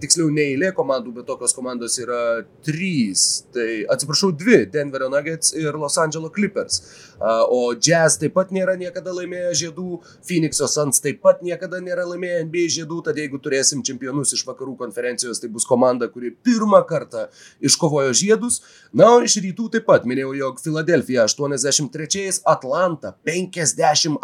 tiksliau 0.00 0.28
ne 0.32 0.44
eilė 0.52 0.70
komandų, 0.76 1.14
bet 1.16 1.26
tokios 1.28 1.54
komandos 1.56 1.96
yra 2.02 2.42
trys. 2.66 3.46
Tai 3.54 3.68
atsiprašau, 3.94 4.32
dvi- 4.36 4.66
Denverio 4.74 5.08
Nuggets 5.08 5.54
ir 5.56 5.72
Los 5.80 5.96
Angeles 5.98 6.32
Clippers. 6.34 6.82
O 7.20 7.74
Jazz 7.74 8.18
taip 8.20 8.34
pat 8.34 8.50
nėra 8.52 8.76
niekada 8.76 9.12
laimėję 9.12 9.52
žiedų, 9.62 10.00
Phoenix'o 10.24 10.68
Suns 10.68 11.00
taip 11.00 11.20
pat 11.22 11.42
niekada 11.42 11.80
nėra 11.80 12.04
laimėję 12.08 12.44
NBA 12.44 12.66
žiedų, 12.76 13.04
tad 13.04 13.16
jeigu 13.16 13.40
turėsim 13.40 13.82
čempionus 13.84 14.32
iš 14.32 14.44
vakarų 14.46 14.76
konferencijos, 14.76 15.40
tai 15.40 15.48
bus 15.48 15.64
komanda, 15.64 16.08
kuri 16.08 16.30
pirmą 16.30 16.86
kartą 16.88 17.28
iškovojo 17.60 18.12
žiedus. 18.12 18.60
Na, 18.92 19.16
o 19.16 19.20
iš 19.24 19.36
rytų 19.40 19.70
taip 19.72 19.86
pat 19.86 20.04
minėjau, 20.04 20.34
jog 20.36 20.60
Philadelphia 20.60 21.24
83, 21.24 22.40
Atlanta 22.44 23.14
58 23.24 24.18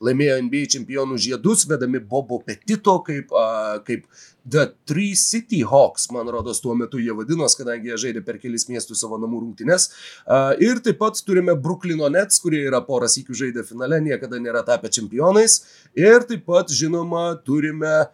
laimėjo 0.00 0.38
NBA 0.44 0.66
čempionų 0.76 1.18
žiedus, 1.20 1.66
vedami 1.68 2.00
Bobo 2.00 2.40
Petito 2.44 2.98
kaip, 3.04 3.32
kaip 3.84 4.06
The 4.44 4.66
Three 4.86 5.14
City 5.16 5.62
Hawks, 5.64 6.10
man 6.12 6.28
rodos, 6.28 6.60
tuo 6.60 6.74
metu 6.76 7.00
jie 7.00 7.14
vadinos, 7.16 7.56
kadangi 7.56 7.92
jie 7.92 8.00
žaidė 8.06 8.24
per 8.26 8.40
kelis 8.42 8.68
miestus 8.68 9.00
savo 9.00 9.16
namų 9.20 9.40
rungtynes. 9.44 9.88
Ir 10.64 10.82
taip 10.84 11.00
pat 11.00 11.20
turime 11.24 11.56
Brooklyno 11.56 12.10
Nets, 12.12 12.42
kurie 12.44 12.60
yra 12.68 12.82
porą 12.84 13.08
sykių 13.08 13.38
žaidę 13.40 13.64
finale, 13.64 14.02
niekada 14.04 14.40
nėra 14.42 14.64
tapę 14.66 14.92
čempionais. 14.92 15.62
Ir 15.96 16.28
taip 16.28 16.44
pat, 16.50 16.68
žinoma, 16.72 17.30
turime 17.46 17.94
uh, 18.02 18.12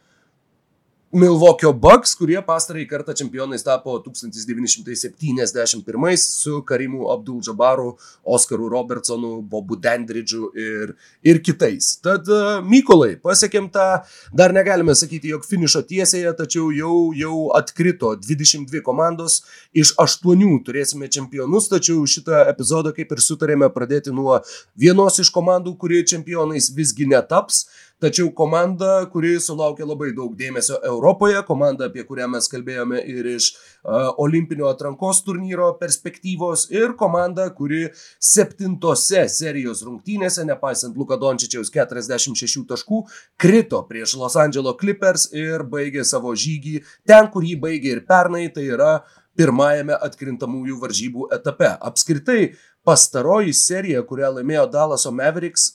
Milvokio 1.11 1.73
Bucks, 1.75 2.13
kurie 2.15 2.39
pastarąjį 2.47 2.85
kartą 2.87 3.11
čempionais 3.19 3.65
tapo 3.67 3.97
1971 3.99 6.15
su 6.23 6.63
Karimu 6.63 7.11
Abdul 7.11 7.43
Jabaru, 7.43 7.99
Oskaru 8.23 8.71
Robertsonu, 8.71 9.43
Bobu 9.43 9.75
Dendridžu 9.75 10.55
ir, 10.55 10.95
ir 11.27 11.43
kitais. 11.43 11.99
Tad, 11.99 12.31
uh, 12.31 12.63
Mykolai, 12.63 13.19
pasiekėm 13.19 13.67
tą, 13.75 14.07
dar 14.31 14.55
negalime 14.55 14.95
sakyti, 14.95 15.35
jog 15.35 15.43
finišo 15.51 15.83
tiesėje, 15.91 16.31
tačiau 16.39 16.71
jau, 16.71 17.11
jau 17.19 17.51
atkrito 17.59 18.15
22 18.15 18.79
komandos, 18.87 19.43
iš 19.75 19.99
8 19.99 20.63
turėsime 20.63 21.11
čempionus, 21.11 21.67
tačiau 21.75 22.07
šitą 22.07 22.47
epizodą 22.55 22.95
kaip 22.95 23.11
ir 23.11 23.19
sutarėme 23.19 23.67
pradėti 23.75 24.15
nuo 24.15 24.39
vienos 24.79 25.19
iš 25.19 25.35
komandų, 25.35 25.75
kurie 25.75 26.07
čempionais 26.07 26.71
visgi 26.71 27.11
netaps. 27.11 27.67
Tačiau 28.01 28.31
komanda, 28.33 29.03
kuri 29.13 29.35
sulaukė 29.45 29.85
labai 29.85 30.15
daug 30.17 30.33
dėmesio 30.33 30.79
Europoje, 30.89 31.37
komanda, 31.45 31.91
apie 31.91 32.01
kurią 32.09 32.31
mes 32.33 32.47
kalbėjome 32.49 32.97
ir 33.13 33.27
iš 33.29 33.51
uh, 33.53 34.07
olimpinio 34.25 34.71
atrankos 34.71 35.21
turnyro 35.27 35.67
perspektyvos, 35.77 36.63
ir 36.73 36.95
komanda, 36.97 37.51
kuri 37.53 37.91
septintose 38.17 39.27
serijos 39.29 39.83
rungtynėse, 39.85 40.47
nepaisant 40.49 40.97
Luka 40.97 41.19
Dončičiaus 41.21 41.69
46 41.75 42.65
taškų, 42.71 43.03
krito 43.37 43.83
prieš 43.91 44.17
Los 44.17 44.39
Angeles 44.41 44.81
Clippers 44.81 45.27
ir 45.37 45.67
baigė 45.69 46.07
savo 46.09 46.33
žygį 46.33 46.79
ten, 47.05 47.29
kur 47.29 47.45
jį 47.45 47.59
baigė 47.61 47.99
ir 47.99 48.07
pernai, 48.09 48.47
tai 48.55 48.65
yra 48.79 48.95
pirmajame 49.37 50.01
atkrintamųjų 50.09 50.81
varžybų 50.81 51.29
etape. 51.37 51.69
Apskritai, 51.85 52.55
pastaroji 52.85 53.53
serija, 53.57 54.01
kurią 54.09 54.33
laimėjo 54.39 54.65
Dallaso 54.73 55.13
Mavericks, 55.13 55.75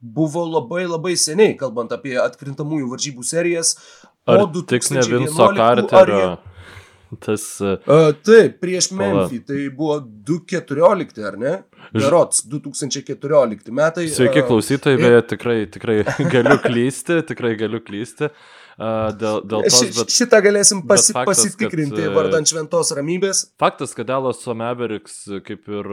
buvo 0.00 0.44
labai 0.48 0.84
labai 0.86 1.14
seniai, 1.20 1.56
kalbant 1.58 1.94
apie 1.96 2.16
atkrintamųjų 2.20 2.90
varžybų 2.92 3.24
serijas. 3.26 3.76
Ar 4.26 4.44
tik 4.66 4.90
ne 4.90 5.06
Vinco 5.06 5.48
Carterio? 5.54 6.20
Jie... 6.34 6.56
Tas. 7.22 7.42
Uh, 7.62 8.10
taip, 8.26 8.56
prieš 8.58 8.88
Memphį, 8.96 9.38
tai 9.46 9.60
buvo 9.70 10.00
2014, 10.02 11.20
ar 11.28 11.36
ne? 11.38 11.52
Berots 11.94 12.42
2014 12.50 13.70
metai. 13.74 14.08
Sveiki 14.10 14.42
klausytojai, 14.48 14.98
beje, 14.98 15.22
tikrai, 15.30 15.56
tikrai 15.70 16.00
galiu 16.34 16.58
klysti, 16.64 17.20
tikrai 17.30 17.54
galiu 17.60 17.80
klysti. 17.84 18.32
Uh, 18.76 19.14
dėl, 19.16 19.38
dėl 19.48 19.62
tos, 19.70 19.86
bet, 19.96 20.10
Šitą 20.12 20.42
galėsim 20.44 20.82
pasi, 20.84 21.14
faktas, 21.16 21.46
pasitikrinti 21.46 22.02
kad, 22.02 22.12
vardant 22.18 22.50
šventos 22.50 22.90
ramybės. 22.98 23.46
Faktas, 23.62 23.94
kad 23.96 24.10
Elas 24.12 24.42
Someveriks 24.44 25.22
kaip 25.46 25.70
ir 25.70 25.92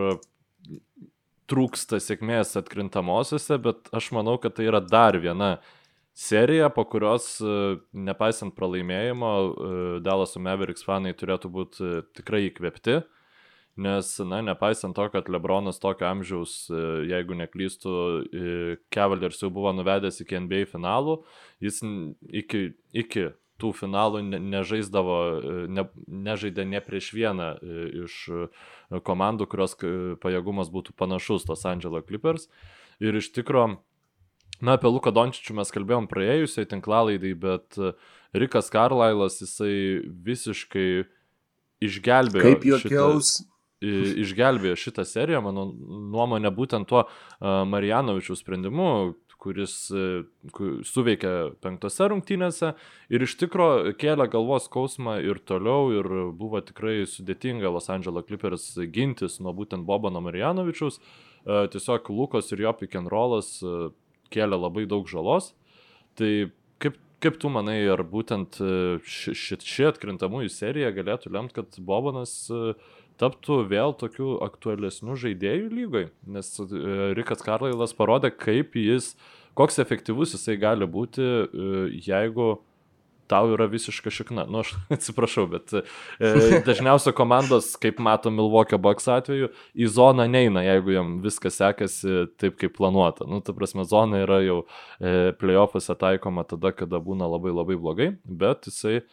trūksta 1.50 2.00
sėkmės 2.02 2.56
atkrintamosiose, 2.60 3.58
bet 3.62 3.90
aš 3.96 4.12
manau, 4.16 4.38
kad 4.42 4.56
tai 4.58 4.68
yra 4.70 4.82
dar 4.84 5.18
viena 5.22 5.58
serija, 6.14 6.70
po 6.74 6.86
kurios, 6.90 7.36
e, 7.42 7.80
nepaisant 7.94 8.56
pralaimėjimo, 8.56 9.34
e, 9.34 9.82
Dallaso 10.06 10.42
Mavericks 10.44 10.86
fanai 10.86 11.14
turėtų 11.18 11.52
būti 11.52 11.84
e, 11.84 12.02
tikrai 12.18 12.46
įkvėpti, 12.50 13.02
nes, 13.84 14.10
na, 14.30 14.44
nepaisant 14.46 14.96
to, 14.96 15.08
kad 15.14 15.32
Lebronas 15.34 15.82
tokio 15.82 16.06
amžiaus, 16.06 16.68
jeigu 17.10 17.34
neklystų, 17.40 17.94
Cavaliers 18.94 19.42
jau 19.42 19.50
buvo 19.50 19.72
nuvedęs 19.74 20.22
iki 20.22 20.38
NBA 20.46 20.68
finalų, 20.70 21.24
jis 21.66 21.82
iki, 22.44 22.68
iki 22.94 23.32
tų 23.64 23.72
finalų 23.78 24.22
ne, 24.28 24.40
nežaisdavo, 24.54 25.18
ne, 25.72 25.88
nežaidė 26.28 26.66
ne 26.68 26.82
prieš 26.84 27.12
vieną 27.16 27.50
e, 27.56 27.86
iš 28.04 28.20
e, 28.28 28.48
komandų, 29.08 29.48
kurios 29.52 29.78
pajėgumas 30.24 30.72
būtų 30.74 30.96
panašus 31.00 31.48
Los 31.50 31.64
Angeles 31.70 32.06
Clippers. 32.10 32.50
Ir 33.04 33.16
iš 33.20 33.32
tikrųjų, 33.36 33.78
na, 34.62 34.76
apie 34.76 34.92
Luką 34.92 35.14
Dončičių 35.16 35.58
mes 35.62 35.74
kalbėjom 35.74 36.10
praėjusiai 36.12 36.70
tinklalaidai, 36.70 37.34
bet 37.40 37.80
e, 37.80 37.96
Rikas 38.36 38.70
Karlailas, 38.74 39.40
jisai 39.44 40.04
visiškai 40.04 41.06
išgelbėjo. 41.84 42.46
Kaip 42.52 42.70
juokiaus. 42.70 43.40
Šitą, 43.40 43.50
išgelbėjo 44.24 44.78
šitą 44.80 45.04
seriją, 45.04 45.42
mano 45.44 45.66
nuomonė, 45.68 46.48
būtent 46.56 46.88
tuo 46.88 47.02
Marijanovičių 47.44 48.38
sprendimu, 48.40 48.86
kuris 49.44 49.76
e, 49.92 50.24
suveikė 50.88 51.34
penktose 51.64 52.08
rungtynėse 52.12 52.72
ir 53.14 53.26
iš 53.26 53.36
tikro 53.42 53.68
kėlė 54.00 54.30
galvos 54.32 54.70
skausmą 54.70 55.18
ir 55.26 55.42
toliau 55.44 55.92
ir 55.98 56.10
buvo 56.40 56.62
tikrai 56.64 57.04
sudėtinga 57.10 57.72
Los 57.74 57.92
Angeles 57.94 58.28
Clippers 58.30 58.70
gintis 58.96 59.40
nuo 59.44 59.54
būtent 59.58 59.86
Bobano 59.88 60.24
Marijanovičiaus. 60.24 61.00
E, 61.00 61.62
tiesiog 61.76 62.12
Lukos 62.16 62.52
ir 62.56 62.66
jo 62.66 62.74
pick 62.80 62.96
and 63.00 63.12
rollas 63.12 63.58
e, 63.62 63.92
kėlė 64.34 64.60
labai 64.60 64.88
daug 64.90 65.10
žalos. 65.12 65.52
Tai 66.18 66.32
kaip, 66.82 66.98
kaip 67.24 67.40
tu 67.42 67.52
manai, 67.52 67.82
ar 67.92 68.02
būtent 68.08 68.60
ši, 68.60 69.34
ši, 69.38 69.60
ši 69.62 69.88
atkrintamųjų 69.92 70.52
serija 70.54 70.94
galėtų 70.96 71.32
lemti, 71.34 71.58
kad 71.58 71.78
Bobanas 71.82 72.36
uh, 72.54 72.76
taptų 73.24 73.62
vėl 73.72 73.96
tokiu 74.00 74.36
aktualesniu 74.44 75.16
žaidėjų 75.20 75.72
lygoje, 75.72 76.12
nes 76.28 76.52
e, 76.60 76.68
Rikas 77.18 77.46
Karlailas 77.46 77.96
parodė, 77.96 78.34
kaip 78.36 78.78
jis, 78.80 79.14
koks 79.58 79.80
efektyvus 79.84 80.36
jisai 80.36 80.60
gali 80.62 80.88
būti, 80.90 81.24
e, 81.24 81.74
jeigu 82.04 82.56
tau 83.32 83.50
yra 83.54 83.68
visiška 83.72 84.12
šikna. 84.14 84.46
Nu, 84.52 84.62
aš 84.64 84.74
atsiprašau, 84.96 85.48
bet 85.52 85.74
e, 85.78 85.84
dažniausiai 86.68 87.16
komandos, 87.18 87.74
kaip 87.82 88.02
matom 88.04 88.36
Milvokio 88.38 88.80
Bucks 88.82 89.10
atveju, 89.12 89.52
į 89.74 89.90
zoną 89.96 90.28
neina, 90.30 90.64
jeigu 90.66 90.96
jam 90.98 91.18
viskas 91.24 91.60
sekasi 91.62 92.28
taip, 92.42 92.58
kaip 92.62 92.76
planuota. 92.78 93.28
Nu, 93.30 93.42
ta 93.46 93.56
prasme, 93.58 93.88
zona 93.90 94.24
yra 94.26 94.42
jau 94.44 94.62
e, 94.64 95.32
playoffuose 95.40 95.98
taikoma 96.00 96.46
tada, 96.50 96.74
kada 96.76 97.02
būna 97.04 97.30
labai 97.36 97.56
labai 97.56 97.80
blogai, 97.80 98.10
bet 98.24 98.70
jisai 98.70 99.00
e, 99.00 99.06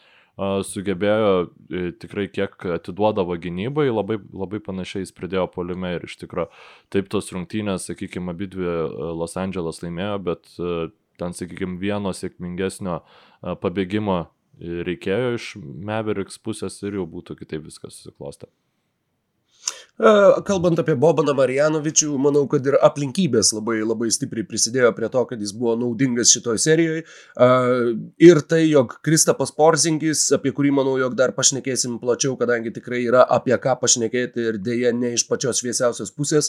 sugebėjo 0.64 1.32
e, 1.42 1.90
tikrai 2.00 2.26
kiek 2.32 2.54
atiduodavo 2.76 3.36
gynybai, 3.40 3.88
labai, 3.90 4.18
labai 4.32 4.60
panašiai 4.64 5.04
jis 5.04 5.14
pridėjo 5.16 5.46
polime 5.52 5.94
ir 5.96 6.06
iš 6.08 6.16
tikrųjų 6.22 6.48
taip 6.94 7.10
tos 7.12 7.30
rungtynės, 7.34 7.88
sakykime, 7.90 8.32
abi 8.32 8.48
dvi 8.52 8.68
e, 8.70 8.78
Los 9.20 9.36
Angeles 9.40 9.82
laimėjo, 9.84 10.16
bet 10.30 10.52
e, 10.56 10.88
ten, 11.20 11.36
sakykime, 11.36 11.76
vieno 11.82 12.14
sėkmingesnio 12.16 13.02
pabėgimo 13.60 14.22
reikėjo 14.60 15.36
iš 15.36 15.52
Meveriks 15.60 16.40
pusės 16.40 16.80
ir 16.84 17.00
jau 17.00 17.06
būtų 17.08 17.36
kitaip 17.42 17.64
viskas 17.68 17.98
susiklostę. 17.98 18.48
Kalbant 20.00 20.78
apie 20.80 20.94
Bobaną 20.96 21.34
Marijanovičių, 21.36 22.14
manau, 22.24 22.46
kad 22.48 22.64
ir 22.64 22.78
aplinkybės 22.80 23.50
labai, 23.52 23.82
labai 23.84 24.08
stipriai 24.14 24.46
prisidėjo 24.48 24.94
prie 24.96 25.10
to, 25.12 25.24
kad 25.28 25.42
jis 25.42 25.52
buvo 25.52 25.74
naudingas 25.76 26.32
šitoje 26.32 26.62
serijoje. 26.62 27.02
Ir 28.24 28.40
tai, 28.48 28.62
jog 28.70 28.94
Kristapas 29.04 29.52
Porzingis, 29.52 30.22
apie 30.32 30.54
kurį 30.56 30.72
manau, 30.78 30.94
jog 31.00 31.18
dar 31.18 31.34
pašnekėsim 31.36 31.98
plačiau, 32.00 32.32
kadangi 32.40 32.72
tikrai 32.72 33.02
yra 33.10 33.26
apie 33.28 33.52
ką 33.60 33.74
pašnekėti 33.82 34.46
ir 34.48 34.60
dėja 34.64 34.94
ne 34.96 35.12
iš 35.18 35.26
pačios 35.28 35.60
šviesiausios 35.60 36.14
pusės. 36.16 36.48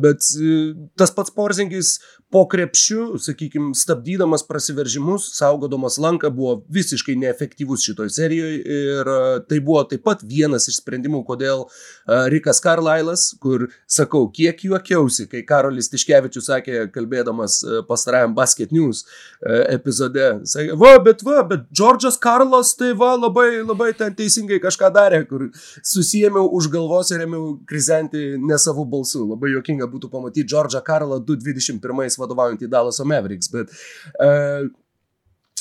Bet 0.00 0.24
e, 0.40 0.72
tas 0.96 1.12
pats 1.12 1.36
Porzingis 1.36 1.98
po 2.32 2.46
krepšiu, 2.48 3.18
sakykime, 3.20 3.74
stabdydamas 3.76 4.46
prasiveržimus, 4.48 5.28
saugodamas 5.36 5.98
lanką, 6.00 6.30
buvo 6.32 6.60
visiškai 6.72 7.18
neefektyvus 7.26 7.84
šitoje 7.84 8.16
serijoje. 8.16 8.64
Ir 8.80 9.12
tai 9.50 9.60
buvo 9.60 9.84
taip 9.90 10.06
pat 10.06 10.24
vienas 10.24 10.70
iš 10.70 10.80
sprendimų, 10.80 11.26
kodėl 11.28 11.66
Rikas 12.32 12.62
Carlylas, 12.70 13.30
kur 13.42 13.66
sakau, 13.90 14.26
kiek 14.34 14.60
juokiausi, 14.64 15.26
kai 15.30 15.42
Karolis 15.46 15.90
Tiškevičius 15.92 16.48
sakė, 16.50 16.84
kalbėdamas 16.94 17.60
e, 17.64 17.80
pastarajam 17.88 18.34
Basket 18.36 18.72
News 18.74 19.02
e, 19.04 19.60
epizode, 19.76 20.28
sakė, 20.50 20.76
va, 20.80 20.94
bet 21.04 21.24
va, 21.26 21.40
bet 21.50 21.66
Džordžas 21.74 22.18
Karlas 22.22 22.72
tai 22.78 22.92
va 22.98 23.12
labai, 23.18 23.48
labai 23.66 23.90
ten 23.98 24.14
teisingai 24.16 24.60
kažką 24.62 24.92
darė, 24.94 25.22
kur 25.30 25.48
susijėmiau 25.54 26.50
už 26.58 26.70
galvos 26.72 27.12
ir 27.14 27.24
ėmiau 27.26 27.56
krizenti 27.68 28.34
ne 28.40 28.58
savo 28.60 28.86
balsu. 28.88 29.24
Labai 29.30 29.54
juokinga 29.54 29.88
būtų 29.90 30.10
pamatyti 30.12 30.46
Džordžą 30.48 30.82
Karlą 30.86 31.20
221 31.26 32.20
vadovaujantį 32.20 32.70
Dallaso 32.70 33.06
Mavericks, 33.08 33.50
bet 33.52 33.72
uh, 34.20 34.70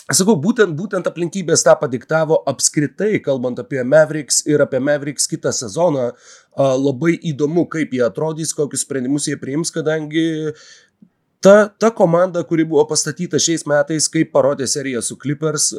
Sakau, 0.09 0.33
būtent, 0.41 0.73
būtent 0.73 1.05
aplinkybės 1.05 1.61
tą 1.61 1.75
padiktavo 1.77 2.39
apskritai, 2.49 3.19
kalbant 3.21 3.59
apie 3.61 3.83
Mavericks 3.85 4.39
ir 4.49 4.63
apie 4.63 4.79
Mavericks 4.81 5.29
kitą 5.29 5.51
sezoną. 5.53 6.07
Labai 6.57 7.13
įdomu, 7.29 7.67
kaip 7.69 7.93
jie 7.93 8.01
atrodys, 8.07 8.55
kokius 8.57 8.87
sprendimus 8.87 9.29
jie 9.29 9.37
priims, 9.37 9.69
kadangi 9.75 10.23
ta, 11.41 11.69
ta 11.79 11.89
komanda, 11.89 12.43
kuri 12.43 12.65
buvo 12.67 12.83
pastatyta 12.89 13.39
šiais 13.39 13.63
metais, 13.69 14.09
kaip 14.11 14.31
parodė 14.33 14.65
serija 14.67 14.99
su 15.03 15.15
Clippers, 15.19 15.69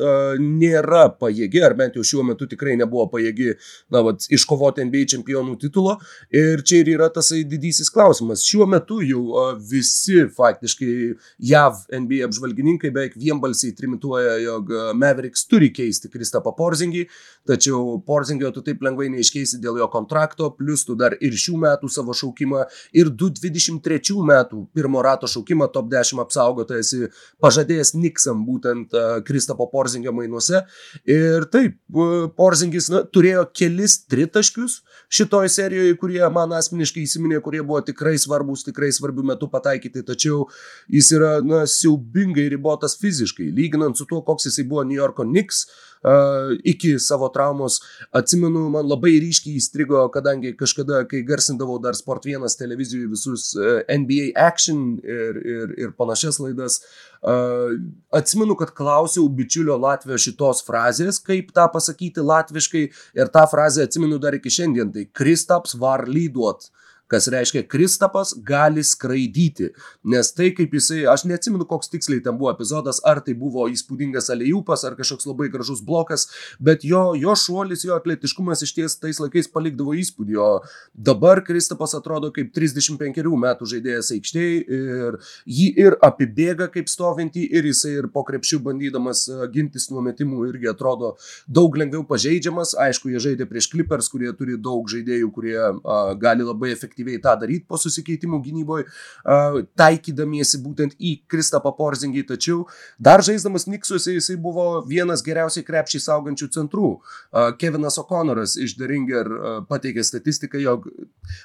nėra 0.41 1.03
pajėgi, 1.21 1.61
ar 1.67 1.75
bent 1.77 1.99
jau 1.99 2.05
šiuo 2.07 2.25
metu 2.31 2.49
tikrai 2.49 2.79
nebuvo 2.81 3.05
pajėgi, 3.13 3.53
na, 3.93 4.01
vat, 4.07 4.25
iškovoti 4.33 4.87
NBA 4.89 5.05
čempionų 5.13 5.59
titulo. 5.61 5.99
Ir 6.33 6.65
čia 6.65 6.81
ir 6.81 6.93
yra 6.95 7.11
tas 7.13 7.29
didysis 7.35 7.93
klausimas. 7.93 8.47
Šiuo 8.49 8.65
metu 8.71 9.03
jau 9.05 9.51
visi 9.71 10.23
faktiškai 10.37 10.95
JAV 11.51 11.85
NBA 12.07 12.25
apžvalgininkai 12.31 12.93
beveik 12.95 13.19
vienbalsiai 13.21 13.77
trimituoja, 13.77 14.39
jog 14.47 14.73
Mavericks 14.97 15.45
turi 15.51 15.69
keisti 15.77 16.09
Kristapą 16.13 16.55
Porzingį, 16.57 17.05
tačiau 17.49 17.99
Porzingio 18.07 18.49
tu 18.57 18.65
taip 18.65 18.81
lengvai 18.87 19.11
neiškeisi 19.13 19.61
dėl 19.61 19.83
jo 19.83 19.91
kontrakto, 19.93 20.49
plus 20.57 20.87
tu 20.89 20.97
dar 20.97 21.19
ir 21.21 21.37
šių 21.37 21.61
metų 21.67 21.93
savo 21.93 22.17
šaukimą, 22.17 22.65
ir 22.97 23.13
2023 23.13 24.25
metų 24.33 24.65
pirmo 24.73 25.05
rato 25.05 25.29
šaukimą 25.29 25.50
šaukimą 25.51 25.73
top 25.73 25.91
10 25.91 26.21
apsaugotojas 26.21 26.95
pažadėjęs 27.41 27.95
Niksam 27.95 28.45
būtent 28.47 28.95
Kristapo 29.27 29.67
Porzingio 29.71 30.13
mainuose. 30.13 30.65
Ir 31.05 31.47
taip, 31.51 31.79
Porzingis 32.37 32.91
na, 32.91 33.03
turėjo 33.05 33.51
kelis 33.53 34.07
tritaškius 34.07 34.83
šitoj 35.11 35.49
serijoje, 35.49 35.97
kurie 35.99 36.23
man 36.31 36.53
asmeniškai 36.53 37.05
įsiminė, 37.05 37.41
kurie 37.43 37.63
buvo 37.63 37.81
tikrai 37.83 38.17
svarbus, 38.19 38.65
tikrai 38.65 38.91
svarbių 38.93 39.27
metų 39.33 39.51
pataikyti, 39.51 40.05
tačiau 40.07 40.47
jis 40.89 41.11
yra 41.13 41.41
na, 41.43 41.65
siaubingai 41.67 42.49
ribotas 42.51 42.97
fiziškai, 43.01 43.51
lyginant 43.51 43.97
su 43.99 44.07
tuo, 44.07 44.23
koks 44.23 44.51
jisai 44.51 44.67
buvo 44.69 44.85
New 44.85 44.99
Yorko 44.99 45.27
Knicks 45.27 45.67
iki 46.65 46.99
savo 46.99 47.29
traumos. 47.29 47.81
Atsimenu, 48.17 48.69
man 48.73 48.89
labai 48.89 49.19
ryškiai 49.21 49.59
įstrigo, 49.61 50.01
kadangi 50.13 50.55
kažkada, 50.57 51.05
kai 51.11 51.23
garsindavau 51.27 51.79
dar 51.83 51.99
Sport 51.99 52.27
1 52.31 52.57
televizijoje 52.59 53.11
visus 53.11 53.51
NBA 53.89 54.33
Action 54.41 54.99
ir, 55.05 55.41
ir, 55.45 55.77
ir 55.77 55.95
panašias 55.99 56.41
laidas, 56.41 56.81
atsimenu, 58.17 58.57
kad 58.57 58.73
klausiau 58.77 59.29
bičiulio 59.29 59.77
Latvijos 59.77 60.25
šitos 60.25 60.65
frazės, 60.65 61.21
kaip 61.21 61.53
tą 61.57 61.69
pasakyti 61.73 62.25
latviškai 62.25 62.85
ir 63.21 63.33
tą 63.33 63.47
frazę 63.51 63.85
atsimenu 63.85 64.21
dar 64.23 64.37
iki 64.39 64.53
šiandien, 64.53 64.93
tai 64.95 65.09
Kristaps 65.13 65.77
var 65.81 66.09
lyduot 66.09 66.71
kas 67.11 67.29
reiškia 67.33 67.65
Kristapas 67.69 68.33
gali 68.47 68.85
skraidyti. 68.87 69.71
Nes 70.05 70.33
tai 70.37 70.51
kaip 70.57 70.75
jisai, 70.77 71.03
aš 71.11 71.27
neatsimenu, 71.29 71.67
koks 71.69 71.91
tiksliai 71.93 72.23
ten 72.25 72.39
buvo 72.41 72.53
epizodas, 72.55 73.03
ar 73.07 73.23
tai 73.25 73.35
buvo 73.39 73.67
įspūdingas 73.71 74.31
alejūpas, 74.35 74.85
ar 74.87 74.97
kažkoks 74.99 75.29
labai 75.29 75.51
gražus 75.53 75.83
blokas, 75.85 76.29
bet 76.63 76.85
jo, 76.87 77.03
jo 77.19 77.35
šuolis, 77.39 77.85
jo 77.87 77.97
atletiškumas 77.99 78.65
iš 78.67 78.75
ties 78.77 78.97
tais 79.03 79.21
laikais 79.23 79.51
palikdavo 79.51 79.95
įspūdį, 79.99 80.39
o 80.41 80.51
dabar 80.95 81.43
Kristapas 81.47 81.97
atrodo 81.99 82.31
kaip 82.35 82.53
35 82.57 83.27
metų 83.45 83.69
žaidėjas 83.75 84.13
aikštėje 84.17 84.81
ir 84.81 85.19
jį 85.47 85.69
ir 85.85 85.97
apibėga 86.05 86.71
kaip 86.73 86.91
stovintį, 86.91 87.47
ir 87.57 87.69
jisai 87.71 87.97
ir 87.99 88.11
po 88.15 88.25
krepšių 88.27 88.61
bandydamas 88.65 89.27
gintis 89.55 89.89
nuo 89.91 90.03
metimų 90.05 90.47
irgi 90.51 90.71
atrodo 90.71 91.15
daug 91.49 91.77
lengviau 91.79 92.05
pažeidžiamas. 92.09 92.75
Aišku, 92.81 93.11
jie 93.13 93.23
žaidė 93.23 93.49
prieš 93.51 93.71
Clippers, 93.73 94.11
kurie 94.13 94.33
turi 94.37 94.59
daug 94.61 94.89
žaidėjų, 94.91 95.31
kurie 95.35 95.57
a, 95.61 96.01
gali 96.21 96.47
labai 96.47 96.73
efektyviai 96.75 97.00
efektyviai 97.01 97.21
tą 97.21 97.35
daryti 97.41 97.67
po 97.69 97.79
susikeitimų 97.79 98.41
gynyboje, 98.45 98.85
taikydamiesi 99.79 100.61
būtent 100.63 100.97
į 100.99 101.23
Kristapą 101.29 101.73
Porzingį, 101.77 102.27
tačiau 102.29 102.67
dar 102.99 103.23
žaisdamas 103.23 103.67
Niksuose 103.67 104.15
jisai 104.15 104.37
buvo 104.37 104.83
vienas 104.87 105.23
geriausiai 105.23 105.65
krepšiai 105.65 106.01
saugančių 106.01 106.49
centrų. 106.51 107.01
Kevinas 107.59 107.99
O'Connoras 107.99 108.57
iš 108.57 108.77
The 108.77 108.87
Ringer 108.87 109.31
pateikė 109.69 110.05
statistiką, 110.05 110.59
jog 110.61 110.89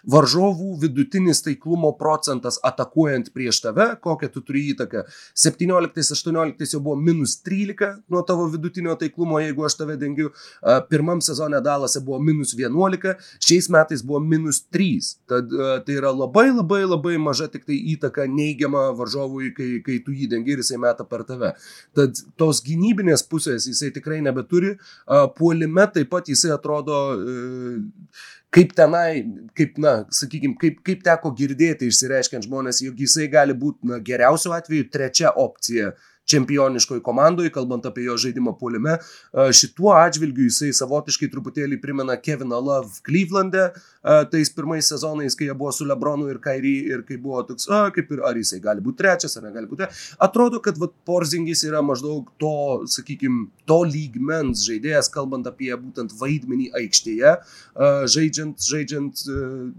varžovų 0.10 0.80
vidutinis 0.82 1.44
taiklumo 1.46 1.94
procentas 1.98 2.60
atakuojant 2.64 3.32
prieš 3.34 3.62
tave, 3.62 3.96
kokią 4.02 4.32
tu 4.34 4.42
turi 4.42 4.72
įtaką. 4.74 5.06
17-18 5.36 6.76
jau 6.76 6.82
buvo 6.82 6.96
minus 7.00 7.38
13 7.46 8.04
nuo 8.10 8.24
tavo 8.26 8.48
vidutinio 8.52 8.96
taiklumo, 9.00 9.40
jeigu 9.44 9.66
aš 9.66 9.80
tave 9.82 9.98
dengiu. 10.02 10.32
Pirmam 10.90 11.22
sezone 11.22 11.62
Dalase 11.62 12.02
buvo 12.06 12.20
minus 12.24 12.56
11, 12.58 13.16
šiais 13.44 13.70
metais 13.74 14.04
buvo 14.06 14.20
minus 14.24 14.64
3. 14.74 15.14
Tad 15.30 15.45
kad 15.46 15.60
uh, 15.60 15.84
tai 15.86 15.96
yra 16.00 16.12
labai 16.12 16.50
labai 16.52 16.84
labai 16.86 17.18
maža 17.18 17.48
tik 17.52 17.66
tai 17.66 17.78
įtaka 17.94 18.28
neigiama 18.28 18.92
varžovui, 18.98 19.54
kai, 19.56 19.82
kai 19.86 20.00
tu 20.06 20.12
jį 20.12 20.30
dengi 20.30 20.56
ir 20.56 20.64
jisai 20.64 20.80
meta 20.82 21.06
per 21.06 21.24
tave. 21.24 21.54
Tad 21.96 22.16
tos 22.38 22.62
gynybinės 22.66 23.26
pusės 23.30 23.68
jisai 23.70 23.92
tikrai 23.94 24.22
nebeturi, 24.26 24.76
puolime 25.38 25.88
taip 25.94 26.10
pat 26.10 26.28
jisai 26.30 26.54
atrodo 26.56 27.02
uh, 27.16 28.26
kaip 28.56 28.72
tenai, 28.76 29.26
kaip, 29.58 29.78
na, 29.78 30.06
sakykime, 30.16 30.56
kaip, 30.60 30.82
kaip 30.86 31.04
teko 31.04 31.34
girdėti 31.36 31.90
išsireiškiant 31.92 32.48
žmonės, 32.48 32.82
jog 32.86 33.00
jisai 33.00 33.28
gali 33.32 33.56
būti, 33.58 33.84
na, 33.90 34.00
geriausiu 34.00 34.54
atveju 34.56 34.88
trečia 34.94 35.34
opcija 35.36 35.92
uh, 35.92 36.12
čempioniškoj 36.30 37.02
komandoj, 37.06 37.52
kalbant 37.54 37.86
apie 37.86 38.08
jo 38.08 38.18
žaidimą 38.20 38.56
puolime. 38.60 38.98
Šituo 39.56 39.94
atžvilgiu 39.96 40.48
jisai 40.50 40.72
savotiškai 40.76 41.30
truputėlį 41.34 41.80
primena 41.84 42.18
Keviną 42.18 42.60
Love 42.62 43.04
Cleveland'e, 43.06 43.68
tais 44.32 44.52
pirmais 44.54 44.90
sezonais, 44.90 45.38
kai 45.38 45.50
jie 45.50 45.58
buvo 45.58 45.72
su 45.76 45.86
Lebronu 45.86 46.30
ir 46.32 46.40
Kairi 46.42 46.76
ir 46.92 47.04
kai 47.08 47.18
buvo 47.22 47.44
toks, 47.48 47.70
a, 47.70 47.88
kaip 47.94 48.12
ir 48.14 48.24
ar 48.26 48.38
jisai 48.38 48.62
gali 48.64 48.84
būti 48.86 49.02
trečias, 49.02 49.38
ar 49.38 49.48
negali 49.48 49.70
būti. 49.70 49.90
Atrodo, 50.22 50.62
kad 50.66 50.80
vat, 50.82 50.94
Porzingis 51.06 51.62
yra 51.68 51.84
maždaug 51.86 52.32
to, 52.42 52.56
sakykime, 52.90 53.48
to 53.70 53.80
lygmens 53.86 54.66
žaidėjas, 54.66 55.12
kalbant 55.14 55.46
apie 55.50 55.70
būtent 55.78 56.14
vaidmenį 56.18 56.72
aikštėje, 56.82 57.36
žaidžiant, 58.16 58.58
žaidžiant 58.66 59.26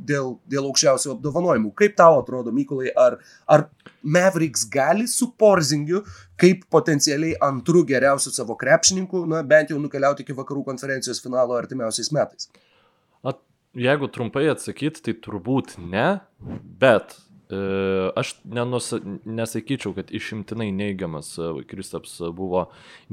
dėl, 0.06 0.36
dėl 0.50 0.70
aukščiausių 0.70 1.16
apdovanojimų. 1.16 1.74
Kaip 1.78 1.98
tau 1.98 2.20
atrodo, 2.20 2.54
Mykolai, 2.54 2.92
ar, 2.94 3.18
ar 3.50 3.66
Mavericks 4.06 4.64
gali 4.70 5.08
su 5.10 5.32
Porzingiu 5.38 6.04
kaip 6.40 6.64
potencialiai 6.72 7.34
antrų 7.42 7.82
geriausių 7.90 8.32
savo 8.36 8.56
krepšininkų, 8.60 9.24
na 9.32 9.42
bent 9.46 9.72
jau 9.74 9.80
nukeliauti 9.82 10.22
iki 10.22 10.36
vakarų 10.36 10.62
konferencijos 10.70 11.22
finalo 11.24 11.58
artimiausiais 11.58 12.12
metais? 12.14 12.50
At, 13.26 13.42
jeigu 13.74 14.08
trumpai 14.14 14.46
atsakyti, 14.52 15.02
tai 15.08 15.16
turbūt 15.26 15.76
ne, 15.82 16.08
bet 16.80 17.16
aš 18.16 18.32
nenusa, 18.44 18.98
nesakyčiau, 19.24 19.92
kad 19.94 20.10
išimtinai 20.10 20.72
neigiamas 20.74 21.36
e, 21.38 21.50
Kristaps 21.70 22.18
buvo 22.34 22.64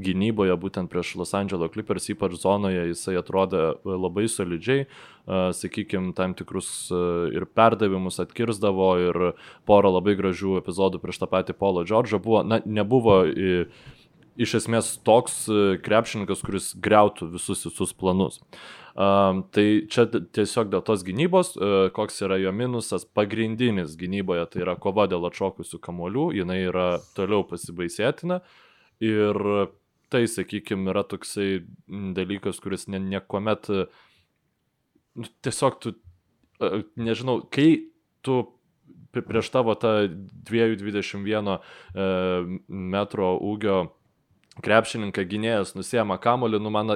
gynyboje 0.01 0.55
būtent 0.57 0.89
prieš 0.89 1.13
Los 1.21 1.35
Angeles 1.37 1.69
Clippers, 1.75 2.09
ypač 2.09 2.39
zonoje 2.41 2.87
jisai 2.89 3.19
atrodė 3.21 3.75
labai 3.85 4.25
solidžiai, 4.25 4.87
e, 4.87 5.43
sakykime, 5.53 6.15
tam 6.17 6.33
tikrus 6.33 6.89
ir 6.89 7.45
perdavimus 7.45 8.17
atkirsdavo 8.25 8.89
ir 9.05 9.21
porą 9.69 9.93
labai 9.93 10.17
gražių 10.17 10.57
epizodų 10.63 11.03
prieš 11.03 11.21
tą 11.21 11.29
patį 11.29 11.57
Paulo 11.59 11.85
Džordžą 11.85 12.17
buvo, 12.23 12.41
na, 12.41 12.57
nebuvo 12.65 13.21
iš 14.33 14.57
esmės 14.63 14.95
toks 15.05 15.43
krepšininkas, 15.85 16.41
kuris 16.41 16.73
greutų 16.73 17.29
visus 17.35 17.67
visus 17.69 17.93
planus. 17.93 18.41
Um, 18.93 19.39
tai 19.50 19.88
čia 19.89 20.05
tiesiog 20.05 20.69
dėl 20.69 20.83
tos 20.85 21.01
gynybos, 21.05 21.55
uh, 21.57 21.88
koks 21.95 22.19
yra 22.27 22.38
jo 22.38 22.51
minusas, 22.53 23.07
pagrindinis 23.09 23.95
gynyboje 23.97 24.45
tai 24.53 24.62
yra 24.67 24.75
kova 24.77 25.07
dėl 25.09 25.25
atšokusių 25.31 25.79
kamolių, 25.81 26.27
jinai 26.38 26.59
yra 26.67 26.88
toliau 27.17 27.41
pasibaisėtina. 27.50 28.43
Ir 29.03 29.39
tai, 30.13 30.27
sakykime, 30.29 30.91
yra 30.93 31.01
toksai 31.09 31.63
dalykas, 32.13 32.62
kuris 32.62 32.85
ne, 32.93 33.01
niekuomet, 33.01 33.71
nu, 35.17 35.31
tiesiog 35.41 35.79
tu, 35.81 35.95
nežinau, 36.93 37.39
kai 37.50 37.89
tu 38.21 38.43
prieš 39.13 39.50
tavo 39.53 39.73
tą 39.77 40.05
2,21 40.50 41.57
metro 42.69 43.33
ūgio 43.41 43.77
krepšininką 44.62 45.25
gynėjas 45.25 45.74
nusiema 45.74 46.19
kamolį, 46.22 46.60
nu 46.62 46.72
man 46.74 46.95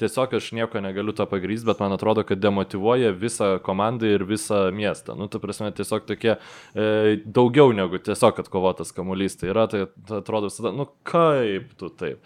tiesiog 0.00 0.36
aš 0.38 0.52
nieko 0.54 0.82
negaliu 0.84 1.14
to 1.16 1.26
pagrysti, 1.26 1.66
bet 1.66 1.82
man 1.82 1.96
atrodo, 1.96 2.22
kad 2.26 2.38
demotivuoja 2.42 3.10
visą 3.16 3.56
komandą 3.64 4.12
ir 4.14 4.26
visą 4.28 4.68
miestą. 4.74 5.16
Nu, 5.18 5.26
tu 5.32 5.42
prasme, 5.42 5.72
tiesiog 5.74 6.06
tokie 6.06 6.36
e, 6.36 7.18
daugiau 7.26 7.74
negu 7.74 7.98
tiesiog 7.98 8.38
atkovotas 8.44 8.94
kamuolys. 8.94 9.38
Tai 9.40 9.50
yra, 9.50 9.66
tai, 9.70 9.86
tai 10.06 10.22
atrodo 10.22 10.52
visada, 10.52 10.74
nu 10.76 10.86
kaip 11.08 11.74
tu 11.80 11.90
taip. 11.90 12.22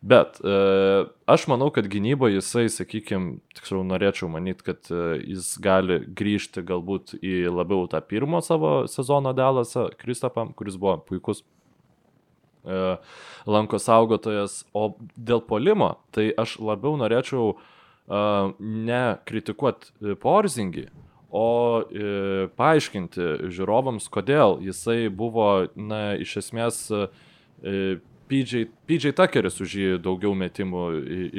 Bet 0.00 0.38
e, 0.40 0.52
aš 1.28 1.44
manau, 1.50 1.68
kad 1.74 1.88
gynyboje 1.90 2.38
jisai, 2.38 2.70
sakykime, 2.72 3.34
tiksliau 3.58 3.82
norėčiau 3.84 4.30
manyti, 4.32 4.64
kad 4.70 4.88
e, 4.88 5.18
jis 5.34 5.52
gali 5.60 5.98
grįžti 6.16 6.64
galbūt 6.64 7.18
į 7.20 7.50
labiau 7.52 7.84
tą 7.90 8.00
pirmo 8.00 8.40
savo 8.44 8.86
sezono 8.88 9.34
Dalasą, 9.36 9.90
Kristapam, 10.00 10.54
kuris 10.56 10.78
buvo 10.80 10.96
puikus 11.04 11.42
lanko 12.64 13.78
saugotojas. 13.80 14.64
O 14.76 14.94
dėl 15.16 15.42
polimo, 15.46 15.94
tai 16.14 16.30
aš 16.36 16.58
labiau 16.60 16.96
norėčiau 17.00 17.54
uh, 17.54 18.50
ne 18.58 19.04
kritikuoti 19.28 20.16
Porzingį, 20.20 20.88
o 21.30 21.48
uh, 21.80 22.50
paaiškinti 22.58 23.50
žiūrovams, 23.54 24.10
kodėl 24.12 24.58
jisai 24.66 25.08
buvo, 25.08 25.50
na, 25.76 26.16
iš 26.20 26.40
esmės 26.44 26.82
uh, 26.94 27.08
PJ, 28.30 28.68
PJ 28.86 29.10
Tuckeris 29.18 29.58
už 29.62 29.72
jį 29.74 29.88
daugiau 30.02 30.32
metimų 30.38 30.84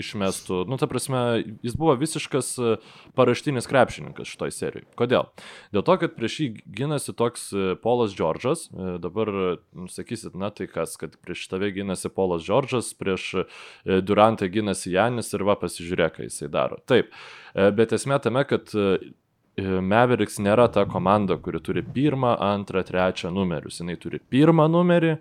išmestų. 0.01 0.65
Nu, 0.67 0.75
ta 0.81 0.89
prasme, 0.91 1.21
jis 1.63 1.77
buvo 1.79 1.95
visiškas 1.99 2.51
e, 2.59 2.73
paraštinis 3.17 3.69
krepšininkas 3.71 4.27
šitoj 4.33 4.51
serijai. 4.55 4.87
Kodėl? 4.99 5.29
Dėl 5.71 5.85
to, 5.87 5.95
kad 6.03 6.17
prieš 6.17 6.37
jį 6.43 6.49
gynasi 6.81 7.15
toks 7.17 7.47
e, 7.55 7.71
Polas 7.81 8.15
Džordžas. 8.17 8.67
E, 8.67 8.97
dabar 9.03 9.31
nu, 9.31 9.87
sakysit, 9.91 10.35
na 10.35 10.51
tai 10.55 10.67
kas, 10.71 10.97
kad 10.99 11.15
prieš 11.23 11.47
tave 11.51 11.71
gynasi 11.75 12.11
Polas 12.11 12.43
Džordžas, 12.43 12.91
prieš 12.99 13.31
Durantą 14.03 14.51
gynasi 14.51 14.91
Janis 14.97 15.31
ir 15.31 15.47
va 15.47 15.55
pasižiūrėk, 15.59 16.19
ką 16.19 16.27
jisai 16.27 16.51
daro. 16.51 16.81
Taip, 16.89 17.13
bet 17.55 17.95
esmė 17.95 18.19
tame, 18.23 18.43
kad 18.49 18.73
Mavericks 19.59 20.39
nėra 20.43 20.67
ta 20.71 20.85
komanda, 20.89 21.37
kuri 21.39 21.59
turi 21.63 21.83
pirmą, 21.83 22.35
antrą, 22.41 22.83
trečią 22.87 23.31
numerius. 23.33 23.79
Jis 23.83 23.99
turi 24.01 24.19
pirmą 24.31 24.67
numerį 24.71 25.17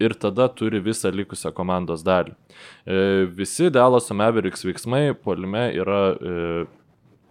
ir 0.00 0.14
tada 0.14 0.48
turi 0.54 0.80
visą 0.84 1.10
likusią 1.14 1.52
komandos 1.54 2.04
dalį. 2.06 2.34
E, 2.34 3.26
visi 3.38 3.70
Dalaso 3.74 4.14
Mavericks 4.14 4.64
veiksmai 4.66 5.12
polime 5.24 5.68
yra 5.76 6.02
e, 6.14 6.36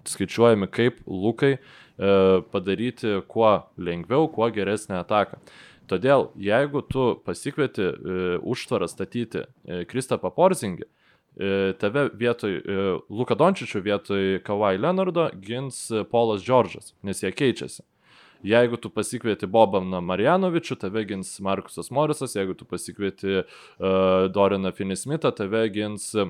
skaičiuojami 0.08 0.70
kaip 0.72 1.00
lukai 1.08 1.56
e, 1.56 1.62
padaryti 2.52 3.22
kuo 3.32 3.56
lengviau, 3.78 4.28
kuo 4.32 4.52
geresnę 4.54 5.00
ataką. 5.02 5.42
Todėl, 5.88 6.28
jeigu 6.36 6.82
tu 6.84 7.14
pasikvieti 7.24 7.86
užtvarą 8.44 8.90
statyti 8.92 9.46
Kristapą 9.88 10.34
Porzingį, 10.36 10.84
tave 11.80 12.04
vietoj 12.12 12.58
Luka 13.08 13.38
Dončičių, 13.40 13.82
vietoj 13.86 14.26
Kawhi 14.44 14.82
Leonardo 14.84 15.30
gins 15.40 15.86
Polas 16.12 16.44
Džordžas, 16.44 16.92
nes 17.08 17.24
jie 17.24 17.32
keičiasi. 17.32 17.86
Jeigu 18.46 18.78
tu 18.78 18.92
pasikvieti 18.94 19.50
Bobaną 19.50 20.02
Marjanovičių, 20.06 20.78
tave 20.82 21.06
gins 21.10 21.32
Markusas 21.44 21.90
Morisas, 21.94 22.36
jeigu 22.38 22.58
tu 22.58 22.68
pasikvieti 22.70 23.40
uh, 23.42 24.28
Doriną 24.34 24.74
Finismitą, 24.78 25.32
tave 25.36 25.64
gins 25.74 26.12
uh, 26.16 26.30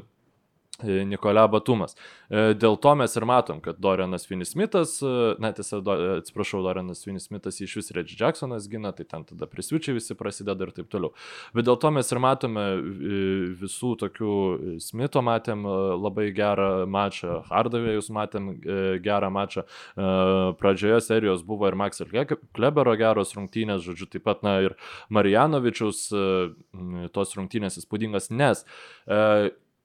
E, 0.84 1.06
Nikolia 1.10 1.48
Batumas. 1.50 1.96
E, 2.30 2.52
dėl 2.54 2.76
to 2.78 2.92
mes 3.00 3.16
ir 3.18 3.26
matom, 3.26 3.58
kad 3.66 3.80
Dorianas 3.82 4.28
Finismitas, 4.30 5.00
e, 5.02 5.10
na 5.42 5.50
tiesa, 5.58 5.80
do, 5.82 5.96
atsiprašau, 6.20 6.62
Dorianas 6.62 7.02
Finismitas 7.02 7.58
iš 7.66 7.74
vis 7.80 7.90
Reggie 7.98 8.20
Jacksonas 8.20 8.68
gina, 8.70 8.92
tai 8.94 9.08
ten 9.10 9.26
tada 9.26 9.50
prisvičiai 9.50 9.98
visi 9.98 10.14
prasideda 10.14 10.68
ir 10.68 10.76
taip 10.78 10.92
toliau. 10.94 11.16
Bet 11.58 11.66
dėl 11.66 11.82
to 11.82 11.90
mes 11.98 12.14
ir 12.14 12.22
matome 12.22 12.68
visų 13.58 13.96
tokių 14.04 14.38
Smito 14.86 15.26
matėm 15.26 15.66
labai 15.98 16.30
gerą 16.38 16.86
mačą, 16.86 17.42
Hardavėjus 17.50 18.14
matėm 18.14 18.54
gerą 19.02 19.34
mačą. 19.34 19.66
Pradžioje 20.62 21.02
serijos 21.08 21.42
buvo 21.48 21.72
ir 21.72 21.78
Max 21.80 22.06
Klebero 22.54 22.94
geros 23.00 23.34
rungtynės, 23.34 23.82
žodžiu, 23.88 24.12
taip 24.14 24.30
pat, 24.30 24.46
na 24.46 24.60
ir 24.68 24.78
Marijanovičius 25.10 26.10
tos 27.18 27.38
rungtynės 27.40 27.82
įspūdingas, 27.82 28.30
nes 28.30 28.68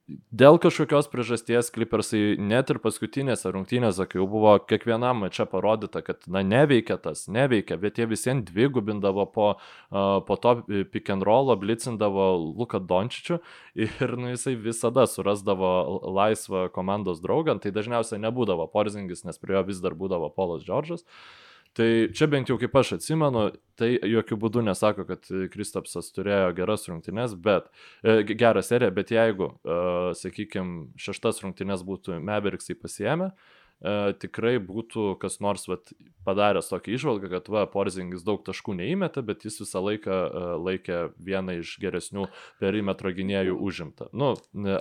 dėl 0.09 0.59
kažkokios 0.62 1.09
priežasties 1.12 1.71
Clippersai 1.75 2.37
net 2.40 2.71
ir 2.73 2.80
paskutinėse 2.82 3.52
rungtynėse, 3.54 4.06
kai 4.11 4.18
jau 4.21 4.26
buvo 4.30 4.54
kiekvienam 4.61 5.23
mačia 5.23 5.47
parodyta, 5.49 6.02
kad 6.04 6.26
na 6.26 6.42
neveikia 6.47 6.99
tas, 7.02 7.25
neveikia, 7.32 7.78
bet 7.80 8.00
jie 8.00 8.09
visiems 8.11 8.47
dvigubindavo 8.49 9.26
po, 9.35 9.49
uh, 9.56 10.18
po 10.26 10.38
to 10.42 10.56
pick 10.92 11.12
and 11.12 11.26
rollo, 11.26 11.56
blicindavo 11.59 12.32
Luką 12.40 12.82
Dončičių 12.82 13.38
ir 13.87 14.16
nu, 14.18 14.32
jisai 14.35 14.56
visada 14.59 15.06
surasdavo 15.11 16.02
laisvą 16.18 16.66
komandos 16.75 17.23
draugą, 17.23 17.59
tai 17.62 17.75
dažniausiai 17.75 18.21
nebūdavo 18.23 18.68
Porzingis, 18.73 19.25
nes 19.28 19.38
prie 19.38 19.56
jo 19.59 19.64
vis 19.71 19.80
dar 19.85 19.97
būdavo 19.99 20.32
Polas 20.35 20.66
Džordžas. 20.66 21.06
Uh, 21.06 21.42
Tai 21.73 21.88
čia 22.12 22.26
bent 22.29 22.50
jau 22.50 22.59
kaip 22.61 22.75
aš 22.76 22.99
atsimenu, 22.99 23.47
tai 23.81 23.95
jokių 23.97 24.37
būdų 24.43 24.64
nesako, 24.67 25.07
kad 25.09 25.25
Kristapsas 25.55 26.11
turėjo 26.12 26.50
geras 26.59 26.85
rungtynes, 26.91 27.33
bet 27.41 27.71
e, 28.05 28.21
gerą 28.29 28.61
seriją, 28.67 28.93
bet 28.93 29.14
jeigu, 29.14 29.49
e, 29.64 29.79
sakykime, 30.21 30.91
šeštas 31.00 31.41
rungtynes 31.47 31.85
būtų 31.88 32.19
Meveriksai 32.21 32.76
pasiemę, 32.76 33.31
e, 33.33 33.62
e, 33.83 34.15
tikrai 34.23 34.57
būtų 34.62 35.17
kas 35.23 35.41
nors 35.45 35.67
vat, 35.71 35.93
padaręs 36.27 36.71
tokią 36.71 36.95
išvalgą, 36.97 37.31
kad 37.33 37.51
va, 37.53 37.65
Porzingis 37.71 38.25
daug 38.27 38.43
taškų 38.47 38.77
neįmeta, 38.79 39.25
bet 39.27 39.45
jis 39.47 39.61
visą 39.62 39.83
laiką 39.83 40.12
e, 40.12 40.45
laikė 40.62 41.01
vieną 41.19 41.59
iš 41.61 41.75
geresnių 41.83 42.29
perimetro 42.62 43.12
gynėjų 43.15 43.57
užimtą. 43.59 44.09
Nu, 44.17 44.33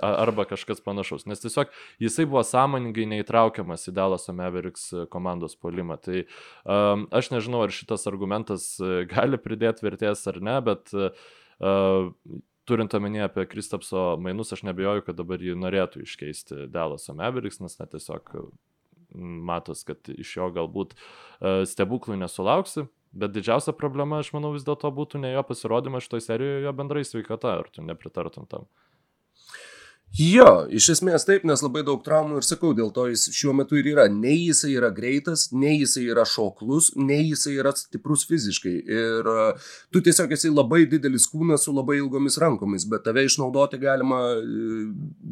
arba 0.02 0.46
kažkas 0.50 0.82
panašaus, 0.84 1.26
nes 1.30 1.42
tiesiog 1.42 1.72
jisai 2.02 2.28
buvo 2.30 2.44
sąmoningai 2.46 3.08
neįtraukiamas 3.16 3.88
į 3.90 3.96
Dallas 3.98 4.30
Mavericks 4.32 4.88
komandos 5.12 5.58
polimą. 5.58 5.98
Tai 6.02 6.22
um, 6.22 7.06
aš 7.14 7.32
nežinau, 7.34 7.64
ar 7.66 7.74
šitas 7.74 8.08
argumentas 8.10 8.72
e, 8.80 9.04
gali 9.10 9.40
pridėti 9.40 9.86
vertės 9.86 10.24
ar 10.30 10.40
ne, 10.42 10.56
bet 10.64 10.94
uh, 10.94 11.10
turint 12.64 12.94
omenyje 12.94 13.26
apie 13.26 13.46
Kristapso 13.50 14.16
mainus, 14.20 14.52
aš 14.52 14.62
nebejoju, 14.66 15.04
kad 15.06 15.18
dabar 15.18 15.42
jį 15.42 15.56
norėtų 15.58 16.04
iškeisti 16.06 16.66
Dallas 16.72 17.08
Mavericks, 17.10 17.60
nes 17.62 17.78
na, 17.80 17.88
tiesiog 17.90 18.34
matos, 19.14 19.84
kad 19.88 20.10
iš 20.12 20.36
jo 20.36 20.48
galbūt 20.54 20.94
e, 20.94 21.62
stebuklų 21.68 22.18
nesulauksi. 22.22 22.86
Bet 23.12 23.34
didžiausia 23.34 23.74
problema, 23.76 24.22
aš 24.22 24.32
manau, 24.32 24.54
vis 24.54 24.64
dėlto 24.64 24.88
būtų 24.96 25.20
ne 25.20 25.34
jo 25.34 25.42
pasirodymas 25.44 26.06
šitoje 26.06 26.24
serijoje, 26.24 26.62
jo 26.64 26.72
bendrai 26.76 27.04
sveikata, 27.04 27.58
ar 27.60 27.68
tu 27.68 27.84
nepritartum 27.84 28.48
tam? 28.48 28.64
Jo, 30.12 30.66
iš 30.68 30.90
esmės 30.92 31.24
taip, 31.24 31.46
nes 31.48 31.62
labai 31.64 31.80
daug 31.88 32.02
traumų 32.04 32.42
ir 32.42 32.44
sakau, 32.44 32.74
dėl 32.76 32.90
to 32.92 33.06
jis 33.08 33.30
šiuo 33.32 33.54
metu 33.56 33.78
ir 33.80 33.86
yra. 33.94 34.02
Nei 34.12 34.42
jisai 34.42 34.74
yra 34.76 34.90
greitas, 34.92 35.46
nei 35.56 35.78
jisai 35.78 36.02
yra 36.12 36.26
šoklus, 36.28 36.90
nei 37.00 37.30
jisai 37.30 37.54
yra 37.62 37.72
stiprus 37.72 38.26
fiziškai. 38.28 38.74
Ir 38.92 39.30
uh, 39.32 39.70
tu 39.88 40.02
tiesiog 40.04 40.34
esi 40.36 40.50
labai 40.52 40.82
didelis 40.90 41.24
kūnas 41.32 41.64
su 41.64 41.72
labai 41.72 41.96
ilgomis 42.02 42.36
rankomis, 42.42 42.84
bet 42.92 43.06
tave 43.06 43.24
išnaudoti 43.24 43.80
galima 43.80 44.18
uh, 44.34 44.82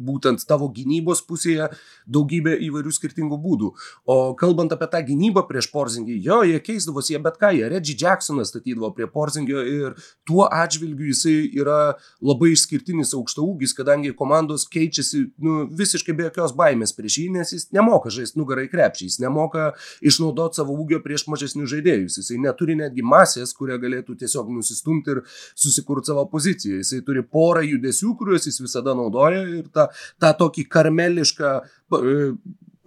būtent 0.09 0.41
tavo 0.49 0.71
gynybos 0.73 1.21
pusėje 1.29 1.69
daugybė 2.09 2.57
įvairių 2.65 2.95
skirtingų 2.97 3.37
būdų. 3.45 3.69
O 4.09 4.17
kalbant 4.41 4.73
apie 4.73 4.89
tą 4.89 5.03
gynybą 5.11 5.45
prieš 5.45 5.69
Porzingį, 5.75 6.17
jo, 6.25 6.39
jie 6.49 6.57
keisdavosi, 6.57 7.13
jie 7.13 7.21
bet 7.21 7.37
ką, 7.37 7.53
jie 7.59 7.69
Reggie 7.69 7.99
Jacksoną 8.01 8.47
statydavo 8.49 8.89
prie 8.97 9.05
Porzingio 9.05 9.61
ir 9.61 9.93
tuo 10.25 10.49
atžvilgiu 10.49 11.13
jisai 11.13 11.37
yra 11.53 11.79
labai 12.17 12.55
išskirtinis 12.55 13.13
aukštaūgis, 13.13 13.77
kadangi 13.77 14.17
komandos 14.17 14.70
keičiasi 14.71 15.21
nu, 15.43 15.57
visiškai 15.77 16.15
be 16.17 16.27
jokios 16.29 16.53
baimės 16.57 16.95
prieš 16.97 17.17
jį, 17.21 17.27
nes 17.35 17.53
jis 17.55 17.67
nemoka 17.75 18.11
žaisti 18.13 18.39
nugarai 18.39 18.67
krepšiai, 18.71 19.09
jis 19.09 19.19
nemoka 19.23 19.71
išnaudoti 20.05 20.61
savo 20.61 20.75
ūgio 20.81 21.01
prieš 21.03 21.27
mažesnius 21.31 21.71
žaidėjus, 21.73 22.19
jisai 22.21 22.39
neturi 22.41 22.77
netgi 22.79 23.05
masės, 23.05 23.53
kurią 23.57 23.79
galėtų 23.81 24.17
tiesiog 24.23 24.51
nusistumti 24.55 25.15
ir 25.15 25.23
susikurti 25.51 26.11
savo 26.11 26.25
poziciją. 26.31 26.81
Jisai 26.81 27.01
turi 27.07 27.23
porą 27.23 27.63
judesių, 27.67 28.15
kuriuos 28.19 28.47
jis 28.49 28.61
visada 28.63 28.95
naudoja 28.97 29.43
ir 29.59 29.69
tą, 29.73 29.89
tą 30.21 30.33
tokį 30.43 30.67
karmelišką 30.71 31.55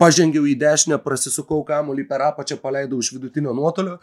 pažengiau 0.01 0.47
į 0.49 0.55
dešinę, 0.59 0.99
prasisukau 1.05 1.63
kamuolį 1.67 2.05
per 2.09 2.25
apačią, 2.27 2.59
paleidau 2.63 2.99
iš 3.03 3.13
vidutinio 3.15 3.55
nuotolio 3.57 3.97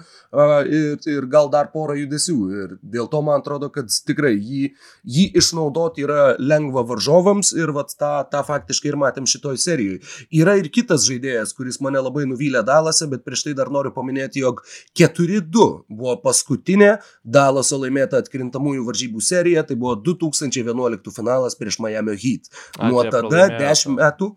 ir, 0.65 0.99
ir 1.09 1.27
gal 1.31 1.49
dar 1.51 1.71
porą 1.73 1.97
judesių. 1.99 2.37
Ir 2.61 2.75
dėl 2.81 3.09
to 3.11 3.21
man 3.25 3.41
atrodo, 3.41 3.71
kad 3.73 3.91
tikrai 4.07 4.33
jį, 4.37 4.71
jį 5.03 5.25
išnaudoti 5.41 6.05
yra 6.05 6.35
lengva 6.39 6.85
varžovams 6.87 7.51
ir 7.57 7.73
vat, 7.75 7.93
tą, 7.99 8.13
tą 8.31 8.43
faktiškai 8.47 8.91
ir 8.93 8.99
matėm 9.01 9.27
šitoj 9.29 9.59
serijoje. 9.61 10.01
Yra 10.41 10.55
ir 10.59 10.69
kitas 10.73 11.05
žaidėjas, 11.09 11.55
kuris 11.57 11.81
mane 11.83 11.99
labai 12.01 12.27
nuvylė 12.29 12.63
Dalase, 12.67 13.09
bet 13.11 13.25
prieš 13.27 13.47
tai 13.47 13.55
dar 13.57 13.71
noriu 13.73 13.91
paminėti, 13.95 14.45
jog 14.45 14.63
4-2 14.97 15.67
buvo 15.89 16.15
paskutinė 16.23 16.93
Dalaso 17.23 17.81
laimėta 17.81 18.21
atkrintamųjų 18.21 18.87
varžybų 18.87 19.23
serija, 19.25 19.65
tai 19.67 19.75
buvo 19.79 19.97
2011 19.99 21.11
finalas 21.15 21.57
prieš 21.59 21.81
Miami 21.83 22.15
Heat. 22.21 22.47
Nuo 22.79 23.03
tada 23.11 23.49
10 23.59 23.99
metų 23.99 24.31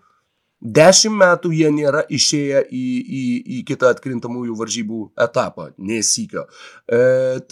Dešimt 0.65 1.19
metų 1.21 1.51
jie 1.53 1.69
nėra 1.69 2.01
išėję 2.09 2.65
į, 2.73 2.85
į, 3.05 3.25
į 3.59 3.61
kitą 3.69 3.91
atkrintamųjų 3.93 4.57
varžybų 4.57 5.01
etapą, 5.21 5.69
nesykio. 5.77 6.47
E, 6.89 7.01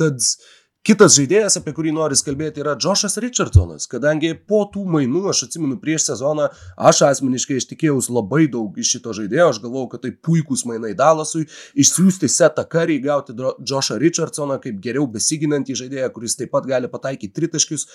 tad 0.01 0.25
Kitas 0.83 1.15
žaidėjas, 1.15 1.55
apie 1.61 1.71
kurį 1.77 1.93
noriu 1.95 2.17
kalbėti, 2.27 2.59
yra 2.59 2.73
Joshas 2.75 3.15
Richardsonas, 3.23 3.85
kadangi 3.87 4.33
po 4.35 4.65
tų 4.67 4.81
mainų, 4.91 5.21
aš 5.31 5.45
atsimenu 5.45 5.77
prieš 5.79 6.09
sezoną, 6.09 6.49
aš 6.75 7.03
asmeniškai 7.07 7.61
iš 7.61 7.69
tikėjausi 7.71 8.11
labai 8.11 8.49
daug 8.51 8.75
iš 8.83 8.97
šito 8.97 9.13
žaidėjo, 9.15 9.45
aš 9.53 9.61
galvojau, 9.63 9.93
kad 9.93 10.03
tai 10.03 10.11
puikūs 10.27 10.65
mainai 10.67 10.91
Dalasui, 10.99 11.45
išsiųsti 11.79 12.27
setą 12.27 12.65
karį, 12.67 12.97
gauti 13.05 13.37
Joshą 13.63 14.01
Richardsoną 14.03 14.57
kaip 14.65 14.81
geriau 14.83 15.07
besiginantį 15.07 15.77
žaidėją, 15.85 16.09
kuris 16.17 16.35
taip 16.41 16.51
pat 16.51 16.67
gali 16.67 16.91
pataikyti 16.91 17.31
tritaškius. 17.39 17.87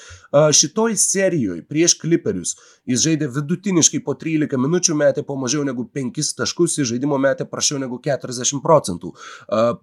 Šitoj 0.56 0.96
serijoje 1.04 1.66
prieš 1.68 1.98
Clipperius 2.00 2.56
jis 2.88 3.04
žaidė 3.04 3.28
vidutiniškai 3.36 4.00
po 4.08 4.16
13 4.16 4.56
minučių, 4.64 4.96
metė 5.04 5.26
po 5.28 5.36
mažiau 5.36 5.68
negu 5.68 5.90
5 5.92 6.32
taškus, 6.40 6.80
į 6.80 6.88
žaidimo 6.94 7.20
metė 7.20 7.52
prašiau 7.52 7.84
negu 7.84 8.00
40 8.00 8.64
procentų. 8.64 9.12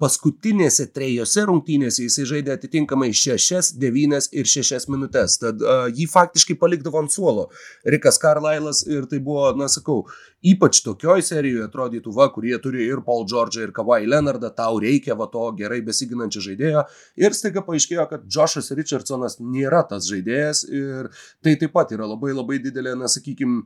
Paskutinėse 0.00 0.88
trejose 0.96 1.44
rungtynėse 1.52 2.08
jisai 2.08 2.28
žaidė 2.32 2.56
atitinkamai 2.56 2.93
atitinkamai 2.94 3.12
6, 3.12 3.78
9 3.78 4.28
ir 4.32 4.46
6 4.46 4.88
minutės. 4.88 5.38
Tad 5.40 5.62
uh, 5.62 5.88
jį 5.90 6.06
faktiškai 6.10 6.56
palikdavo 6.58 7.00
ant 7.00 7.12
suolo 7.12 7.50
Rikas 7.84 8.18
Carlylas 8.18 8.84
ir 8.86 9.06
tai 9.06 9.18
buvo, 9.18 9.52
na 9.56 9.68
sakau, 9.68 10.06
ypač 10.42 10.82
tokioj 10.84 11.22
serijoje 11.22 11.66
atrodytų, 11.68 12.12
va, 12.14 12.28
kurie 12.32 12.56
turi 12.58 12.86
ir 12.86 13.02
Paul 13.04 13.26
George, 13.26 13.60
ir 13.60 13.72
Kawhi 13.72 14.06
Leonardą, 14.06 14.50
tau 14.54 14.78
reikia 14.78 15.14
va 15.14 15.26
to 15.26 15.50
gerai 15.56 15.80
besiginančio 15.82 16.42
žaidėjo. 16.44 16.84
Ir 17.16 17.34
staiga 17.34 17.64
paaiškėjo, 17.64 18.06
kad 18.10 18.28
Joshas 18.28 18.70
Richardsonas 18.74 19.40
nėra 19.40 19.84
tas 19.88 20.06
žaidėjas 20.08 20.66
ir 20.68 21.10
tai 21.42 21.56
taip 21.56 21.74
pat 21.74 21.92
yra 21.92 22.06
labai 22.06 22.34
labai 22.34 22.60
didelė, 22.62 22.94
na 22.98 23.08
sakykime, 23.10 23.64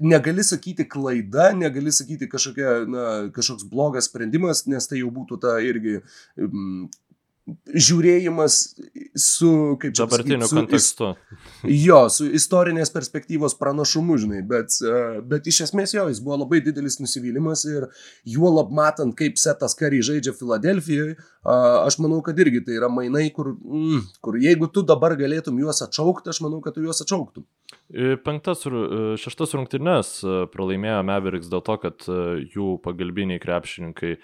negali 0.00 0.40
sakyti 0.46 0.86
klaida, 0.88 1.50
negali 1.52 1.92
sakyti 1.92 2.30
kažkokia, 2.30 2.70
na, 2.88 3.04
kažkoks 3.34 3.66
blogas 3.68 4.08
sprendimas, 4.08 4.64
nes 4.70 4.88
tai 4.88 5.02
jau 5.02 5.10
būtų 5.12 5.36
ta 5.42 5.58
irgi 5.60 5.98
mm, 6.38 6.86
žiūrėjimas 7.70 8.56
su, 9.18 9.50
kaip 9.80 9.94
čia 9.96 10.04
dabartiniu 10.04 10.48
su, 10.48 10.56
kontekstu. 10.56 11.10
Jo, 11.66 12.00
su 12.12 12.28
istorinės 12.36 12.92
perspektyvos 12.94 13.56
pranašumu, 13.60 14.18
žinai, 14.22 14.40
bet, 14.46 14.76
e, 14.84 15.20
bet 15.26 15.48
iš 15.50 15.62
esmės 15.66 15.94
jo, 15.96 16.06
jis 16.10 16.22
buvo 16.24 16.40
labai 16.42 16.62
didelis 16.64 17.00
nusivylimas 17.02 17.64
ir 17.68 17.88
juolab 18.28 18.72
matant, 18.74 19.14
kaip 19.18 19.40
Setas 19.40 19.76
Kary 19.78 20.02
žaidžia 20.06 20.34
Filadelfijoje, 20.36 21.16
aš 21.44 21.98
manau, 22.02 22.20
kad 22.24 22.38
irgi 22.40 22.62
tai 22.66 22.76
yra 22.78 22.90
mainai, 22.92 23.28
kur, 23.34 23.54
mm, 23.56 24.02
kur 24.24 24.36
jeigu 24.40 24.68
tu 24.72 24.84
dabar 24.86 25.16
galėtum 25.18 25.58
juos 25.62 25.82
atšaukti, 25.86 26.32
aš 26.32 26.42
manau, 26.44 26.60
kad 26.64 26.76
tu 26.76 26.84
juos 26.84 27.00
atšauktum. 27.04 27.46
Penktas 28.24 28.66
ir 28.68 28.76
šeštas 29.20 29.56
rungtynes 29.58 30.12
pralaimėjo 30.52 31.00
Mavericks 31.06 31.50
dėl 31.50 31.64
to, 31.66 31.76
kad 31.82 32.06
jų 32.54 32.76
pagalbiniai 32.84 33.42
krepšininkai 33.42 34.16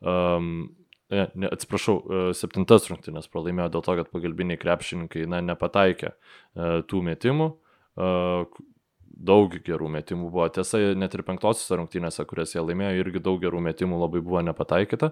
um, 0.00 0.68
ne, 1.10 1.26
ne, 1.34 1.50
atsiprašau, 1.52 1.98
e, 1.98 2.22
septintas 2.36 2.88
rungtynės 2.90 3.28
pralaimėjo 3.32 3.72
dėl 3.76 3.84
to, 3.84 3.96
kad 4.00 4.10
pagalbiniai 4.12 4.60
krepšininkai 4.60 5.26
na, 5.30 5.40
nepataikė 5.44 6.10
e, 6.12 6.16
tų 6.88 7.04
metimų. 7.08 7.52
E, 7.52 8.08
daug 9.18 9.54
gerų 9.66 9.88
metimų 9.90 10.28
buvo. 10.30 10.46
Tiesa, 10.54 10.78
net 10.98 11.14
ir 11.16 11.24
penktosios 11.26 11.72
rungtynėse, 11.74 12.22
kurias 12.28 12.52
jie 12.54 12.62
laimėjo, 12.62 13.00
irgi 13.00 13.22
daug 13.24 13.40
gerų 13.42 13.62
metimų 13.66 13.98
labai 14.04 14.20
buvo 14.22 14.42
nepataikyta. 14.46 15.10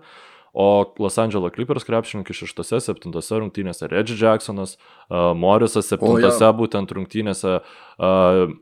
O 0.56 0.66
Los 1.02 1.18
Angeles 1.18 1.52
Clippers 1.56 1.84
krepšininkai 1.84 2.36
šeštose, 2.36 2.78
septintose 2.84 3.40
rungtynėse, 3.42 3.88
Reggie 3.90 4.14
Jacksonas, 4.16 4.76
uh, 5.10 5.34
Morrisas 5.36 5.90
septintose 5.90 6.52
būtent 6.56 6.94
rungtynėse 6.96 7.58
uh, 7.58 8.54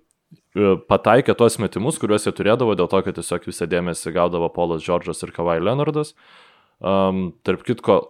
pataikė 0.89 1.37
tuos 1.39 1.61
metimus, 1.63 2.01
kuriuos 2.03 2.25
jie 2.27 2.33
turėdavo 2.35 2.75
dėl 2.79 2.89
to, 2.91 3.03
kad 3.05 3.21
tiesiog 3.21 3.47
visą 3.47 3.69
dėmesį 3.71 4.15
gaudavo 4.17 4.49
Polas 4.55 4.83
Džordžas 4.83 5.23
ir 5.23 5.35
Kawhi 5.37 5.61
Leonardas. 5.61 6.17
Uh, 6.17 6.45
Um, 6.83 7.29
tarp 7.47 7.63
kitko, 7.67 8.01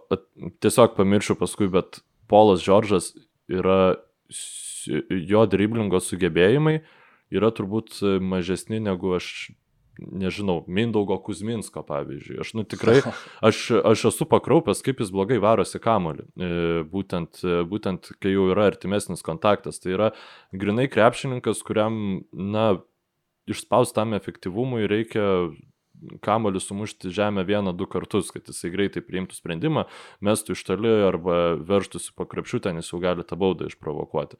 tiesiog 0.63 0.95
pamiršiu 0.97 1.37
paskui, 1.39 1.69
bet 1.71 2.01
Polas 2.29 2.63
Džordžas 2.65 3.11
yra, 3.51 3.95
jo 5.09 5.43
driblingo 5.49 6.01
sugebėjimai 6.01 6.79
yra 7.33 7.51
turbūt 7.53 7.99
mažesni 8.21 8.79
negu 8.83 9.13
aš, 9.17 9.27
nežinau, 10.01 10.63
Mindaugo 10.67 11.17
Kuzminsko 11.23 11.85
pavyzdžiui. 11.87 12.39
Aš, 12.43 12.55
nu 12.57 12.65
tikrai, 12.67 12.97
aš, 13.47 13.61
aš 13.85 14.07
esu 14.11 14.27
pakraupęs, 14.29 14.81
kaip 14.85 15.03
jis 15.03 15.13
blogai 15.13 15.37
varosi 15.43 15.79
kamolį. 15.81 16.25
E, 16.25 16.49
būtent, 16.89 17.45
būtent, 17.69 18.11
kai 18.19 18.33
jau 18.33 18.49
yra 18.53 18.67
artimesnis 18.73 19.23
kontaktas. 19.25 19.79
Tai 19.83 19.93
yra 19.95 20.11
grinai 20.51 20.89
krepšininkas, 20.91 21.63
kuriam, 21.67 22.25
na, 22.33 22.73
išspaustam 23.49 24.15
efektyvumui 24.17 24.87
reikia 24.89 25.25
kamoliu 26.25 26.61
sumušti 26.63 27.11
žemę 27.13 27.45
vieną, 27.47 27.73
du 27.77 27.87
kartus, 27.87 28.31
kad 28.33 28.47
jisai 28.51 28.71
greitai 28.73 29.03
priimtų 29.05 29.37
sprendimą, 29.37 29.85
mestų 30.25 30.55
iš 30.55 30.63
toli 30.67 30.93
arba 31.07 31.55
verštųsi 31.59 32.15
po 32.15 32.27
krepšių, 32.29 32.61
ten 32.67 32.81
jis 32.81 32.91
jau 32.93 33.01
gali 33.03 33.25
tą 33.27 33.39
baudą 33.39 33.69
išprovokuoti. 33.71 34.39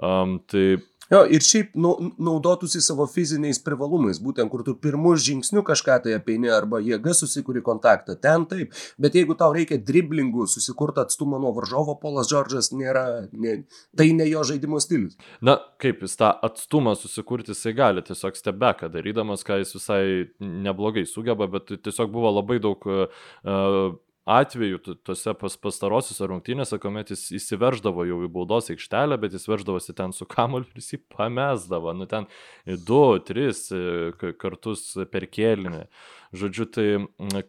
Um, 0.00 0.38
tai 0.48 0.78
Jo, 1.10 1.24
ir 1.26 1.42
šiaip 1.42 1.72
nu, 1.82 1.90
naudotųsi 2.22 2.78
savo 2.84 3.02
fiziniais 3.10 3.58
privalumais, 3.66 4.20
būtent 4.22 4.50
kur 4.52 4.62
tu 4.62 4.76
pirmų 4.78 5.16
žingsnių 5.18 5.64
kažką 5.66 5.96
tai 6.04 6.12
apeini 6.14 6.52
arba 6.54 6.78
jėga 6.86 7.16
susikūri 7.18 7.64
kontaktą, 7.66 8.14
ten 8.14 8.44
taip, 8.50 8.76
bet 8.94 9.16
jeigu 9.18 9.34
tau 9.38 9.50
reikia 9.56 9.80
driblingų 9.82 10.46
susikurti 10.52 11.02
atstumą 11.02 11.40
nuo 11.42 11.50
varžovo, 11.56 11.96
Polas 11.98 12.30
Džordžas 12.30 12.70
nėra, 12.70 13.02
ne, 13.32 13.56
tai 13.98 14.06
ne 14.14 14.28
jo 14.30 14.44
žaidimo 14.46 14.78
stilius. 14.82 15.18
Na, 15.42 15.56
kaip 15.82 16.04
jis 16.06 16.14
tą 16.20 16.30
atstumą 16.46 16.94
susikurti, 16.94 17.56
jisai 17.56 17.74
gali 17.74 18.06
tiesiog 18.06 18.38
stebeką 18.38 18.92
darydamas, 18.94 19.42
ką 19.42 19.58
jis 19.64 19.74
visai 19.80 20.04
neblogai 20.38 21.08
sugeba, 21.10 21.50
bet 21.50 21.74
tiesiog 21.74 22.14
buvo 22.14 22.30
labai 22.38 22.60
daug 22.62 22.86
uh, 22.86 23.98
atvejų 24.28 24.80
tuose 25.06 25.34
pas, 25.38 25.56
pastarosiuose 25.56 26.28
rungtynėse, 26.28 26.78
kuomet 26.82 27.12
jis 27.14 27.26
įsiverždavo 27.40 28.04
jau 28.08 28.20
į 28.26 28.30
baudos 28.32 28.70
aikštelę, 28.72 29.16
bet 29.20 29.34
jis 29.36 29.48
verždavosi 29.48 29.96
ten 29.96 30.14
su 30.16 30.28
kamuoliu 30.28 30.68
ir 30.68 30.82
jis 30.82 30.94
jį 30.94 31.00
pamesdavo, 31.16 31.94
nu 31.96 32.06
ten 32.10 32.28
du, 32.66 33.02
tris 33.26 33.68
e, 33.72 34.12
kartus 34.40 34.92
per 35.12 35.26
kėlinį. 35.30 35.86
Žodžiu, 36.30 36.64
tai 36.70 36.84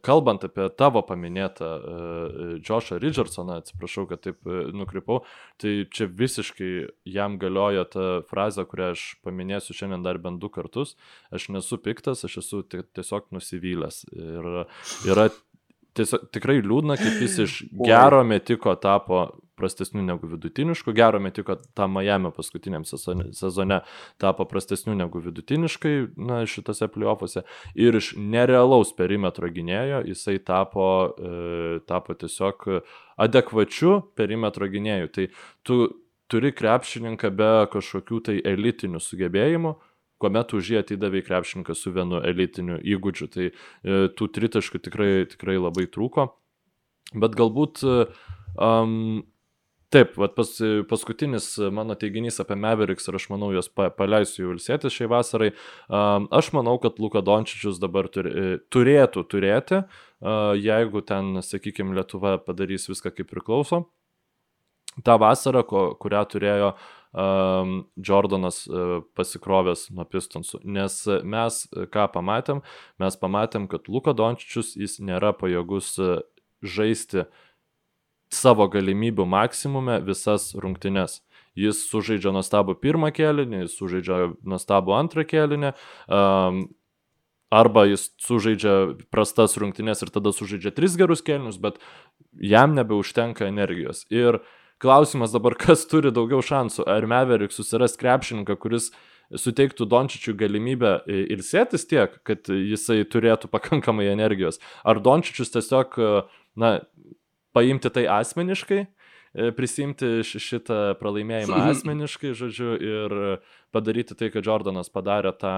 kalbant 0.02 0.42
apie 0.48 0.66
tavo 0.74 1.04
paminėtą 1.06 1.68
uh, 1.70 2.40
Joshą 2.66 2.98
Richardsoną, 2.98 3.60
atsiprašau, 3.62 4.08
kad 4.10 4.24
taip 4.26 4.42
nukrypau, 4.74 5.20
tai 5.62 5.84
čia 5.94 6.08
visiškai 6.10 6.72
jam 7.06 7.38
galioja 7.42 7.86
ta 7.94 8.08
frazė, 8.26 8.66
kurią 8.66 8.90
aš 8.96 9.04
paminėsiu 9.22 9.78
šiandien 9.78 10.02
dar 10.08 10.18
bent 10.24 10.42
du 10.42 10.50
kartus. 10.50 10.96
Aš 11.30 11.52
nesu 11.54 11.78
piktas, 11.78 12.26
aš 12.26 12.40
esu 12.42 12.64
tiesiog 12.66 13.30
nusivylęs. 13.38 14.02
Ir 14.18 14.52
yra 15.14 15.30
tiesiog 15.98 16.28
tikrai 16.36 16.60
liūdna, 16.64 16.98
kaip 17.00 17.22
jis 17.24 17.40
iš 17.46 17.56
gero 17.90 18.24
metiko 18.28 18.76
tapo 18.80 19.26
prastesniu 19.62 20.02
negu 20.02 20.26
vidutinišku, 20.28 20.94
gero 20.98 21.20
metiko 21.22 21.56
tam 21.78 21.94
Miami 21.98 22.32
paskutiniam 22.34 22.86
sezone, 22.88 23.28
sezone 23.38 23.82
tapo 24.22 24.48
prastesniu 24.50 24.96
negu 24.98 25.22
vidutiniškai, 25.22 25.94
na, 26.18 26.42
šitose 26.50 26.88
playoffuose. 26.90 27.44
Ir 27.78 28.00
iš 28.00 28.14
nerealaus 28.18 28.96
perimetro 28.98 29.50
gynėjo 29.54 30.02
jisai 30.10 30.40
tapo, 30.46 30.88
e, 31.14 31.80
tapo 31.90 32.18
tiesiog 32.18 32.66
adekvačiu 33.22 34.00
perimetro 34.18 34.70
gynėjų. 34.72 35.12
Tai 35.14 35.28
tu 35.68 35.82
turi 36.32 36.54
krepšininką 36.56 37.32
be 37.36 37.54
kažkokių 37.74 38.22
tai 38.28 38.40
elitinių 38.54 39.02
sugebėjimų, 39.04 39.76
kuomet 40.22 40.54
už 40.58 40.74
jį 40.74 40.80
atidavė 40.84 41.24
krepšininką 41.26 41.76
su 41.78 41.94
vienu 41.96 42.22
elitiniu 42.22 42.78
įgūdžiu. 42.80 43.28
Tai 43.34 43.50
e, 43.50 43.54
tų 44.14 44.30
tritaškų 44.38 44.84
tikrai, 44.88 45.12
tikrai 45.32 45.58
labai 45.58 45.88
trūko. 45.92 46.30
Bet 47.12 47.36
galbūt 47.36 47.84
um, 47.84 49.24
Taip, 49.92 50.14
pas, 50.36 50.50
paskutinis 50.88 51.58
mano 51.76 51.98
teiginys 52.00 52.38
apie 52.40 52.56
Mavericks 52.56 53.10
ir 53.12 53.18
aš 53.18 53.26
manau, 53.28 53.50
jos 53.52 53.68
pa, 53.68 53.90
paleisiu 53.92 54.46
jau 54.46 54.54
ilsėtis 54.54 54.96
šiai 54.96 55.10
vasarai. 55.12 55.50
Um, 55.92 56.30
aš 56.32 56.54
manau, 56.56 56.78
kad 56.80 57.02
Luka 57.04 57.20
Dončičius 57.20 57.82
dabar 57.82 58.08
turi, 58.08 58.32
e, 58.32 58.54
turėtų 58.72 59.26
turėti, 59.28 59.82
uh, 59.84 60.54
jeigu 60.56 61.04
ten, 61.04 61.42
sakykime, 61.44 61.92
Lietuva 61.98 62.38
padarys 62.40 62.88
viską 62.88 63.12
kaip 63.18 63.28
priklauso. 63.34 63.82
Ta 65.04 65.18
vasara, 65.20 65.66
ko, 65.68 65.90
kurią 66.00 66.24
turėjo 66.32 66.72
um, 67.12 67.76
Jordanas 67.98 68.64
uh, 68.68 69.02
pasikrovęs 69.18 69.90
nuo 69.96 70.06
Pistonsų. 70.08 70.62
Nes 70.64 70.98
mes 71.24 71.62
ką 71.94 72.08
pamatėm, 72.14 72.64
mes 73.02 73.20
pamatėm, 73.22 73.68
kad 73.72 73.92
Luka 73.92 74.16
Dončičius 74.18 74.76
jis 74.80 75.00
nėra 75.04 75.34
pajėgus 75.38 75.96
žaisti 76.62 77.26
savo 78.32 78.68
galimybių 78.72 79.26
maksimume 79.28 80.00
visas 80.06 80.52
rungtynes. 80.56 81.20
Jis 81.58 81.82
sužaidžia 81.90 82.32
nuostabų 82.32 82.78
pirmą 82.80 83.10
kėlinį, 83.12 83.66
jis 83.66 83.74
sužaidžia 83.76 84.20
nuostabų 84.48 84.94
antrą 84.96 85.26
kėlinį, 85.28 85.74
um, 86.08 86.62
arba 87.52 87.84
jis 87.90 88.08
sužaidžia 88.24 88.76
prastas 89.12 89.58
rungtynes 89.60 90.00
ir 90.06 90.14
tada 90.16 90.32
sužaidžia 90.32 90.72
tris 90.72 90.96
gerus 91.00 91.24
kėlinius, 91.28 91.60
bet 91.60 91.82
jam 92.40 92.78
nebeužtenka 92.78 93.50
energijos. 93.52 94.06
Ir 94.08 94.40
klausimas 94.82 95.34
dabar, 95.36 95.56
kas 95.66 95.86
turi 95.90 96.14
daugiau 96.14 96.44
šansų, 96.46 96.86
ar 96.90 97.08
Meverick 97.10 97.56
susiras 97.56 97.98
krepšininką, 98.02 98.58
kuris 98.62 98.92
suteiktų 99.32 99.88
Dončičiui 99.88 100.36
galimybę 100.36 100.98
ilsėtis 101.08 101.88
tiek, 101.88 102.18
kad 102.28 102.50
jisai 102.52 103.02
turėtų 103.08 103.52
pakankamai 103.56 104.10
energijos, 104.12 104.60
ar 104.84 105.04
Dončičius 105.04 105.54
tiesiog, 105.56 106.00
na, 106.60 106.80
paimti 107.56 107.92
tai 107.94 108.08
asmeniškai, 108.12 108.84
prisimti 109.56 110.20
šitą 110.28 110.82
pralaimėjimą 111.00 111.64
asmeniškai, 111.72 112.36
žodžiu, 112.36 112.76
ir 112.76 113.18
padaryti 113.72 114.18
tai, 114.20 114.32
kad 114.34 114.48
Jordanas 114.48 114.92
padarė 114.92 115.32
tą 115.40 115.56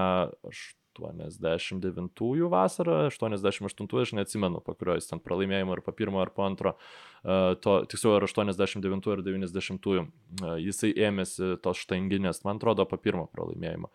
89-ųjų 1.00 2.48
vasarą, 2.52 3.04
88-ųjų, 3.10 4.02
aš 4.06 4.14
neatsimenu, 4.18 4.62
po 4.64 4.74
kurio 4.78 4.96
jis 4.98 5.10
ten 5.10 5.22
pralaimėjimo 5.22 5.74
ar 5.76 5.82
po 5.84 5.94
pirmo 5.96 6.22
ar 6.22 6.32
po 6.34 6.46
antro, 6.46 6.74
to, 7.24 7.76
tiksliau, 7.90 8.16
ar 8.18 8.26
89-ųjų 8.28 9.16
ar 9.16 9.24
90-ųjų, 9.26 10.06
jisai 10.62 10.92
ėmėsi 11.08 11.54
tos 11.64 11.82
štanginės, 11.84 12.44
man 12.46 12.60
atrodo, 12.60 12.86
po 12.88 13.00
pirmo 13.00 13.26
pralaimėjimo. 13.34 13.92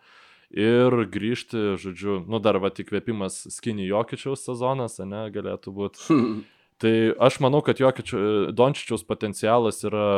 Ir 0.50 0.96
grįžti, 1.14 1.76
žodžiu, 1.78 2.20
nu 2.26 2.40
dar 2.42 2.58
va 2.58 2.72
įkvėpimas 2.74 3.44
Skinny 3.54 3.86
Jokičiaus 3.86 4.42
sezonas, 4.48 4.98
ne, 4.98 5.28
galėtų 5.30 5.74
būti. 5.76 6.16
tai 6.82 6.94
aš 7.22 7.38
manau, 7.44 7.62
kad 7.62 7.78
Jokičiaus, 7.78 8.50
Dončičiaus 8.58 9.06
potencialas 9.06 9.78
yra, 9.86 10.08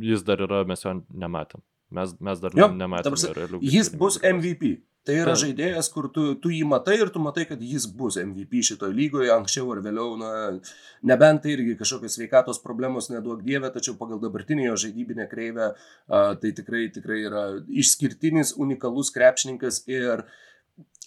jis 0.00 0.24
dar 0.24 0.40
yra, 0.46 0.62
mes 0.68 0.86
jo 0.86 0.96
nematėm. 1.12 1.60
Mes, 1.92 2.14
mes 2.20 2.40
dar 2.42 2.56
jo, 2.56 2.70
nematėme 2.78 3.36
realių. 3.36 3.60
Jis 3.74 3.92
bus 3.98 4.18
MVP. 4.22 4.78
Tai 5.02 5.16
yra 5.18 5.32
žaidėjas, 5.34 5.88
kur 5.90 6.06
tu, 6.14 6.28
tu 6.38 6.52
jį 6.54 6.62
matai 6.70 6.94
ir 7.00 7.08
tu 7.10 7.18
matai, 7.18 7.42
kad 7.48 7.58
jis 7.58 7.88
bus 7.90 8.20
MVP 8.22 8.60
šitoje 8.68 8.94
lygoje 8.94 9.32
anksčiau 9.34 9.72
ar 9.74 9.80
vėliau, 9.82 10.12
na, 10.20 10.28
nebent 11.10 11.42
tai 11.42 11.56
irgi 11.56 11.74
kažkokios 11.80 12.14
sveikatos 12.20 12.62
problemos 12.62 13.10
neduok 13.10 13.40
dievė, 13.42 13.72
tačiau 13.74 13.96
pagal 13.98 14.20
dabartinį 14.22 14.68
jo 14.68 14.76
žaidybinę 14.84 15.26
kreivę 15.32 15.72
a, 15.72 16.22
tai 16.38 16.54
tikrai, 16.54 16.84
tikrai 16.94 17.18
yra 17.26 17.42
išskirtinis, 17.82 18.54
unikalus 18.62 19.10
krepšininkas 19.16 19.82
ir 19.90 20.22
uh, 20.22 20.38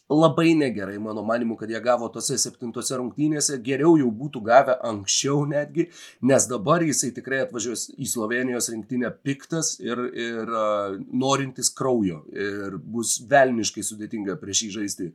labai 0.10 0.54
negerai, 0.54 0.98
mano 1.02 1.24
manimu, 1.24 1.56
kad 1.58 1.70
jie 1.70 1.80
gavo 1.82 2.10
tose 2.14 2.38
septintose 2.38 2.98
rungtynėse, 3.00 3.58
geriau 3.66 3.96
jau 3.98 4.12
būtų 4.14 4.42
gavę 4.46 4.76
anksčiau 4.86 5.46
netgi, 5.50 5.88
nes 6.22 6.46
dabar 6.50 6.86
jisai 6.86 7.10
tikrai 7.16 7.42
atvažiuos 7.46 7.88
į 7.98 8.10
Slovenijos 8.12 8.70
rinktinę 8.74 9.10
piktas 9.26 9.76
ir, 9.82 10.04
ir 10.14 10.52
uh, 10.52 11.00
norintis 11.10 11.74
kraujo. 11.74 12.22
Ir 12.36 12.78
bus 12.78 13.18
velniškai 13.30 13.86
sudėtinga 13.86 14.38
prieš 14.42 14.68
jį 14.68 14.72
žaisti 14.80 15.10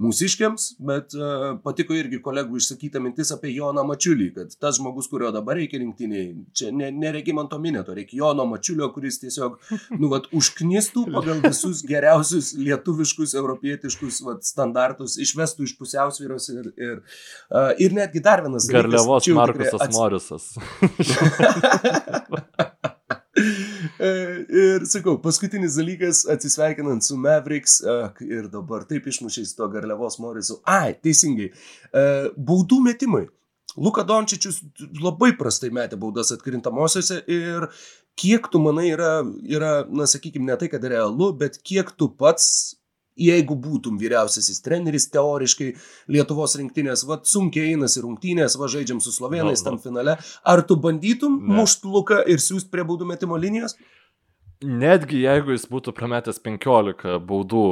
mūsiškiams, 0.00 0.66
bet 0.90 1.14
uh, 1.18 1.56
patiko 1.64 1.94
irgi 1.96 2.20
kolegų 2.24 2.60
išsakyta 2.60 3.02
mintis 3.02 3.32
apie 3.34 3.52
Joną 3.54 3.84
Mačiulį, 3.88 4.28
kad 4.36 4.54
tas 4.60 4.78
žmogus, 4.78 5.08
kurio 5.12 5.30
dabar 5.34 5.58
reikia 5.60 5.80
rinktiniai, 5.82 6.26
čia 6.56 6.70
ne, 6.74 6.90
nereikia 6.94 7.34
man 7.36 7.50
to 7.52 7.58
minėto, 7.62 7.94
reikia 7.96 8.20
Jono 8.22 8.46
Mačiulio, 8.50 8.90
kuris 8.94 9.20
tiesiog, 9.22 9.58
nu, 9.96 10.10
vat, 10.12 10.28
užknistų 10.36 11.06
pagal 11.14 11.42
visus 11.44 11.84
geriausius 11.88 12.52
lietuviškus, 12.58 13.36
europietiškus 13.40 14.22
vat, 14.26 14.46
standartus, 14.48 15.18
išvestų 15.20 15.68
iš 15.68 15.76
pusiausvyros 15.80 16.50
ir, 16.54 16.70
ir, 16.80 16.96
uh, 17.52 17.72
ir 17.78 17.96
netgi 17.96 18.24
dar 18.24 18.44
vienas. 18.46 18.68
Garliavos 18.70 19.28
Markusas 19.36 19.80
ats... 19.80 19.96
Morisas. 19.96 20.44
ir 24.00 24.86
sakau, 24.90 25.16
paskutinis 25.22 25.76
dalykas, 25.80 26.24
atsisveikinant 26.30 27.04
su 27.06 27.18
Mavericks 27.20 27.80
ir 28.26 28.48
dabar 28.52 28.86
taip 28.88 29.06
išmušiais 29.10 29.54
to 29.58 29.68
garliavos 29.72 30.18
Morisu. 30.22 30.60
Ai, 30.68 30.94
teisingai. 31.02 31.50
Baudų 32.36 32.80
metimai. 32.86 33.26
Luka 33.78 34.02
Dončičius 34.02 34.64
labai 34.98 35.30
prastai 35.38 35.70
metė 35.70 35.94
baudas 36.00 36.32
atkrintamosiose 36.34 37.20
ir 37.30 37.68
kiek 38.18 38.48
tu 38.50 38.58
manai 38.60 38.88
yra, 38.90 39.12
yra 39.46 39.84
na 39.86 40.08
sakykime, 40.10 40.48
ne 40.48 40.56
tai, 40.58 40.66
kad 40.72 40.82
realu, 40.84 41.30
bet 41.38 41.60
kiek 41.62 41.92
tu 41.96 42.10
pats 42.10 42.79
jeigu 43.18 43.56
būtum 43.58 43.98
vyriausiasis 44.00 44.62
treneris, 44.64 45.08
teoriškai 45.12 45.70
Lietuvos 46.12 46.56
rinktinės, 46.60 47.04
va, 47.08 47.20
sunkiai 47.26 47.74
einasi 47.74 48.04
rungtynės, 48.04 48.58
va, 48.60 48.68
žaidžiam 48.70 49.00
su 49.02 49.12
slovenais 49.14 49.64
tam 49.66 49.80
finale, 49.82 50.18
ar 50.44 50.62
tu 50.66 50.78
bandytum 50.80 51.40
mušt 51.58 51.88
luką 51.88 52.22
ir 52.30 52.42
siūst 52.42 52.70
prie 52.72 52.86
baudų 52.86 53.08
metimo 53.10 53.38
linijos? 53.40 53.76
Netgi 54.60 55.22
jeigu 55.22 55.54
jis 55.54 55.64
būtų 55.72 55.94
prametęs 55.96 56.40
15 56.44 57.16
baudų 57.24 57.66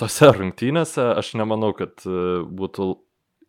tose 0.00 0.30
rungtynėse, 0.32 1.04
aš 1.20 1.34
nemanau, 1.36 1.74
kad 1.76 2.00
e, 2.08 2.44
būtų 2.48 2.94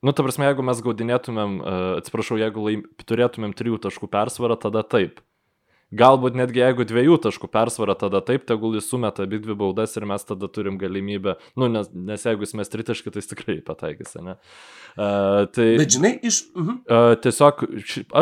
Nu, 0.04 0.12
ta 0.12 0.20
prasme, 0.20 0.50
jeigu 0.50 0.64
mes 0.68 0.82
gaudinėtumėm, 0.84 1.54
e, 1.64 1.76
atsiprašau, 2.02 2.36
jeigu 2.36 2.66
laim, 2.66 2.82
turėtumėm 3.08 3.54
trijų 3.56 3.78
taškų 3.86 4.10
persvarą, 4.12 4.58
tada 4.60 4.82
taip. 4.84 5.22
Galbūt 5.94 6.38
netgi 6.38 6.64
jeigu 6.64 6.86
dviejų 6.90 7.20
taškų 7.22 7.50
persvara, 7.54 7.94
tada 8.00 8.24
taip, 8.26 8.48
tegul 8.50 8.74
jis 8.78 8.88
sumeta 8.90 9.28
abi 9.28 9.38
dvi 9.44 9.56
baudas 9.58 9.94
ir 10.00 10.08
mes 10.10 10.26
tada 10.26 10.50
turim 10.50 10.80
galimybę, 10.82 11.36
nu, 11.60 11.70
nes, 11.70 11.90
nes 11.94 12.26
jeigu 12.26 12.48
jis 12.48 12.56
mes 12.58 12.72
tritaškį, 12.74 13.14
tai 13.14 13.22
jis 13.22 13.30
tikrai 13.30 13.58
pataikys, 13.66 14.16
ne? 14.26 14.38
Uh, 14.98 15.46
tai, 15.54 15.74
Bet 15.82 15.94
žinai, 15.94 16.16
iš... 16.26 16.44
Uh 16.56 16.64
-huh. 16.66 16.78
uh, 16.88 17.16
tiesiog, 17.22 17.66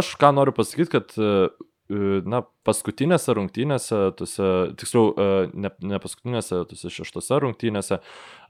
aš 0.02 0.16
ką 0.20 0.34
noriu 0.36 0.56
pasakyti, 0.58 0.92
kad 0.92 1.16
uh, 1.22 1.48
na, 2.28 2.42
paskutinėse 2.68 3.36
rungtynėse, 3.36 4.00
tuose, 4.16 4.50
tiksliau, 4.80 5.12
ne, 5.54 5.72
ne 5.80 6.00
paskutinėse, 6.00 6.64
tuose 6.70 6.92
šeštose 6.94 7.40
rungtynėse, 7.44 8.00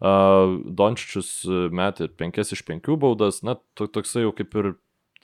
Dončičius 0.01 1.31
metė 1.73 2.07
5 2.21 2.53
iš 2.53 2.63
5 2.67 2.97
baudas, 3.01 3.41
na, 3.43 3.57
toksai 3.75 4.27
jau 4.27 4.33
kaip 4.37 4.55
ir 4.61 4.73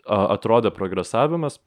atrodė 0.05 0.71
progresavimas, 0.73 1.59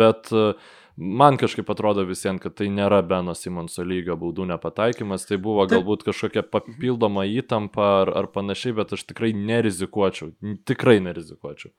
bet 0.00 0.32
uh, 0.32 0.54
man 1.00 1.36
kažkaip 1.40 1.70
atrodo 1.72 2.04
visiems, 2.08 2.42
kad 2.42 2.54
tai 2.60 2.68
nėra 2.72 3.00
Beno 3.06 3.34
Simonso 3.34 3.84
lygio 3.86 4.16
baudų 4.20 4.46
nepataikymas, 4.52 5.26
tai 5.28 5.40
buvo 5.42 5.66
galbūt 5.70 6.04
kažkokia 6.06 6.44
papildoma 6.46 7.26
įtampa 7.28 7.90
ar, 8.02 8.14
ar 8.22 8.30
panašiai, 8.34 8.76
bet 8.80 8.92
aš 8.96 9.06
tikrai 9.08 9.32
nerizikuočiau, 9.36 10.34
tikrai 10.68 11.00
nerizikuočiau. 11.04 11.72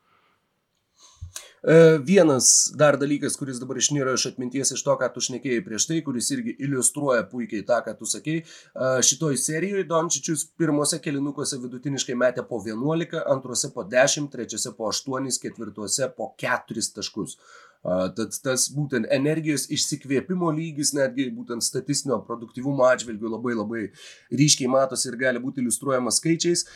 E, 1.61 1.97
vienas 2.01 2.73
dar 2.73 2.97
dalykas, 2.97 3.35
kuris 3.37 3.59
dabar 3.61 3.77
išnyra 3.77 4.15
iš 4.17 4.25
atminties 4.31 4.73
iš 4.73 4.81
to, 4.81 4.95
ką 4.97 5.11
tu 5.13 5.21
šnekėjai 5.21 5.61
prieš 5.65 5.85
tai, 5.91 5.99
kuris 6.01 6.31
irgi 6.33 6.55
iliustruoja 6.65 7.27
puikiai 7.29 7.61
tą, 7.67 7.77
ką 7.85 7.93
tu 7.99 8.09
sakei. 8.09 8.39
E, 8.41 8.89
šitoj 9.05 9.37
serijoje 9.37 9.85
Dončičius 9.91 10.47
pirmose 10.57 10.97
kelinukuose 11.03 11.61
vidutiniškai 11.61 12.17
metė 12.17 12.47
po 12.49 12.57
11, 12.65 13.21
antrose 13.35 13.69
po 13.75 13.85
10, 13.85 14.31
trečiose 14.33 14.73
po 14.77 14.89
8, 14.89 15.29
ketvirtuose 15.43 16.09
po 16.17 16.31
4 16.41 16.87
taškus. 16.97 17.37
Tad 17.81 18.35
tas 18.45 18.67
būtent 18.75 19.07
energijos 19.09 19.65
išsikvėpimo 19.73 20.51
lygis, 20.53 20.93
netgi 20.93 21.31
būtent 21.33 21.65
statistinio 21.65 22.19
produktivumo 22.27 22.85
atžvilgių 22.85 23.31
labai 23.33 23.55
labai 23.57 23.81
ryškiai 24.29 24.69
matosi 24.69 25.09
ir 25.09 25.17
gali 25.17 25.41
būti 25.41 25.63
iliustruojamas 25.63 26.21
skaičiais. 26.21 26.67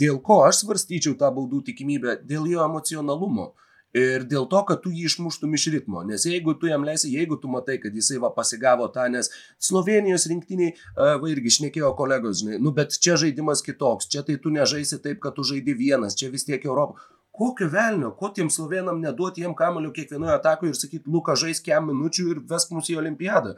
Dėl 0.00 0.22
ko 0.24 0.40
aš 0.46 0.62
svarstyčiau 0.62 1.18
tą 1.20 1.28
baudų 1.36 1.60
tikimybę? 1.68 2.22
Dėl 2.24 2.48
jo 2.48 2.64
emocionalumo. 2.64 3.52
Ir 3.96 4.26
dėl 4.28 4.44
to, 4.52 4.60
kad 4.68 4.82
tu 4.84 4.90
jį 4.92 5.06
išmuštum 5.08 5.54
iš 5.56 5.66
ritmo. 5.72 6.02
Nes 6.04 6.24
jeigu 6.28 6.52
tu 6.60 6.68
jam 6.68 6.82
leisi, 6.84 7.08
jeigu 7.14 7.38
tu 7.40 7.48
matai, 7.48 7.78
kad 7.80 7.94
jisai 7.96 8.18
va 8.20 8.28
pasigavo 8.34 8.88
tą, 8.92 9.06
nes 9.12 9.30
Slovenijos 9.62 10.26
rinktiniai, 10.28 10.74
va 10.96 11.30
irgi 11.32 11.52
išnekėjo 11.52 11.94
kolegos, 11.96 12.42
žinai, 12.42 12.58
nu 12.60 12.74
bet 12.76 12.98
čia 13.00 13.16
žaidimas 13.20 13.64
kitoks, 13.64 14.10
čia 14.12 14.24
tai 14.26 14.36
tu 14.42 14.52
nežaisi 14.52 15.00
taip, 15.00 15.22
kad 15.24 15.38
tu 15.38 15.46
žaidi 15.48 15.76
vienas, 15.78 16.18
čia 16.18 16.28
vis 16.32 16.44
tiek 16.44 16.64
Europą 16.68 17.00
kokio 17.36 17.68
velnio, 17.72 18.10
ko 18.18 18.30
tiem 18.34 18.50
slovenam 18.52 19.00
neduoti 19.02 19.44
jiem 19.44 19.54
kamulio 19.56 19.92
kiekvienoje 19.94 20.34
atakoje 20.34 20.72
ir 20.72 20.80
sakyti, 20.80 21.10
Luka 21.12 21.36
žais 21.38 21.62
kem 21.64 21.90
minučių 21.90 22.28
ir 22.32 22.42
vesk 22.50 22.72
mus 22.74 22.90
į 22.92 22.98
olimpiadą. 23.02 23.54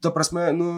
Ta 0.00 0.12
prasme, 0.14 0.50
nu, 0.56 0.70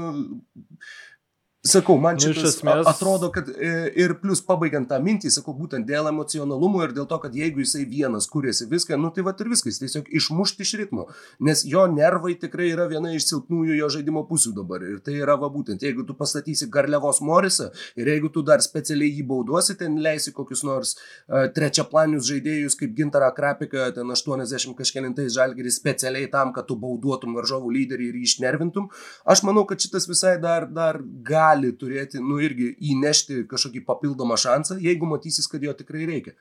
Sakau, 1.63 1.95
man 1.95 2.17
čia 2.19 2.33
Nu, 2.35 2.43
esmės- 2.43 2.89
atrodo, 2.91 3.29
kad 3.31 3.47
e, 3.49 3.93
ir 3.95 4.17
plus 4.19 4.41
pabaigiant 4.43 4.89
tą 4.91 4.97
mintį, 4.99 5.31
sakau, 5.31 5.53
būtent 5.55 5.87
dėl 5.87 6.09
emocionalumo 6.11 6.81
ir 6.83 6.91
dėl 6.91 7.07
to, 7.07 7.19
kad 7.23 7.31
jeigu 7.39 7.63
jisai 7.63 7.85
vienas 7.87 8.27
kuriasi 8.27 8.67
viską, 8.67 8.99
nu 8.99 9.13
tai 9.15 9.23
va 9.23 9.31
ir 9.39 9.47
viskas, 9.47 9.79
tiesiog 9.79 10.09
išmušti 10.11 10.67
iš 10.67 10.73
ritmo, 10.81 11.05
nes 11.39 11.63
jo 11.63 11.85
nervai 11.87 12.35
tikrai 12.35 12.73
yra 12.73 12.89
viena 12.91 13.13
iš 13.15 13.29
silpnųjų 13.29 13.77
jo 13.79 13.89
žaidimo 13.95 14.25
pusių 14.27 14.57
dabar. 14.57 14.83
Ir 14.83 14.99
tai 15.07 15.15
yra 15.21 15.37
va 15.39 15.47
būtent, 15.55 15.79
jeigu 15.87 16.03
tu 16.05 16.17
pastatysi 16.19 16.67
Garliavos 16.67 17.21
Morisą 17.23 17.71
ir 17.95 18.11
jeigu 18.11 18.33
tu 18.35 18.43
dar 18.43 18.59
specialiai 18.59 19.15
jį 19.21 19.23
bauduosi, 19.31 19.79
ten 19.79 20.01
leisi 20.03 20.35
kokius 20.35 20.65
nors 20.67 20.97
uh, 20.99 21.47
trečiaplanius 21.47 22.27
žaidėjus 22.27 22.75
kaip 22.75 22.97
Gintarą 22.99 23.31
Krapiką, 23.39 23.93
ten 23.95 24.11
80 24.11 24.75
kažkėlintais 24.83 25.31
žalgeris 25.39 25.79
specialiai 25.79 26.27
tam, 26.27 26.51
kad 26.53 26.67
tu 26.67 26.75
bauduotum 26.75 27.39
varžovų 27.39 27.71
lyderį 27.79 28.11
ir 28.11 28.19
jį 28.19 28.27
išnervintum, 28.33 28.91
aš 29.31 29.47
manau, 29.47 29.63
kad 29.63 29.79
šitas 29.79 30.11
visai 30.11 30.41
dar, 30.43 30.67
dar 30.67 30.99
gali 31.23 31.52
turėti, 31.79 32.21
nu 32.23 32.41
irgi 32.43 32.73
įnešti 32.93 33.45
kažkokį 33.51 33.85
papildomą 33.89 34.39
šansą, 34.41 34.79
jeigu 34.83 35.09
matysis, 35.11 35.49
kad 35.51 35.63
jo 35.63 35.75
tikrai 35.77 36.07
reikia. 36.09 36.37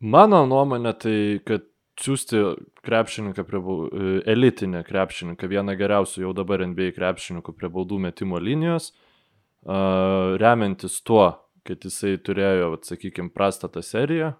Mano 0.00 0.46
nuomonė 0.48 0.94
tai, 0.96 1.16
kad 1.44 1.66
siūsti 2.00 2.40
krepšininką 2.86 3.44
prie 3.44 3.60
e, 3.60 4.12
elitinę 4.32 4.80
krepšininką, 4.86 5.48
vieną 5.50 5.76
geriausių 5.76 6.24
jau 6.24 6.32
dabar 6.36 6.64
NBA 6.64 6.94
krepšininkų 6.96 7.52
prie 7.56 7.68
baudų 7.72 7.98
metimo 8.08 8.40
linijos, 8.40 8.92
remiantis 10.40 11.02
tuo, 11.04 11.26
kad 11.68 11.84
jisai 11.84 12.14
turėjo, 12.24 12.78
sakykime, 12.86 13.28
prastą 13.34 13.68
tą 13.68 13.82
seriją 13.84 14.32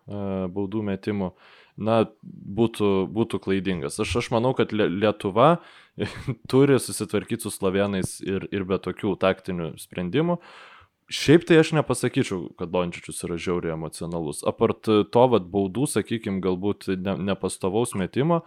baudų 0.55 0.81
metimų, 0.89 1.35
na, 1.77 2.07
būtų, 2.25 2.89
būtų 3.13 3.41
klaidingas. 3.45 4.01
Aš, 4.01 4.17
aš 4.23 4.31
manau, 4.33 4.55
kad 4.57 4.73
Lie- 4.73 4.89
Lietuva 4.89 5.59
turi 6.51 6.79
susitvarkyti 6.81 7.47
su 7.47 7.53
slovenais 7.55 8.19
ir, 8.25 8.47
ir 8.55 8.67
be 8.69 8.79
tokių 8.83 9.15
taktinių 9.21 9.73
sprendimų. 9.81 10.41
Šiaip 11.11 11.43
tai 11.49 11.59
aš 11.59 11.73
nepasakyčiau, 11.75 12.53
kad 12.59 12.71
Dončičius 12.71 13.25
yra 13.27 13.39
žiauriai 13.41 13.75
emocionalus. 13.75 14.45
Apart 14.47 14.87
to, 14.87 15.23
vad, 15.33 15.49
baudų, 15.51 15.89
sakykime, 15.91 16.39
galbūt 16.45 16.87
ne, 16.95 17.17
nepastovaus 17.33 17.97
metimo, 17.99 18.45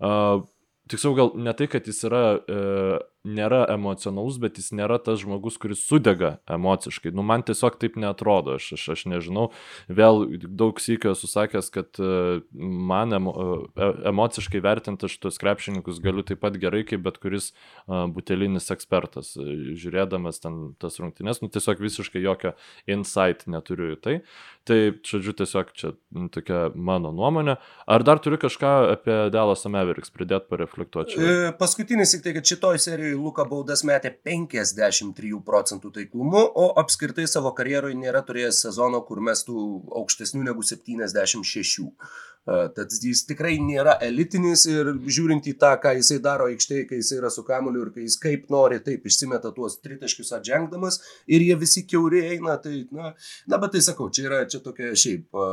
uh, 0.00 0.40
tiksliau 0.88 1.12
gal 1.18 1.34
ne 1.36 1.52
tai, 1.58 1.68
kad 1.68 1.84
jis 1.84 2.00
yra, 2.08 2.22
uh, 2.40 2.94
nėra 3.26 3.64
emocionalus, 3.72 4.38
bet 4.42 4.60
jis 4.60 4.70
nėra 4.76 4.98
tas 5.02 5.20
žmogus, 5.22 5.58
kuris 5.60 5.82
sudega 5.84 6.36
emociškai. 6.50 7.12
Nu, 7.16 7.24
man 7.26 7.44
tiesiog 7.46 7.78
taip 7.80 7.98
netrodo, 8.00 8.56
aš, 8.60 8.72
aš, 8.76 8.86
aš 8.94 9.04
nežinau. 9.10 9.48
Vėl 9.90 10.24
daug 10.46 10.80
sykio 10.82 11.12
esu 11.16 11.30
sakęs, 11.30 11.70
kad 11.74 12.00
uh, 12.02 12.40
man 12.56 13.16
emo, 13.16 13.34
uh, 13.34 14.02
emociškai 14.12 14.62
vertinti 14.64 15.08
aš 15.10 15.18
tuos 15.22 15.40
krepšininkus 15.42 16.00
galiu 16.04 16.24
taip 16.26 16.42
pat 16.44 16.58
gerai, 16.62 16.84
kaip 16.88 17.04
bet 17.06 17.20
kuris 17.22 17.50
uh, 17.52 18.06
butelinis 18.12 18.70
ekspertas. 18.74 19.34
Žiūrėdamas 19.36 20.42
ten 20.42 20.60
tas 20.82 21.00
rungtynes, 21.02 21.42
nu 21.42 21.50
tiesiog 21.52 21.82
visiškai 21.82 22.22
jokio 22.24 22.54
insight 22.90 23.46
neturiu 23.50 23.94
į 23.96 24.00
tai. 24.02 24.18
Tai, 24.66 24.78
žodžiu, 25.06 25.34
tiesiog 25.38 25.68
čia 25.78 25.92
tokia 26.34 26.64
mano 26.74 27.12
nuomonė. 27.14 27.54
Ar 27.86 28.02
dar 28.06 28.18
turi 28.22 28.38
kažką 28.42 28.72
apie 28.96 29.18
Dallas 29.30 29.62
Mavericks 29.70 30.10
pridėti, 30.10 30.48
pareflektuoti? 30.50 31.20
E, 31.22 31.52
Paskutinis 31.58 32.16
tik 32.16 32.24
tai, 32.24 32.32
kad 32.34 32.50
šitoj 32.50 32.80
serijoje 32.82 33.15
Luka 33.18 33.44
baudas 33.48 33.82
metė 33.86 34.12
53 34.28 35.40
procentų 35.46 35.92
taiklumu, 35.94 36.42
o 36.42 36.66
apskritai 36.80 37.26
savo 37.30 37.52
karjeroje 37.56 37.96
nėra 37.98 38.22
turėjęs 38.26 38.62
sezono, 38.66 39.02
kur 39.08 39.22
mestų 39.24 39.56
aukštesnių 40.00 40.44
negu 40.46 40.64
76. 40.66 41.86
E, 41.86 42.58
Tad 42.76 42.96
jis 43.02 43.24
tikrai 43.26 43.56
nėra 43.58 43.96
elitinis 44.06 44.66
ir 44.70 44.92
žiūrint 45.02 45.48
į 45.50 45.56
tą, 45.60 45.72
ką 45.82 45.96
jisai 45.98 46.20
daro 46.22 46.46
aikštėje, 46.52 46.86
kai 46.90 47.00
jisai 47.00 47.20
yra 47.20 47.32
su 47.34 47.42
kamuoliu 47.46 47.86
ir 47.86 47.92
kai 47.96 48.06
jis 48.06 48.18
kaip 48.22 48.46
nori, 48.54 48.78
taip 48.86 49.08
išsimeta 49.10 49.50
tuos 49.56 49.80
tritaškius 49.82 50.34
atžengdamas 50.38 51.00
ir 51.26 51.42
jie 51.42 51.56
visi 51.58 51.86
keuri 51.90 52.22
eina, 52.30 52.58
tai, 52.62 52.84
na, 52.94 53.14
na, 53.50 53.58
bet 53.58 53.74
tai 53.74 53.82
sakau, 53.84 54.12
čia 54.14 54.28
yra 54.30 54.44
čia 54.50 54.62
tokia 54.62 54.94
šiaip 54.94 55.42
e, 55.42 55.48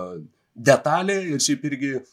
detalė 0.54 1.18
ir 1.34 1.42
šiaip 1.42 1.66
irgi 1.72 1.96
a, 1.98 2.04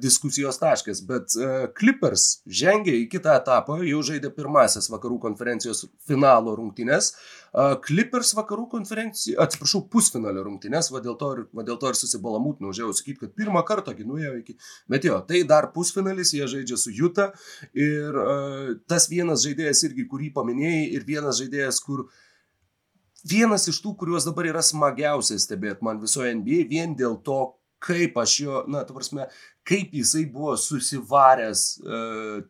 diskusijos 0.00 0.56
taškas, 0.60 1.02
bet 1.04 1.34
Clippers 1.76 2.40
žengė 2.48 2.94
į 3.02 3.08
kitą 3.12 3.34
etapą, 3.36 3.82
jau 3.84 4.00
žaidė 4.08 4.30
pirmasis 4.32 4.88
vakarų 4.92 5.18
konferencijos 5.26 5.84
finalo 6.08 6.54
rungtynes. 6.56 7.12
Clippers 7.84 8.34
vakarų 8.36 8.66
konferencijos, 8.72 9.38
atsiprašau, 9.40 9.82
pusfinalio 9.92 10.42
rungtynes, 10.44 10.90
va 10.92 11.00
dėl 11.04 11.16
to 11.20 11.30
ir, 11.36 11.42
va 11.56 11.64
dėl 11.64 11.78
to 11.80 11.88
ir 11.92 11.96
susibalamūtinau, 11.96 12.72
žiau 12.76 12.92
sakyti, 12.96 13.22
kad 13.22 13.34
pirmą 13.36 13.62
kartą 13.68 13.94
ginuoja 13.96 14.34
iki, 14.40 14.56
bet 14.92 15.06
jo, 15.08 15.16
tai 15.28 15.40
dar 15.48 15.70
pusfinalis, 15.72 16.34
jie 16.36 16.48
žaidžia 16.52 16.76
su 16.80 16.92
Juta 16.96 17.30
ir 17.72 18.20
a, 18.20 18.36
tas 18.88 19.08
vienas 19.12 19.44
žaidėjas 19.46 19.86
irgi, 19.88 20.04
kurį 20.10 20.32
paminėjai, 20.36 20.84
ir 20.98 21.08
vienas 21.08 21.40
žaidėjas, 21.40 21.80
kur 21.84 22.06
vienas 23.26 23.68
iš 23.72 23.80
tų, 23.84 23.96
kuriuos 24.02 24.28
dabar 24.28 24.50
yra 24.52 24.64
smagiausia 24.64 25.38
stebėti 25.40 25.84
man 25.86 26.02
visoje 26.02 26.34
NBA, 26.36 26.66
vien 26.68 26.92
dėl 26.98 27.16
to, 27.24 27.40
kaip 27.82 28.16
aš 28.20 28.40
jo, 28.44 28.62
na, 28.72 28.84
tu 28.84 28.96
prasme, 28.96 29.30
kaip 29.66 29.94
jisai 29.94 30.26
buvo 30.30 30.56
susivaręs, 30.56 31.62
e, 31.82 32.02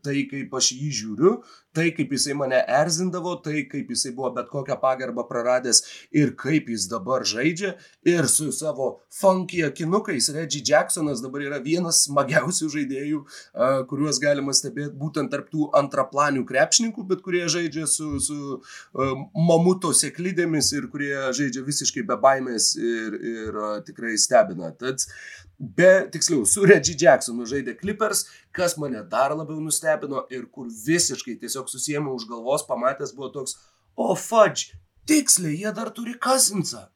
tai 0.05 0.25
kaip 0.31 0.53
aš 0.59 0.73
jį 0.77 0.91
žiūriu, 1.01 1.33
tai 1.77 1.91
kaip 1.97 2.13
jisai 2.13 2.35
mane 2.37 2.59
erzindavo, 2.79 3.35
tai 3.45 3.65
kaip 3.71 3.91
jisai 3.93 4.13
buvo 4.17 4.31
bet 4.37 4.49
kokią 4.53 4.77
pagarbą 4.81 5.25
praradęs 5.29 5.83
ir 6.17 6.35
kaip 6.41 6.69
jis 6.73 6.87
dabar 6.93 7.25
žaidžia 7.29 7.75
ir 8.09 8.29
su 8.33 8.51
savo 8.53 8.89
funky 9.13 9.63
akinukais. 9.67 10.29
Reggie 10.37 10.63
Jacksonas 10.65 11.23
dabar 11.25 11.45
yra 11.45 11.61
vienas 11.65 12.03
smagiausių 12.07 12.69
žaidėjų, 12.77 13.23
e, 13.23 13.71
kuriuos 13.93 14.21
galima 14.23 14.57
stebėti 14.57 14.97
būtent 15.01 15.33
tarptų 15.33 15.71
antraplanių 15.81 16.45
krepšininkų, 16.49 17.07
bet 17.13 17.25
kurie 17.25 17.47
žaidžia 17.53 17.89
su, 17.89 18.11
su 18.21 18.61
e, 18.61 19.09
mamuto 19.49 19.95
sėklidėmis 19.97 20.73
ir 20.77 20.91
kurie 20.93 21.15
žaidžia 21.37 21.65
visiškai 21.65 22.05
be 22.09 22.21
baimės 22.21 22.75
ir, 22.77 23.21
ir 23.37 23.61
tikrai 23.89 24.17
stebina. 24.21 24.73
Tad 24.77 25.09
be, 25.59 26.09
tiksliau, 26.12 26.47
su 26.47 26.64
Reggie 26.66 26.97
Jacksonu 27.01 27.47
žaidė 27.49 27.77
Clippers, 27.81 28.27
kas 28.57 28.77
mane 28.81 29.03
dar 29.11 29.35
labiau 29.37 29.61
nustebino 29.62 30.27
ir 30.33 30.49
kur 30.53 30.69
visiškai 30.69 31.38
tiesiog 31.40 31.71
susijęmi 31.73 32.12
už 32.12 32.29
galvos 32.31 32.66
pamatęs 32.69 33.14
buvo 33.16 33.33
toks, 33.38 33.57
o 33.97 34.14
fudge, 34.14 34.77
tiksliai, 35.09 35.57
jie 35.62 35.73
dar 35.73 35.92
turi 35.95 36.16
Kazinsą 36.21 36.87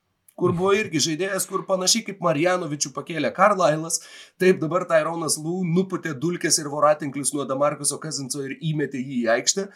kur 0.40 0.54
buvo 0.56 0.72
irgi 0.76 1.02
žaidėjas, 1.04 1.46
kur 1.48 1.66
panašiai 1.68 2.06
kaip 2.06 2.22
Marjanovičių 2.24 2.92
pakėlė 2.96 3.30
Karlailas, 3.36 4.00
taip 4.40 4.58
dabar 4.62 4.86
Tyronas 4.88 5.36
Lū 5.40 5.60
nuputė 5.68 6.14
dulkės 6.18 6.58
ir 6.62 6.70
voratinklius 6.72 7.34
nuo 7.36 7.46
Damarkuso 7.48 8.00
Kazinso 8.02 8.42
ir 8.46 8.56
įmetė 8.56 9.02
jį 9.02 9.20
į 9.20 9.30
aikštę. 9.36 9.66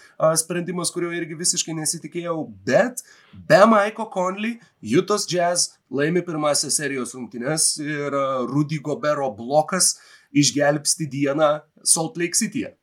Sprendimas, 0.40 0.92
kurio 0.94 1.12
irgi 1.14 1.38
visiškai 1.38 1.76
nesitikėjau, 1.78 2.38
bet 2.66 3.04
be 3.48 3.60
Maiko 3.70 4.08
Conley, 4.12 4.58
Jutos 4.84 5.28
Jazz 5.30 5.74
laimi 5.94 6.24
pirmąsias 6.24 6.80
serijos 6.80 7.14
rungtynes 7.16 7.74
ir 7.84 8.16
Rudy 8.50 8.80
Gobero 8.82 9.30
blokas 9.36 9.94
išgelbsti 10.34 11.08
dieną 11.10 11.50
Salt 11.84 12.18
Lake 12.18 12.38
City'e. 12.38 12.74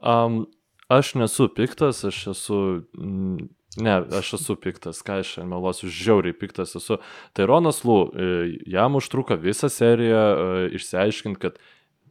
Um, 0.00 0.44
aš 0.88 1.14
nesu 1.20 1.48
piktas, 1.52 2.04
aš 2.08 2.26
esu... 2.34 2.62
Ne, 3.76 3.98
aš 4.18 4.32
esu 4.38 4.56
piktas, 4.56 5.02
ką 5.04 5.20
aš 5.20 5.34
meluosiu, 5.44 5.90
žiauriai 5.92 6.36
piktas 6.36 6.72
esu. 6.78 6.96
Tai 7.36 7.48
Ronas 7.50 7.82
Lū, 7.84 7.98
e, 8.08 8.28
jam 8.72 8.96
užtruko 8.96 9.36
visą 9.36 9.68
seriją 9.72 10.22
e, 10.22 10.68
išsiaiškinti, 10.78 11.40
kad 11.42 11.58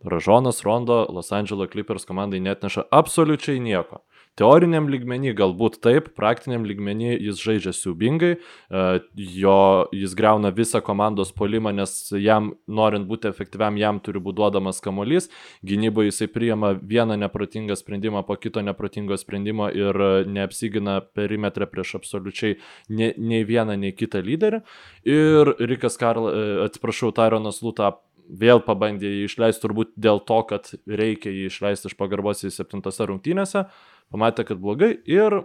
Ražonas 0.04 0.64
Rondo 0.64 1.06
Los 1.10 1.32
Angeles 1.32 1.70
Clippers 1.72 2.06
komandai 2.06 2.40
net 2.40 2.64
neša 2.64 2.88
absoliučiai 2.92 3.60
nieko. 3.60 4.02
Teoriniam 4.36 4.90
lygmenį 4.92 5.32
galbūt 5.40 5.78
taip, 5.80 6.10
praktiniam 6.18 6.66
lygmenį 6.68 7.14
jis 7.24 7.40
žaidžia 7.40 7.72
siubingai, 7.72 8.34
e, 8.36 8.82
jo, 9.16 9.60
jis 9.96 10.16
greuna 10.20 10.52
visą 10.52 10.82
komandos 10.84 11.32
polimą, 11.32 11.72
nes 11.78 11.94
jam, 12.20 12.50
norint 12.68 13.08
būti 13.08 13.30
efektyviam, 13.30 13.80
jam 13.80 14.02
turi 14.04 14.20
būti 14.20 14.42
duodamas 14.42 14.84
kamuolys, 14.84 15.30
gynyboje 15.64 16.12
jisai 16.12 16.28
priima 16.34 16.74
vieną 16.76 17.16
neprotingą 17.22 17.80
sprendimą 17.80 18.26
po 18.28 18.36
kito 18.36 18.60
neprotingo 18.60 19.16
sprendimo 19.16 19.70
ir 19.72 19.96
e, 19.96 20.12
neapsigina 20.28 21.00
perimetrą 21.16 21.70
prieš 21.72 21.96
absoliučiai 22.02 22.58
nei, 22.90 23.14
nei 23.16 23.48
vieną, 23.48 23.80
nei 23.80 23.96
kitą 23.96 24.20
lyderį. 24.20 24.66
Ir 25.08 25.56
Rikas 25.64 25.96
Karl, 26.02 26.28
e, 26.28 26.44
atsiprašau, 26.68 27.16
Tyronas 27.16 27.64
Lūta 27.64 27.94
vėl 28.30 28.62
pabandė 28.66 29.10
jį 29.12 29.28
išleisti 29.30 29.64
turbūt 29.66 29.94
dėl 29.96 30.22
to, 30.28 30.40
kad 30.50 30.72
reikia 30.88 31.34
jį 31.34 31.50
išleisti 31.52 31.92
iš 31.92 31.98
pagarbos 32.00 32.44
į 32.46 32.54
septintose 32.54 33.08
rungtynėse, 33.10 33.66
pamatė, 34.14 34.48
kad 34.48 34.62
blogai 34.62 34.96
ir 35.10 35.44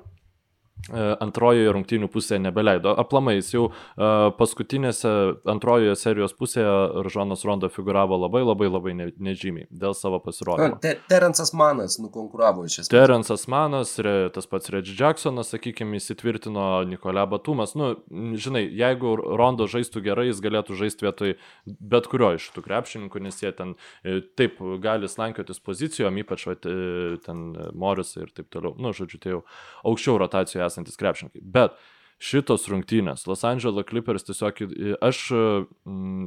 antrojoje 0.90 1.73
rungtynių 1.75 2.09
pusėje 2.12 2.40
nebeleido. 2.43 2.95
Aplamai, 3.01 3.37
jis 3.38 3.53
jau 3.55 3.64
uh, 3.71 4.31
paskutinėse 4.38 5.12
antrojoje 5.51 5.97
serijos 6.01 6.35
pusėje 6.38 7.05
Žonas 7.11 7.45
Rondo 7.49 7.71
figuravo 7.73 8.19
labai 8.21 8.43
labai 8.45 8.71
labai 8.71 8.95
ne, 8.97 9.09
nežymiai 9.19 9.69
dėl 9.71 9.95
savo 9.99 10.21
pasirodymo. 10.25 10.81
Te, 10.83 10.97
Terensas 11.11 11.53
Manas 11.57 11.99
nukonkuravo 12.03 12.66
iš 12.69 12.81
esmės. 12.83 12.93
Terensas 12.93 13.47
Manas, 13.51 13.97
tas 14.35 14.51
pats 14.51 14.73
Reggie 14.73 14.97
Jacksonas, 14.99 15.53
sakykime, 15.55 15.99
įsitvirtino 16.01 16.69
Nikolė 16.88 17.27
Batumas. 17.31 17.77
Nu, 17.79 17.93
žinai, 18.11 18.64
jeigu 18.66 19.16
Rondo 19.19 19.69
žaistų 19.71 20.05
gerai, 20.05 20.29
jis 20.31 20.43
galėtų 20.45 20.79
žaisti 20.81 21.07
vietoj 21.07 21.37
bet 21.81 22.09
kurio 22.11 22.33
iš 22.37 22.49
tų 22.55 22.64
krepšininkų, 22.64 23.23
nes 23.25 23.40
jie 23.43 23.51
ten 23.57 23.75
e, 24.05 24.21
taip 24.38 24.61
gali 24.83 25.09
slankiotis 25.11 25.61
pozicijom, 25.64 26.19
ypač 26.23 26.47
vat, 26.49 26.66
e, 26.69 27.19
ten 27.25 27.51
Morisai 27.79 28.25
ir 28.27 28.35
taip 28.37 28.51
toliau. 28.53 28.75
Nu, 28.81 28.95
žodžiu, 28.97 29.21
tai 29.23 29.35
jau 29.35 29.43
aukščiau 29.90 30.19
rotacijoje 30.23 30.70
esantis 30.71 30.99
krepšininkai. 31.01 31.43
Bet 31.43 31.77
šitos 32.21 32.69
rungtynės, 32.71 33.27
Los 33.29 33.45
Angeles 33.49 33.89
Clippers 33.89 34.27
tiesiog, 34.29 34.63
aš 35.05 35.25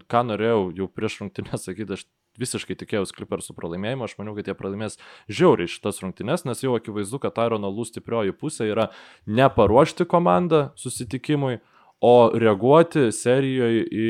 ką 0.10 0.22
norėjau 0.30 0.68
jau 0.78 0.90
prieš 0.90 1.22
rungtynę 1.22 1.60
sakyti, 1.62 1.98
aš 1.98 2.08
visiškai 2.42 2.78
tikėjausi 2.80 3.14
Clippersų 3.14 3.54
pralaimėjimo, 3.58 4.08
aš 4.08 4.16
maniau, 4.18 4.34
kad 4.38 4.48
jie 4.50 4.56
pralaimės 4.58 4.98
žiauriai 5.30 5.70
šitas 5.70 6.02
rungtynes, 6.02 6.48
nes 6.50 6.64
jau 6.66 6.74
akivaizdu, 6.78 7.20
kad 7.22 7.36
Tyrono 7.38 7.70
Lū 7.70 7.86
stiprioji 7.86 8.34
pusė 8.34 8.72
yra 8.72 8.88
neparuošti 9.30 10.08
komandą 10.10 10.72
susitikimui, 10.80 11.60
o 12.04 12.16
reaguoti 12.34 13.12
serijoje 13.16 13.86
į 13.86 14.10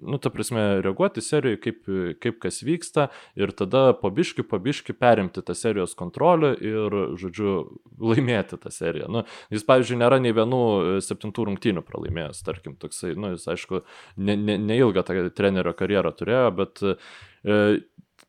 nu, 0.00 0.18
ta 0.18 0.30
prasme, 0.30 0.80
reaguoti 0.84 1.22
serijoje, 1.24 1.58
kaip, 1.60 1.88
kaip 2.20 2.38
kas 2.42 2.60
vyksta 2.66 3.08
ir 3.38 3.52
tada 3.56 3.94
pabiški, 3.96 4.44
pabiški 4.46 4.92
perimti 4.96 5.42
tą 5.44 5.56
serijos 5.56 5.96
kontrolę 5.98 6.52
ir, 6.60 6.96
žodžiu, 7.20 7.54
laimėti 8.00 8.58
tą 8.60 8.72
seriją. 8.72 9.08
Nu, 9.12 9.24
jis, 9.52 9.64
pavyzdžiui, 9.68 10.00
nėra 10.02 10.20
nei 10.22 10.34
vienų 10.36 10.62
e, 10.62 10.96
septintų 11.04 11.48
rungtynių 11.50 11.84
pralaimėjęs, 11.86 12.42
tarkim, 12.46 12.76
toksai, 12.80 13.14
nu, 13.16 13.32
jis, 13.34 13.46
aišku, 13.54 13.82
neilgą 14.16 14.36
ne, 14.36 14.58
ne, 14.58 14.80
ne 14.84 15.06
tą 15.06 15.36
trenerio 15.36 15.72
karjerą 15.76 16.12
turėjo, 16.18 16.50
bet 16.60 16.84
e, 16.84 17.70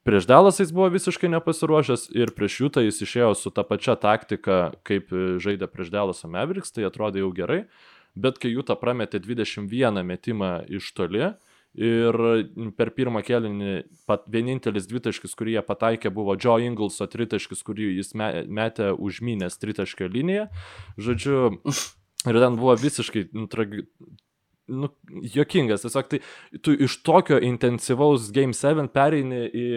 prieš 0.08 0.30
Dalasą 0.30 0.64
jis 0.64 0.72
buvo 0.76 0.88
visiškai 0.94 1.32
nepasiruošęs 1.36 2.08
ir 2.16 2.32
prieš 2.38 2.62
Jutą 2.64 2.86
jis 2.86 3.02
išėjo 3.04 3.34
su 3.36 3.52
ta 3.52 3.68
pačia 3.68 3.98
taktika, 4.00 4.72
kaip 4.88 5.12
žaidė 5.12 5.68
prieš 5.68 5.92
Dalasą 5.92 6.32
Mavericks, 6.32 6.72
tai 6.72 6.88
atrodė 6.88 7.26
jau 7.26 7.34
gerai. 7.36 7.66
Bet 8.18 8.40
kai 8.42 8.50
Jūta 8.50 8.74
prametė 8.80 9.20
21 9.22 10.02
metimą 10.08 10.64
iš 10.74 10.88
toli, 10.98 11.28
Ir 11.78 12.18
per 12.74 12.90
pirmą 12.98 13.22
kėlinį 13.22 13.74
pat, 14.10 14.24
vienintelis 14.34 14.88
dvitaškis, 14.90 15.36
kurį 15.38 15.58
jie 15.58 15.64
pataikė, 15.66 16.10
buvo 16.14 16.34
Joe 16.34 16.66
Inglso 16.66 17.06
tritaškis, 17.06 17.62
kurį 17.68 17.92
jis 18.00 18.16
metė 18.18 18.94
užmynęs 18.98 19.60
tritaškio 19.62 20.10
liniją. 20.10 20.48
Žodžiu, 20.98 21.52
ir 22.26 22.42
ten 22.42 22.58
buvo 22.58 22.74
visiškai 22.82 23.28
nu, 23.38 23.46
tragi, 23.52 23.86
nu, 24.68 24.90
jokingas. 25.38 25.86
Tiesiog 25.86 26.10
tai 26.10 26.22
tu 26.66 26.74
iš 26.74 26.98
tokio 27.06 27.38
intensyvaus 27.46 28.32
Game 28.34 28.58
7 28.58 28.90
pereini 28.90 29.46
į 29.46 29.68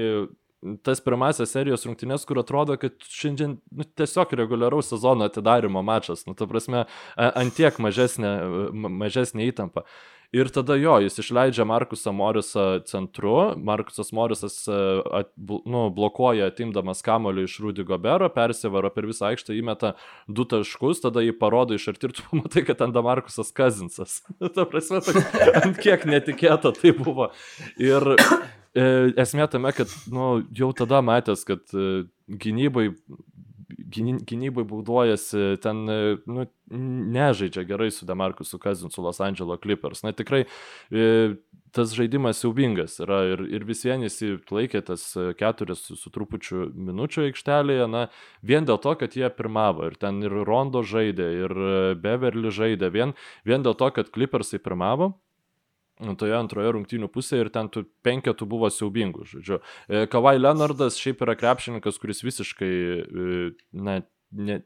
tas 0.85 1.01
pirmasis 1.01 1.53
serijos 1.55 1.87
rungtynės, 1.89 2.27
kur 2.29 2.41
atrodo, 2.43 2.77
kad 2.81 2.97
šiandien 3.09 3.57
nu, 3.73 3.87
tiesiog 3.97 4.35
reguliaraus 4.37 4.91
sezono 4.93 5.25
atidarimo 5.29 5.83
mačas, 5.85 6.27
nu, 6.29 6.35
ta 6.37 6.49
prasme, 6.51 6.85
antiek 7.17 7.81
mažesnė, 7.81 8.33
mažesnė 8.77 9.49
įtampa. 9.49 9.87
Ir 10.31 10.47
tada 10.55 10.77
jo, 10.79 10.93
jis 11.03 11.17
išleidžia 11.19 11.65
Markusą 11.67 12.13
Morisą 12.15 12.65
centru, 12.87 13.35
Markusas 13.59 14.13
Morisas 14.15 14.61
e, 14.71 14.77
at, 15.19 15.33
nu, 15.67 15.89
blokuoja 15.91 16.47
atimdamas 16.53 17.03
kamoliu 17.03 17.49
iš 17.49 17.57
Rudy 17.65 17.83
Gobero, 17.87 18.29
persivaro 18.31 18.93
per 18.95 19.09
visą 19.11 19.27
aikštę, 19.33 19.57
įmeta 19.59 19.97
du 20.31 20.47
taškus, 20.47 21.03
tada 21.03 21.25
jį 21.27 21.35
parodo 21.41 21.75
iš 21.75 21.89
arti 21.91 22.07
ir 22.07 22.15
tu 22.15 22.27
pamatai, 22.29 22.63
kad 22.69 22.79
ten 22.79 22.95
Damarkusas 22.95 23.51
Kazinsas. 23.57 24.21
Ta 24.55 24.69
prasme, 24.71 25.03
tai, 25.03 25.25
ant 25.65 25.83
kiek 25.83 26.07
netikėta 26.07 26.71
tai 26.79 26.95
buvo. 26.95 27.33
Ir 27.83 28.13
e, 28.15 28.87
esmė 29.19 29.51
tame, 29.51 29.75
kad 29.75 29.91
nu, 30.15 30.45
jau 30.55 30.71
tada 30.79 31.03
matęs, 31.03 31.43
kad 31.49 31.67
e, 31.75 32.05
gynybai 32.31 32.93
gynybai 33.71 34.65
būduojasi, 34.69 35.61
ten 35.65 35.85
nu, 35.87 36.47
nežaidžia 36.71 37.65
gerai 37.69 37.91
su 37.95 38.07
Demarkusu 38.09 38.59
Kazinsu 38.63 39.03
Los 39.05 39.21
Angeles 39.25 39.61
Clippers. 39.63 40.03
Na 40.07 40.13
tikrai 40.17 40.45
e, 40.45 41.07
tas 41.75 41.95
žaidimas 41.97 42.43
siaubingas 42.43 42.99
yra 43.03 43.21
ir, 43.33 43.45
ir 43.51 43.65
vis 43.69 43.85
vien 43.87 44.05
jis 44.07 44.21
laikė 44.51 44.83
tas 44.87 45.07
keturis 45.39 45.87
su, 45.89 46.13
trupučiu 46.13 46.69
minučių 46.75 47.29
aikštelėje, 47.29 47.89
na 47.91 48.07
vien 48.47 48.67
dėl 48.69 48.81
to, 48.83 48.95
kad 49.01 49.17
jie 49.17 49.31
pirmavo 49.35 49.91
ir 49.91 49.99
ten 50.01 50.23
ir 50.27 50.35
Rondo 50.47 50.85
žaidė, 50.87 51.31
ir 51.45 51.57
Beverly 52.03 52.55
žaidė, 52.55 52.93
vien, 52.95 53.17
vien 53.47 53.67
dėl 53.67 53.79
to, 53.79 53.91
kad 53.95 54.13
Clippersai 54.15 54.63
pirmavo 54.63 55.15
toje 56.21 56.37
antroje 56.37 56.73
rungtynių 56.77 57.11
pusėje 57.13 57.47
ir 57.47 57.53
ten 57.55 57.69
tų 57.73 57.85
penketų 58.07 58.49
buvo 58.49 58.71
siaubingų, 58.73 59.27
žodžiu. 59.29 59.61
E, 59.89 60.07
Kavai 60.11 60.39
Leonardas 60.39 60.99
šiaip 61.01 61.23
yra 61.27 61.37
krepšininkas, 61.39 62.01
kuris 62.01 62.25
visiškai, 62.25 62.75
e, 63.05 63.41
na, 63.77 64.01
ne, 64.33 64.61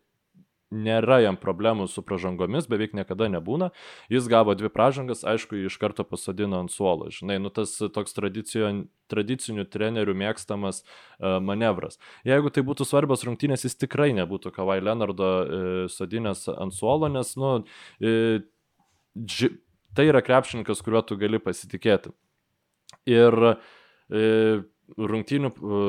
nėra 0.75 1.21
jam 1.23 1.37
problemų 1.39 1.87
su 1.91 2.03
pražangomis, 2.07 2.67
beveik 2.71 2.95
niekada 2.97 3.29
nebūna. 3.33 3.71
Jis 4.13 4.27
gavo 4.31 4.55
dvi 4.59 4.71
pražangas, 4.73 5.25
aišku, 5.27 5.59
iš 5.69 5.77
karto 5.81 6.07
pasodino 6.09 6.59
ant 6.63 6.73
suolo. 6.75 7.11
Žinai, 7.15 7.39
nu 7.43 7.53
tas 7.55 7.77
toks 7.79 8.17
tradicinių 8.17 9.67
trenerių 9.71 10.17
mėgstamas 10.25 10.83
uh, 10.83 11.39
manevras. 11.45 12.01
Jeigu 12.27 12.51
tai 12.55 12.65
būtų 12.67 12.87
svarbios 12.89 13.23
rungtynės, 13.27 13.67
jis 13.69 13.79
tikrai 13.85 14.11
nebūtų 14.19 14.55
Kavai 14.57 14.81
Leonardo 14.83 15.31
uh, 15.31 15.77
sodinęs 15.93 16.49
ant 16.55 16.75
suolo, 16.75 17.11
nes, 17.13 17.35
nu, 17.39 17.57
uh, 17.63 18.43
dži, 19.15 19.53
tai 19.95 20.09
yra 20.11 20.23
krepšininkas, 20.25 20.83
kuriuo 20.85 21.05
tu 21.07 21.19
gali 21.21 21.41
pasitikėti. 21.43 22.13
Ir 23.11 23.37
e, 23.45 24.25
rungtynių 24.99 25.51
e, 25.51 25.85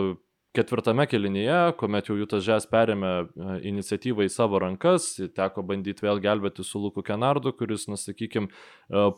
ketvirtame 0.56 1.04
kelinyje, 1.12 1.58
kuomet 1.80 2.08
jau 2.08 2.16
Jutas 2.16 2.44
Žes 2.46 2.68
perėmė 2.72 3.12
e, 3.12 3.56
iniciatyvą 3.72 4.28
į 4.28 4.32
savo 4.32 4.60
rankas, 4.64 5.08
teko 5.36 5.64
bandyti 5.68 6.06
vėl 6.06 6.22
gelbėti 6.24 6.64
su 6.64 6.80
Luku 6.82 7.04
Kenardu, 7.06 7.52
kuris, 7.58 7.88
na, 7.92 7.98
sakykime, 8.00 8.48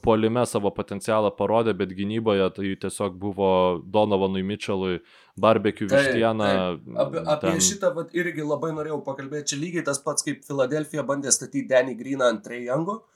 polime 0.05 0.45
savo 0.49 0.71
potencialą 0.73 1.33
parodė, 1.37 1.75
bet 1.77 1.93
gynyboje 1.97 2.47
tai 2.57 2.73
tiesiog 2.85 3.19
buvo 3.21 3.51
Donovanui 3.83 4.45
Mitchellui 4.47 5.01
barbekiu 5.37 5.89
vištieną. 5.91 6.49
Apie, 6.95 7.21
apie 7.21 7.51
ten... 7.51 7.61
šitą 7.69 7.93
vat, 7.97 8.15
irgi 8.17 8.45
labai 8.45 8.73
norėjau 8.77 9.03
pakalbėti. 9.05 9.53
Čia 9.53 9.61
lygiai 9.61 9.85
tas 9.91 10.01
pats, 10.01 10.25
kaip 10.25 10.41
Filadelfija 10.47 11.05
bandė 11.05 11.35
statyti 11.35 11.67
Denny 11.69 11.97
Greeną 11.99 12.33
ant 12.33 12.43
Trejango. 12.47 13.01
Uh, 13.01 13.13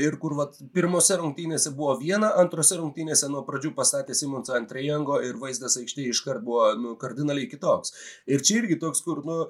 ir 0.00 0.16
kur 0.20 0.34
vat, 0.38 0.56
pirmose 0.72 1.16
rungtynėse 1.20 1.74
buvo 1.76 1.98
viena, 2.00 2.30
antrose 2.40 2.78
rungtynėse 2.80 3.28
nuo 3.28 3.42
pradžių 3.44 3.74
pastatė 3.76 4.16
Simonsą 4.16 4.56
ant 4.56 4.70
Trejango 4.70 5.20
ir 5.24 5.36
vaizdas 5.40 5.76
aikštėje 5.80 6.14
iškart 6.14 6.44
buvo 6.44 6.70
nu, 6.80 6.94
kardinaliai 7.00 7.50
kitoks. 7.50 7.92
Ir 8.26 8.40
čia 8.40 8.62
irgi 8.62 8.78
toks, 8.80 9.02
kur, 9.04 9.20
nu, 9.28 9.44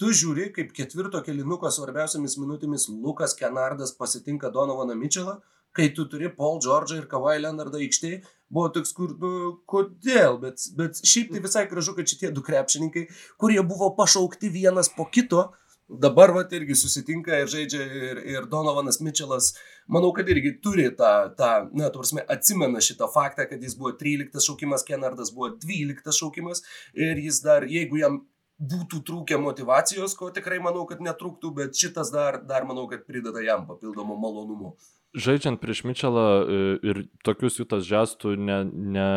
tu 0.00 0.10
žiūri, 0.10 0.50
kaip 0.56 0.74
ketvirto 0.76 1.22
kelinuko 1.26 1.70
svarbiausiamis 1.70 2.36
minutėmis 2.40 2.88
Lukas 2.90 3.36
Kenardas 3.38 3.94
pasitinka 3.96 4.50
Donovaną 4.50 4.98
Mitchellą, 4.98 5.38
kai 5.72 5.92
tu 5.94 6.04
turi 6.10 6.28
Paul 6.34 6.58
George'ą 6.58 6.98
ir 6.98 7.06
Kawhi 7.06 7.38
Leonardą 7.44 7.78
aikštėje, 7.78 8.24
buvo 8.50 8.72
toks, 8.74 8.90
kur, 8.96 9.14
nu, 9.22 9.32
kodėl, 9.70 10.40
bet, 10.42 10.66
bet 10.76 10.98
šiaip 11.06 11.30
tai 11.30 11.42
visai 11.46 11.64
gražu, 11.70 11.94
kad 11.94 12.10
šitie 12.10 12.32
du 12.34 12.42
krepšininkai, 12.42 13.06
kurie 13.38 13.62
buvo 13.62 13.92
pašaukti 13.94 14.50
vienas 14.50 14.90
po 14.96 15.06
kito, 15.06 15.52
dabar 15.98 16.30
vat 16.34 16.52
irgi 16.52 16.76
susitinka 16.78 17.38
ir 17.42 17.50
žaidžia 17.50 17.84
ir, 17.84 18.20
ir 18.34 18.48
Donovanas 18.50 19.00
Mitchellas, 19.02 19.52
manau, 19.90 20.12
kad 20.16 20.28
irgi 20.30 20.56
turi 20.62 20.88
tą, 20.96 21.12
tą 21.38 21.50
na, 21.74 21.90
tu 21.90 22.02
prasme, 22.02 22.24
atsimena 22.30 22.82
šitą 22.84 23.10
faktą, 23.10 23.48
kad 23.50 23.62
jis 23.62 23.74
buvo 23.78 23.92
13 23.98 24.46
šaukimas, 24.46 24.86
Kenardas 24.86 25.32
buvo 25.34 25.50
12 25.64 26.14
šaukimas 26.20 26.62
ir 26.94 27.18
jis 27.18 27.42
dar, 27.44 27.66
jeigu 27.66 28.00
jam 28.00 28.22
būtų 28.60 29.00
trūkę 29.08 29.38
motivacijos, 29.40 30.14
ko 30.18 30.28
tikrai 30.36 30.60
manau, 30.62 30.84
kad 30.88 31.00
netrūktų, 31.02 31.52
bet 31.56 31.78
šitas 31.80 32.12
dar, 32.12 32.42
dar 32.46 32.66
manau, 32.68 32.86
kad 32.90 33.06
prideda 33.08 33.42
jam 33.44 33.64
papildomų 33.68 34.18
malonumų. 34.20 34.74
Žaidžiant 35.16 35.58
prieš 35.58 35.82
Mitchellą 35.88 36.26
e, 36.30 36.58
ir 36.86 37.02
tokius 37.26 37.56
jūtas 37.58 37.82
žestų 37.88 38.36
ne, 38.38 38.60
ne, 38.70 39.08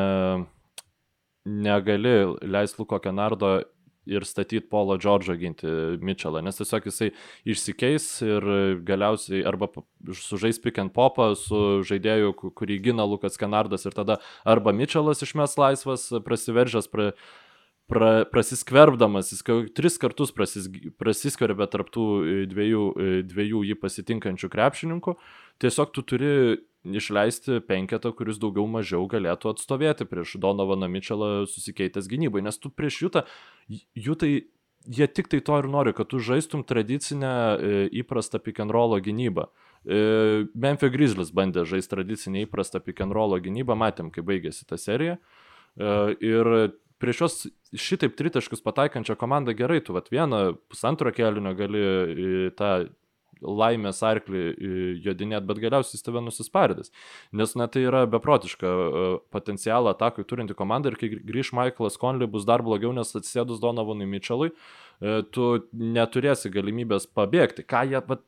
negali 1.45 2.15
leisti 2.41 2.81
Luko 2.81 2.97
Kenardo 3.03 3.59
ir 4.09 4.25
statyti 4.27 4.63
Polo 4.67 4.97
Džordžą 4.99 5.35
ginti 5.39 5.69
Mitchellą, 6.03 6.41
nes 6.43 6.59
tiesiog 6.59 6.89
jisai 6.89 7.11
išsikeis 7.49 8.07
ir 8.25 8.47
galiausiai 8.85 9.43
arba 9.47 9.69
sužais 10.11 10.59
pick 10.63 10.81
and 10.81 10.93
popą 10.95 11.31
su 11.39 11.83
žaidėju, 11.87 12.33
kurį 12.57 12.79
gina 12.89 13.07
Lukas 13.07 13.39
Kenardas 13.39 13.87
ir 13.87 13.95
tada 13.95 14.19
arba 14.45 14.75
Mitchellas 14.75 15.23
išmes 15.23 15.55
laisvas, 15.59 16.09
prasiveržęs 16.25 16.89
pra, 16.91 17.13
pra, 17.91 18.11
prasiskverbdamas, 18.33 19.31
jis 19.33 19.45
tris 19.77 19.97
kartus 20.01 20.35
prasis, 20.35 20.67
prasiskverbė 20.99 21.69
tarptų 21.71 22.05
dviejų, 22.51 22.85
dviejų 23.31 23.65
jį 23.71 23.79
pasitinkančių 23.81 24.51
krepšininkų, 24.51 25.17
tiesiog 25.63 25.95
tu 25.95 26.05
turi 26.13 26.33
išleisti 26.83 27.61
penketą, 27.67 28.11
kuris 28.15 28.39
daugiau 28.41 28.65
mažiau 28.67 29.05
galėtų 29.11 29.53
atstovėti 29.53 30.07
prieš 30.09 30.35
Donovaną 30.43 30.89
Mitchellą 30.91 31.45
susikeitęs 31.47 32.09
gynybai, 32.11 32.43
nes 32.43 32.59
tu 32.59 32.71
prieš 32.73 33.01
Jutą, 33.05 33.23
Jutai 33.95 34.33
jie 34.87 35.07
tik 35.07 35.29
tai 35.31 35.39
to 35.41 35.57
ir 35.61 35.67
nori, 35.71 35.93
kad 35.95 36.09
tu 36.11 36.19
žaistum 36.19 36.63
tradicinę 36.67 37.31
e, 37.31 37.83
įprastą 38.03 38.39
pick 38.43 38.59
and 38.59 38.71
rollo 38.71 38.99
gynybą. 38.99 39.47
E, 39.85 39.99
Memphis 40.55 40.91
Grizzlies 40.91 41.31
bandė 41.31 41.63
žaisti 41.67 41.95
tradicinę 41.95 42.43
įprastą 42.43 42.83
pick 42.83 43.01
and 43.03 43.15
rollo 43.15 43.39
gynybą, 43.39 43.77
matėm, 43.79 44.11
kaip 44.11 44.27
baigėsi 44.27 44.67
ta 44.67 44.79
serija. 44.79 45.19
E, 45.79 45.93
ir 46.19 46.51
prieš 46.99 47.23
juos 47.23 47.37
šitaip 47.75 48.17
tritaškus 48.19 48.63
pataikančią 48.63 49.15
komandą 49.19 49.55
gerai, 49.55 49.79
tu 49.83 49.95
vat 49.95 50.11
vieną 50.11 50.57
pusantro 50.71 51.11
kelionio 51.15 51.55
gali 51.57 51.87
tą 52.59 52.73
laimės 53.43 54.01
arklį 54.05 54.43
jodinėti, 55.03 55.47
bet 55.49 55.61
galiausiai 55.63 55.97
jis 55.97 56.05
tave 56.05 56.23
nusispardys. 56.23 56.93
Nes 57.35 57.55
na, 57.59 57.67
tai 57.71 57.85
yra 57.89 58.03
beprotiška 58.09 58.69
e, 58.73 59.05
potencialą 59.33 59.93
atakui 59.93 60.25
turinti 60.27 60.57
komanda 60.57 60.91
ir 60.91 60.97
kai 60.99 61.11
grįž 61.15 61.53
Michaelas 61.57 61.99
Conley 62.01 62.29
bus 62.31 62.47
dar 62.49 62.63
blogiau, 62.65 62.93
nes 62.95 63.13
atsisėdus 63.13 63.61
Donovanui 63.63 64.09
Mitchellui, 64.09 64.53
e, 64.53 65.21
tu 65.35 65.49
neturėsi 65.73 66.51
galimybės 66.53 67.09
pabėgti. 67.11 67.67
Ką 67.67 67.85
jie, 67.91 68.01
bet 68.07 68.23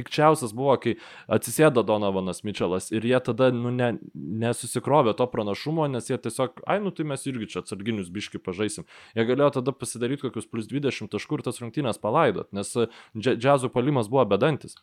pikčiausias 0.00 0.54
buvo, 0.56 0.74
kai 0.82 0.96
atsisėdo 1.30 1.84
Donovanas 1.86 2.42
Mitčelas 2.46 2.90
ir 2.92 3.04
jie 3.06 3.20
tada 3.24 3.50
nu, 3.54 3.72
ne, 3.74 3.92
nesusikrovė 4.14 5.14
to 5.18 5.26
pranašumo, 5.30 5.86
nes 5.92 6.10
jie 6.10 6.18
tiesiog, 6.18 6.62
ai, 6.66 6.80
nu 6.82 6.92
tai 6.96 7.06
mes 7.12 7.26
irgi 7.28 7.50
čia 7.54 7.62
atsarginius 7.62 8.10
biški 8.14 8.40
pažaisim. 8.42 8.88
Jie 9.18 9.26
galėjo 9.28 9.52
tada 9.60 9.76
pasidaryti 9.76 10.26
kokius 10.26 10.48
plus 10.50 10.70
20 10.70 11.12
taškų 11.12 11.38
ir 11.38 11.46
tas 11.46 11.60
rungtynės 11.62 12.00
palaidot, 12.02 12.50
nes 12.56 12.72
džiazų 13.14 13.72
palimas 13.74 14.10
buvo 14.12 14.26
bedantis. 14.32 14.78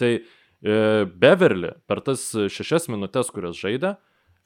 Tai 0.00 0.12
e, 0.16 0.24
Beverly 1.04 1.74
per 1.90 2.00
tas 2.06 2.30
šešias 2.32 2.88
minutės, 2.92 3.32
kurias 3.34 3.58
žaidė, 3.60 3.96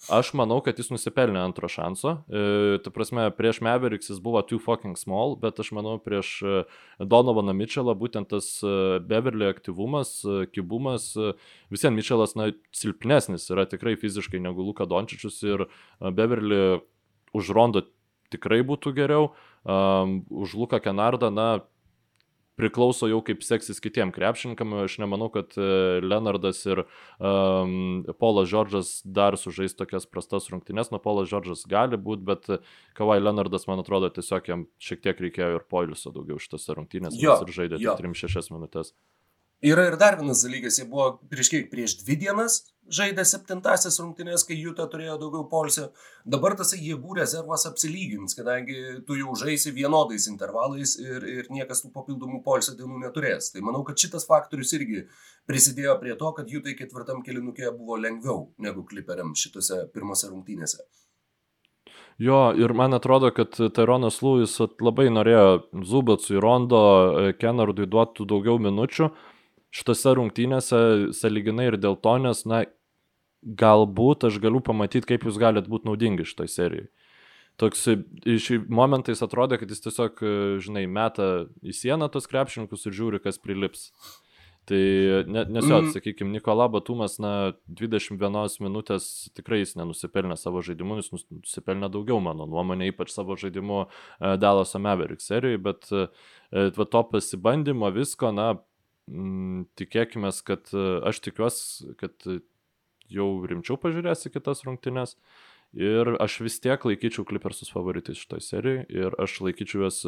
Aš 0.06 0.30
manau, 0.38 0.60
kad 0.62 0.78
jis 0.78 0.92
nusipelnė 0.92 1.40
antro 1.42 1.66
šanso. 1.66 2.12
E, 2.30 2.78
tu 2.84 2.92
prasme, 2.94 3.24
prieš 3.34 3.58
Mavericks 3.66 4.12
jis 4.12 4.20
buvo 4.22 4.38
too 4.46 4.60
fucking 4.62 4.94
small, 4.96 5.34
bet 5.42 5.58
aš 5.58 5.72
manau, 5.74 5.96
prieš 5.98 6.30
e, 6.46 6.60
Donovaną 7.02 7.50
Mitchellą 7.58 7.96
būtent 7.98 8.30
tas 8.30 8.46
e, 8.62 8.70
Beverly 9.02 9.50
aktyvumas, 9.50 10.20
e, 10.22 10.46
kibumas, 10.54 11.10
e, 11.18 11.34
visiems 11.74 11.98
Mitchellas, 11.98 12.36
na, 12.38 12.52
silpnesnis 12.70 13.50
yra 13.50 13.66
tikrai 13.66 13.96
fiziškai 13.98 14.38
negu 14.44 14.62
Luka 14.70 14.86
Dončičius 14.86 15.42
ir 15.50 15.66
Beverly 15.98 16.78
už 17.34 17.50
Rondo 17.50 17.82
tikrai 18.32 18.60
būtų 18.66 18.92
geriau, 18.96 19.32
um, 19.64 20.20
už 20.30 20.54
Luką 20.60 20.80
Kenardą, 20.84 21.30
na, 21.32 21.48
priklauso 22.58 23.08
jau 23.10 23.20
kaip 23.24 23.44
seksis 23.46 23.80
kitiem 23.82 24.12
krepšininkam. 24.14 24.74
Aš 24.84 24.98
nemanau, 25.02 25.30
kad 25.34 25.54
e, 25.56 25.68
Leonardas 26.04 26.64
ir 26.66 26.84
um, 26.84 28.04
Polas 28.20 28.50
Džordžas 28.50 28.92
dar 29.04 29.38
sužais 29.40 29.76
tokias 29.78 30.08
prastas 30.10 30.50
rungtynes. 30.52 30.92
Nu, 30.94 31.00
Polas 31.02 31.30
Džordžas 31.30 31.66
gali 31.70 32.00
būti, 32.00 32.26
bet 32.28 32.50
Kavai 32.98 33.20
Leonardas, 33.22 33.68
man 33.70 33.84
atrodo, 33.84 34.10
tiesiog 34.14 34.50
jam 34.50 34.66
šiek 34.82 35.04
tiek 35.06 35.22
reikėjo 35.28 35.60
ir 35.60 35.68
poiliuso 35.70 36.14
daugiau 36.14 36.42
šitose 36.42 36.76
rungtynėse. 36.78 37.20
Jo, 37.22 37.38
ir 37.46 37.54
žaidė 37.60 37.82
3-6 37.86 38.52
minutės. 38.54 38.94
Yra 39.58 39.88
ir 39.88 39.96
dar 39.98 40.14
vienas 40.20 40.44
dalykas, 40.46 40.76
jie 40.78 40.84
buvo 40.86 41.16
prieš 41.30 41.48
kiek, 41.50 41.64
prieš 41.72 41.96
dvi 42.04 42.14
dienas 42.20 42.60
žaidė 42.92 43.24
septintasias 43.28 43.98
rungtynės, 44.00 44.44
kai 44.48 44.56
Jūta 44.58 44.86
turėjo 44.90 45.16
daugiau 45.20 45.46
polsio. 45.50 45.88
Dabar 46.26 46.56
tas 46.58 46.74
jėgų 46.76 47.18
rezervas 47.20 47.66
apsilygins, 47.68 48.36
kadangi 48.38 49.00
tu 49.06 49.18
jau 49.18 49.34
žaisi 49.38 49.72
vienodais 49.76 50.28
intervalais 50.30 50.96
ir, 51.00 51.26
ir 51.28 51.50
niekas 51.54 51.84
tų 51.84 51.92
papildomų 51.94 52.42
polsio 52.44 52.76
dienų 52.78 53.02
neturės. 53.06 53.52
Tai 53.54 53.64
manau, 53.66 53.84
kad 53.86 54.00
šitas 54.00 54.28
faktorius 54.28 54.74
irgi 54.78 55.04
prisidėjo 55.48 55.98
prie 56.02 56.16
to, 56.20 56.32
kad 56.36 56.48
Jūtai 56.52 56.76
ketvirtam 56.78 57.24
kilinukė 57.26 57.72
buvo 57.76 58.00
lengviau 58.00 58.48
negu 58.58 58.86
kliperiam 58.88 59.34
šitose 59.36 59.86
pirmose 59.94 60.30
rungtynėse. 60.32 60.84
Jo, 62.18 62.50
ir 62.58 62.72
man 62.74 62.96
atrodo, 62.96 63.30
kad 63.30 63.54
Tyronas 63.54 64.16
Lewis 64.26 64.56
labai 64.82 65.06
norėjo 65.12 65.44
Zubatsui 65.86 66.40
Rondo, 66.42 66.80
Kenardui 67.38 67.86
duotų 67.86 68.26
daugiau 68.26 68.58
minučių, 68.58 69.12
šitose 69.70 70.16
rungtynėse 70.18 70.80
saliginai 71.14 71.68
ir 71.70 71.78
dėl 71.78 71.94
to, 72.02 72.16
nes, 72.24 72.42
na, 72.50 72.64
galbūt 73.48 74.28
aš 74.28 74.38
galiu 74.42 74.60
pamatyti, 74.64 75.06
kaip 75.08 75.26
jūs 75.26 75.40
galite 75.40 75.70
būti 75.70 75.88
naudingi 75.88 76.26
šitoj 76.28 76.50
serijai. 76.52 76.88
Toks 77.58 77.88
iš 78.28 78.52
momentais 78.70 79.18
atrodė, 79.24 79.58
kad 79.58 79.70
jis 79.72 79.82
tiesiog, 79.82 80.20
žinai, 80.62 80.84
meta 80.86 81.48
į 81.66 81.74
sieną 81.74 82.06
tos 82.14 82.30
krepšininkus 82.30 82.86
ir 82.86 82.94
žiūri, 82.94 83.22
kas 83.24 83.40
prilips. 83.42 83.88
Tai 84.68 84.78
nes 85.26 85.64
jo, 85.64 85.78
mm. 85.80 85.88
sakykime, 85.94 86.30
Nikola 86.34 86.66
Batumas, 86.68 87.16
na, 87.22 87.54
21 87.72 88.58
minutės 88.60 89.06
tikrai 89.34 89.62
jis 89.62 89.72
nenusipelnė 89.80 90.36
savo 90.36 90.60
žaidimu, 90.62 90.98
jis 91.00 91.08
nusipelnė 91.16 91.88
daugiau, 91.94 92.20
mano 92.22 92.44
nuomonė, 92.46 92.90
ypač 92.92 93.14
savo 93.14 93.38
žaidimu 93.40 93.86
Dallas 94.42 94.76
Mavericks 94.76 95.30
serijai, 95.32 95.62
bet 95.70 95.88
va, 95.88 96.84
to 96.84 97.02
pasibandymo 97.14 97.88
visko, 97.96 98.30
na, 98.36 98.50
mm, 99.08 99.64
tikėkime, 99.80 100.34
kad 100.44 100.68
aš 101.08 101.22
tikiuosi, 101.24 101.96
kad 101.98 102.28
jau 103.12 103.28
rimčiau 103.48 103.78
pažiūrėsi 103.80 104.32
kitas 104.34 104.64
rungtynes. 104.66 105.16
Ir 105.76 106.14
aš 106.16 106.40
vis 106.46 106.56
tiek 106.64 106.80
laikyčiau 106.80 107.26
Clippersus 107.28 107.72
favoritais 107.72 108.16
šitoj 108.16 108.40
serijai 108.40 108.86
ir 108.88 109.16
aš 109.20 109.40
laikyčiau 109.44 109.84
juos 109.84 110.04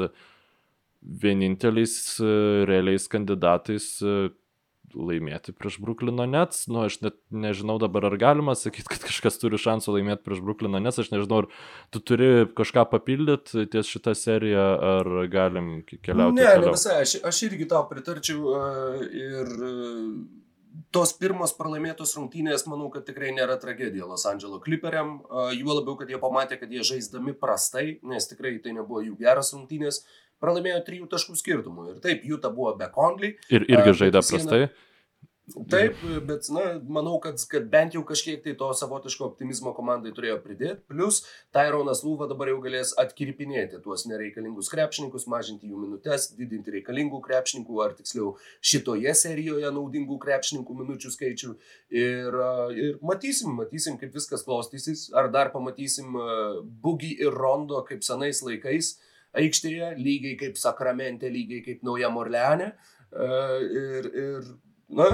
vieninteliais 1.00 1.96
realiais 2.68 3.08
kandidatais 3.12 3.90
laimėti 4.94 5.52
prieš 5.54 5.78
Bruklino 5.82 6.24
Nets. 6.26 6.64
Nu, 6.70 6.84
aš 6.88 6.98
net 7.04 7.16
nežinau 7.30 7.78
dabar, 7.82 8.08
ar 8.08 8.16
galima 8.20 8.56
sakyti, 8.58 8.88
kad 8.90 9.04
kažkas 9.06 9.38
turi 9.40 9.60
šansų 9.60 9.96
laimėti 9.96 10.24
prieš 10.26 10.42
Bruklino 10.44 10.80
Nets. 10.82 11.00
Aš 11.02 11.12
nežinau, 11.14 11.44
ar 11.44 11.92
tu 11.94 12.02
turi 12.02 12.48
kažką 12.58 12.86
papildyti 12.90 13.66
ties 13.70 13.90
šitą 13.90 14.16
seriją, 14.18 14.66
ar 14.94 15.12
galim 15.32 15.72
keliauti. 15.90 16.40
Ne, 16.40 16.48
toliau. 16.48 16.70
ne 16.70 16.74
visai, 16.74 17.00
aš, 17.04 17.16
aš 17.30 17.42
irgi 17.48 17.68
tau 17.70 17.84
pritarčiau 17.90 18.56
ir 19.06 19.54
tos 20.94 21.12
pirmos 21.18 21.52
pralaimėtos 21.58 22.14
rungtynės, 22.16 22.66
manau, 22.70 22.88
kad 22.94 23.04
tikrai 23.08 23.32
nėra 23.36 23.58
tragedija 23.60 24.08
Los 24.08 24.26
Angeles 24.28 24.62
Clipperiam, 24.64 25.18
juo 25.56 25.76
labiau, 25.76 25.96
kad 26.00 26.10
jie 26.10 26.20
pamatė, 26.22 26.58
kad 26.60 26.72
jie 26.72 26.84
žaisdami 26.86 27.34
prastai, 27.38 27.98
nes 28.06 28.28
tikrai 28.30 28.56
tai 28.64 28.74
nebuvo 28.76 29.02
jų 29.04 29.16
geras 29.20 29.52
rungtynės, 29.56 30.02
pralaimėjo 30.40 30.80
trijų 30.86 31.08
taškų 31.12 31.36
skirtumų. 31.40 31.88
Ir 31.94 32.04
taip, 32.04 32.24
Jūta 32.28 32.52
buvo 32.54 32.72
be 32.80 32.88
Conley. 32.94 33.36
Ir 33.52 33.66
irgi 33.68 33.96
žaidė 34.04 34.22
prastai. 34.22 34.62
Siena, 34.66 34.89
Taip, 35.70 35.98
bet 36.28 36.46
na, 36.54 36.64
manau, 36.86 37.16
kad, 37.22 37.40
kad 37.50 37.66
bent 37.72 37.94
jau 37.96 38.02
kažkiek 38.06 38.42
tai 38.44 38.54
to 38.58 38.68
savotiško 38.76 39.26
optimizmo 39.30 39.72
komandai 39.76 40.12
turėjo 40.14 40.38
pridėti. 40.44 40.78
Plus, 40.90 41.20
Tyronas 41.54 42.04
Lūva 42.06 42.28
dabar 42.30 42.52
jau 42.52 42.60
galės 42.64 42.92
atkirpinėti 43.00 43.80
tuos 43.84 44.06
nereikalingus 44.10 44.70
krepšininkus, 44.72 45.26
mažinti 45.30 45.70
jų 45.70 45.80
minutės, 45.82 46.30
didinti 46.38 46.76
reikalingų 46.76 47.20
krepšininkų, 47.24 47.80
ar 47.84 47.96
tiksliau 47.98 48.34
šitoje 48.72 49.14
serijoje 49.18 49.72
naudingų 49.74 50.20
krepšininkų 50.22 50.78
minučių 50.82 51.14
skaičių. 51.16 51.52
Ir, 51.98 52.40
ir 52.76 53.02
matysim, 53.04 53.56
matysim, 53.58 53.98
kaip 54.00 54.14
viskas 54.16 54.46
klostysis. 54.46 55.08
Ar 55.16 55.30
dar 55.34 55.52
pamatysim 55.54 56.14
Bugi 56.82 57.16
ir 57.20 57.34
Rondo 57.34 57.82
kaip 57.88 58.04
senais 58.06 58.42
laikais 58.46 58.94
aikštėje, 59.36 59.94
lygiai 59.98 60.38
kaip 60.38 60.58
Sakramente, 60.58 61.30
lygiai 61.30 61.62
kaip 61.66 61.84
Nauja 61.86 62.10
Morleane. 62.12 62.72
Ir, 63.10 64.10
ir 64.14 64.50
na, 64.90 65.08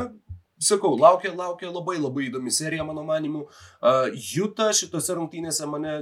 sakau, 0.59 0.97
laukia, 0.99 1.35
laukia 1.37 1.71
labai 1.71 1.99
labai 2.01 2.31
įdomi 2.31 2.53
serija, 2.55 2.85
mano 2.85 3.05
manimu. 3.07 3.47
Uh, 3.81 4.09
Juta 4.15 4.71
šitose 4.77 5.17
rungtynėse 5.17 5.69
mane, 5.69 5.99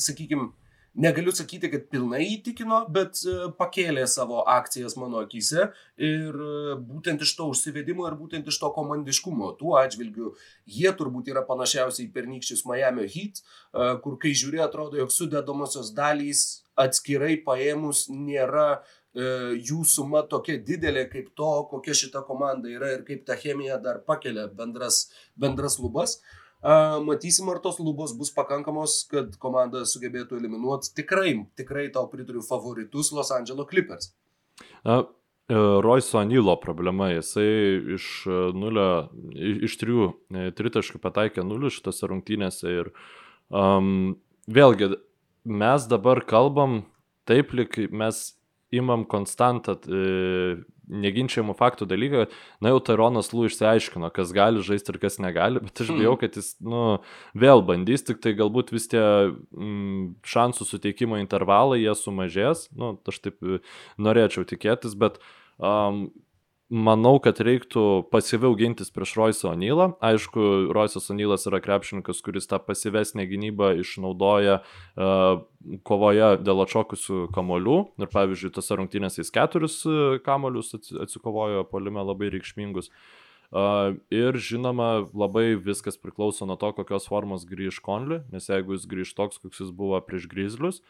sakykime, 0.00 0.50
negaliu 0.94 1.32
sakyti, 1.32 1.70
kad 1.72 1.84
pilnai 1.92 2.22
įtikino, 2.34 2.82
bet 2.92 3.20
uh, 3.26 3.46
pakėlė 3.56 4.04
savo 4.10 4.42
akcijas 4.48 4.96
mano 5.00 5.22
akise 5.24 5.68
ir 5.96 6.36
uh, 6.36 6.72
būtent 6.76 7.24
iš 7.24 7.34
to 7.38 7.48
užsivedimo 7.52 8.08
ir 8.08 8.16
būtent 8.20 8.48
iš 8.48 8.60
to 8.60 8.72
komandiškumo. 8.76 9.52
Tuo 9.60 9.76
atžvilgiu 9.80 10.34
jie 10.66 10.92
turbūt 10.96 11.32
yra 11.32 11.44
panašiausiai 11.48 12.10
pernykščius 12.12 12.66
Miami 12.68 13.08
Heat, 13.12 13.40
uh, 13.40 13.94
kur 14.04 14.18
kai 14.20 14.34
žiūri, 14.36 14.60
atrodo, 14.64 15.00
jog 15.00 15.12
sudedamosios 15.12 15.94
dalys 15.96 16.62
atskirai 16.80 17.34
paėmus 17.44 18.06
nėra 18.08 18.68
uh, 18.78 18.98
jų 19.14 19.82
suma 19.84 20.22
tokia 20.24 20.56
didelė 20.64 21.04
kaip 21.12 21.34
to, 21.36 21.50
kokia 21.70 21.92
šita 21.96 22.22
komanda 22.24 22.70
yra 22.72 22.94
ir 22.94 23.02
kaip 23.04 23.26
ta 23.28 23.36
chemija 23.36 23.76
dar 23.82 24.00
pakelia 24.06 24.46
bendras, 24.48 25.10
bendras 25.36 25.78
lubas. 25.82 26.20
Matysim, 26.62 27.48
ar 27.50 27.58
tos 27.58 27.80
lubos 27.82 28.12
bus 28.14 28.30
pakankamos, 28.30 29.02
kad 29.10 29.34
komanda 29.42 29.82
sugebėtų 29.82 30.38
eliminuoti 30.38 30.92
tikrai, 30.94 31.34
tikrai 31.58 31.88
tau 31.90 32.06
pritariu 32.06 32.42
favoritus 32.46 33.10
Los 33.12 33.32
Angeles 33.34 33.66
Clippers. 33.66 34.12
Na, 34.86 35.00
e, 35.50 35.56
Royce 35.82 36.14
Anilo 36.20 36.54
problema, 36.62 37.10
jisai 37.10 37.96
iš 37.96 38.06
e, 38.30 38.38
nulio, 38.54 39.10
iš 39.34 39.74
trijų 39.80 40.06
tritaškių 40.54 41.02
pataikė 41.02 41.42
nulių 41.42 41.72
šitose 41.74 42.06
rungtynėse 42.12 42.70
ir 42.70 42.92
um, 43.50 44.14
vėlgi 44.46 44.92
mes 45.42 45.90
dabar 45.90 46.22
kalbam 46.22 46.84
taip, 47.26 47.50
lik 47.58 47.74
mes 47.90 48.22
imam 48.72 49.04
konstantą 49.08 49.76
e, 49.86 50.62
neginčiamų 50.92 51.54
faktų 51.56 51.86
dalyką, 51.88 52.24
na 52.64 52.72
jau 52.72 52.80
Taronas 52.84 53.30
Lū 53.32 53.46
išsiaiškino, 53.48 54.10
kas 54.14 54.32
gali 54.36 54.64
žaisti 54.64 54.92
ir 54.92 54.98
kas 55.02 55.18
negali, 55.22 55.62
bet 55.64 55.84
aš 55.84 55.92
bijau, 55.94 56.16
kad 56.20 56.36
jis, 56.36 56.52
nu, 56.64 56.98
vėl 57.38 57.62
bandys, 57.66 58.04
tik 58.08 58.20
tai 58.24 58.34
galbūt 58.38 58.74
vis 58.74 58.88
tie 58.92 59.02
mm, 59.02 60.18
šansų 60.34 60.68
suteikimo 60.68 61.20
intervalai 61.22 61.82
jie 61.82 61.94
sumažės, 61.98 62.66
nu, 62.76 62.96
aš 63.08 63.22
taip 63.24 63.40
e, 63.46 63.62
norėčiau 64.02 64.44
tikėtis, 64.48 64.98
bet 64.98 65.20
um, 65.56 66.08
manau, 66.72 67.18
kad 67.22 67.36
reiktų 67.44 68.08
pasyviau 68.12 68.56
gintis 68.56 68.90
prieš 68.94 69.12
Royce 69.18 69.46
O'Neillą. 69.50 69.92
Aišku, 70.02 70.72
Royce 70.72 71.02
O'Neillas 71.02 71.44
yra 71.50 71.60
krepšininkas, 71.62 72.22
kuris 72.24 72.48
tą 72.48 72.58
pasyvesnę 72.64 73.26
gynybą 73.28 73.74
išnaudoja 73.82 74.62
uh, 74.62 75.42
kovoje 75.84 76.30
dėl 76.40 76.64
atšokusių 76.64 77.26
kamolių. 77.36 77.78
Ir 78.00 78.12
pavyzdžiui, 78.12 78.54
tose 78.56 78.78
rungtynėse 78.80 79.20
jis 79.20 79.32
keturis 79.34 79.82
e, 79.86 79.98
kamolius 80.24 80.72
atsikovojo 80.74 81.66
polime 81.68 82.02
labai 82.02 82.32
reikšmingus. 82.32 82.88
Uh, 83.52 83.98
ir 84.08 84.38
žinoma, 84.40 85.04
labai 85.12 85.52
viskas 85.60 85.98
priklauso 86.00 86.48
nuo 86.48 86.56
to, 86.56 86.70
kokios 86.72 87.04
formos 87.04 87.44
grįž 87.44 87.82
Konli, 87.84 88.22
nes 88.32 88.48
jeigu 88.48 88.78
jis 88.78 88.88
grįž 88.88 89.12
toks, 89.18 89.42
koks 89.42 89.60
jis 89.60 89.74
buvo 89.76 90.00
prieš 90.00 90.24
Grizzlius, 90.30 90.80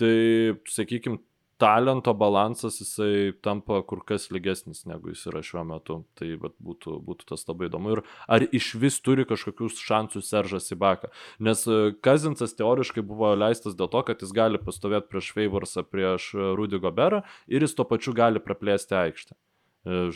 tai, 0.00 0.56
sakykime, 0.64 1.20
talento 1.60 2.14
balansas 2.16 2.80
jisai 2.80 3.32
tampa 3.44 3.82
kur 3.86 4.00
kas 4.06 4.28
lygesnis 4.34 4.86
negu 4.88 5.12
jis 5.12 5.26
yra 5.30 5.42
šiuo 5.44 5.64
metu. 5.68 5.98
Tai 6.18 6.30
vat, 6.42 6.56
būtų, 6.64 6.96
būtų 7.06 7.28
tas 7.32 7.44
labai 7.48 7.68
įdomu. 7.68 7.96
Ir 7.96 8.02
ar 8.28 8.46
iš 8.48 8.72
vis 8.80 8.96
turi 9.04 9.26
kažkokius 9.28 9.80
šansus 9.84 10.30
Seržas 10.32 10.70
Ibaka. 10.74 11.12
Nes 11.38 11.66
Kazinsas 12.04 12.56
teoriškai 12.58 13.04
buvo 13.06 13.34
leistas 13.38 13.76
dėl 13.78 13.92
to, 13.92 14.02
kad 14.08 14.24
jis 14.24 14.32
gali 14.36 14.60
pastovėti 14.62 15.12
prieš 15.12 15.32
Favorsą, 15.36 15.84
prieš 15.86 16.32
Rudy 16.58 16.80
Goberą 16.82 17.22
ir 17.50 17.66
jis 17.66 17.76
tuo 17.76 17.86
pačiu 17.88 18.16
gali 18.16 18.42
praplėsti 18.42 18.96
aikštę. 19.04 19.38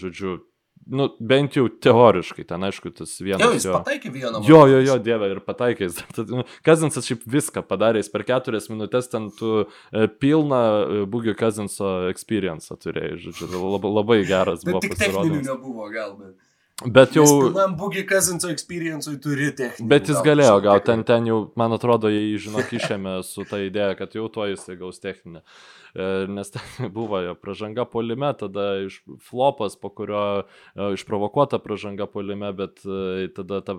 Žodžiu, 0.01 0.39
nu, 0.87 1.09
bent 1.21 1.57
jau 1.57 1.65
teoriškai, 1.69 2.45
ten 2.49 2.65
aišku, 2.67 2.93
tas 2.99 3.13
vienas. 3.23 3.43
Jo, 3.45 3.53
jis 3.57 3.67
jo. 3.69 3.75
pataikė 3.79 4.13
vieną. 4.13 4.43
Jo, 4.49 4.61
jo, 4.69 4.81
jo, 4.85 4.97
dieve, 5.03 5.31
ir 5.33 5.41
pataikė. 5.45 5.89
Nu, 6.35 6.45
Kazinsas 6.67 7.07
šiaip 7.09 7.25
viską 7.31 7.63
padarė, 7.69 8.01
jis 8.03 8.11
per 8.13 8.25
keturias 8.27 8.71
minutės 8.71 9.11
ten 9.13 9.29
tu 9.35 9.65
e, 9.65 10.07
pilną 10.21 10.63
e, 10.65 11.05
Bugio 11.11 11.35
Kazinso 11.39 12.11
experience 12.11 12.75
turėjai, 12.81 13.19
žodžiu, 13.27 13.51
labai, 13.77 13.93
labai 14.01 14.19
geras 14.29 14.65
buvo. 14.67 14.83
Tik 14.85 14.97
techninių 15.01 15.43
nebuvo, 15.47 15.89
gal, 15.93 16.17
bet. 16.83 17.15
Jau... 17.17 17.25
Pilnam 17.25 17.77
Boogie 17.77 18.05
Cousinso 18.09 18.51
experience'ui 18.51 19.21
turi 19.23 19.53
techniką. 19.55 19.89
Bet 19.91 20.11
jis 20.11 20.21
galėjo 20.27 20.59
gauti, 20.65 20.87
ten, 20.91 21.05
ten 21.07 21.31
jau, 21.31 21.39
man 21.61 21.77
atrodo, 21.77 22.11
jie, 22.13 22.37
žinok, 22.49 22.75
išėmė 22.81 23.21
su 23.27 23.47
ta 23.49 23.63
idėja, 23.63 23.95
kad 24.01 24.17
jau 24.19 24.29
to 24.33 24.49
jisai 24.51 24.79
gaus 24.81 25.03
techninę. 25.03 25.45
E, 25.95 26.27
nes 26.27 26.51
ten 26.51 26.91
buvo 26.97 27.21
jo 27.23 27.35
pražanga 27.39 27.85
polime, 27.87 28.33
tada 28.39 28.81
iš 28.83 28.99
flopas, 29.23 29.77
po 29.79 29.93
kurio 29.95 30.43
e, 30.43 30.89
išprovokuota 30.97 31.61
pražanga 31.63 32.09
polime, 32.11 32.51
bet 32.57 32.83
e, 32.83 33.29
tada 33.37 33.61
ta 33.63 33.77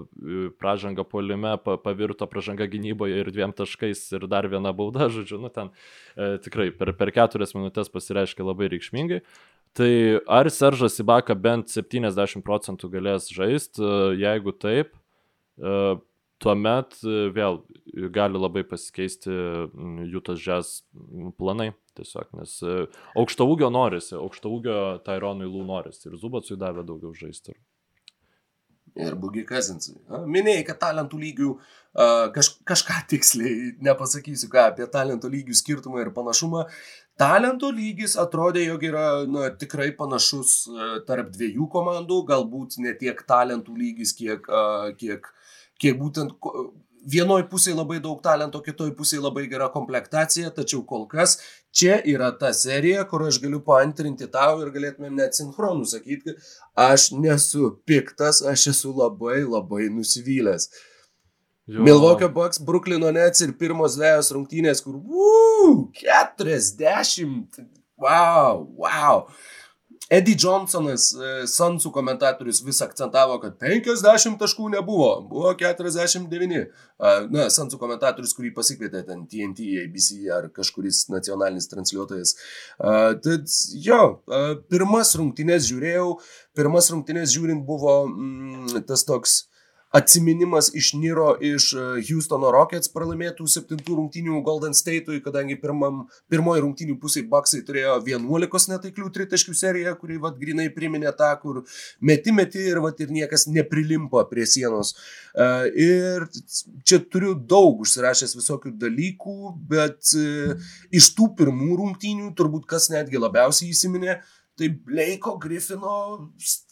pražanga 0.59 1.03
polime 1.03 1.57
pavirto 1.59 2.27
pražanga 2.31 2.69
gynyboje 2.71 3.19
ir 3.19 3.31
dviem 3.35 3.51
taškais 3.55 4.05
ir 4.15 4.29
dar 4.31 4.47
viena 4.47 4.71
bauda, 4.71 5.09
žodžiu, 5.15 5.41
nu 5.43 5.51
ten 5.51 5.73
tikrai 6.15 6.69
per, 6.71 6.93
per 6.95 7.11
keturias 7.11 7.51
minutės 7.57 7.91
pasireiškia 7.91 8.47
labai 8.47 8.71
reikšmingai. 8.71 9.19
Tai 9.75 10.19
ar 10.31 10.47
Seržas 10.49 10.95
Ibaka 11.03 11.35
bent 11.35 11.73
70 11.73 12.43
procentų 12.47 12.87
galės 12.93 13.27
žaisti, 13.35 13.83
jeigu 14.21 14.53
taip, 14.55 14.93
e, 15.59 15.73
tuomet 16.39 16.95
e, 17.03 17.25
vėl 17.35 17.59
gali 18.15 18.39
labai 18.39 18.63
pasikeisti 18.69 19.35
Jutas 20.13 20.39
Žes 20.39 20.71
planai. 21.35 21.73
Tiesiog, 21.95 22.31
nes 22.39 22.55
e, 22.63 22.79
aukšto 23.19 23.47
ūgio 23.51 23.67
norisi, 23.71 24.15
aukšto 24.15 24.51
ūgio 24.51 24.79
Tyronui 25.03 25.47
Lū 25.51 25.67
norisi 25.67 26.07
ir 26.07 26.15
Zubatsui 26.23 26.59
davė 26.59 26.87
daugiau 26.87 27.11
žaisti 27.15 27.55
ir 28.95 29.15
Bugi 29.19 29.43
Kazinsui. 29.47 29.97
Minėjai, 30.31 30.63
kad 30.69 30.79
talentų 30.79 31.19
lygių 31.19 31.49
kaž, 32.35 32.51
kažką 32.67 33.01
tiksliai, 33.11 33.73
nepasakysiu 33.83 34.49
ką 34.51 34.69
apie 34.71 34.87
talentų 34.91 35.31
lygių 35.33 35.57
skirtumą 35.59 36.03
ir 36.03 36.13
panašumą. 36.15 36.65
Talento 37.15 37.69
lygis 37.71 38.17
atrodė, 38.19 38.65
jog 38.67 38.81
yra 38.83 39.05
na, 39.31 39.49
tikrai 39.55 39.91
panašus 39.95 40.55
uh, 40.67 40.95
tarp 41.07 41.29
dviejų 41.31 41.69
komandų, 41.71 42.17
galbūt 42.27 42.75
ne 42.83 42.91
tiek 42.99 43.21
talentų 43.27 43.75
lygis, 43.79 44.11
kiek, 44.17 44.49
uh, 44.51 44.89
kiek, 44.99 45.29
kiek 45.79 45.95
būtent 46.01 46.35
vienoj 47.07 47.45
pusėje 47.51 47.77
labai 47.77 48.01
daug 48.03 48.19
talento, 48.25 48.59
kitoj 48.65 48.91
pusėje 48.97 49.21
labai 49.23 49.45
gera 49.51 49.69
komplektacija, 49.71 50.51
tačiau 50.57 50.81
kol 50.89 51.05
kas 51.07 51.37
čia 51.75 52.01
yra 52.03 52.31
ta 52.35 52.51
serija, 52.57 53.05
kur 53.07 53.23
aš 53.27 53.39
galiu 53.43 53.61
paantrinti 53.63 54.27
tau 54.33 54.59
ir 54.65 54.73
galėtumėm 54.75 55.15
net 55.21 55.37
sinchronų 55.39 55.87
sakyti, 55.93 56.35
kad 56.35 56.89
aš 56.89 57.11
nesu 57.15 57.71
piktas, 57.87 58.41
aš 58.43 58.67
esu 58.73 58.91
labai 58.97 59.43
labai 59.45 59.87
nusivylęs. 59.93 60.67
Jo. 60.67 60.91
Milvokio 61.67 62.29
Bucks, 62.29 62.59
Bruklino 62.61 63.09
Nets 63.11 63.41
ir 63.41 63.55
pirmos 63.57 63.97
dviejos 63.97 64.29
rungtynės, 64.35 64.83
kur, 64.85 64.99
uu, 65.01 65.89
40, 65.97 67.65
wow, 67.97 68.61
wow. 68.77 69.23
Eddie 70.13 70.35
Johnsonas, 70.37 71.07
e, 71.17 71.29
Sansų 71.49 71.89
komentatorius, 71.89 72.59
vis 72.61 72.83
akcentavo, 72.85 73.39
kad 73.41 73.55
50 73.57 74.37
taškų 74.37 74.69
nebuvo, 74.75 75.09
buvo 75.25 75.55
49. 75.57 76.67
Na, 77.33 77.47
Sansų 77.49 77.79
komentatorius, 77.81 78.35
kurį 78.37 78.53
pasikvietė 78.53 79.01
ten 79.07 79.25
TNT, 79.31 79.71
ABC 79.87 80.29
ar 80.35 80.51
kažkuris 80.53 81.07
nacionalinis 81.09 81.65
transliuotojas. 81.73 82.35
Tad 83.25 83.57
jo, 83.87 83.99
pirmas 84.69 85.15
rungtynės 85.17 85.65
žiūrėjau, 85.71 86.07
pirmas 86.55 86.93
rungtynės 86.93 87.33
žiūrint 87.33 87.65
buvo 87.65 88.03
mm, 88.05 88.85
tas 88.85 89.07
toks 89.09 89.41
atsiminimas 89.95 90.71
išniro 90.75 91.37
iš 91.41 91.69
e, 91.73 91.83
Houstono 92.09 92.49
Rockets 92.51 92.91
pralaimėtų 92.91 93.47
septintų 93.47 93.95
rungtynių 93.99 94.41
Golden 94.43 94.75
State'ui, 94.75 95.21
kadangi 95.23 95.55
pirmam, 95.61 96.01
pirmoji 96.31 96.63
rungtynių 96.65 96.97
pusė 96.99 97.23
Bucksai 97.31 97.61
turėjo 97.67 97.95
11 98.03 98.73
netaiklių 98.73 99.11
tritaškių 99.15 99.55
seriją, 99.55 99.95
kuri 100.01 100.19
vad 100.21 100.35
grinai 100.41 100.67
priminė 100.75 101.13
tą, 101.15 101.31
kur 101.39 101.61
meti 102.03 102.35
meti 102.35 102.65
ir 102.73 102.81
vad 102.83 102.99
ir 102.99 103.13
niekas 103.15 103.47
neprilimpa 103.47 104.25
prie 104.31 104.47
sienos. 104.51 104.95
E, 105.31 105.49
ir 105.87 106.27
čia 106.83 106.99
turiu 106.99 107.31
daug 107.55 107.85
užsirašęs 107.85 108.35
visokių 108.35 108.75
dalykų, 108.81 109.37
bet 109.71 110.11
e, 110.19 110.57
iš 110.91 111.13
tų 111.15 111.31
pirmų 111.39 111.79
rungtynių 111.83 112.33
turbūt 112.35 112.67
kas 112.67 112.91
netgi 112.91 113.21
labiausiai 113.21 113.71
įsiminė, 113.71 114.19
tai 114.59 114.71
Bleiko 114.75 115.37
Griffino 115.39 115.95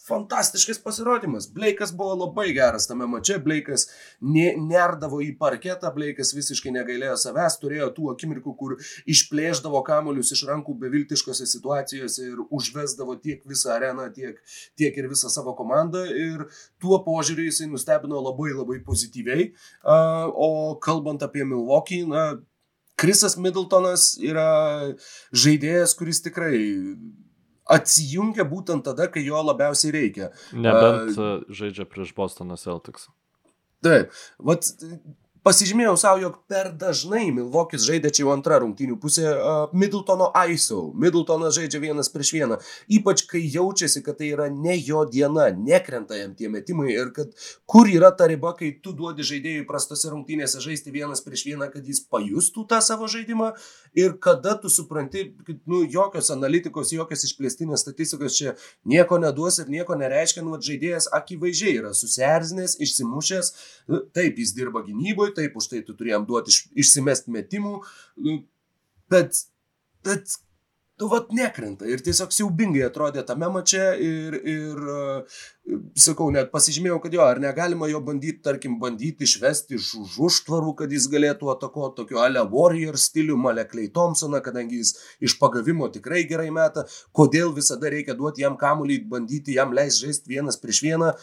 fantastiškas 0.08 0.80
pasirodymas. 0.84 1.48
Bleikas 1.54 1.94
buvo 1.96 2.16
labai 2.26 2.50
geras 2.56 2.88
tame 2.88 3.08
mače, 3.08 3.38
Bleikas 3.44 3.88
nerdavo 4.22 5.22
į 5.24 5.32
parketą, 5.40 5.92
Bleikas 5.96 6.34
visiškai 6.36 6.74
negailėjo 6.76 7.16
savęs, 7.22 7.58
turėjo 7.62 7.90
tų 7.96 8.12
akimirkų, 8.14 8.56
kur 8.60 8.76
išplėždavo 9.10 9.84
kamolius 9.88 10.34
iš 10.36 10.46
rankų 10.50 10.76
beviltiškose 10.84 11.48
situacijose 11.50 12.30
ir 12.30 12.46
užvesdavo 12.50 13.18
tiek 13.24 13.44
visą 13.50 13.76
areną, 13.78 14.10
tiek, 14.16 14.40
tiek 14.80 14.98
ir 14.98 15.10
visą 15.12 15.32
savo 15.32 15.56
komandą 15.58 16.04
ir 16.10 16.48
tuo 16.82 17.00
požiūriu 17.06 17.48
jisai 17.48 17.70
nustebino 17.72 18.22
labai 18.24 18.52
labai 18.54 18.82
pozityviai. 18.86 19.52
O 19.84 20.76
kalbant 20.84 21.24
apie 21.24 21.46
Milwaukee, 21.48 22.04
na, 22.08 22.34
Krisas 23.00 23.36
Middletonas 23.42 24.14
yra 24.22 24.94
žaidėjas, 25.34 25.96
kuris 25.98 26.22
tikrai 26.24 26.60
atsijungia 27.72 28.46
būtent 28.48 28.86
tada, 28.88 29.08
kai 29.12 29.24
jo 29.26 29.40
labiausiai 29.44 29.94
reikia. 29.96 30.32
Nebent 30.52 31.18
uh, 31.18 31.36
žaidžia 31.50 31.88
prieš 31.90 32.14
Bostoną 32.18 32.58
Celtics. 32.60 33.10
Taip, 33.84 34.14
vat 34.40 34.70
Pasižymėjau 35.44 35.98
savo, 36.00 36.20
jog 36.22 36.36
per 36.48 36.70
dažnai 36.80 37.26
Milvokis 37.36 37.84
žaidė 37.84 38.14
čia 38.16 38.22
jau 38.22 38.30
antrą 38.32 38.62
rungtynių 38.64 38.94
pusę 39.04 39.26
uh, 39.28 39.72
Middletono 39.76 40.30
ISO. 40.48 40.86
Middletonas 40.96 41.58
žaidžia 41.58 41.82
vienas 41.84 42.08
prieš 42.14 42.30
vieną. 42.38 42.58
Ypač 42.96 43.26
kai 43.28 43.42
jaučiasi, 43.52 44.00
kad 44.06 44.22
tai 44.22 44.30
yra 44.32 44.46
ne 44.48 44.78
jo 44.80 45.02
diena, 45.04 45.50
nekrenta 45.52 46.16
jam 46.16 46.32
tie 46.40 46.48
metimai 46.48 46.94
ir 46.94 47.12
kad 47.12 47.34
kur 47.68 47.92
yra 47.92 48.14
ta 48.16 48.30
riba, 48.32 48.54
kai 48.56 48.70
tu 48.80 48.94
duodi 48.96 49.26
žaidėjui 49.28 49.66
prastose 49.68 50.14
rungtynėse 50.14 50.62
žaisti 50.64 50.94
vienas 50.96 51.20
prieš 51.26 51.44
vieną, 51.50 51.68
kad 51.76 51.92
jis 51.92 52.00
pajustų 52.08 52.64
tą 52.72 52.80
savo 52.80 53.12
žaidimą 53.12 53.52
ir 54.00 54.16
kada 54.24 54.56
tu 54.64 54.72
supranti, 54.72 55.26
kad 55.44 55.60
nu, 55.68 55.84
jokios 55.84 56.32
analitikos, 56.32 56.96
jokios 56.96 57.28
išplėstinės 57.28 57.84
statistikos 57.84 58.40
čia 58.40 58.56
nieko 58.88 59.20
neduos 59.20 59.60
ir 59.60 59.68
nieko 59.76 60.00
nereiškia, 60.00 60.48
nu, 60.48 60.56
žaidėjas 60.56 61.12
akivaizdžiai 61.20 61.76
yra 61.84 61.92
susierzinęs, 62.00 62.80
išsimušęs, 62.88 63.54
taip 64.16 64.40
jis 64.40 64.56
dirba 64.56 64.88
gynyboje 64.88 65.33
taip, 65.36 65.58
už 65.60 65.70
tai 65.72 65.82
tu 65.86 65.96
turėjom 65.98 66.28
duoti 66.30 66.54
iš, 66.54 66.60
išsimest 66.86 67.30
metimų, 67.34 67.76
nu, 68.26 68.38
bet, 69.12 69.44
bet 70.06 70.38
tu 71.00 71.10
vat 71.10 71.32
nekrenta. 71.34 71.88
Ir 71.90 72.04
tiesiog 72.06 72.34
siaubingai 72.34 72.86
atrodė 72.88 73.24
tame 73.28 73.50
mače 73.52 73.86
ir, 74.04 74.38
ir 74.38 74.82
sakau, 75.98 76.28
net 76.34 76.50
pasižymėjau, 76.52 76.98
kad 77.04 77.14
jo, 77.16 77.24
ar 77.24 77.40
negalima 77.42 77.88
jo 77.88 78.02
bandyti, 78.04 78.42
tarkim, 78.44 78.76
bandyti 78.82 79.26
išvesti 79.28 79.78
iš 79.78 79.94
už 80.02 80.18
užtvarų, 80.28 80.74
kad 80.82 80.92
jis 80.94 81.08
galėtų 81.12 81.50
atakuoti 81.54 81.98
tokio 82.02 82.20
Ale 82.24 82.44
Warrior 82.52 82.98
stilių, 83.00 83.38
Ale 83.50 83.66
Clay 83.72 83.90
Thompsoną, 83.96 84.42
kadangi 84.44 84.82
jis 84.82 84.94
iš 85.24 85.38
pagavimo 85.40 85.88
tikrai 85.94 86.26
gerai 86.30 86.50
meta, 86.54 86.86
kodėl 87.16 87.56
visada 87.56 87.92
reikia 87.94 88.18
duoti 88.20 88.44
jam 88.44 88.58
kamuolį, 88.60 89.00
bandyti 89.10 89.58
jam 89.58 89.74
leisti 89.74 90.08
žaisti 90.08 90.36
vienas 90.36 90.60
prieš 90.62 90.84
vieną. 90.84 91.14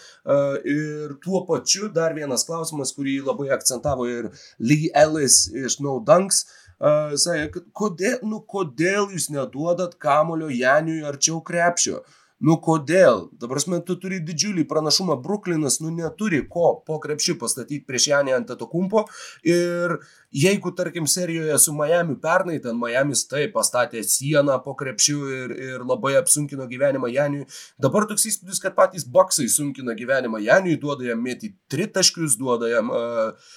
Ir 0.64 1.18
tuo 1.24 1.44
pačiu 1.48 1.92
dar 1.92 2.16
vienas 2.16 2.46
klausimas, 2.48 2.94
kurį 2.96 3.20
labai 3.28 3.50
akcentavo 3.54 4.08
ir 4.08 4.32
Lee 4.58 4.90
Ellis 4.96 5.44
iš 5.52 5.78
No 5.84 6.00
Dunks 6.00 6.46
sakė, 6.81 7.64
kodėl, 7.76 8.22
nu, 8.24 8.41
kodėl 8.49 9.11
jūs 9.12 9.28
neduodat 9.35 9.99
kamulio 10.01 10.49
Janiui 10.49 11.05
arčiau 11.05 11.43
krepšio? 11.45 12.01
Nu 12.41 12.55
kodėl? 12.57 13.26
Dabar 13.37 13.59
mes 13.68 13.83
tu 13.85 13.99
turi 14.01 14.16
didžiulį 14.24 14.62
pranašumą, 14.68 15.18
Bruklinas, 15.20 15.76
nu 15.85 15.91
neturi 15.93 16.41
ko 16.49 16.70
po 16.87 16.97
krepšį 17.03 17.35
pastatyti 17.43 17.85
prieš 17.85 18.07
Janį 18.14 18.33
ant 18.33 18.53
atokumpo. 18.55 19.03
Ir 19.45 19.99
jeigu, 20.33 20.72
tarkim, 20.72 21.05
serijoje 21.05 21.59
su 21.61 21.74
Miami 21.76 22.16
pernai, 22.22 22.57
ten 22.64 22.81
Miami's 22.81 23.26
tai 23.28 23.45
pastatė 23.53 24.01
sieną 24.01 24.57
po 24.64 24.72
krepšių 24.72 25.18
ir, 25.37 25.55
ir 25.66 25.85
labai 25.85 26.14
apsunkino 26.22 26.64
gyvenimą 26.70 27.12
Janiui, 27.12 27.45
dabar 27.76 28.09
toks 28.09 28.24
įspūdis, 28.33 28.62
kad 28.64 28.78
patys 28.78 29.05
boksai 29.05 29.51
sunkina 29.53 29.93
gyvenimą 29.99 30.41
Janiui, 30.41 30.81
duoda 30.81 31.11
jam 31.12 31.20
mėti 31.20 31.53
tritaškius, 31.68 32.41
duoda 32.41 32.72
jam 32.72 32.89
uh, 32.89 33.53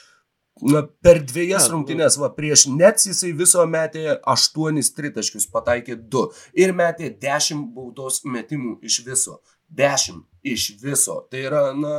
Na, 0.62 0.84
per 1.02 1.18
dviejas 1.26 1.66
ja, 1.66 1.74
rungtynės, 1.74 2.20
va, 2.22 2.30
prieš 2.36 2.68
Nets 2.70 3.08
jisai 3.10 3.32
viso 3.38 3.64
metė 3.66 4.20
8 4.30 4.92
tritaškius, 4.96 5.48
pataikė 5.50 5.98
2 6.14 6.28
ir 6.62 6.76
metė 6.78 7.10
10 7.24 7.66
baudos 7.74 8.22
metimų 8.24 8.78
iš 8.86 9.00
viso. 9.08 9.40
10 9.74 10.22
iš 10.46 10.68
viso. 10.84 11.24
Tai 11.32 11.42
yra, 11.50 11.64
na, 11.74 11.96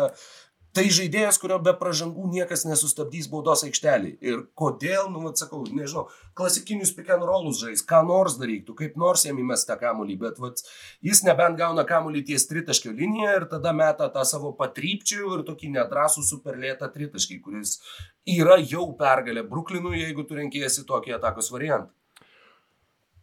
tai 0.74 0.84
žaidėjas, 0.92 1.38
kurio 1.40 1.56
be 1.62 1.72
pražangų 1.78 2.26
niekas 2.32 2.64
nesustabdys 2.66 3.28
baudos 3.30 3.62
aikštelį. 3.66 4.10
Ir 4.26 4.42
kodėl, 4.58 5.06
nu, 5.12 5.22
atsakau, 5.30 5.62
nežinau, 5.70 6.08
klasikinius 6.38 6.92
pick 6.96 7.12
and 7.14 7.24
rollus 7.26 7.60
žais, 7.62 7.84
ką 7.86 8.02
nors 8.08 8.36
darytų, 8.40 8.74
kaip 8.80 8.98
nors 9.00 9.24
jam 9.26 9.38
įmest 9.40 9.68
tą 9.70 9.78
kamulį, 9.80 10.18
bet 10.20 10.40
vat, 10.42 10.62
jis 11.04 11.22
nebent 11.26 11.58
gauna 11.60 11.86
kamulį 11.88 12.24
ties 12.30 12.48
tritaškio 12.50 12.94
liniją 12.94 13.36
ir 13.40 13.48
tada 13.50 13.74
meta 13.76 14.10
tą 14.12 14.26
savo 14.28 14.54
patrypčių 14.58 15.22
ir 15.38 15.44
tokį 15.48 15.74
nedrasų 15.78 16.26
superlėtą 16.26 16.90
tritaškį, 16.94 17.40
kuris 17.44 17.78
yra 18.26 18.58
jau 18.60 18.88
pergalė 18.98 19.46
Bruklinui, 19.46 20.00
jeigu 20.02 20.26
tu 20.26 20.40
renkėsi 20.40 20.86
tokį 20.88 21.18
atakos 21.20 21.52
variantą. 21.54 21.92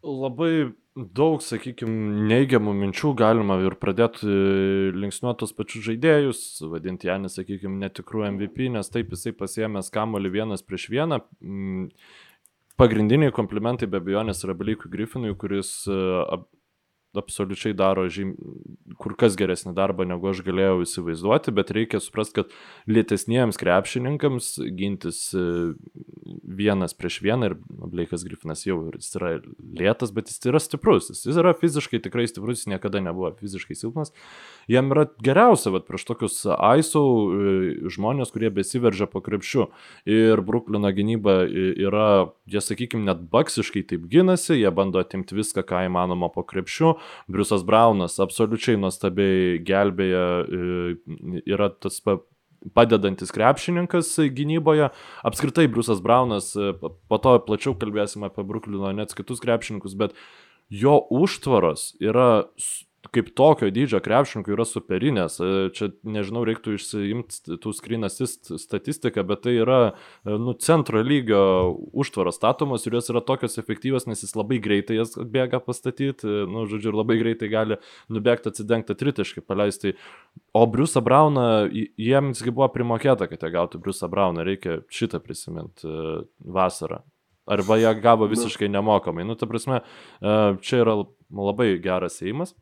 Labai 0.02 0.72
daug, 0.96 1.40
sakykime, 1.44 2.26
neigiamų 2.28 2.74
minčių 2.76 3.14
galima 3.20 3.58
ir 3.64 3.78
pradėti 3.80 4.28
linksniuoti 4.98 5.40
tos 5.44 5.54
pačius 5.56 5.86
žaidėjus, 5.88 6.42
vadinti 6.72 7.08
Janis, 7.08 7.38
sakykime, 7.40 7.80
netikrų 7.86 8.26
MVP, 8.34 8.68
nes 8.76 8.92
taip 8.92 9.14
jisai 9.16 9.34
pasiemęs 9.38 9.92
kamolį 9.94 10.34
vienas 10.36 10.66
prieš 10.66 10.90
vieną. 10.92 11.22
Mm, 11.40 11.88
pagrindiniai 12.82 13.34
komplimentai 13.36 13.88
be 13.88 14.02
abejonės 14.02 14.44
yra 14.46 14.58
Belikui 14.58 14.92
Griffinui, 14.92 15.36
kuris 15.40 15.72
absoliučiai 17.18 17.74
daro 17.76 18.06
žym, 18.12 18.34
kur 19.02 19.16
kas 19.20 19.36
geresnį 19.40 19.74
darbą, 19.76 20.06
negu 20.08 20.30
aš 20.32 20.42
galėjau 20.46 20.82
įsivaizduoti, 20.86 21.54
bet 21.56 21.74
reikia 21.76 22.00
suprasti, 22.04 22.42
kad 22.42 22.54
lėtesniems 22.92 23.60
krepšininkams 23.60 24.54
gintis 24.78 25.20
e, 25.36 25.44
vienas 26.48 26.96
prieš 26.96 27.20
vieną 27.26 27.52
ir 27.52 27.58
Bleikas 27.68 28.24
Griffinas 28.28 28.64
jau 28.68 28.78
jis 28.94 29.12
yra 29.20 29.34
lėtas, 29.60 30.14
bet 30.16 30.32
jis 30.32 30.40
yra 30.48 30.62
stiprus, 30.64 31.10
jis 31.12 31.42
yra 31.42 31.54
fiziškai 31.58 32.00
tikrai 32.06 32.28
stiprus, 32.32 32.62
jis 32.62 32.72
niekada 32.72 33.04
nebuvo 33.04 33.34
fiziškai 33.42 33.76
silpnas. 33.78 34.14
Jam 34.72 34.94
yra 34.96 35.08
geriausia, 35.24 35.74
bet 35.76 35.88
prieš 35.90 36.08
tokius 36.08 36.40
aisau 36.56 37.04
e, 37.28 37.56
žmonės, 37.92 38.32
kurie 38.32 38.54
besiveržia 38.54 39.10
po 39.12 39.24
krepšiu. 39.26 39.68
Ir 40.08 40.40
Bruklino 40.46 40.94
gynyba 40.96 41.42
yra, 41.50 42.32
jie 42.48 42.64
sakykime, 42.64 43.04
net 43.10 43.28
baksiškai 43.34 43.84
taip 43.90 44.08
ginasi, 44.12 44.56
jie 44.62 44.72
bando 44.76 45.02
atimti 45.02 45.36
viską, 45.36 45.66
ką 45.68 45.86
įmanoma 45.90 46.32
po 46.32 46.46
krepšiu 46.48 46.96
Briusas 47.32 47.66
Braunas 47.68 48.20
absoliučiai 48.24 48.80
nuostabiai 48.82 49.58
gelbėja, 49.68 50.26
e, 50.46 50.94
yra 51.50 51.72
tas 51.74 52.02
padedantis 52.78 53.34
krepšininkas 53.34 54.14
gynyboje. 54.38 54.92
Apskritai, 55.28 55.68
Briusas 55.72 56.04
Braunas, 56.04 56.54
e, 56.56 56.74
po 56.82 57.22
to 57.22 57.38
plačiau 57.48 57.76
kalbėsime 57.78 58.30
apie 58.30 58.46
Bruklino 58.48 58.94
net 58.96 59.16
kitus 59.18 59.42
krepšininkus, 59.44 59.98
bet 59.98 60.18
jo 60.72 61.00
užtvaros 61.12 61.92
yra 62.04 62.46
kaip 63.10 63.32
tokio 63.38 63.70
dydžio 63.74 64.00
krepšininkų 64.04 64.54
yra 64.54 64.66
superinės. 64.68 65.38
E, 65.42 65.50
čia, 65.76 65.90
nežinau, 66.06 66.44
reiktų 66.46 66.76
išsiimti 66.78 67.58
tų 67.62 67.74
screen 67.74 68.06
assist 68.06 68.52
statistiką, 68.62 69.24
bet 69.28 69.44
tai 69.48 69.56
yra, 69.58 69.80
e, 70.22 70.36
nu, 70.38 70.54
centro 70.62 71.02
lygio 71.02 71.42
užtvaros 71.98 72.38
statomos 72.38 72.86
ir 72.86 73.00
jos 73.00 73.10
yra 73.14 73.24
tokios 73.26 73.58
efektyvios, 73.62 74.06
nes 74.10 74.22
jis 74.22 74.36
labai 74.38 74.62
greitai 74.62 75.00
jas 75.00 75.18
bėga 75.18 75.64
pastatyti, 75.66 76.30
e, 76.30 76.46
nu, 76.52 76.68
žodžiu, 76.70 76.94
ir 76.94 77.00
labai 77.02 77.18
greitai 77.24 77.50
gali 77.52 77.80
nubėgti 78.14 78.54
atsidengti 78.54 78.98
tritaškį, 78.98 79.46
paleisti. 79.50 79.96
O 80.54 80.66
Briusą 80.70 81.02
Brauną, 81.04 81.48
jiemsgi 81.72 82.54
buvo 82.54 82.70
primokėta, 82.72 83.26
kad 83.32 83.42
jie 83.42 83.54
gautų 83.56 83.82
Briusą 83.82 84.12
Brauną, 84.12 84.46
reikia 84.46 84.82
šitą 84.94 85.24
prisiminti 85.24 85.90
vasarą. 86.40 87.02
Arba 87.52 87.76
jie 87.82 87.90
gavo 87.98 88.28
nu. 88.28 88.36
visiškai 88.36 88.70
nemokamai. 88.70 89.26
Nu, 89.26 89.34
ta 89.36 89.48
prasme, 89.50 89.82
čia 90.22 90.84
yra 90.84 91.00
labai 91.34 91.74
geras 91.82 92.20
įimas. 92.22 92.54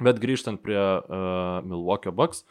Bet 0.00 0.20
grįžtant 0.22 0.62
prie 0.64 0.80
uh, 0.80 1.60
Milwaukee 1.66 2.12
Bucks, 2.14 2.44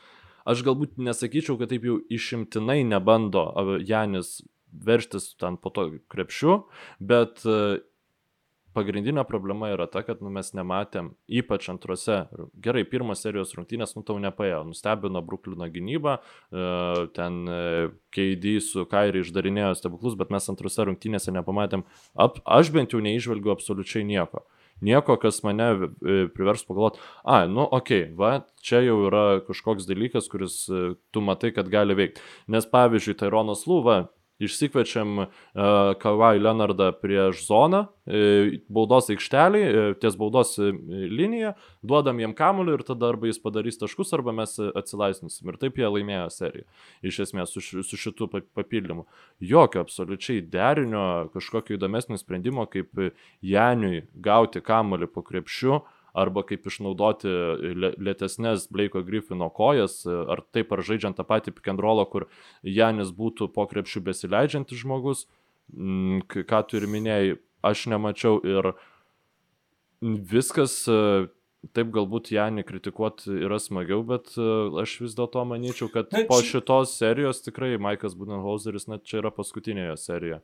aš 0.49 0.63
galbūt 0.65 0.99
nesakyčiau, 1.01 1.57
kad 1.59 1.73
taip 1.73 1.85
jau 1.87 1.99
išimtinai 2.13 2.83
nebando 2.87 3.49
Janis 3.85 4.39
verštis 4.69 5.33
ten 5.41 5.57
po 5.57 5.73
to 5.73 5.87
krepšiu, 6.13 6.59
bet 7.01 7.41
uh, 7.49 7.81
pagrindinė 8.77 9.23
problema 9.25 9.71
yra 9.73 9.87
ta, 9.89 10.03
kad 10.05 10.21
nu, 10.21 10.29
mes 10.33 10.53
nematėm, 10.53 11.09
ypač 11.41 11.71
antrose, 11.73 12.19
gerai, 12.61 12.85
pirmos 12.85 13.25
serijos 13.25 13.55
rungtynės, 13.57 13.95
nu 13.97 14.05
tau 14.05 14.19
nepaėjo, 14.21 14.61
nustebino 14.69 15.23
Bruklino 15.25 15.65
gynybą, 15.73 16.19
uh, 16.21 17.01
ten 17.17 17.41
KD 18.13 18.59
su 18.61 18.85
Kairi 18.89 19.25
išdarinėjo 19.25 19.73
stebuklus, 19.81 20.19
bet 20.21 20.29
mes 20.33 20.53
antrose 20.53 20.85
rungtynėse 20.85 21.33
nepamatėm, 21.33 21.87
ap, 22.13 22.39
aš 22.45 22.69
bent 22.77 22.93
jau 22.93 23.01
neižvelgiu 23.01 23.57
absoliučiai 23.57 24.05
nieko. 24.05 24.45
Uh, 24.45 24.58
nieko, 24.85 25.17
kas 25.21 25.41
mane 25.45 25.69
e, 25.73 26.19
privers 26.33 26.63
pagalvoti, 26.67 27.01
a, 27.23 27.43
nu, 27.49 27.63
okei, 27.65 28.05
okay, 28.09 28.15
va, 28.19 28.31
čia 28.65 28.83
jau 28.85 28.99
yra 29.09 29.25
kažkoks 29.47 29.87
dalykas, 29.89 30.29
kuris 30.31 30.61
e, 30.69 30.93
tu 31.13 31.23
matai, 31.25 31.53
kad 31.55 31.71
gali 31.71 31.97
veikti. 31.97 32.23
Nes 32.51 32.67
pavyzdžiui, 32.69 33.17
Taironas 33.19 33.65
Lūva 33.69 34.03
Išsikvečiam 34.39 35.17
uh, 35.19 35.29
Kawhi 35.99 36.39
Leonardą 36.39 36.89
prieš 36.95 37.41
zoną, 37.47 37.81
uh, 37.89 38.53
baudos 38.71 39.09
aikštelį, 39.11 39.63
uh, 39.67 39.89
ties 39.99 40.15
baudos 40.19 40.55
liniją, 40.59 41.53
duodam 41.83 42.21
jam 42.23 42.35
kamuolį 42.37 42.77
ir 42.77 42.85
tada 42.87 43.11
arba 43.11 43.27
jis 43.27 43.41
padarys 43.43 43.79
taškus, 43.81 44.13
arba 44.15 44.33
mes 44.35 44.55
atsilaisvinsim. 44.59 45.51
Ir 45.51 45.59
taip 45.59 45.79
jie 45.81 45.91
laimėjo 45.91 46.29
seriją. 46.37 46.67
Iš 47.03 47.21
esmės 47.27 47.55
su, 47.55 47.63
su 47.83 47.99
šitu 47.99 48.29
papildymu. 48.31 49.05
Jokio 49.43 49.83
absoliučiai 49.83 50.41
derinio, 50.47 51.29
kažkokio 51.35 51.75
įdomesnio 51.75 52.19
sprendimo, 52.19 52.67
kaip 52.71 52.95
Janiui 53.43 54.05
gauti 54.15 54.63
kamuolį 54.63 55.11
po 55.11 55.25
krepšiu. 55.25 55.81
Arba 56.17 56.43
kaip 56.47 56.65
išnaudoti 56.65 57.31
lėtesnės 58.01 58.67
Blaiko 58.73 59.03
Griffino 59.05 59.49
kojas, 59.53 60.01
ar 60.07 60.43
taip 60.53 60.73
ar 60.73 60.83
žaidžiant 60.85 61.17
tą 61.19 61.25
patį 61.27 61.53
rollą, 61.77 62.05
kur 62.09 62.29
Janis 62.63 63.11
būtų 63.11 63.51
po 63.53 63.67
krepšių 63.69 64.01
besileidžiantis 64.09 64.81
žmogus, 64.81 65.27
mm, 65.73 66.23
ką 66.49 66.63
tu 66.67 66.77
ir 66.77 66.87
minėjai, 66.87 67.37
aš 67.61 67.87
nemačiau 67.93 68.39
ir 68.41 68.73
viskas 70.01 70.87
Taip 71.75 71.89
galbūt 71.91 72.29
Janį 72.31 72.63
kritikuoti 72.63 73.33
yra 73.43 73.57
smagiau, 73.59 73.99
bet 74.07 74.31
aš 74.79 74.93
vis 75.03 75.15
dėlto 75.17 75.41
manyčiau, 75.43 75.89
kad 75.91 76.07
po 76.29 76.37
šitos 76.39 76.93
serijos 76.95 77.43
tikrai 77.43 77.73
Maikas 77.75 78.15
Budenholzeris 78.15 78.87
net 78.87 79.03
čia 79.03 79.19
yra 79.19 79.31
paskutinėje 79.35 79.97
serijoje. 79.99 80.39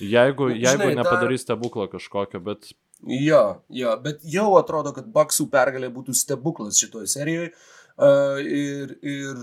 Jeigu, 0.00 0.50
jeigu 0.52 0.90
nepadarys 0.92 1.40
dar... 1.40 1.46
stebuklą 1.46 1.88
kažkokio, 1.94 2.42
bet 2.44 2.68
Jo, 3.02 3.42
jo, 3.68 3.96
bet 4.02 4.22
jau 4.22 4.52
atrodo, 4.58 4.92
kad 4.94 5.08
Baksų 5.10 5.48
pergalė 5.50 5.90
būtų 5.90 6.14
stebuklas 6.14 6.78
šitoje 6.78 7.10
serijoje. 7.10 7.50
Uh, 7.92 8.38
ir, 8.40 8.94
ir 9.02 9.40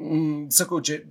mm, 0.00 0.48
sakau, 0.54 0.80
čia 0.84 1.02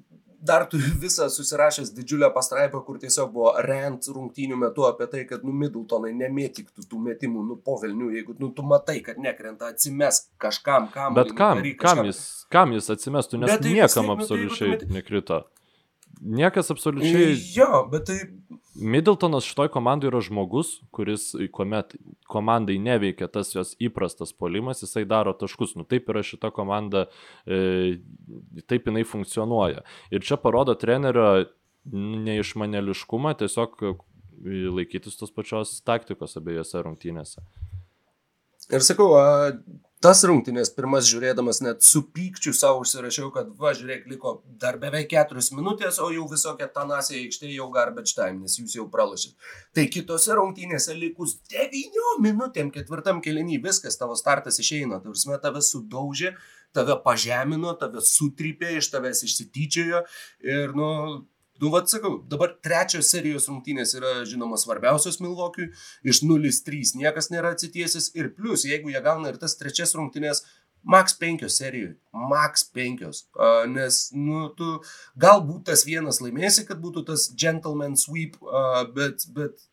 dar 0.43 0.66
turiu 0.68 0.91
visą 0.99 1.30
susirašęs 1.32 1.93
didžiulę 1.95 2.30
pastraipą, 2.36 2.82
kur 2.84 2.97
tiesiog 2.99 3.32
buvo 3.32 3.54
rent 3.64 4.10
rungtynių 4.12 4.58
metu 4.60 4.88
apie 4.89 5.08
tai, 5.12 5.24
kad, 5.30 5.45
nu, 5.47 5.54
Middletonai 5.56 6.12
nemėtyktų 6.20 6.88
tų 6.89 6.99
metimų, 7.08 7.45
nu, 7.47 7.58
povelnių, 7.70 8.10
jeigu, 8.18 8.36
nu, 8.41 8.49
tu 8.56 8.66
matai, 8.68 8.99
kad 9.06 9.22
nekrenta, 9.24 9.72
atsimes 9.72 10.26
kažkam, 10.41 10.89
kam. 10.93 11.16
Bet 11.16 11.32
kam, 11.38 11.64
kam, 11.80 12.04
jis, 12.10 12.24
kam 12.51 12.76
jis 12.76 12.91
atsimestų, 12.97 13.39
nes 13.43 13.54
bet 13.54 13.64
tai 13.64 13.76
niekam 13.78 14.10
tai, 14.10 14.18
absoliučiai 14.18 14.74
nu, 14.74 14.80
tai, 14.82 14.91
nekrito. 14.97 15.43
Niekas 16.24 16.72
absoliučiai. 16.72 17.38
Jo, 17.56 17.86
bet 17.91 18.10
tai. 18.10 18.20
Middletonas 18.76 19.45
šitoj 19.45 19.69
komandai 19.74 20.09
yra 20.09 20.21
žmogus, 20.26 20.80
kuris, 20.95 21.28
kuomet 21.53 21.93
komandai 22.30 22.80
neveikia 22.82 23.28
tas 23.30 23.51
jos 23.53 23.76
įprastas 23.84 24.34
polimas, 24.34 24.82
jisai 24.82 25.03
daro 25.09 25.36
taškus. 25.38 25.76
Nu 25.78 25.86
taip 25.86 26.09
yra 26.09 26.24
šita 26.26 26.49
komanda, 26.55 27.05
e, 27.45 27.99
taip 28.65 28.89
jinai 28.89 29.05
funkcionuoja. 29.05 29.84
Ir 30.09 30.26
čia 30.26 30.39
parodo 30.41 30.74
trenerio 30.80 31.45
neišmaneliškumą, 31.93 33.36
tiesiog 33.43 33.86
laikytis 34.43 35.19
tos 35.19 35.32
pačios 35.32 35.78
taktikos 35.86 36.38
abiejose 36.39 36.82
rungtynėse. 36.84 37.43
Ir 38.71 38.84
sakau, 38.84 39.11
tas 40.04 40.24
rungtynės 40.28 40.72
pirmas 40.76 41.08
žiūrėdamas 41.08 41.62
net 41.64 41.86
su 41.88 42.01
pykčiu 42.16 42.51
savo 42.58 42.82
užsirašiau, 42.84 43.30
kad 43.36 43.51
va, 43.60 43.72
žiūrėk, 43.78 44.06
liko 44.12 44.34
dar 44.60 44.78
beveik 44.82 45.08
keturios 45.14 45.51
minutės, 45.56 45.99
o 46.04 46.10
jau 46.12 46.26
visokia 46.32 46.68
tanasė 46.76 47.16
aikštė 47.22 47.54
jau 47.54 47.70
garbage 47.74 48.16
time, 48.18 48.43
nes 48.43 48.58
jūs 48.60 48.76
jau 48.78 48.88
pralašėt. 48.91 49.38
Tai 49.76 49.88
kitose 49.95 50.36
rungtynėse 50.39 50.97
likus 50.97 51.38
devyniom 51.54 52.24
minutėm 52.26 52.74
ketvirtam 52.76 53.24
kelinį 53.24 53.62
viskas, 53.64 53.99
tavo 53.99 54.18
startas 54.20 54.60
išeina, 54.60 54.99
tarsi 55.04 55.39
tave 55.43 55.64
sudaužė, 55.64 56.36
tave 56.76 56.97
pažemino, 57.06 57.72
tave 57.80 58.04
sutrypė, 58.04 58.76
iš 58.80 58.91
tavęs 58.91 59.24
išsityčiojo 59.28 60.04
ir, 60.43 60.76
nu, 60.76 60.89
Nu, 61.62 61.70
vad 61.70 61.88
sakau, 61.91 62.18
dabar 62.30 62.56
trečios 62.66 63.12
serijos 63.14 63.45
rungtynės 63.47 63.93
yra, 63.95 64.14
žinoma, 64.28 64.58
svarbiausios 64.58 65.20
Milvokiui, 65.22 65.70
iš 66.04 66.24
0-3 66.26 66.97
niekas 66.97 67.30
nėra 67.30 67.54
atsitiesęs 67.54 68.10
ir 68.18 68.32
plus, 68.34 68.66
jeigu 68.66 68.89
jie 68.89 69.01
gauna 69.06 69.32
ir 69.32 69.38
tas 69.41 69.56
trečias 69.60 69.93
rungtynės, 69.97 70.43
Max 70.84 71.14
5 71.20 71.47
serijoje. 71.47 71.95
Max 72.12 72.66
5. 72.76 73.04
Uh, 73.06 73.64
nes, 73.72 73.99
nu, 74.12 74.49
tu 74.58 74.82
galbūt 75.16 75.70
tas 75.70 75.86
vienas 75.88 76.20
laimėsi, 76.20 76.66
kad 76.68 76.82
būtų 76.84 77.06
tas 77.08 77.30
gentleman 77.39 77.95
sweep, 77.95 78.36
uh, 78.43 78.84
bet, 78.91 79.24
bet 79.32 79.64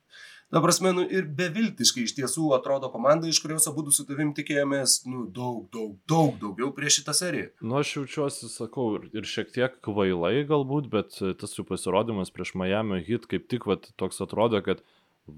Ta 0.50 0.58
prasme, 0.62 0.90
nu, 0.96 1.04
ir 1.06 1.28
beviltiškai 1.38 2.04
iš 2.08 2.16
tiesų 2.16 2.48
atrodo 2.56 2.90
komanda, 2.90 3.28
iš 3.30 3.38
kurios 3.44 3.68
abu 3.70 3.84
su 3.94 4.02
tavim 4.08 4.32
tikėjomės 4.34 4.96
nu, 5.06 5.24
daug, 5.30 5.68
daug, 5.70 5.92
daug 6.10 6.40
daugiau 6.42 6.72
prieš 6.74 7.00
šitą 7.00 7.14
seriją. 7.14 7.50
Nu, 7.62 7.78
aš 7.78 7.92
jaučiuosi, 8.00 8.50
sakau, 8.50 8.88
ir, 8.98 9.06
ir 9.14 9.28
šiek 9.30 9.52
tiek 9.54 9.76
kvailai 9.86 10.40
galbūt, 10.48 10.90
bet 10.90 11.20
tas 11.38 11.54
jų 11.54 11.68
pasirodymas 11.68 12.34
prieš 12.34 12.56
Miami 12.58 12.98
hit 13.06 13.30
kaip 13.30 13.46
tik 13.52 13.68
vat, 13.70 13.92
toks 14.00 14.18
atrodo, 14.26 14.58
kad 14.66 14.82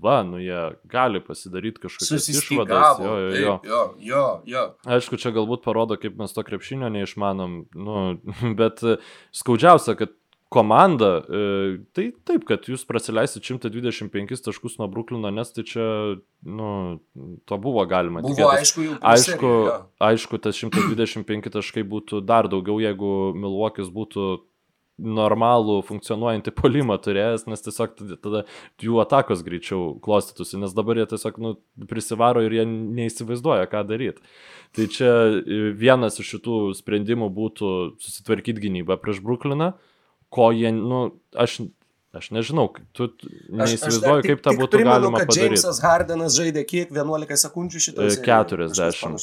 va, 0.01 0.23
nu 0.25 0.41
jie 0.41 0.63
gali 0.89 1.21
pasidaryti 1.21 1.83
kažkokias 1.83 2.29
išvadas. 2.33 3.03
Jo, 3.05 3.19
jo, 3.19 3.29
jo. 3.37 3.59
jo, 3.69 3.83
jo, 3.99 4.25
jo. 4.49 4.65
Aišku, 4.97 5.21
čia 5.21 5.35
galbūt 5.37 5.65
parodo, 5.67 6.01
kaip 6.01 6.17
mes 6.17 6.33
to 6.33 6.45
krepšinio 6.47 6.89
neišmanom, 6.95 7.59
nu, 7.77 8.01
bet 8.61 8.81
skaudžiausia, 9.37 9.97
kad 10.01 10.17
komanda, 10.53 11.11
e, 11.25 11.81
tai 11.97 12.11
taip, 12.29 12.45
kad 12.49 12.69
jūs 12.69 12.85
praleisit 12.89 13.45
125 13.49 14.45
taškus 14.45 14.79
nuo 14.81 14.89
Bruklino, 14.93 15.33
nes 15.35 15.51
tai 15.55 15.65
čia, 15.69 15.89
nu, 16.45 16.69
to 17.49 17.59
buvo 17.63 17.85
galima. 17.91 18.23
Buvo 18.25 18.37
tikėtis. 18.37 18.61
aišku, 18.61 18.87
Aišku, 19.01 19.51
seriją, 19.51 19.77
aišku, 20.13 20.43
tas 20.45 20.63
125 20.63 21.53
taškai 21.59 21.85
būtų 21.89 22.23
dar 22.29 22.51
daugiau, 22.53 22.79
jeigu 22.83 23.33
Milvokis 23.37 23.93
būtų 23.93 24.31
normalų 25.03 25.79
funkcionuojantį 25.89 26.53
polimą 26.55 26.99
turėjęs, 27.03 27.47
nes 27.51 27.65
tiesiog 27.65 27.95
tada, 28.23 28.45
jų 28.83 28.99
atakos 29.03 29.43
greičiau 29.47 29.97
klostytųsi, 30.05 30.59
nes 30.61 30.75
dabar 30.77 31.01
jie 31.01 31.07
tiesiog 31.15 31.39
nu, 31.43 31.55
prisivaro 31.91 32.45
ir 32.45 32.59
jie 32.59 32.67
neįsivaizduoja, 32.69 33.69
ką 33.73 33.85
daryti. 33.89 34.23
Tai 34.77 34.89
čia 34.93 35.11
e, 35.41 35.63
vienas 35.77 36.21
iš 36.23 36.37
šitų 36.37 36.59
sprendimų 36.79 37.31
būtų 37.35 37.73
susitvarkyti 38.03 38.69
gynybą 38.69 38.99
prieš 39.01 39.23
Brukliną, 39.25 39.73
ko 40.33 40.49
jie, 40.55 40.73
nu, 40.75 41.03
aš, 41.39 41.59
aš 42.17 42.29
nežinau, 42.35 42.67
tu 42.97 43.09
neįsivaizduoju, 43.53 44.25
kaip 44.27 44.45
tą 44.45 44.55
būtų 44.59 44.79
primenu, 44.79 44.93
galima 44.93 45.23
padaryti. 45.23 45.45
Jamesas 45.47 45.81
Hardenas 45.85 46.37
žaidė 46.39 46.65
kiek 46.69 46.93
11 46.95 47.43
sekundžių 47.45 47.83
šitą 47.87 48.09
E, 48.09 48.17
40, 48.25 48.75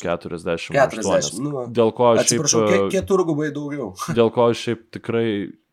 48. 0.05 0.75
40. 0.77 1.41
Nu, 1.45 1.65
Dėl 1.73 1.93
ko 1.97 2.13
aš 2.13 2.23
šiaip... 2.23 2.27
atsiprašau, 2.27 2.63
e, 2.65 2.71
kiek 2.73 2.99
keturgubai 2.99 3.49
daugiau. 3.55 3.91
dėl 4.19 4.33
ko 4.35 4.49
šiaip 4.57 4.87
tikrai 4.95 5.27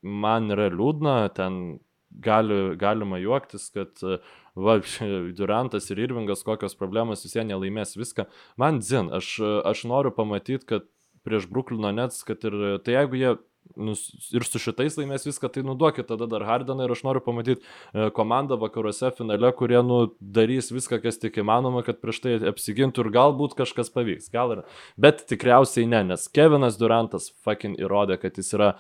man 0.07 0.51
yra 0.57 0.70
liūdna, 0.72 1.18
ten 1.37 1.78
gali, 2.24 2.61
galima 2.80 3.20
juoktis, 3.20 3.68
kad 3.76 4.05
e, 4.05 4.20
va, 4.57 4.78
Durantas 5.39 5.91
ir 5.93 6.05
Irvingas, 6.07 6.45
kokios 6.47 6.76
problemos, 6.78 7.24
vis 7.26 7.37
jie 7.37 7.45
nelaimės 7.49 7.97
viską. 8.01 8.28
Man 8.61 8.80
dzin, 8.84 9.12
aš, 9.16 9.37
aš 9.68 9.84
noriu 9.89 10.14
pamatyti, 10.16 10.64
kad 10.68 10.89
prieš 11.26 11.49
Bruklino 11.51 11.91
Nets, 11.93 12.22
kad 12.26 12.45
ir, 12.47 12.55
tai 12.87 13.01
jeigu 13.01 13.18
jie 13.18 13.37
ir 13.76 14.46
su 14.46 14.60
šitais 14.62 14.98
laimės 15.00 15.26
viską, 15.28 15.50
tai 15.52 15.64
nuduokit 15.66 16.08
tada 16.10 16.28
dar 16.30 16.44
Hardeną 16.46 16.86
ir 16.86 16.94
aš 16.94 17.02
noriu 17.06 17.22
pamatyti 17.24 17.62
e, 17.62 18.10
komandą 18.16 18.58
vakaruose 18.60 19.10
finale, 19.16 19.50
kurie 19.56 19.80
nu, 19.86 20.02
darys 20.20 20.70
viską, 20.74 21.00
kas 21.04 21.20
tik 21.22 21.40
įmanoma, 21.42 21.82
kad 21.86 22.02
prieš 22.02 22.22
tai 22.24 22.36
apsigintų 22.52 23.06
ir 23.06 23.12
galbūt 23.16 23.56
kažkas 23.58 23.92
pavyks. 23.94 24.30
Gal 24.34 24.56
ir. 24.56 24.62
Bet 25.00 25.26
tikriausiai 25.30 25.88
ne, 25.90 26.04
nes 26.12 26.28
Kevinas 26.32 26.78
Durantas 26.80 27.32
fucking 27.46 27.78
įrodė, 27.80 28.20
kad 28.22 28.38
jis 28.38 28.54
yra 28.58 28.76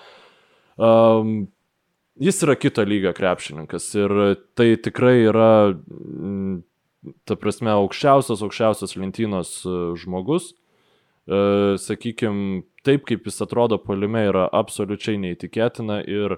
Um, 0.76 1.48
jis 2.20 2.42
yra 2.44 2.56
kito 2.60 2.84
lygio 2.84 3.14
krepšininkas 3.16 3.88
ir 3.96 4.12
tai 4.56 4.74
tikrai 4.76 5.14
yra, 5.24 5.50
ta 7.24 7.36
prasme, 7.40 7.72
aukščiausios, 7.72 8.42
aukščiausios 8.44 8.96
lentynos 9.00 9.52
e, 9.64 9.76
žmogus. 10.00 10.50
E, 10.52 10.65
Sakykime, 11.26 12.62
taip 12.86 13.06
kaip 13.08 13.24
jis 13.26 13.42
atrodo 13.42 13.80
polime 13.82 14.22
yra 14.28 14.44
absoliučiai 14.54 15.18
neįtikėtina 15.18 16.00
ir 16.06 16.36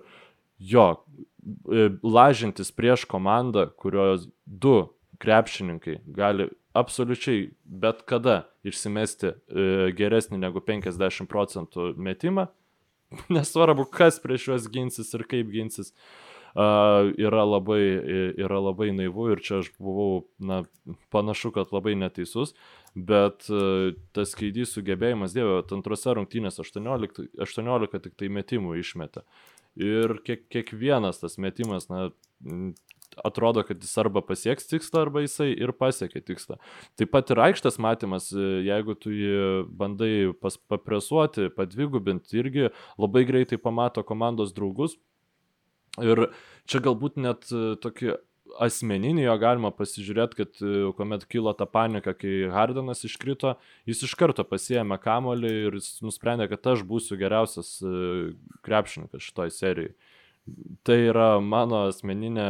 jo, 0.59 0.87
e, 0.97 1.91
lažintis 2.03 2.73
prieš 2.73 3.05
komandą, 3.11 3.67
kurios 3.77 4.29
du 4.47 4.89
krepšininkai 5.21 5.99
gali 6.17 6.49
absoliučiai 6.79 7.51
bet 7.65 8.01
kada 8.09 8.47
išsimesti 8.65 9.29
e, 9.29 9.35
geresnį 9.99 10.41
negu 10.41 10.65
50 10.65 11.29
procentų 11.29 11.93
metimą, 12.01 12.49
nesvarbu, 13.37 13.91
kas 13.93 14.23
prieš 14.25 14.49
juos 14.49 14.73
ginsis 14.73 15.13
ir 15.13 15.29
kaip 15.29 15.53
ginsis, 15.53 15.93
yra, 16.57 17.45
labai, 17.45 17.83
yra 18.41 18.59
labai 18.61 18.91
naivu 18.97 19.29
ir 19.33 19.43
čia 19.45 19.61
aš 19.63 19.71
buvau, 19.79 20.25
na, 20.41 20.63
panašu, 21.13 21.53
kad 21.55 21.73
labai 21.73 21.95
neteisus, 21.95 22.55
bet 23.07 23.47
uh, 23.53 23.93
tas 24.17 24.33
skaidys 24.35 24.75
sugebėjimas, 24.75 25.37
dievė, 25.37 25.61
antrose 25.77 26.15
rungtynėse 26.19 26.63
18, 26.65 27.29
18 27.45 28.03
tik 28.05 28.19
tai 28.19 28.31
metimų 28.33 28.79
išmetė. 28.83 29.25
Ir 29.79 30.19
kiek, 30.27 30.49
kiekvienas 30.51 31.21
tas 31.23 31.39
metimas, 31.39 31.87
na, 31.93 32.09
atrodo, 33.25 33.63
kad 33.63 33.83
jis 33.83 33.99
arba 33.99 34.23
pasieks 34.25 34.69
tikslą, 34.71 35.05
arba 35.07 35.23
jisai 35.25 35.51
ir 35.53 35.73
pasiekia 35.77 36.23
tikslą. 36.25 36.59
Taip 36.99 37.13
pat 37.15 37.31
ir 37.33 37.43
aikštės 37.49 37.79
matymas, 37.83 38.31
e, 38.33 38.47
jeigu 38.67 38.97
tu 38.99 39.13
jį 39.15 39.65
bandai 39.81 40.13
pas, 40.41 40.59
papresuoti, 40.71 41.49
padvigubinti, 41.55 42.39
irgi 42.43 42.71
labai 42.99 43.25
greitai 43.29 43.61
pamato 43.63 44.05
komandos 44.07 44.55
draugus. 44.57 44.97
Ir 45.99 46.29
čia 46.71 46.83
galbūt 46.85 47.19
net 47.19 47.49
e, 47.51 47.75
tokį 47.83 48.19
asmeninį 48.65 49.25
jo 49.25 49.37
galima 49.41 49.71
pasižiūrėti, 49.75 50.39
kad 50.43 50.61
e, 50.63 50.75
kuomet 50.99 51.25
kilo 51.31 51.55
ta 51.57 51.67
panika, 51.69 52.15
kai 52.17 52.51
Hardenas 52.53 53.05
iškrito, 53.07 53.57
jis 53.89 54.05
iš 54.09 54.15
karto 54.19 54.45
pasiėmė 54.47 55.01
kamolį 55.03 55.55
ir 55.69 55.81
jis 55.81 55.99
nusprendė, 56.05 56.49
kad 56.51 56.75
aš 56.75 56.85
būsiu 56.89 57.19
geriausias 57.21 57.79
e, 57.83 57.97
krepšininkas 58.67 59.29
šitoj 59.31 59.55
serijai. 59.55 59.93
Tai 60.87 60.97
yra 61.11 61.27
mano 61.45 61.83
asmeninė 61.91 62.45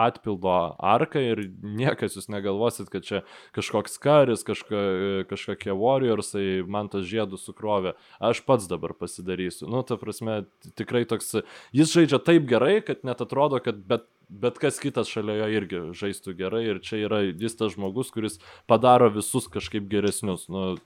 atpildo 0.00 0.52
arka 0.84 1.22
ir 1.22 1.46
niekas 1.64 2.18
jūs 2.18 2.28
negalvosit, 2.32 2.90
kad 2.92 3.06
čia 3.06 3.22
kažkoks 3.56 3.96
karis, 4.02 4.44
kažka, 4.44 4.82
kažkokie 5.30 5.72
warriorsai 5.80 6.60
man 6.68 6.90
tas 6.92 7.06
žiedų 7.08 7.40
sukrovė. 7.40 7.94
Aš 8.20 8.42
pats 8.44 8.68
dabar 8.68 8.92
pasidarysiu. 8.98 9.70
Nu, 9.72 9.80
ta 9.86 9.96
prasme, 10.00 10.42
tikrai 10.76 11.06
toks, 11.08 11.38
jis 11.76 11.94
žaidžia 11.94 12.20
taip 12.26 12.48
gerai, 12.50 12.80
kad 12.84 13.06
net 13.06 13.24
atrodo, 13.24 13.62
kad 13.64 13.80
bet, 13.88 14.04
bet 14.30 14.58
kas 14.62 14.78
kitas 14.78 15.10
šalia 15.10 15.40
jo 15.42 15.48
irgi 15.58 15.80
žaistų 16.00 16.34
gerai 16.38 16.62
ir 16.70 16.80
čia 16.86 17.02
yra 17.08 17.20
jis 17.26 17.56
tas 17.58 17.74
žmogus, 17.74 18.12
kuris 18.14 18.38
padaro 18.70 19.10
visus 19.14 19.48
kažkaip 19.50 19.88
geresnius. 19.90 20.46
Nu, 20.48 20.76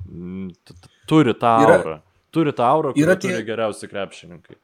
turi 1.11 1.34
tą 1.34 1.57
Yra- 1.64 1.78
aurą. 1.80 1.97
Turi 2.34 2.53
tą 2.57 2.64
aurą, 2.66 2.92
yra 2.99 3.14
kurį 3.14 3.20
turi 3.22 3.34
tie- 3.38 3.47
geriausi 3.47 3.88
krepšininkai. 3.90 4.57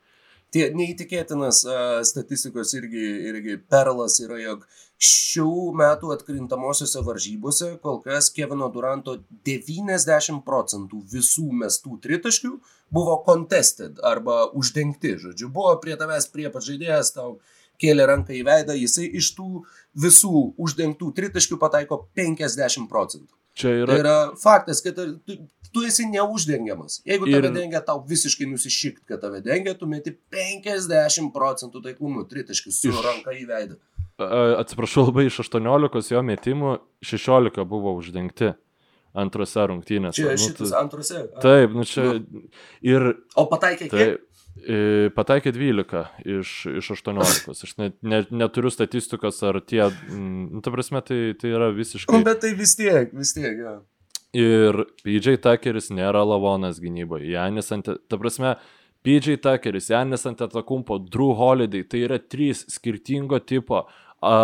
Tie 0.50 0.64
neįtikėtinas 0.74 1.60
uh, 1.68 2.00
statistikos 2.02 2.72
irgi, 2.74 3.04
irgi 3.30 3.52
perlas 3.70 4.16
yra, 4.18 4.40
jog 4.42 4.64
šių 5.00 5.52
metų 5.78 6.10
atkrintamosiose 6.16 7.04
varžybose 7.06 7.68
kol 7.84 8.00
kas 8.02 8.32
Kevino 8.34 8.66
Duranto 8.74 9.14
90 9.46 10.42
procentų 10.44 11.04
visų 11.12 11.46
mestų 11.62 12.00
tritaškių 12.02 12.50
buvo 12.90 13.14
contested 13.24 14.02
arba 14.02 14.48
uždengti, 14.50 15.14
žodžiu, 15.22 15.48
buvo 15.54 15.76
prie 15.80 15.94
tavęs 15.96 16.26
prie 16.34 16.50
pat 16.50 16.66
žaidėjas, 16.66 17.14
tau 17.14 17.38
kėlė 17.80 18.06
ranką 18.06 18.34
į 18.36 18.44
veidą, 18.46 18.76
jisai 18.76 19.08
iš 19.16 19.32
tų 19.38 19.62
visų 19.96 20.54
uždengtų 20.60 21.12
tritaškių 21.16 21.58
pataiko 21.58 22.02
50 22.16 22.88
procentų. 22.90 23.32
Čia 23.58 23.68
Tai 23.68 23.78
yra, 23.82 23.96
yra 23.98 24.16
faktas, 24.38 24.80
kad 24.80 24.94
tu, 24.94 25.36
tu 25.74 25.82
esi 25.84 26.04
neuždengiamas. 26.06 27.00
Jeigu 27.04 27.26
Ir- 27.26 27.40
tave 27.42 27.50
dengia, 27.56 27.80
tau 27.84 27.98
visiškai 28.06 28.46
nusišikt, 28.46 29.02
kad 29.10 29.20
tave 29.20 29.40
dengia, 29.42 29.74
tu 29.74 29.86
meti 29.90 30.14
50 30.30 31.32
procentų 31.34 31.82
taiklumu 31.82 32.24
tritaškius 32.30 32.78
su 32.80 32.88
Iš- 32.92 33.02
ranka 33.04 33.34
į 33.34 33.46
veidą. 33.50 33.76
atsiprašau, 34.60 35.06
labai 35.08 35.26
iš 35.26 35.38
18 35.42 36.10
jo 36.12 36.22
metimų 36.22 36.78
16 37.02 37.64
buvo 37.64 37.94
uždengti 37.98 38.52
antrose 39.16 39.62
rungtynėse. 39.66 40.14
Čia 40.20 40.30
Nu, 40.30 40.36
šitas 40.38 40.70
tai- 40.70 40.80
antrose. 40.84 41.16
a. 41.34 41.40
Taip, 41.40 41.70
nu 41.74 41.82
čia. 41.84 42.22
Ir 42.82 43.16
O 43.36 43.46
pataikė 43.50 43.88
kiek? 43.88 43.90
tai. 43.90 44.18
Pataikė 45.16 45.52
12 45.54 46.02
iš, 46.38 46.50
iš 46.80 46.90
18. 46.96 47.50
Aš 47.52 47.72
net, 47.80 47.96
ne, 48.02 48.22
neturiu 48.30 48.70
statistikos, 48.72 49.38
ar 49.46 49.60
tie, 49.64 49.86
nu, 50.12 50.60
ta 50.64 50.72
prasme, 50.74 51.00
tai, 51.06 51.20
tai 51.40 51.52
yra 51.54 51.70
Nu, 51.70 51.76
visiškai. 51.78 52.20
bet 52.26 52.40
tai 52.44 52.52
vis 52.58 52.76
tiek, 52.78 53.12
vis 53.16 53.32
tiek, 53.36 53.56
jo. 53.58 53.76
Ir 54.36 54.84
PJ 55.02 55.40
Tuckeris 55.42 55.88
nėra 55.90 56.22
lavonas 56.22 56.78
gynyboje. 56.82 57.32
Janis 57.32 57.72
ant, 57.74 57.88
ta 58.08 58.18
prasme, 58.20 58.54
PJ 59.02 59.40
Tuckeris, 59.42 59.88
Janis 59.90 60.26
ant 60.28 60.42
atakumpo, 60.44 60.98
Drew 61.10 61.32
Holiday, 61.34 61.82
tai 61.88 62.04
yra 62.06 62.18
trys 62.22 62.66
skirtingo 62.70 63.40
tipo, 63.42 63.86
a, 64.22 64.36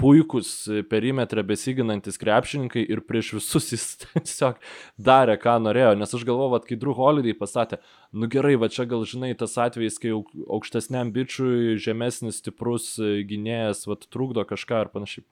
puikus 0.00 0.50
perimetrą 0.90 1.42
besiginantis 1.46 2.18
krepšininkai 2.20 2.82
ir 2.88 3.02
prieš 3.06 3.34
visus 3.36 3.66
jis 3.74 3.84
tiesiog 4.02 4.60
darė, 4.96 5.36
ką 5.40 5.58
norėjo. 5.62 5.92
Nes 6.00 6.14
aš 6.16 6.24
galvoju, 6.28 6.54
kad 6.56 6.68
kai 6.70 6.78
Drew 6.80 6.94
Holiday 6.96 7.36
pasakė, 7.36 7.80
nu 8.16 8.28
gerai, 8.32 8.54
va 8.60 8.70
čia 8.72 8.86
gal 8.90 9.04
žinai 9.08 9.32
tas 9.38 9.58
atvejis, 9.60 9.98
kai 10.02 10.14
auk- 10.16 10.32
aukštesniam 10.48 11.12
bičiui 11.14 11.76
žemesnis 11.82 12.40
stiprus 12.40 12.94
e, 12.98 13.20
gynėjas, 13.28 13.84
va 13.90 13.98
trukdo 14.08 14.46
kažką 14.48 14.86
ir 14.86 14.92
panašiai 14.94 15.26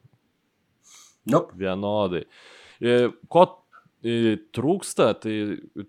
Nope. 1.29 1.57
vienodai. 1.61 2.27
E, 2.81 3.09
Ko 3.33 3.47
trūksta, 4.55 5.09
tai 5.19 5.33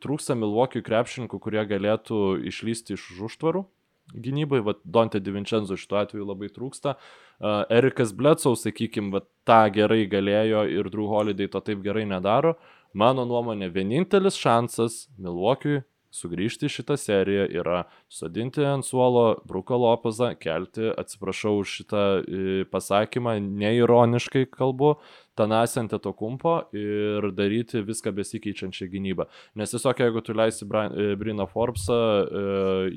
trūksta 0.01 0.33
Milwaukee 0.33 0.81
krepšininkų, 0.81 1.37
kurie 1.43 1.61
galėtų 1.69 2.39
išlysti 2.49 2.95
iš 2.97 3.03
užtvarų 3.27 3.67
gynybai, 4.13 4.61
va 4.65 4.75
Dante 4.83 5.19
Divincenzo 5.19 5.77
šituo 5.79 5.99
atveju 6.01 6.27
labai 6.27 6.49
trūksta. 6.53 6.95
Uh, 7.39 7.63
Erikas 7.73 8.13
Bledsoe, 8.15 8.57
sakykime, 8.59 9.21
tą 9.47 9.61
gerai 9.75 10.03
galėjo 10.09 10.65
ir 10.71 10.89
Drew 10.91 11.07
Holiday 11.11 11.49
to 11.51 11.61
taip 11.63 11.83
gerai 11.85 12.05
nedaro. 12.09 12.55
Mano 12.97 13.25
nuomonė, 13.29 13.69
vienintelis 13.73 14.39
šansas 14.39 15.03
Milwaukee'ui 15.21 15.83
sugrįžti 16.13 16.67
į 16.67 16.73
šitą 16.73 16.97
seriją 16.97 17.45
yra 17.61 17.83
sodinti 18.09 18.63
ant 18.65 18.85
suolo 18.85 19.39
Bruko 19.47 19.77
Lopezą, 19.77 20.31
kelti, 20.41 20.89
atsiprašau 20.89 21.59
už 21.61 21.73
šitą 21.79 22.03
e, 22.19 22.43
pasakymą, 22.71 23.37
neironiškai 23.39 24.47
kalbu, 24.53 24.97
Tanasiant 25.39 25.93
to 26.03 26.11
kumpo 26.19 26.57
ir 26.75 27.29
daryti 27.31 27.79
viską 27.87 28.11
besikeičiančią 28.17 28.89
gynybą. 28.91 29.29
Nes 29.55 29.71
tiesiog 29.71 30.01
jeigu 30.03 30.23
tu 30.25 30.35
leisi 30.35 30.65
e, 30.67 31.05
Brino 31.15 31.45
Forbesą, 31.47 31.95
e, 31.95 32.43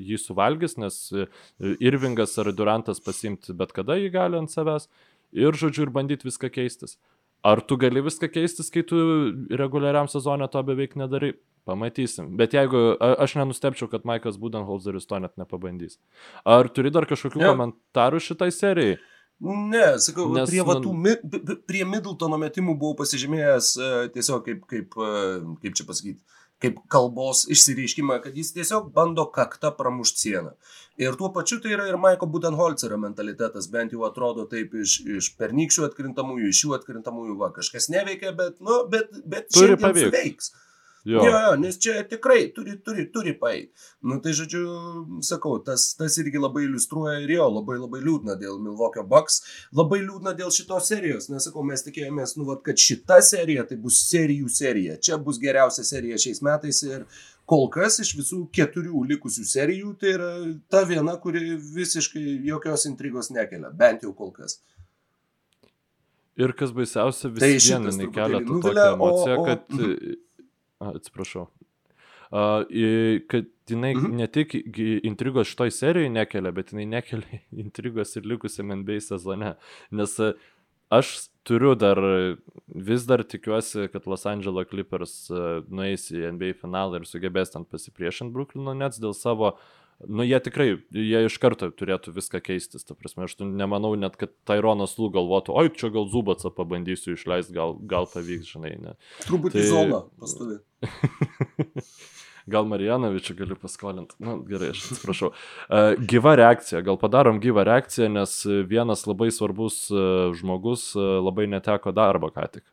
jį 0.09 0.19
suvalgys, 0.19 0.75
nes 0.81 0.97
Irvingas 1.79 2.35
ar 2.43 2.51
Durantas 2.51 2.99
pasimti 2.99 3.55
bet 3.55 3.71
kada 3.71 3.95
jį 3.95 4.11
gali 4.11 4.41
ant 4.41 4.51
savęs 4.51 4.89
ir, 5.31 5.55
žodžiu, 5.55 5.87
ir 5.87 5.95
bandyti 5.95 6.27
viską 6.27 6.51
keistis. 6.51 6.97
Ar 7.43 7.59
tu 7.63 7.75
gali 7.79 8.03
viską 8.03 8.27
keistis, 8.31 8.69
kai 8.71 8.83
tu 8.87 8.99
reguliariam 9.51 10.11
sezonė 10.11 10.51
to 10.51 10.61
beveik 10.67 10.99
nedarai? 10.99 11.33
Pamatysim. 11.67 12.33
Bet 12.39 12.53
jeigu 12.57 12.81
a, 12.97 13.13
aš 13.23 13.37
nenustepčiau, 13.39 13.87
kad 13.91 14.03
Maikas 14.07 14.37
Budenholzeris 14.41 15.07
to 15.07 15.19
net 15.23 15.37
nepabandys. 15.39 15.97
Ar 16.43 16.67
turi 16.67 16.91
dar 16.91 17.07
kažkokių 17.07 17.39
ja. 17.39 17.53
komentarų 17.53 18.19
šitai 18.23 18.51
serijai? 18.51 18.99
Ne, 19.43 19.97
sakau, 19.99 20.29
Nes, 20.31 20.47
prie, 20.47 20.61
va, 20.63 20.77
tų, 20.79 20.93
mi, 20.95 21.15
prie 21.67 21.81
Middletono 21.89 22.37
metimų 22.39 22.77
buvau 22.79 22.95
pasižymėjęs 23.01 23.71
uh, 23.79 23.95
tiesiog 24.13 24.45
kaip, 24.45 24.61
kaip, 24.69 24.95
uh, 24.95 25.41
kaip 25.59 25.75
čia 25.75 25.87
pasakyti, 25.87 26.21
kaip 26.63 26.77
kalbos 26.91 27.43
išsireiškimą, 27.51 28.21
kad 28.23 28.37
jis 28.39 28.53
tiesiog 28.55 28.91
bando 28.95 29.25
kaktą 29.35 29.73
pramušti 29.75 30.29
sieną. 30.29 30.53
Ir 31.01 31.17
tuo 31.19 31.31
pačiu 31.35 31.59
tai 31.63 31.73
yra 31.75 31.89
ir 31.89 31.99
Maiko 31.99 32.29
Budenholzerio 32.31 32.99
mentalitetas, 33.01 33.67
bent 33.73 33.95
jau 33.95 34.05
atrodo 34.07 34.45
taip 34.51 34.77
iš, 34.79 34.99
iš 35.17 35.31
pernykščių 35.39 35.89
atkrintamųjų, 35.89 36.51
iš 36.53 36.63
šių 36.63 36.75
atkrintamųjų, 36.79 37.39
va, 37.41 37.51
kažkas 37.57 37.89
neveikia, 37.91 38.31
bet, 38.37 38.61
nu, 38.63 38.83
bet, 38.93 39.11
bet 39.27 39.51
turi 39.51 39.75
paveiks. 39.81 40.53
Jo. 41.05 41.19
jo, 41.25 41.31
jo, 41.31 41.55
nes 41.59 41.75
čia 41.83 41.97
tikrai 42.07 42.45
turi, 42.55 42.77
turi, 42.79 43.03
turi 43.11 43.33
paeiti. 43.35 43.73
Nu, 44.07 44.21
tai 44.23 44.31
žodžiu, 44.37 44.61
sakau, 45.27 45.57
tas, 45.65 45.89
tas 45.99 46.15
irgi 46.21 46.39
labai 46.39 46.63
iliustruoja 46.63 47.17
ir 47.25 47.33
jo, 47.35 47.47
labai 47.57 47.75
labai 47.75 47.99
liūdna 48.05 48.37
dėl 48.39 48.55
Milwaukee 48.63 49.03
Bucks, 49.09 49.41
labai 49.75 49.99
liūdna 50.05 50.31
dėl 50.39 50.53
šitos 50.55 50.87
serijos, 50.93 51.27
nes 51.27 51.43
sakau, 51.43 51.65
mes 51.67 51.83
tikėjomės, 51.83 52.37
nu, 52.39 52.47
vat, 52.47 52.63
kad 52.63 52.79
šita 52.79 53.19
serija 53.19 53.67
tai 53.67 53.81
bus 53.83 53.99
serijų 54.07 54.47
serija. 54.47 54.95
Čia 55.03 55.19
bus 55.19 55.41
geriausia 55.43 55.83
serija 55.87 56.21
šiais 56.23 56.39
metais 56.45 56.79
ir 56.87 57.03
kol 57.51 57.67
kas 57.73 57.99
iš 57.99 58.15
visų 58.21 58.45
keturių 58.55 59.03
likusių 59.11 59.43
serijų 59.49 59.95
tai 59.99 60.15
yra 60.15 60.33
ta 60.71 60.85
viena, 60.87 61.17
kuri 61.19 61.57
visiškai 61.59 62.39
jokios 62.47 62.87
intrigos 62.87 63.33
nekelia, 63.35 63.75
bent 63.75 64.07
jau 64.07 64.15
kol 64.15 64.31
kas. 64.31 64.61
Ir 66.39 66.55
kas 66.57 66.71
baisiausia, 66.73 67.29
vis 67.29 67.43
tai 67.43 67.57
viena 67.59 67.91
kelia 68.15 68.39
tokią 68.47 68.93
emociją, 68.95 69.35
o, 69.35 69.41
o, 69.41 69.49
kad... 69.51 69.67
Atsiprašau. 70.79 71.47
Uh, 72.33 72.63
kad 73.29 73.45
jinai 73.69 73.91
mhm. 73.93 74.15
ne 74.17 74.27
tik 74.27 74.55
intrigos 75.05 75.51
šitoj 75.51 75.71
serijoje 75.71 76.09
nekelia, 76.09 76.51
bet 76.55 76.73
jinai 76.73 76.87
nekelia 76.95 77.43
intrigos 77.65 78.15
ir 78.17 78.25
likusiam 78.25 78.73
NBA 78.81 78.97
sezone. 79.05 79.53
Nes 79.91 80.17
aš 80.93 81.13
turiu 81.45 81.75
dar, 81.75 81.99
vis 82.67 83.05
dar 83.09 83.23
tikiuosi, 83.27 83.87
kad 83.93 84.07
Los 84.07 84.25
Angeles 84.29 84.69
Clippers 84.69 85.15
nueis 85.69 86.09
į 86.13 86.25
NBA 86.33 86.57
finalą 86.61 87.01
ir 87.01 87.07
sugebės 87.09 87.53
ten 87.53 87.65
pasipriešinti 87.69 88.33
Brooklyno 88.33 88.75
Nets 88.77 89.01
dėl 89.01 89.15
savo 89.17 89.53
uh, 89.53 89.63
nu 90.07 90.25
jie 90.27 90.39
tikrai, 90.43 90.67
jie 90.91 91.23
iš 91.27 91.37
karto 91.41 91.69
turėtų 91.71 92.13
viską 92.15 92.41
keistis, 92.43 92.85
ta 92.87 92.95
prasme, 92.97 93.27
aš 93.27 93.37
nemanau 93.43 93.93
net, 93.99 94.17
kad 94.19 94.33
Tyronas 94.47 94.97
Lū 94.99 95.11
galvotų, 95.13 95.55
oi, 95.59 95.71
čia 95.77 95.91
gal 95.93 96.09
Zubatsą 96.11 96.51
pabandysiu 96.53 97.15
išleisti, 97.17 97.55
gal, 97.55 97.77
gal 97.89 98.09
pavyks, 98.11 98.55
žinai, 98.55 98.75
ne. 98.81 98.97
Truputį 99.27 99.61
tai... 99.61 99.69
zona 99.69 100.03
pastovi. 100.19 100.59
gal 102.53 102.67
Marijanovičių 102.67 103.35
galiu 103.39 103.57
paskolinti. 103.59 104.17
Na, 104.19 104.33
nu, 104.33 104.43
gerai, 104.47 104.73
aš 104.73 104.83
atsiprašau. 104.91 105.31
Uh, 105.31 105.93
gyva 106.09 106.35
reakcija, 106.39 106.83
gal 106.85 106.99
padarom 107.01 107.39
gyvą 107.43 107.65
reakciją, 107.69 108.09
nes 108.11 108.35
vienas 108.69 109.05
labai 109.07 109.29
svarbus 109.31 109.85
uh, 109.93 110.31
žmogus 110.37 110.89
uh, 110.97 111.19
labai 111.23 111.47
neteko 111.51 111.95
darbo 111.95 112.31
ką 112.33 112.49
tik. 112.57 112.65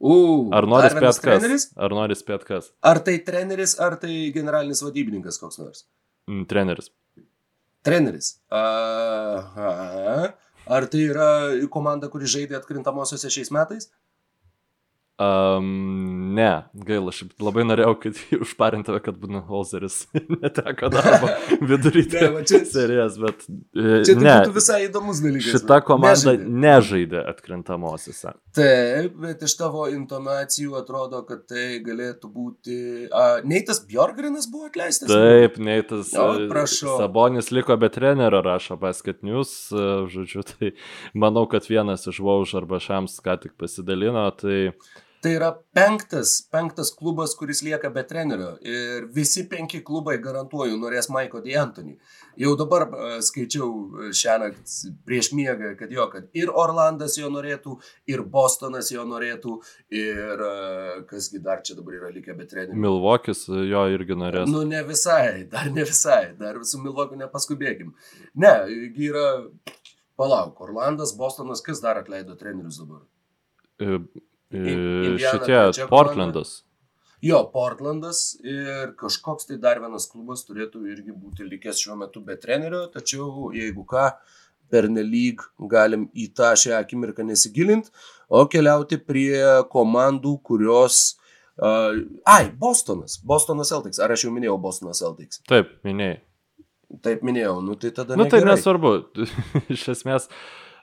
U, 0.00 0.48
ar 0.56 0.64
nori 0.64 0.88
spėt 0.88 1.18
kas? 1.20 1.66
Ar 1.76 1.92
nori 1.92 2.16
spėt 2.16 2.44
kas? 2.48 2.70
Ar 2.80 3.02
tai 3.04 3.18
treneris, 3.24 3.74
ar 3.84 3.98
tai 4.00 4.32
generalinis 4.32 4.80
vadybininkas 4.80 5.36
koks 5.42 5.60
nors? 5.60 5.84
Mm, 6.30 6.46
treneris. 6.48 6.88
Treneris. 7.84 8.30
Aha. 8.52 10.30
Ar 10.70 10.86
tai 10.88 11.02
yra 11.10 11.28
komanda, 11.72 12.08
kuri 12.12 12.28
žaidė 12.32 12.56
atkrintamosiose 12.60 13.28
šiais 13.32 13.52
metais? 13.52 13.90
Um, 15.20 16.34
ne, 16.34 16.62
gaila, 16.72 17.12
aš 17.12 17.26
labai 17.44 17.66
norėjau, 17.66 17.90
kad 18.00 18.16
jį 18.16 18.38
užparintave, 18.46 19.02
kad 19.04 19.18
Budenholzeris 19.20 20.06
neteko 20.40 20.88
darbo 20.94 21.28
vidury 21.68 22.06
serijas, 22.70 23.18
bet 23.20 23.42
e, 23.44 23.98
čia 24.08 24.14
ne, 24.16 24.30
būtų 24.30 24.54
visai 24.54 24.78
įdomus 24.86 25.18
dalykas. 25.20 25.58
Šita 25.58 25.82
komanda 25.84 26.32
nežaidė, 26.38 26.54
nežaidė 26.64 27.24
atkrintamosiose. 27.34 28.32
Taip, 28.56 29.18
bet 29.26 29.44
iš 29.44 29.56
tavo 29.58 29.84
intonacijų 29.92 30.78
atrodo, 30.80 31.20
kad 31.28 31.44
tai 31.52 31.66
galėtų 31.84 32.32
būti... 32.38 32.78
A, 33.12 33.26
Neitas 33.44 33.82
Bjorgrinas 33.90 34.48
buvo 34.48 34.70
atleistas? 34.70 35.12
Taip, 35.12 35.60
Neitas. 35.60 36.14
O, 36.16 36.30
prašau. 36.48 36.96
Sabonis 37.02 37.52
liko 37.52 37.76
be 37.76 37.92
trenerio, 37.92 38.40
rašo 38.48 38.78
Basket 38.80 39.20
News, 39.26 39.52
e, 39.68 39.84
žodžiu, 40.16 40.48
tai 40.54 40.72
manau, 41.12 41.44
kad 41.52 41.68
vienas 41.68 42.08
iš 42.08 42.24
Vauž 42.24 42.56
arba 42.64 42.80
Šams 42.80 43.20
ką 43.20 43.36
tik 43.44 43.58
pasidalino, 43.60 44.24
tai... 44.40 44.70
Tai 45.20 45.30
yra 45.36 45.50
penktas, 45.76 46.38
penktas 46.48 46.90
klubas, 46.96 47.34
kuris 47.36 47.60
lieka 47.60 47.90
be 47.92 48.00
trenerio. 48.08 48.54
Ir 48.64 49.04
visi 49.12 49.42
penki 49.48 49.82
klubai, 49.84 50.14
garantuoju, 50.24 50.78
norės 50.80 51.10
Maiko 51.12 51.42
D'Antoni. 51.44 51.98
Jau 52.40 52.54
dabar 52.56 52.86
uh, 52.86 53.16
skaičiau 53.24 53.66
e, 53.68 54.06
šią 54.16 54.36
naktį 54.40 54.92
prieš 55.04 55.28
miegą, 55.36 55.74
kad 55.76 55.92
jo, 55.92 56.06
kad 56.12 56.30
ir 56.40 56.48
Orlandas 56.62 57.18
jo 57.20 57.28
norėtų, 57.34 57.74
ir 58.08 58.22
Bostonas 58.32 58.88
jo 58.94 59.04
norėtų, 59.10 59.58
ir 59.92 60.40
uh, 60.46 61.02
kasgi 61.10 61.42
dar 61.44 61.60
čia 61.68 61.76
dabar 61.76 61.98
yra 61.98 62.14
likę 62.14 62.38
be 62.38 62.48
trenerio. 62.48 62.80
Milvokis 62.80 63.44
jo 63.50 63.84
irgi 63.92 64.16
norės. 64.16 64.48
Nu, 64.48 64.64
ne 64.64 64.80
visai, 64.88 65.44
dar 65.52 65.68
ne 65.68 65.84
visai, 65.84 66.32
dar 66.40 66.62
su 66.64 66.80
Milvokiu 66.80 67.20
nepaskubėkim. 67.20 67.92
Ne, 68.40 68.56
yra, 69.10 69.28
palauk, 70.16 70.64
Orlandas, 70.64 71.12
Bostonas, 71.18 71.60
kas 71.66 71.84
dar 71.84 72.00
atleido 72.00 72.40
trenerius 72.40 72.80
dabar? 72.80 73.04
E 73.80 74.00
Šitie 74.50 75.86
Portlandas. 75.90 76.60
Jo, 77.22 77.42
Portlandas 77.52 78.38
ir 78.40 78.94
kažkoks 78.98 79.50
tai 79.50 79.58
dar 79.60 79.78
vienas 79.82 80.06
klubas 80.08 80.46
turėtų 80.48 80.86
irgi 80.88 81.12
būti 81.12 81.44
likęs 81.44 81.82
šiuo 81.82 81.98
metu 82.00 82.22
be 82.24 82.38
trenerio, 82.40 82.86
tačiau 82.92 83.50
jeigu 83.52 83.84
ką, 83.88 84.06
pernelyg 84.72 85.42
galim 85.70 86.08
į 86.16 86.30
tą 86.36 86.54
šią 86.56 86.78
akimirką 86.78 87.26
nesigilinti, 87.28 87.92
o 88.30 88.46
keliauti 88.50 89.00
prie 89.02 89.36
komandų, 89.72 90.38
kurios... 90.46 91.18
Uh, 91.60 92.06
ai, 92.24 92.48
Bostonas, 92.56 93.18
Bostonas 93.20 93.68
Celtics. 93.68 94.00
Ar 94.00 94.14
aš 94.14 94.24
jau 94.24 94.30
minėjau 94.32 94.56
Bostonas 94.62 95.02
Celtics? 95.02 95.42
Taip, 95.50 95.74
minėjai. 95.84 96.22
Taip 97.04 97.20
minėjau, 97.26 97.58
nu 97.62 97.76
tai 97.78 97.90
tada... 97.94 98.16
Nu 98.16 98.24
tai 98.30 98.40
nesvarbu. 98.46 98.94
Iš 99.74 99.90
esmės, 99.92 100.30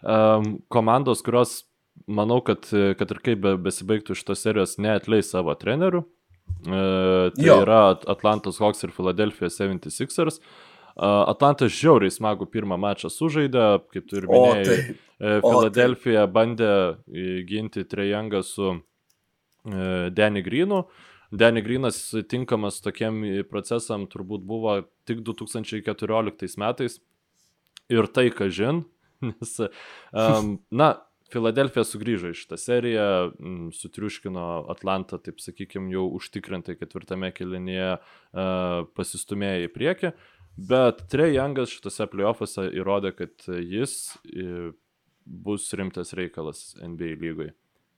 um, 0.04 0.60
komandos, 0.72 1.24
kurios 1.26 1.64
manau, 2.08 2.40
kad, 2.46 2.68
kad 2.70 3.12
ir 3.14 3.20
kaip 3.24 3.44
be, 3.44 3.56
besibaigtų 3.68 4.16
šitos 4.18 4.46
serijos, 4.46 4.78
neatleis 4.82 5.32
savo 5.34 5.56
trenerių. 5.60 6.04
E, 6.68 6.80
tai 7.36 7.46
jo. 7.46 7.60
yra 7.66 7.82
Atlantos 8.10 8.62
Hawks 8.64 8.86
ir 8.88 8.96
Philadelphia 8.96 9.52
76ers. 9.52 10.42
Atlantas 10.98 11.76
žiauriai 11.78 12.10
smagų 12.10 12.48
pirmą 12.50 12.74
mačą 12.82 13.12
sužaidė, 13.14 13.66
kaip 13.94 14.08
tu 14.10 14.18
ir 14.18 14.26
minėjai. 14.32 14.78
Filadelfija 15.44 16.24
bandė 16.30 16.72
ginti 17.50 17.84
trejangą 17.90 18.42
su 18.46 18.72
e, 18.74 20.10
Danny 20.14 20.42
Greenu. 20.46 20.86
Danny 21.32 21.62
Greenas 21.62 22.00
tinkamas 22.30 22.80
tokiem 22.82 23.22
procesam 23.52 24.08
turbūt 24.10 24.46
buvo 24.48 24.80
tik 25.06 25.22
2014 25.28 26.58
metais. 26.62 27.00
Ir 27.94 28.08
tai, 28.12 28.30
ką 28.34 28.50
žin, 28.52 28.82
nes, 29.30 29.54
um, 30.12 30.58
na, 30.72 30.90
Filadelfija 31.34 31.84
sugrįžo 31.88 32.32
į 32.32 32.38
šitą 32.40 32.58
seriją, 32.62 33.08
sutriuškino 33.76 34.48
Atlantą, 34.72 35.20
taip 35.24 35.42
sakykime, 35.44 35.92
jau 35.92 36.06
užtikrintai 36.18 36.78
ketvirtame 36.80 37.34
kelinėje 37.36 37.94
uh, 37.98 38.88
pasistumėjo 38.98 39.68
į 39.68 39.72
priekį, 39.76 40.14
bet 40.72 41.04
Trey 41.12 41.36
Youngas 41.36 41.74
šitose 41.76 42.08
playoffuose 42.12 42.70
įrodė, 42.80 43.14
kad 43.18 43.50
jis 43.60 44.00
bus 45.28 45.68
rimtas 45.76 46.14
reikalas 46.18 46.72
NBA 46.82 47.18
lygoj. 47.22 47.54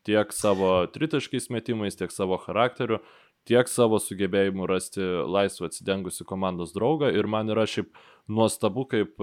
tiek 0.07 0.31
savo 0.33 0.87
tritaškiais 0.89 1.49
metimais, 1.53 1.97
tiek 1.99 2.11
savo 2.11 2.37
charakteriu, 2.41 3.01
tiek 3.47 3.69
savo 3.71 3.99
sugebėjimu 4.03 4.67
rasti 4.69 5.03
laisvą 5.03 5.69
atsidengusi 5.69 6.27
komandos 6.27 6.73
draugą. 6.75 7.11
Ir 7.15 7.27
man 7.27 7.49
yra 7.49 7.67
šiaip 7.69 7.93
nuostabu, 8.29 8.85
kaip 8.89 9.17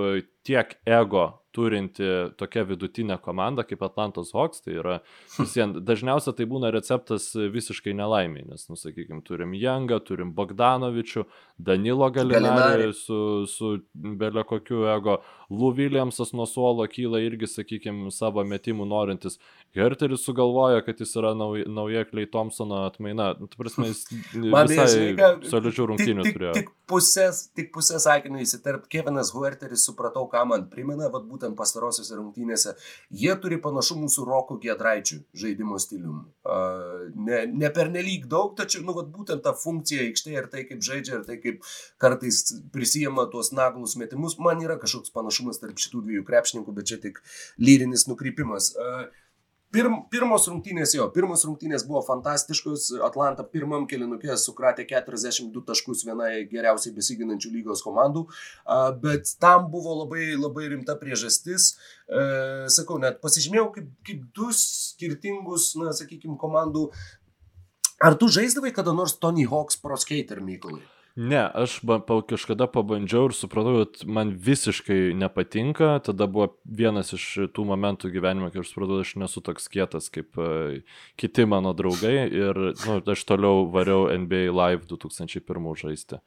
tiek 0.47 0.77
ego 0.87 1.27
turinti 1.57 2.07
tokia 2.37 2.65
vidutinė 2.69 3.17
komanda 3.23 3.65
kaip 3.67 3.81
Atlantos 3.87 4.33
Hawks, 4.37 4.61
tai 4.65 4.77
yra 4.81 4.97
visiems, 5.39 5.79
dažniausiai 5.87 6.37
tai 6.37 6.47
būna 6.51 6.71
receptas 6.75 7.31
visiškai 7.33 7.95
nelaimiai, 7.97 8.45
nes, 8.51 8.67
nusakykime, 8.69 9.23
turim 9.27 9.55
Jangą, 9.57 9.99
turim 10.05 10.35
Bogdanovičių, 10.37 11.25
Danilo 11.69 12.11
Galinarį 12.13 12.91
su, 12.99 13.21
su 13.49 13.73
belio 13.95 14.45
kokiu 14.49 14.85
ego, 14.93 15.21
Lou 15.51 15.73
Williamsas 15.79 16.35
nuo 16.37 16.49
suolo 16.51 16.85
kyla 16.91 17.23
irgi, 17.25 17.49
sakykime, 17.49 18.11
savo 18.15 18.45
metimų 18.45 18.89
norintis. 18.91 19.41
Herteris 19.77 20.25
sugalvoja, 20.25 20.81
kad 20.87 21.01
jis 21.01 21.13
yra 21.21 21.33
nauja, 21.37 21.67
nauja 21.69 22.05
Klei 22.09 22.27
Thompsono 22.31 22.83
atmaina. 22.87 23.33
Nu, 23.41 23.49
tu 23.51 23.59
prasme, 23.61 23.91
jis 23.91 24.07
visai 24.35 25.15
solidžių 25.51 25.89
rungtynių 25.93 26.27
tik, 26.27 26.37
turėjo. 26.37 26.55
Tik, 26.57 26.71
tik 26.71 26.89
pusės, 26.91 27.43
tik 27.57 27.73
pusės 27.75 28.07
sakinio 28.07 28.41
įsiterp 28.43 28.87
Kevinas 28.93 29.33
Huerteris, 29.35 29.85
supratau, 29.89 30.25
ką 30.33 30.45
man 30.49 30.67
primena, 30.73 31.11
vad 31.13 31.27
būtent 31.29 31.59
pastarosiuose 31.59 32.17
rungtynėse. 32.19 32.77
Jie 33.11 33.35
turi 33.43 33.59
panašumų 33.63 34.09
su 34.13 34.25
Roku 34.27 34.59
Gedraičiu 34.63 35.21
žaidimo 35.37 35.81
stiliumi. 35.83 36.25
Ne, 37.27 37.43
ne 37.51 37.73
per 37.75 37.91
nelik 37.93 38.29
daug, 38.33 38.55
tačiau, 38.59 38.85
nu, 38.87 38.97
vad 38.97 39.11
būtent 39.15 39.45
ta 39.45 39.55
funkcija 39.57 40.07
aikštėje 40.07 40.43
ir 40.43 40.51
tai, 40.53 40.65
kaip 40.71 40.83
žaidžia, 40.87 41.21
ir 41.21 41.29
tai, 41.29 41.39
kaip 41.43 41.67
kartais 42.03 42.43
prisijama 42.75 43.27
tuos 43.33 43.53
naglus 43.57 43.97
metimus, 44.01 44.39
man 44.43 44.63
yra 44.65 44.79
kažkoks 44.81 45.15
panašumas 45.15 45.61
tarp 45.63 45.79
šitų 45.83 46.07
dviejų 46.07 46.27
krepšininkų, 46.29 46.77
bet 46.77 46.91
čia 46.93 47.01
tik 47.03 47.23
lyrinis 47.61 48.07
nukrypimas. 48.11 48.73
Uh, 48.77 49.07
Pirm, 49.77 49.97
pirmos 50.09 50.47
rungtynės 50.49 50.95
jo, 50.97 51.05
pirmos 51.13 51.43
rungtynės 51.45 51.83
buvo 51.85 52.01
fantastiškos, 52.07 52.87
Atlanta 53.05 53.45
pirmam 53.45 53.85
kelinukė 53.91 54.39
sukratė 54.41 54.87
42 54.89 55.61
taškus 55.69 56.07
vienai 56.07 56.47
geriausiai 56.49 56.95
besiginančių 56.97 57.53
lygos 57.59 57.85
komandų, 57.85 58.25
bet 59.03 59.35
tam 59.43 59.69
buvo 59.73 59.99
labai, 59.99 60.31
labai 60.41 60.71
rimta 60.73 60.97
priežastis, 60.97 61.75
e, 62.09 62.25
sakau, 62.73 62.97
net 63.03 63.21
pasižymėjau 63.21 63.69
kaip, 63.77 63.93
kaip 64.09 64.25
du 64.39 64.49
skirtingus, 64.57 65.75
na, 65.83 65.93
sakykime, 65.97 66.41
komandų. 66.41 66.89
Ar 68.01 68.17
tu 68.17 68.33
žaisdavai 68.33 68.73
kada 68.77 68.97
nors 68.97 69.19
Tony 69.21 69.45
Hawk's 69.45 69.77
Pro 69.81 70.01
Skater, 70.01 70.41
Mykolai? 70.41 70.85
Ne, 71.17 71.51
aš 71.55 71.79
ba, 71.81 71.97
pa, 72.05 72.19
kažkada 72.29 72.67
pabandžiau 72.69 73.31
ir 73.31 73.33
supratau, 73.33 73.79
kad 73.87 74.03
man 74.05 74.35
visiškai 74.37 75.15
nepatinka. 75.17 75.95
Tada 76.05 76.27
buvo 76.29 76.51
vienas 76.69 77.15
iš 77.17 77.25
tų 77.57 77.65
momentų 77.71 78.11
gyvenime, 78.13 78.51
kai 78.53 78.61
aš 78.61 78.75
supratau, 78.75 78.99
aš 79.01 79.15
nesu 79.23 79.41
toks 79.41 79.71
kietas 79.73 80.11
kaip 80.13 80.37
uh, 80.37 80.77
kiti 81.17 81.47
mano 81.49 81.73
draugai. 81.77 82.29
Ir 82.29 82.61
nu, 82.85 82.99
aš 83.01 83.25
toliau 83.25 83.65
variau 83.73 84.11
NBA 84.13 84.53
Live 84.53 84.91
2001 84.93 85.73
žaisti. 85.87 86.21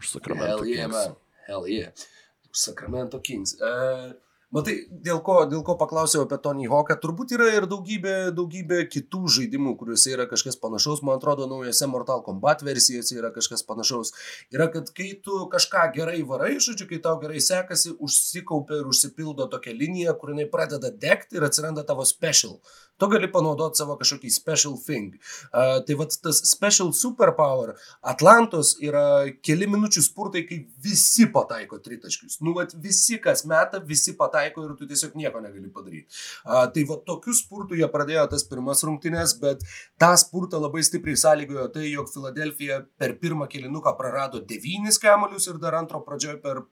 Už 0.00 0.08
Sacramento 0.08 0.64
Hell 0.64 0.72
yeah, 0.72 0.88
Kings. 0.88 0.96
man. 0.96 1.20
Hell 1.44 1.68
yeah. 1.68 2.08
Sacramento 2.48 3.20
Kings. 3.20 3.58
Uh, 3.60 4.16
Matai, 4.48 4.78
dėl 5.04 5.18
ko, 5.20 5.34
dėl 5.44 5.60
ko 5.60 5.74
paklausiau 5.76 6.22
apie 6.24 6.38
Tony 6.40 6.64
Hawką, 6.72 6.94
turbūt 7.02 7.34
yra 7.36 7.50
ir 7.52 7.66
daugybė, 7.68 8.14
daugybė 8.32 8.78
kitų 8.88 9.28
žaidimų, 9.34 9.74
kuriuose 9.76 10.14
yra 10.14 10.24
kažkas 10.30 10.56
panašaus, 10.62 11.02
man 11.04 11.18
atrodo, 11.20 11.44
naujose 11.50 11.84
Mortal 11.92 12.22
Kombat 12.24 12.64
versijose 12.64 13.18
yra 13.18 13.28
kažkas 13.34 13.60
panašaus. 13.68 14.14
Yra, 14.54 14.70
kad 14.72 14.88
kai 14.96 15.10
tu 15.20 15.42
kažką 15.52 15.84
gerai 15.98 16.22
varai, 16.30 16.54
žodžiu, 16.64 16.88
kai 16.88 17.00
tau 17.04 17.20
gerai 17.20 17.42
sekasi, 17.44 17.92
užsikaupia 18.00 18.80
ir 18.80 18.88
užsipildo 18.88 19.50
tokia 19.52 19.76
linija, 19.76 20.16
kur 20.16 20.32
jinai 20.32 20.48
pradeda 20.48 20.94
degti 20.96 21.36
ir 21.36 21.44
atsiranda 21.44 21.84
tavo 21.84 22.08
special. 22.08 22.56
Tu 22.98 23.06
gali 23.06 23.28
panaudoti 23.30 23.78
savo 23.78 23.94
kažkokį 24.00 24.30
special 24.34 24.74
thing. 24.82 25.14
Uh, 25.52 25.78
tai 25.86 25.94
vad 25.98 26.14
tas 26.22 26.40
special 26.50 26.90
superpower 26.96 27.74
Atlantos 28.12 28.72
yra 28.82 29.28
keli 29.44 29.68
minučių 29.70 30.02
spurtai, 30.02 30.42
kai 30.48 30.58
visi 30.82 31.28
pataiko 31.34 31.78
tritaškius. 31.84 32.40
Nu, 32.42 32.56
vad 32.56 32.74
visi, 32.82 33.20
kas 33.22 33.44
meta, 33.48 33.78
visi 33.92 34.16
pataiko 34.18 34.66
ir 34.66 34.74
tu 34.78 34.88
tiesiog 34.90 35.14
nieko 35.18 35.42
negali 35.44 35.70
padaryti. 35.74 36.10
Uh, 36.42 36.64
tai 36.74 36.86
vad 36.88 37.04
tokių 37.08 37.36
spurtų 37.38 37.78
jie 37.78 37.90
pradėjo 37.92 38.26
tas 38.32 38.46
pirmas 38.50 38.82
rungtynės, 38.86 39.36
bet 39.42 39.62
tą 40.00 40.10
spurtą 40.18 40.58
labai 40.62 40.82
stipriai 40.86 41.20
sąlygojo 41.22 41.68
tai, 41.74 41.86
jog 41.92 42.10
Filadelfija 42.10 42.82
per 42.98 43.14
pirmą 43.22 43.46
kilinuką 43.52 43.94
prarado 43.98 44.42
devynis 44.42 44.98
kamolius 45.02 45.46
ir 45.52 45.62
dar 45.62 45.78
antro 45.78 46.02
pradžioje 46.02 46.40
per 46.42 46.64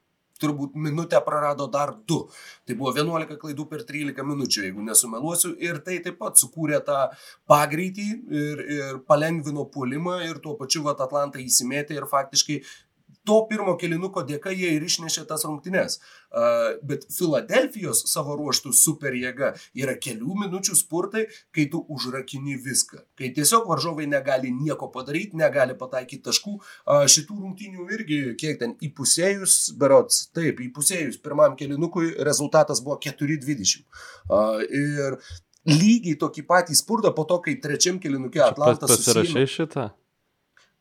turbūt 0.42 0.76
minutę 0.78 1.20
prarado 1.24 1.66
dar 1.72 1.94
du. 2.08 2.22
Tai 2.66 2.76
buvo 2.78 2.92
11 2.96 3.38
klaidų 3.40 3.66
per 3.70 3.84
13 3.88 4.26
minučių, 4.26 4.66
jeigu 4.68 4.84
nesumeluosiu, 4.86 5.54
ir 5.62 5.80
tai 5.86 5.98
taip 6.04 6.18
pat 6.20 6.40
sukūrė 6.40 6.80
tą 6.86 7.06
pagreitį 7.50 8.08
ir, 8.42 8.64
ir 8.78 9.00
palengvino 9.08 9.66
puolimą 9.72 10.20
ir 10.28 10.40
tuo 10.44 10.56
pačiu 10.60 10.84
vat 10.86 11.00
Atlantą 11.04 11.42
įsimėtė 11.42 11.98
ir 11.98 12.08
faktiškai 12.10 12.60
to 13.26 13.40
pirmo 13.50 13.76
kilinuko 13.80 14.22
dėka 14.26 14.52
jie 14.54 14.72
ir 14.76 14.84
išnešė 14.86 15.26
tas 15.28 15.44
rungtynes. 15.48 15.98
Bet 16.86 17.06
Filadelfijos 17.12 18.04
savo 18.10 18.36
ruoštų 18.38 18.72
super 18.76 19.16
jėga 19.16 19.52
yra 19.78 19.96
kelių 20.02 20.38
minučių 20.44 20.76
spurtai, 20.78 21.26
kai 21.54 21.66
tu 21.72 21.82
užrakini 21.92 22.58
viską. 22.62 23.02
Kai 23.18 23.32
tiesiog 23.36 23.68
varžovai 23.70 24.08
negali 24.10 24.52
nieko 24.54 24.90
padaryti, 24.94 25.38
negali 25.38 25.76
pataikyti 25.78 26.24
taškų. 26.28 26.58
Šitų 27.16 27.40
rungtynių 27.42 27.88
irgi, 27.98 28.20
kiek 28.40 28.60
ten 28.62 28.76
įpusėjus, 28.84 29.58
berots, 29.80 30.26
taip, 30.36 30.62
įpusėjus 30.68 31.20
pirmam 31.24 31.56
kilinukui 31.58 32.14
rezultatas 32.26 32.82
buvo 32.84 32.98
4-20. 33.02 33.84
Uh, 34.26 34.62
ir 34.66 35.18
lygiai 35.66 36.16
tokį 36.20 36.46
patį 36.46 36.78
spurtą 36.78 37.12
po 37.14 37.26
to, 37.28 37.40
kai 37.44 37.56
trečiam 37.62 38.00
kilinukė 38.02 38.42
Atlantas 38.46 38.92
pasirašė 38.92 39.46
šitą. 39.50 39.90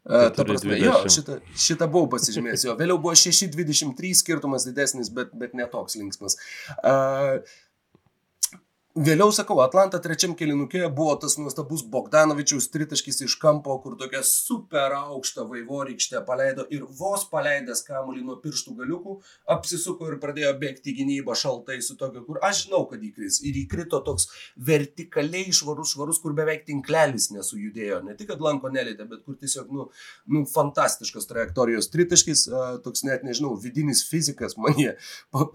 Uh, 0.05 0.27
ta 0.29 0.43
prasme, 0.45 0.75
jo, 0.77 0.93
šitą, 1.09 1.39
šitą 1.57 1.87
buvau 1.89 2.05
pasižymėjęs, 2.11 2.67
jo. 2.67 2.73
Vėliau 2.77 2.99
buvo 3.01 3.15
6-23 3.17 4.11
skirtumas 4.19 4.67
didesnis, 4.67 5.09
bet, 5.09 5.31
bet 5.33 5.55
netoks 5.57 5.97
linksmas. 5.97 6.37
Uh, 6.77 7.41
Vėliau 8.95 9.27
sakau, 9.35 9.57
Atlanta 9.59 9.99
trečiam 9.99 10.31
kilinukė 10.39 10.85
buvo 10.95 11.17
tas 11.19 11.33
nuostabus 11.35 11.81
Bogdanovičiaus 11.91 12.69
tritaškis 12.71 13.25
iš 13.25 13.33
kampo, 13.41 13.73
kur 13.83 13.97
tokia 13.99 14.21
super 14.23 14.93
aukšta 14.95 15.43
vaivorykštė 15.49 16.21
paleido 16.23 16.63
ir 16.71 16.85
vos 16.95 17.25
paleidęs 17.27 17.83
kamuolį 17.83 18.23
nuo 18.23 18.37
pirštų 18.39 18.75
galiukų, 18.77 19.15
apsisuko 19.51 20.07
ir 20.07 20.15
pradėjo 20.23 20.53
bėgti 20.61 20.93
gynybą 20.95 21.35
šaltai 21.35 21.81
su 21.83 21.97
tokia, 21.99 22.21
kur 22.23 22.39
aš 22.39 22.61
žinau, 22.69 22.85
kad 22.87 23.03
įkris. 23.03 23.41
Ir 23.43 23.57
įkrito 23.65 23.99
toks 24.07 24.29
vertikaliai 24.69 25.51
švarus, 25.51 25.91
švarus, 25.91 26.21
kur 26.23 26.31
beveik 26.39 26.63
tinklelis 26.63 27.27
nesujudėjo. 27.35 27.99
Ne 28.07 28.15
tik, 28.15 28.29
kad 28.31 28.47
lanko 28.47 28.71
nelėtė, 28.71 29.09
bet 29.11 29.27
kur 29.27 29.35
tiesiog, 29.43 29.75
nu, 29.75 29.89
nu 30.31 30.45
fantastiškas 30.53 31.27
trajektorijos 31.33 31.91
tritaškis, 31.91 32.45
toks 32.87 33.03
net, 33.03 33.27
nežinau, 33.27 33.57
vidinis 33.59 34.07
fizikas 34.07 34.55
mane 34.55 34.95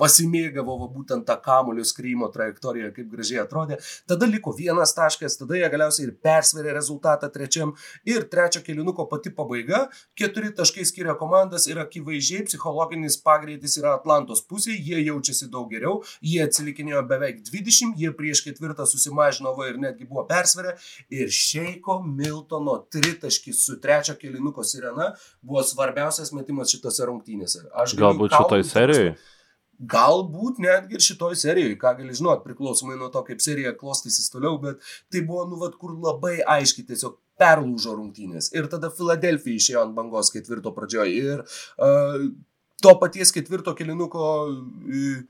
pasimėgavo 0.04 0.76
va, 0.84 0.92
būtent 0.92 1.24
tą 1.24 1.40
kamuolio 1.40 1.88
skrymo 1.88 2.28
trajektoriją, 2.36 2.92
kaip 3.00 3.08
gražiai 3.08 3.29
gražiai 3.30 3.44
atrodė. 3.44 3.78
Tada 4.08 4.26
liko 4.26 4.52
vienas 4.56 4.94
taškas, 4.94 5.38
tada 5.38 5.58
jie 5.58 5.68
galiausiai 5.70 6.08
ir 6.08 6.14
persverė 6.22 6.74
rezultatą 6.74 7.30
trečiam 7.30 7.74
ir 8.04 8.26
trečio 8.30 8.62
kilinuko 8.62 9.06
pati 9.08 9.30
pabaiga. 9.30 9.88
Keturi 10.18 10.52
taškai 10.54 10.84
skiria 10.84 11.14
komandas 11.18 11.68
ir 11.70 11.78
akivaizdžiai 11.78 12.46
psichologinis 12.48 13.18
pagreitis 13.22 13.78
yra 13.80 13.94
Atlantos 13.98 14.42
pusėje, 14.42 14.80
jie 14.80 15.04
jaučiasi 15.06 15.50
daug 15.50 15.70
geriau, 15.70 16.02
jie 16.20 16.42
atsilikinėjo 16.44 17.04
beveik 17.08 17.42
20, 17.46 17.96
jie 18.00 18.12
prieš 18.16 18.44
ketvirtą 18.46 18.86
susimažino 18.88 19.54
va 19.56 19.70
ir 19.70 19.80
netgi 19.80 20.08
buvo 20.08 20.26
persverę. 20.28 20.76
Ir 21.10 21.30
Šeiko 21.30 22.00
Miltono 22.04 22.80
tritaškis 22.90 23.64
su 23.66 23.78
trečio 23.80 24.16
kilinuko 24.18 24.64
sirena 24.66 25.12
buvo 25.42 25.62
svarbiausias 25.66 26.32
metimas 26.36 26.72
šitose 26.72 27.06
rungtynėse. 27.08 27.68
Aš 27.74 27.96
Galbūt 28.00 28.34
šitoj 28.36 28.66
serijoje? 28.66 29.18
Galbūt 29.80 30.60
netgi 30.60 30.98
ir 30.98 31.04
šitoj 31.04 31.38
serijoje, 31.40 31.78
ką 31.80 31.94
gali 32.02 32.16
žinot, 32.16 32.42
priklausomai 32.44 32.98
nuo 33.00 33.08
to, 33.12 33.22
kaip 33.24 33.40
serija 33.40 33.72
klostysis 33.76 34.28
toliau, 34.32 34.58
bet 34.60 34.82
tai 35.12 35.24
buvo, 35.24 35.46
nu, 35.48 35.56
vad, 35.62 35.78
kur 35.80 35.94
labai 35.96 36.38
aiškiai 36.44 36.84
tiesiog 36.90 37.16
perlūžo 37.40 37.96
rungtynės. 37.96 38.50
Ir 38.52 38.68
tada 38.72 38.92
Filadelfija 38.92 39.62
išėjo 39.62 39.86
ant 39.86 39.96
bangos 39.96 40.28
ketvirto 40.34 40.74
pradžioje. 40.76 41.16
Ir 41.24 41.44
uh, 41.44 42.28
to 42.84 42.96
paties 43.00 43.32
ketvirto 43.32 43.72
kilinuko 43.78 44.26
uh, 44.52 45.22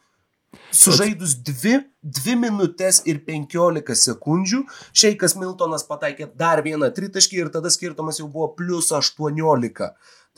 Sužaidus 0.75 1.37
2, 1.47 1.77
2 2.03 2.35
minutės 2.39 3.01
ir 3.07 3.21
15 3.27 3.95
sekundžių, 4.01 4.65
Šeikas 5.03 5.37
Miltonas 5.39 5.85
pataikė 5.87 6.27
dar 6.39 6.63
vieną 6.67 6.89
tritaškį 6.95 7.39
ir 7.39 7.51
tada 7.55 7.71
skirtumas 7.71 8.19
jau 8.19 8.27
buvo 8.31 8.49
plus 8.59 8.91
18. 8.97 9.91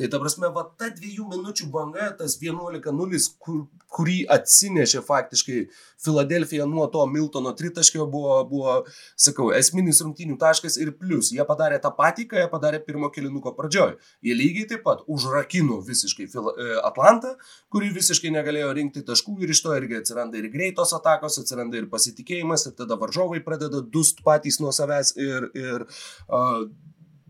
Tai 0.03 0.09
ta 0.11 0.18
prasme, 0.18 0.48
va 0.50 0.64
ta 0.74 0.88
dviejų 0.90 1.28
minučių 1.30 1.68
banga, 1.70 2.09
tas 2.18 2.34
11-0, 2.40 3.20
kur, 3.38 3.61
kurį 3.94 4.16
atsinešė 4.34 4.98
faktiškai 5.07 5.59
Filadelfija 6.03 6.66
nuo 6.66 6.88
to 6.90 7.05
Miltono 7.07 7.53
tritaškio, 7.55 8.09
buvo, 8.11 8.40
buvo, 8.50 8.74
sakau, 9.14 9.53
esminis 9.55 10.03
rungtynių 10.03 10.34
taškas 10.40 10.80
ir 10.82 10.90
plus. 10.98 11.30
Jie 11.30 11.46
padarė 11.46 11.78
tą 11.84 11.92
patį, 11.94 12.26
ką 12.32 12.42
jie 12.42 12.50
padarė 12.50 12.82
pirmo 12.82 13.12
kilinuko 13.14 13.55
pradžioj. 13.55 13.94
Jie 14.26 14.34
lygiai 14.34 14.66
taip 14.72 14.82
pat 14.88 15.07
užrakino 15.07 15.78
visiškai 15.86 16.26
e, 16.26 16.68
Atlantą, 16.82 17.36
kuri 17.70 17.94
visiškai 17.94 18.34
negalėjo 18.34 18.74
rinkti 18.74 19.07
taškų 19.07 19.38
ir 19.46 19.55
iš 19.55 19.62
to 19.62 19.76
irgi 19.78 20.00
atsiranda 20.00 20.40
ir 20.40 20.50
greitos 20.50 20.96
atakos, 20.98 21.38
atsiranda 21.38 21.78
ir 21.78 21.86
pasitikėjimas 21.94 22.66
ir 22.66 22.74
tada 22.82 22.98
varžovai 22.98 23.38
pradeda 23.46 23.86
dust 23.86 24.26
patys 24.26 24.59
nuo 24.59 24.74
savęs 24.74 25.14
ir, 25.14 25.53
ir 25.55 25.86
uh, 25.86 26.66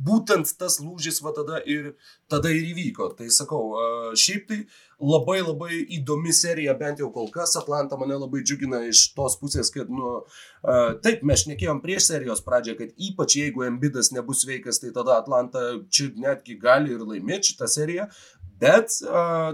būtent 0.02 0.50
tas 0.58 0.78
lūžis 0.82 1.20
va 1.24 1.32
tada 1.36 1.60
ir, 1.68 1.92
tada 2.30 2.50
ir 2.52 2.72
įvyko. 2.72 3.12
Tai 3.18 3.28
sakau, 3.34 3.62
šiaip 4.18 4.48
tai 4.48 4.58
labai 5.02 5.38
labai 5.42 5.78
įdomi 5.98 6.34
serija, 6.36 6.74
bent 6.78 7.02
jau 7.02 7.10
kol 7.14 7.30
kas 7.34 7.56
Atlanta 7.60 7.98
mane 8.00 8.18
labai 8.18 8.42
džiugina 8.46 8.82
iš 8.88 9.04
tos 9.16 9.38
pusės, 9.40 9.72
kad, 9.74 9.90
nu, 9.90 10.20
taip, 11.04 11.24
mes 11.26 11.44
šnekėjom 11.44 11.82
prieš 11.84 12.10
serijos 12.10 12.44
pradžią, 12.46 12.76
kad 12.78 12.92
ypač 13.10 13.38
jeigu 13.40 13.66
Embidas 13.68 14.12
nebus 14.14 14.44
veikas, 14.48 14.82
tai 14.82 14.92
tada 14.94 15.18
Atlanta 15.22 15.64
čia 15.90 16.10
netgi 16.16 16.58
gali 16.60 16.94
ir 16.94 17.06
laimėti 17.06 17.52
šitą 17.52 17.70
seriją, 17.70 18.10
bet 18.62 19.00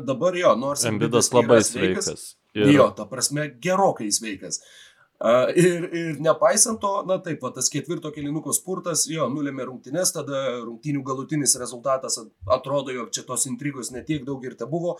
dabar 0.09 0.37
jo, 0.37 0.53
nors 0.61 0.85
Embidas 0.89 1.33
labai 1.33 1.63
sveikas. 1.63 2.13
sveikas. 2.13 2.35
Ir... 2.57 2.71
Jo, 2.73 2.89
ta 2.97 3.05
prasme, 3.07 3.45
gerokai 3.63 4.09
sveikas. 4.11 4.59
Uh, 4.59 4.88
Ir, 5.19 5.87
ir 5.99 6.19
nepaisant 6.23 6.79
to, 6.79 6.93
na 7.09 7.17
taip, 7.19 7.41
va, 7.43 7.51
tas 7.51 7.67
ketvirto 7.73 8.13
kilinuko 8.15 8.53
spurtas, 8.55 9.03
jo, 9.11 9.25
nulėmė 9.33 9.65
rungtynes, 9.67 10.13
tada 10.15 10.43
rungtynių 10.61 11.03
galutinis 11.03 11.57
rezultatas 11.59 12.21
atrodo, 12.47 12.93
jog 12.95 13.11
čia 13.11 13.25
tos 13.27 13.49
intrigos 13.51 13.91
netiek 13.91 14.23
daug 14.27 14.45
ir 14.47 14.55
te 14.59 14.69
buvo. 14.71 14.95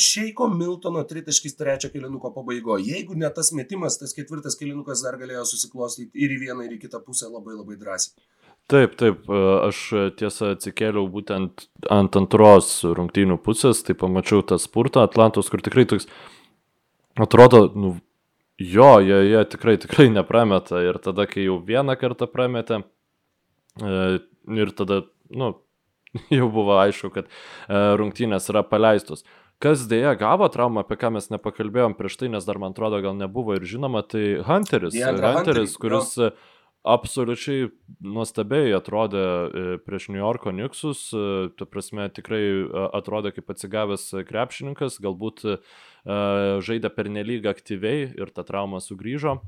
Šeiko 0.00 0.48
Miltono 0.48 1.02
tritaškis 1.04 1.58
trečio 1.58 1.90
kilinuko 1.92 2.30
pabaigoje. 2.32 2.86
Jeigu 2.94 3.16
ne 3.20 3.28
tas 3.28 3.52
metimas, 3.52 3.98
tas 4.00 4.16
ketvirtas 4.16 4.56
kilinukas 4.56 5.04
dar 5.04 5.18
galėjo 5.20 5.44
susiklostyti 5.50 6.24
ir 6.24 6.32
į 6.32 6.38
vieną, 6.46 6.64
ir 6.64 6.78
į 6.78 6.86
kitą 6.86 7.02
pusę 7.04 7.28
labai 7.28 7.58
labai 7.58 7.76
drąsiai. 7.76 8.16
Taip, 8.72 8.94
taip, 8.96 9.26
aš 9.66 9.82
tiesą 10.16 10.54
atsikėliau 10.54 11.04
būtent 11.12 11.66
ant 11.92 12.16
antros 12.16 12.70
rungtynių 12.86 13.36
pusės, 13.44 13.82
tai 13.84 13.98
pamačiau 13.98 14.40
tą 14.48 14.56
spurtą 14.62 15.02
Atlantos, 15.04 15.50
kur 15.52 15.60
tikrai 15.60 15.84
toks 15.90 16.08
atrodo, 17.20 17.66
nu, 17.76 17.92
Jo, 18.60 19.00
jie, 19.00 19.18
jie 19.30 19.44
tikrai, 19.48 19.76
tikrai 19.80 20.08
neprameta 20.12 20.82
ir 20.84 20.98
tada, 21.02 21.26
kai 21.26 21.46
jau 21.46 21.56
vieną 21.64 21.96
kartą 21.98 22.28
prametė 22.30 22.82
e, 22.82 24.18
ir 24.52 24.72
tada, 24.76 25.02
nu, 25.32 25.54
jau 26.38 26.50
buvo 26.52 26.76
aišku, 26.82 27.12
kad 27.14 27.30
e, 27.30 27.80
rungtynės 27.98 28.50
yra 28.52 28.64
paleistos. 28.66 29.24
Kas 29.62 29.84
dėja 29.86 30.16
gavo 30.18 30.48
traumą, 30.50 30.82
apie 30.82 30.98
ką 30.98 31.12
mes 31.14 31.28
nepakalbėjom 31.30 31.94
prieš 31.94 32.18
tai, 32.18 32.28
nes 32.32 32.46
dar 32.46 32.58
man 32.58 32.74
atrodo 32.74 32.98
gal 33.04 33.14
nebuvo 33.14 33.54
ir 33.54 33.66
žinoma, 33.68 34.02
tai 34.02 34.40
Hunteris. 34.42 34.96
Hunteris, 34.98 35.76
kuris 35.78 36.16
jo. 36.18 36.32
Absoliučiai 36.82 37.68
nuostabiai 38.02 38.72
atrodė 38.74 39.22
e, 39.22 39.64
prieš 39.86 40.08
New 40.10 40.20
Yorko 40.20 40.52
Nixus, 40.54 41.08
tu 41.56 41.68
prasme 41.70 42.08
tikrai 42.14 42.42
atrodė 42.90 43.34
kaip 43.36 43.52
atsigavęs 43.54 44.08
krepšininkas, 44.28 44.98
galbūt 45.02 45.44
uh, 45.46 45.58
žaidė 46.04 46.90
pernelyg 46.90 47.46
aktyviai 47.46 48.10
ir 48.18 48.34
ta 48.34 48.42
trauma 48.42 48.80
sugrįžo. 48.82 49.38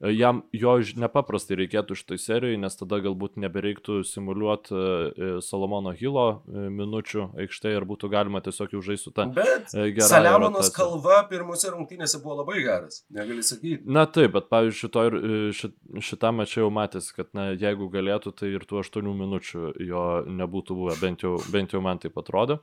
Jam 0.00 0.42
jo 0.52 0.74
nepaprastai 1.00 1.56
reikėtų 1.62 1.96
šitoj 1.96 2.18
serijai, 2.20 2.58
nes 2.60 2.74
tada 2.76 2.98
galbūt 3.04 3.38
nebereiktų 3.40 4.02
simuliuoti 4.04 5.40
Salomono 5.44 5.94
Hilo 5.96 6.26
minučių 6.46 7.30
aikštėje 7.44 7.80
ir 7.80 7.86
būtų 7.88 8.10
galima 8.12 8.42
tiesiog 8.44 8.76
jau 8.76 8.82
žaisti 8.84 9.08
su 9.08 9.14
tą 9.16 9.28
gerą. 9.32 10.04
Saliamonas 10.04 10.68
kalva 10.76 11.22
pirmose 11.30 11.72
rungtynėse 11.72 12.20
buvo 12.20 12.42
labai 12.42 12.60
geras, 12.66 13.02
negali 13.08 13.44
sakyti. 13.46 13.82
Na 13.88 14.04
taip, 14.04 14.36
bet 14.36 14.50
pavyzdžiui, 14.52 14.80
šito 14.84 15.06
ir 15.08 15.18
šit, 15.56 15.76
šitam 16.10 16.44
čia 16.44 16.64
jau 16.66 16.72
matėsi, 16.74 17.14
kad 17.16 17.32
na, 17.36 17.50
jeigu 17.56 17.88
galėtų, 17.92 18.36
tai 18.36 18.52
ir 18.52 18.68
tų 18.68 18.82
8 18.84 19.12
minučių 19.24 19.76
jo 19.80 20.08
nebūtų 20.28 20.76
buvę, 20.76 20.98
bent 21.00 21.24
jau, 21.24 21.38
bent 21.52 21.72
jau 21.72 21.80
man 21.84 22.02
taip 22.02 22.20
atrodo. 22.20 22.60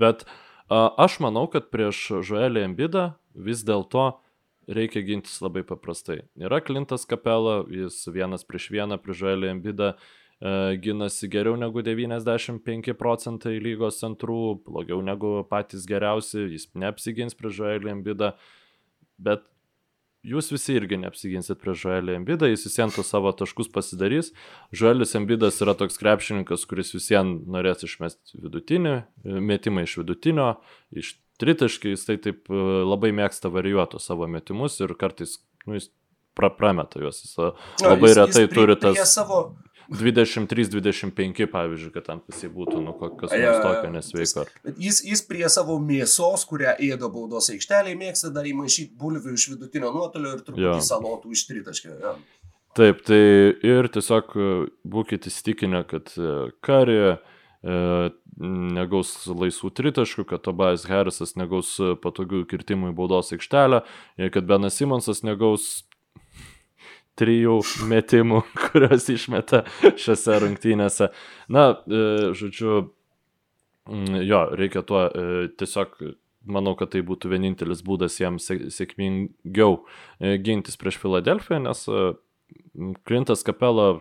Bet 0.00 0.24
uh, 0.24 0.38
Aš 0.70 1.18
manau, 1.18 1.48
kad 1.50 1.66
prieš 1.74 2.22
Žuelį 2.22 2.62
Embidą 2.68 3.08
vis 3.34 3.64
dėlto 3.66 4.22
reikia 4.68 5.02
gintis 5.06 5.40
labai 5.42 5.62
paprastai. 5.66 6.22
Yra 6.40 6.60
Klintas 6.60 7.06
Kapela, 7.08 7.62
jis 7.70 8.02
vienas 8.12 8.44
prieš 8.46 8.70
vieną 8.74 9.00
prieš 9.02 9.22
Žuelį 9.24 9.52
Embidą 9.54 9.92
e, 9.94 10.76
ginasi 10.82 11.30
geriau 11.32 11.56
negu 11.60 11.82
95 11.86 12.94
procentai 12.98 13.58
lygos 13.62 14.00
centrų, 14.02 14.60
blogiau 14.66 15.00
negu 15.04 15.40
patys 15.50 15.86
geriausi, 15.88 16.46
jis 16.54 16.68
neapsigins 16.74 17.38
prieš 17.38 17.60
Žuelį 17.62 17.94
Embidą, 17.96 18.34
bet 19.18 19.46
jūs 20.26 20.50
visi 20.52 20.76
irgi 20.76 21.00
neapsiginsit 21.00 21.60
prieš 21.62 21.86
Žuelį 21.86 22.18
Embidą, 22.18 22.50
jis 22.50 22.66
visiems 22.68 22.98
to 22.98 23.04
savo 23.06 23.32
taškus 23.36 23.70
pasidarys. 23.72 24.34
Žuelis 24.76 25.16
Embidas 25.18 25.60
yra 25.64 25.74
toks 25.78 25.98
krepšininkas, 26.00 26.66
kuris 26.68 26.92
visiems 26.96 27.48
norės 27.50 27.86
išmesti 27.88 28.42
vidutinį, 28.44 28.94
metimą 29.24 29.86
iš 29.88 29.96
vidutinio, 30.02 30.52
iš 30.92 31.16
tritaškį, 31.40 31.94
jis 31.94 32.06
tai 32.08 32.18
taip 32.22 32.50
e, 32.52 32.60
labai 32.86 33.12
mėgsta 33.16 33.50
varijuoti 33.52 34.00
savo 34.02 34.28
metimus 34.30 34.78
ir 34.80 34.94
kartais 35.00 35.38
nu, 35.66 35.78
jis 35.78 35.90
pra, 36.36 36.50
prameta 36.54 37.02
juos, 37.02 37.22
jis 37.24 37.34
e, 37.38 37.50
labai 37.86 37.98
no, 38.00 38.12
jis, 38.12 38.20
retai 38.20 38.44
jis 38.44 38.52
pri, 38.52 38.60
turi 38.60 38.78
tas... 38.80 39.02
Savo 39.10 39.42
23-25, 39.90 41.48
pavyzdžiui, 41.50 41.90
kad 41.90 42.04
tam 42.06 42.20
jisai 42.30 42.50
būtų, 42.54 42.78
nu, 42.84 42.92
kas 43.18 43.32
nors 43.34 43.62
tokio 43.64 43.88
nesveiko. 43.90 44.44
Jis, 44.78 45.00
jis 45.02 45.22
prie 45.26 45.42
savo 45.50 45.80
mėsos, 45.82 46.44
kurią 46.46 46.76
ėdo 46.92 47.08
baudos 47.10 47.50
aikštelėje, 47.50 47.98
mėgsta 47.98 48.30
dar 48.34 48.46
įmaišyti 48.46 48.94
bulvių 49.00 49.34
iš 49.34 49.48
vidutinio 49.56 49.90
nuotolio 49.96 50.36
ir 50.36 50.44
truputį 50.46 50.78
salotų 50.86 51.34
iš 51.34 51.42
tritaškio. 51.48 51.96
Ja. 52.04 52.14
Taip, 52.78 53.02
tai 53.02 53.20
ir 53.66 53.90
tiesiog 53.90 54.30
e, 54.38 54.48
būkite 54.94 55.26
įstikinę, 55.32 55.82
kad 55.90 56.14
karė 56.62 57.02
negaus 58.40 59.12
laisvų 59.28 59.70
tritaškų, 59.76 60.24
kad 60.30 60.42
Tobias 60.46 60.86
Harrisas 60.88 61.34
negaus 61.36 61.74
patogių 62.00 62.46
kirtimų 62.48 62.92
į 62.92 62.96
baudos 62.96 63.34
aikštelę, 63.36 63.82
kad 64.32 64.48
Benas 64.48 64.78
Simonsas 64.80 65.20
negaus 65.26 65.68
trijų 67.20 67.58
metimų, 67.90 68.42
kuriuos 68.64 69.10
išmeta 69.12 69.64
šiose 70.00 70.38
rungtynėse. 70.44 71.10
Na, 71.52 71.66
e, 71.84 72.32
žodžiu, 72.38 72.86
mm, 73.90 74.22
jo, 74.24 74.42
reikia 74.56 74.84
tuo 74.88 75.04
e, 75.08 75.48
tiesiog, 75.60 75.98
manau, 76.48 76.72
kad 76.80 76.94
tai 76.94 77.02
būtų 77.06 77.34
vienintelis 77.34 77.84
būdas 77.84 78.16
jiems 78.22 78.48
sėkmingiau 78.72 79.82
e, 79.82 80.38
gintis 80.40 80.80
prieš 80.80 81.00
Filadelfiją, 81.02 81.60
nes 81.66 81.84
Klintas 83.06 83.44
Kapela, 83.46 84.00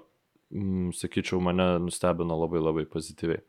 sakyčiau, 0.95 1.41
mane 1.43 1.75
nustebino 1.83 2.37
labai 2.39 2.61
labai 2.63 2.85
pozityviai. 2.89 3.43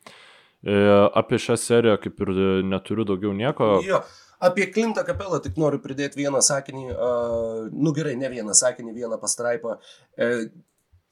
Apie 0.65 1.39
šią 1.41 1.57
seriją 1.57 1.97
kaip 2.03 2.19
ir 2.21 2.33
neturiu 2.69 3.07
daugiau 3.09 3.33
nieko. 3.33 3.79
Jo. 3.87 4.03
Apie 4.41 4.67
Klintą 4.73 5.05
kapelą 5.05 5.41
tik 5.45 5.59
noriu 5.61 5.81
pridėti 5.85 6.17
vieną 6.23 6.41
sakinį, 6.41 6.87
uh, 6.95 7.67
nu 7.73 7.93
gerai, 7.93 8.15
ne 8.17 8.29
vieną 8.33 8.55
sakinį, 8.57 8.95
vieną 8.97 9.19
pastraipą. 9.21 9.75
Uh, 10.17 10.47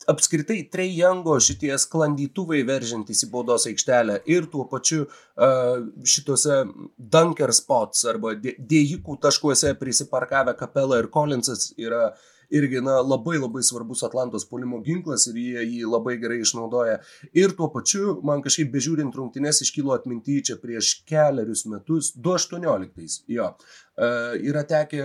apskritai 0.09 0.63
Trejango 0.73 1.35
šitie 1.43 1.75
sklandytuvai 1.83 2.63
veržintys 2.65 3.27
į 3.27 3.29
baudos 3.35 3.67
aikštelę 3.69 4.23
ir 4.33 4.49
tuo 4.53 4.65
pačiu 4.71 5.03
uh, 5.05 5.85
šituose 6.09 6.63
dunker 6.97 7.53
spots 7.53 8.07
arba 8.09 8.33
dėjikų 8.39 9.19
taškuose 9.21 9.75
prisiparkavę 9.77 10.57
kapelą 10.57 11.03
ir 11.03 11.11
Collinsas 11.13 11.73
yra 11.77 12.07
uh, 12.15 12.27
irgi 12.51 12.81
na, 12.85 12.99
labai 13.05 13.39
labai 13.39 13.63
svarbus 13.67 14.03
Atlantos 14.07 14.47
polimo 14.49 14.81
ginklas 14.85 15.27
ir 15.31 15.39
jie 15.41 15.65
jį 15.65 15.89
labai 15.89 16.17
gerai 16.23 16.41
išnaudoja. 16.45 16.99
Ir 17.37 17.55
tuo 17.59 17.71
pačiu, 17.75 18.19
man 18.27 18.43
kažkaip 18.45 18.71
bežiūrint 18.75 19.17
rungtynės 19.17 19.63
iškilo 19.67 19.95
atminti 19.97 20.41
čia 20.45 20.59
prieš 20.63 20.99
keliarius 21.09 21.67
metus, 21.71 22.13
2018. 22.17 23.25
Jo, 23.33 23.53
e, 23.97 24.13
yra 24.49 24.65
tekę 24.69 25.03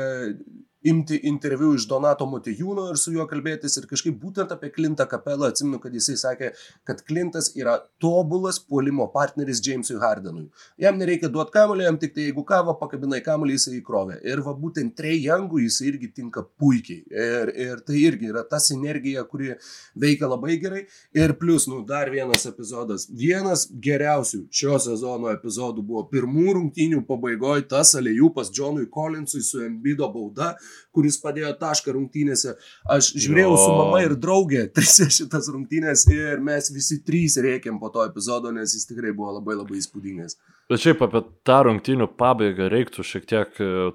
imti 0.83 1.19
interviu 1.29 1.73
iš 1.77 1.87
Donato 1.87 2.25
Motijūno 2.27 2.89
ir 2.91 2.99
su 2.99 3.13
juo 3.15 3.25
kalbėtis 3.29 3.77
ir 3.79 3.87
kažkaip 3.89 4.17
būtent 4.19 4.51
apie 4.55 4.71
Klintą 4.73 5.05
Kapelą 5.09 5.49
atsimenu, 5.51 5.79
kad 5.83 5.93
jisai 5.95 6.15
sakė, 6.19 6.51
kad 6.87 7.03
Klintas 7.07 7.51
yra 7.59 7.77
tobulas 8.03 8.59
puolimo 8.59 9.07
partneris 9.13 9.61
Jamesui 9.63 9.99
Hardenui. 10.01 10.49
Jam 10.81 10.99
nereikia 10.99 11.31
duoti 11.31 11.55
kamuolį, 11.55 11.87
jam 11.87 11.99
tik 12.01 12.15
tai 12.15 12.27
jeigu 12.27 12.43
kavo 12.47 12.75
pakabinai 12.79 13.21
kamuolį, 13.23 13.57
jisai 13.57 13.77
įkrovė. 13.79 14.19
Ir 14.27 14.43
va 14.45 14.55
būtent 14.57 14.99
Youngui 15.03 15.65
jisai 15.67 15.89
irgi 15.91 16.09
tinka 16.15 16.43
puikiai. 16.59 17.03
Ir, 17.11 17.51
ir 17.59 17.81
tai 17.85 17.99
irgi 18.01 18.29
yra 18.31 18.43
ta 18.47 18.59
sinergija, 18.59 19.23
kuri 19.29 19.53
veikia 19.99 20.27
labai 20.31 20.57
gerai. 20.61 20.85
Ir 21.15 21.35
plus, 21.39 21.67
nu, 21.71 21.83
dar 21.87 22.11
vienas 22.11 22.45
epizodas. 22.49 23.07
Vienas 23.09 23.65
geriausių 23.71 24.45
šio 24.51 24.79
sezono 24.81 25.31
epizodų 25.33 25.83
buvo 25.85 26.05
pirmų 26.11 26.57
rungtynių 26.59 27.03
pabaigoje 27.07 27.67
tas 27.71 27.93
alėjūpas 27.99 28.51
Johnui 28.55 28.89
Collinsui 28.91 29.43
su 29.43 29.63
Embido 29.63 30.09
bauda 30.13 30.53
kuris 30.95 31.19
padėjo 31.23 31.53
tašką 31.59 31.95
rungtynėse. 31.95 32.55
Aš 32.95 33.11
žiūrėjau 33.15 33.53
jo. 33.53 33.59
su 33.61 33.71
mama 33.77 34.03
ir 34.05 34.15
draugė 34.19 34.67
trise 34.75 35.09
šitas 35.13 35.49
rungtynės 35.53 36.05
ir 36.13 36.43
mes 36.43 36.71
visi 36.73 37.01
trys 37.05 37.39
rėkėm 37.43 37.79
po 37.81 37.91
to 37.93 38.05
epizodo, 38.07 38.53
nes 38.55 38.75
jis 38.77 38.87
tikrai 38.89 39.15
buvo 39.15 39.37
labai 39.39 39.57
labai 39.59 39.81
įspūdingas. 39.81 40.37
Bet 40.71 40.83
šiaip 40.83 41.03
apie 41.05 41.25
tą 41.47 41.59
rungtynių 41.67 42.09
pabaigą 42.19 42.69
reiktų 42.71 43.05
šiek 43.07 43.27
tiek 43.29 43.61
e, 43.61 43.91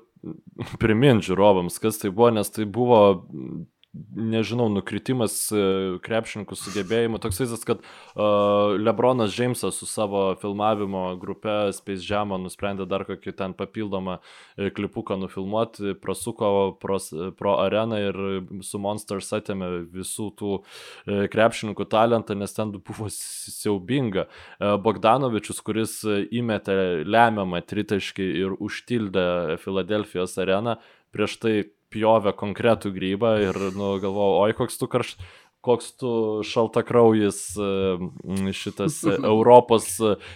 priminti 0.82 1.30
žiūrovams, 1.30 1.78
kas 1.82 2.00
tai 2.02 2.12
buvo, 2.12 2.30
nes 2.38 2.50
tai 2.55 2.66
buvo 2.68 3.00
nežinau, 4.16 4.68
nukritimas 4.72 5.34
e, 5.52 5.60
krepšininkų 6.04 6.56
sugebėjimų. 6.58 7.20
Toks 7.22 7.40
vaizdas, 7.42 7.64
kad 7.66 7.82
uh, 7.82 8.74
Lebronas 8.78 9.32
Džeimsas 9.34 9.78
su 9.80 9.88
savo 9.88 10.22
filmavimo 10.40 11.02
grupe 11.20 11.72
Space 11.76 12.06
Jam 12.06 12.34
nusprendė 12.42 12.86
dar 12.88 13.04
kokį 13.08 13.34
ten 13.38 13.54
papildomą 13.58 14.18
e, 14.18 14.68
klipuką 14.74 15.18
nufilmuoti, 15.22 15.94
prasuko 16.02 16.50
pro, 16.80 16.98
pro 17.38 17.54
areną 17.62 18.00
ir 18.02 18.20
su 18.66 18.80
Monsters 18.82 19.30
atėmė 19.36 19.70
visų 19.92 20.28
tų 20.38 20.52
krepšininkų 21.32 21.88
talentą, 21.90 22.36
nes 22.38 22.54
ten 22.56 22.74
buvo 22.76 23.08
siaubinga. 23.12 24.26
Bogdanovičius, 24.84 25.62
kuris 25.64 25.98
įmetė 26.04 26.78
lemiamą 27.08 27.62
tritaškį 27.66 28.28
ir 28.44 28.54
užtildė 28.62 29.58
Filadelfijos 29.62 30.36
areną, 30.42 30.78
prieš 31.14 31.38
tai 31.42 31.54
pjovė 31.93 32.35
konkretų 32.39 32.93
grybą 32.94 33.35
ir, 33.43 33.60
nu, 33.77 33.97
galvojau, 34.02 34.40
oi, 34.44 34.56
koks 34.56 34.81
tu 34.81 34.89
karš, 34.90 35.15
koks 35.65 35.90
tu 35.98 36.10
šaltakraujis 36.47 37.39
e, 37.59 38.52
šitas 38.55 39.01
Europos 39.32 39.89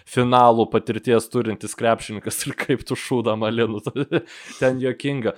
finalų 0.08 0.66
patirties 0.72 1.28
turintis 1.30 1.76
krepšininkas 1.78 2.40
ir 2.48 2.56
kaip 2.58 2.82
tu 2.88 2.98
šūda 2.98 3.36
malinu. 3.38 3.80
ten 4.60 4.82
jokinga. 4.82 5.36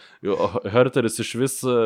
Herteris 0.73 1.21
iš 1.23 1.35
vis 1.41 1.59
e, 1.69 1.77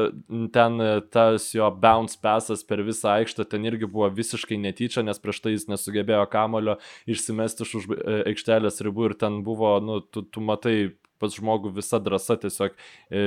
ten 0.54 0.78
e, 0.84 0.92
tas 1.10 1.50
jo 1.56 1.68
bounce 1.74 2.20
pasas 2.22 2.62
per 2.66 2.84
visą 2.86 3.16
aikštę 3.18 3.48
ten 3.50 3.66
irgi 3.68 3.90
buvo 3.90 4.10
visiškai 4.14 4.60
netyčia, 4.62 5.02
nes 5.06 5.18
prieš 5.22 5.42
tai 5.44 5.56
jis 5.56 5.68
nesugebėjo 5.72 6.24
kamulio 6.30 6.78
išsimesti 7.10 7.66
iš 7.66 7.76
už 7.82 7.92
aikštelės 8.30 8.82
ribų 8.86 9.10
ir 9.10 9.18
ten 9.18 9.42
buvo, 9.46 9.74
nu, 9.82 10.00
tu, 10.06 10.22
tu 10.22 10.44
matai 10.44 10.78
pas 11.18 11.34
žmogų 11.34 11.74
visa 11.74 11.98
drąsa 11.98 12.38
tiesiog 12.38 12.76
e, 13.10 13.24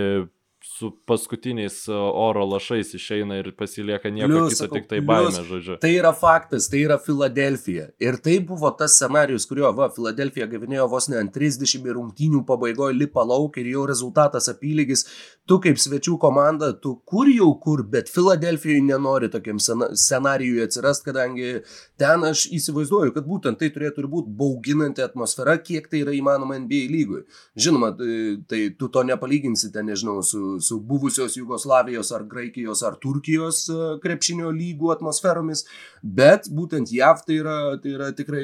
su 0.63 0.91
paskutiniais 1.05 1.87
e, 1.87 1.93
oro 1.93 2.45
lašais 2.45 2.93
išeina 2.93 3.37
ir 3.39 3.51
pasilieka 3.57 4.09
nieko 4.13 4.29
plius, 4.29 4.59
kito, 4.59 4.67
tik 4.75 4.87
tai 4.89 4.99
baimė, 5.05 5.41
žodžiu. 5.47 5.77
Tai 5.81 5.89
yra 5.93 6.11
faktas, 6.13 6.67
tai 6.69 6.83
yra 6.85 6.99
Filadelfija. 7.01 7.87
Ir 8.01 8.19
tai 8.21 8.37
buvo 8.45 8.69
tas 8.77 8.93
scenarius, 8.99 9.47
kurio, 9.49 9.71
va, 9.77 9.89
Filadelfija 9.93 10.45
gavinėjo 10.51 10.85
vos 10.91 11.09
ne 11.09 11.17
ant 11.21 11.33
30 11.33 11.89
rungtynių 11.97 12.43
pabaigoje 12.45 12.97
lipa 12.97 13.25
lauk 13.25 13.57
ir 13.57 13.71
jau 13.73 13.87
rezultatas 13.89 14.51
apylygis. 14.53 15.07
Tu 15.49 15.57
kaip 15.63 15.81
svečių 15.81 16.19
komanda, 16.21 16.71
tu 16.77 16.93
kur 17.09 17.29
jau 17.31 17.49
kur, 17.63 17.81
bet 17.81 18.11
Filadelfijoje 18.13 18.85
nenori 18.85 19.31
tokiam 19.33 19.57
scenarijui 19.57 20.61
atsirast, 20.67 21.05
kadangi 21.09 21.63
ten 21.99 22.27
aš 22.29 22.45
įsivaizduoju, 22.53 23.15
kad 23.17 23.25
būtent 23.25 23.57
tai 23.57 23.71
turėtų 23.73 24.05
būti 24.11 24.37
bauginanti 24.37 25.01
atmosfera, 25.01 25.57
kiek 25.57 25.89
tai 25.89 26.05
yra 26.05 26.13
įmanoma 26.17 26.59
NBA 26.61 26.85
lygui. 26.93 27.25
Žinoma, 27.57 27.91
tai, 27.97 28.21
tai 28.49 28.63
tu 28.77 28.93
to 28.93 29.03
nepalyginsite, 29.09 29.81
nežinau, 29.85 30.21
su 30.21 30.50
su 30.59 30.79
buvusios 30.79 31.37
Jugoslavijos 31.37 32.11
ar 32.11 32.25
Graikijos 32.29 32.83
ar 32.83 32.97
Turkijos 33.01 33.63
e, 33.69 33.79
krepšinio 34.03 34.51
lygų 34.55 34.91
atmosferomis, 34.95 35.65
bet 36.01 36.49
būtent 36.51 36.91
JAV 36.91 37.23
tai 37.27 37.37
yra, 37.39 37.57
tai 37.81 37.95
yra 37.95 38.09
tikrai 38.17 38.43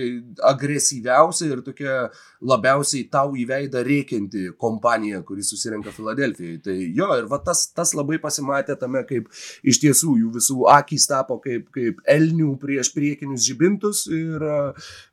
agresyviausia 0.52 1.52
ir 1.52 1.64
tokia 1.66 1.98
labiausiai 2.42 3.08
tau 3.12 3.34
į 3.38 3.48
veidą 3.50 3.82
reikianti 3.86 4.52
kompanija, 4.60 5.24
kuri 5.26 5.46
susirenka 5.46 5.94
Filadelfijoje. 5.96 6.62
Tai 6.66 6.76
jo, 6.78 7.10
ir 7.18 7.28
va 7.32 7.42
tas, 7.44 7.66
tas 7.76 7.94
labai 7.98 8.20
pasimatė 8.24 8.78
tame, 8.80 9.04
kaip 9.10 9.30
iš 9.68 9.82
tiesų 9.84 10.18
jų 10.22 10.34
visų 10.38 10.68
akys 10.78 11.08
tapo 11.10 11.40
kaip, 11.44 11.70
kaip 11.76 12.02
elnių 12.08 12.54
prieš 12.62 12.92
priekinius 12.96 13.46
žibintus 13.48 14.06
ir, 14.12 14.44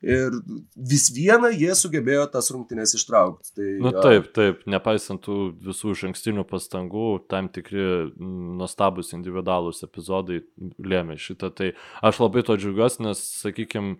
ir 0.05 0.39
vis 0.75 1.09
vieną 1.15 1.51
jie 1.55 1.73
sugebėjo 1.77 2.27
tas 2.33 2.51
rungtynės 2.53 2.95
ištraukti. 2.99 3.53
Tai, 3.55 3.69
Na 3.81 3.91
nu, 3.91 4.03
taip, 4.03 4.29
taip, 4.35 4.63
nepaisant 4.69 5.21
tų 5.25 5.39
visų 5.65 5.95
iš 5.95 6.05
ankstinių 6.09 6.45
pastangų, 6.49 6.84
tam 7.31 7.49
tikri 7.53 8.11
nuostabus 8.19 9.13
individualūs 9.17 9.83
epizodai 9.87 10.41
lėmė 10.79 11.17
šitą. 11.21 11.51
Tai 11.55 11.71
aš 12.05 12.21
labai 12.23 12.45
to 12.47 12.57
džiaugiuosi, 12.59 13.03
nes, 13.05 13.21
sakykime, 13.41 13.97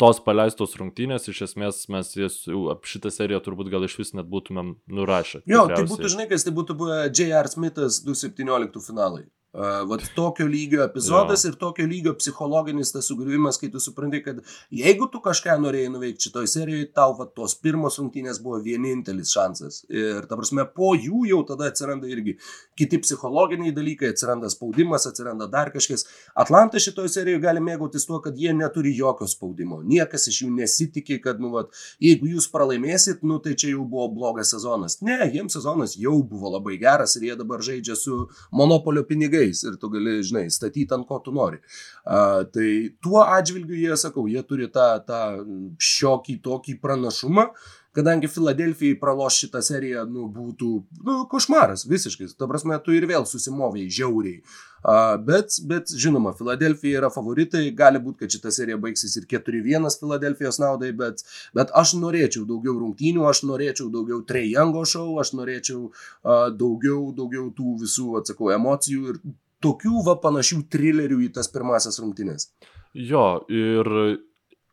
tos 0.00 0.20
paleistos 0.24 0.74
rungtynės, 0.80 1.28
iš 1.30 1.44
esmės 1.48 1.84
mes 1.92 2.10
jas, 2.16 2.40
šitą 2.88 3.12
seriją 3.14 3.40
turbūt 3.44 3.70
gal 3.72 3.84
iš 3.86 3.98
vis 4.00 4.14
net 4.16 4.28
būtumėm 4.30 4.74
nurašę. 4.88 5.44
Jo, 5.44 5.66
tikriausiai. 5.66 5.76
tai 5.76 5.90
būtų, 5.92 6.12
žinai, 6.16 6.28
kas 6.30 6.46
tai 6.46 6.54
būtų 6.56 6.76
buvę 6.80 7.00
J.R. 7.10 7.50
Smithas 7.52 8.00
217 8.06 8.84
finalai. 8.86 9.26
Vat 9.54 10.02
tokio 10.14 10.46
lygio 10.46 10.82
epizodas 10.82 11.44
jo. 11.44 11.50
ir 11.52 11.56
tokio 11.58 11.86
lygio 11.86 12.14
psichologinis 12.18 12.90
tas 12.92 13.06
sugriuvimas, 13.06 13.54
kai 13.62 13.68
tu 13.70 13.78
supranti, 13.80 14.18
kad 14.24 14.40
jeigu 14.74 15.06
tu 15.12 15.20
kažką 15.22 15.54
norėjai 15.62 15.92
nuveikti 15.94 16.26
šitoj 16.26 16.48
serijoje, 16.50 16.88
tau 16.96 17.14
vat, 17.14 17.30
tos 17.38 17.54
pirmos 17.62 18.00
rungtynės 18.00 18.40
buvo 18.42 18.58
vienintelis 18.64 19.30
šansas. 19.30 19.84
Ir 19.94 20.26
ta 20.26 20.34
prasme, 20.40 20.64
po 20.74 20.90
jų 20.98 21.22
jau 21.30 21.38
tada 21.46 21.68
atsiranda 21.70 22.10
irgi 22.10 22.34
kiti 22.74 22.98
psichologiniai 23.04 23.70
dalykai, 23.76 24.10
atsiranda 24.10 24.50
spaudimas, 24.50 25.06
atsiranda 25.06 25.46
dar 25.52 25.70
kažkas. 25.74 26.02
Atlanta 26.34 26.82
šitoje 26.82 27.14
serijoje 27.14 27.44
gali 27.46 27.62
mėgautis 27.62 28.08
tuo, 28.10 28.18
kad 28.24 28.34
jie 28.34 28.50
neturi 28.58 28.96
jokio 28.98 29.30
spaudimo. 29.30 29.84
Niekas 29.86 30.26
iš 30.32 30.42
jų 30.42 30.50
nesitikė, 30.58 31.20
kad, 31.28 31.38
nu, 31.38 31.52
vat, 31.54 31.70
jeigu 32.02 32.32
jūs 32.32 32.50
pralaimėsit, 32.50 33.22
nu, 33.22 33.38
tai 33.38 33.54
čia 33.54 33.76
jau 33.76 33.86
buvo 33.86 34.10
blogas 34.18 34.50
sezonas. 34.56 34.98
Ne, 35.06 35.20
jiems 35.30 35.54
sezonas 35.54 35.94
jau 35.94 36.18
buvo 36.26 36.56
labai 36.58 36.74
geras 36.82 37.14
ir 37.20 37.30
jie 37.30 37.38
dabar 37.38 37.62
žaidžia 37.62 37.94
su 38.02 38.24
monopolio 38.50 39.06
pinigai 39.06 39.43
pinigais 39.44 39.62
ir 39.64 39.76
tu 39.76 39.88
gali, 39.90 40.22
žinai, 40.22 40.50
statyti 40.50 40.92
ant 40.94 41.06
ko 41.06 41.18
tu 41.24 41.32
nori. 41.32 41.58
A, 42.04 42.44
tai 42.44 42.94
tuo 43.02 43.22
atžvilgiu 43.22 43.76
jie, 43.76 43.96
sakau, 43.96 44.26
jie 44.26 44.42
turi 44.42 44.68
tą, 44.68 45.04
tą 45.06 45.44
šiokį 45.78 46.40
tokį 46.42 46.78
pranašumą, 46.80 47.50
kadangi 47.94 48.28
Filadelfijai 48.28 48.98
praloš 49.00 49.38
šitą 49.44 49.62
seriją, 49.62 50.04
nu, 50.10 50.26
būtų, 50.32 50.70
nu, 51.06 51.16
košmaras 51.30 51.86
visiškai. 51.86 52.28
Ta 52.38 52.48
prasme, 52.50 52.78
tu 52.82 52.94
ir 52.96 53.06
vėl 53.10 53.26
susimoviai 53.28 53.90
žiauriai. 53.92 54.40
Uh, 54.84 55.14
bet, 55.24 55.54
bet, 55.64 55.92
žinoma, 55.96 56.34
Filadelfija 56.36 57.00
yra 57.00 57.08
favoritai, 57.12 57.62
gali 57.76 58.02
būti, 58.04 58.24
kad 58.24 58.34
šita 58.34 58.52
serija 58.52 58.76
baigsis 58.82 59.14
ir 59.16 59.24
4-1 59.30 59.88
Filadelfijos 60.00 60.58
naudai, 60.60 60.90
bet, 60.96 61.22
bet 61.56 61.72
aš 61.72 61.94
norėčiau 62.02 62.44
daugiau 62.48 62.74
rungtynių, 62.82 63.24
aš 63.30 63.44
norėčiau 63.48 63.88
daugiau 63.94 64.20
Trejango 64.28 64.84
šou, 64.88 65.06
aš 65.22 65.32
norėčiau 65.38 65.86
uh, 65.86 66.50
daugiau, 66.52 67.08
daugiau 67.16 67.48
tų 67.56 67.78
visų, 67.86 68.10
atsakau, 68.20 68.52
emocijų 68.58 69.14
ir 69.14 69.22
tokių 69.64 70.04
va 70.04 70.18
panašių 70.20 70.60
trilerių 70.68 71.22
į 71.28 71.32
tas 71.38 71.48
pirmasias 71.52 71.96
rungtynės. 72.02 72.50
Jo, 72.94 73.40
ir 73.48 73.88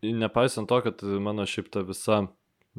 nepaisant 0.04 0.68
to, 0.70 0.82
kad 0.84 1.02
mano 1.24 1.48
šiaip 1.48 1.72
ta 1.72 1.86
visa 1.88 2.26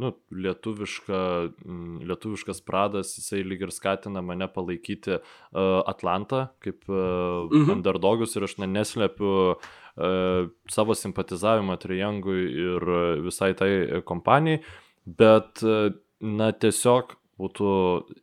nu, 0.01 0.12
lietuviška, 0.32 1.19
mm, 1.64 2.02
lietuviškas 2.09 2.62
pradas, 2.64 3.12
jisai 3.19 3.43
lyg 3.44 3.66
ir 3.66 3.73
skatina 3.74 4.23
mane 4.24 4.48
palaikyti 4.48 5.19
uh, 5.19 5.81
Atlantą 5.89 6.47
kaip 6.64 6.86
uh, 6.89 7.48
mhm. 7.51 7.74
underdogus 7.77 8.36
ir 8.36 8.47
aš 8.48 8.56
ne, 8.62 8.70
neslepiu 8.73 9.32
uh, 9.52 10.48
savo 10.73 10.97
simpatizavimą 10.97 11.77
Triangui 11.82 12.47
ir 12.66 12.94
visai 13.27 13.52
tai 13.59 13.73
kompanijai, 14.09 14.62
bet, 15.05 15.60
uh, 15.66 15.93
na, 16.23 16.52
tiesiog 16.56 17.19
būtų, 17.43 17.69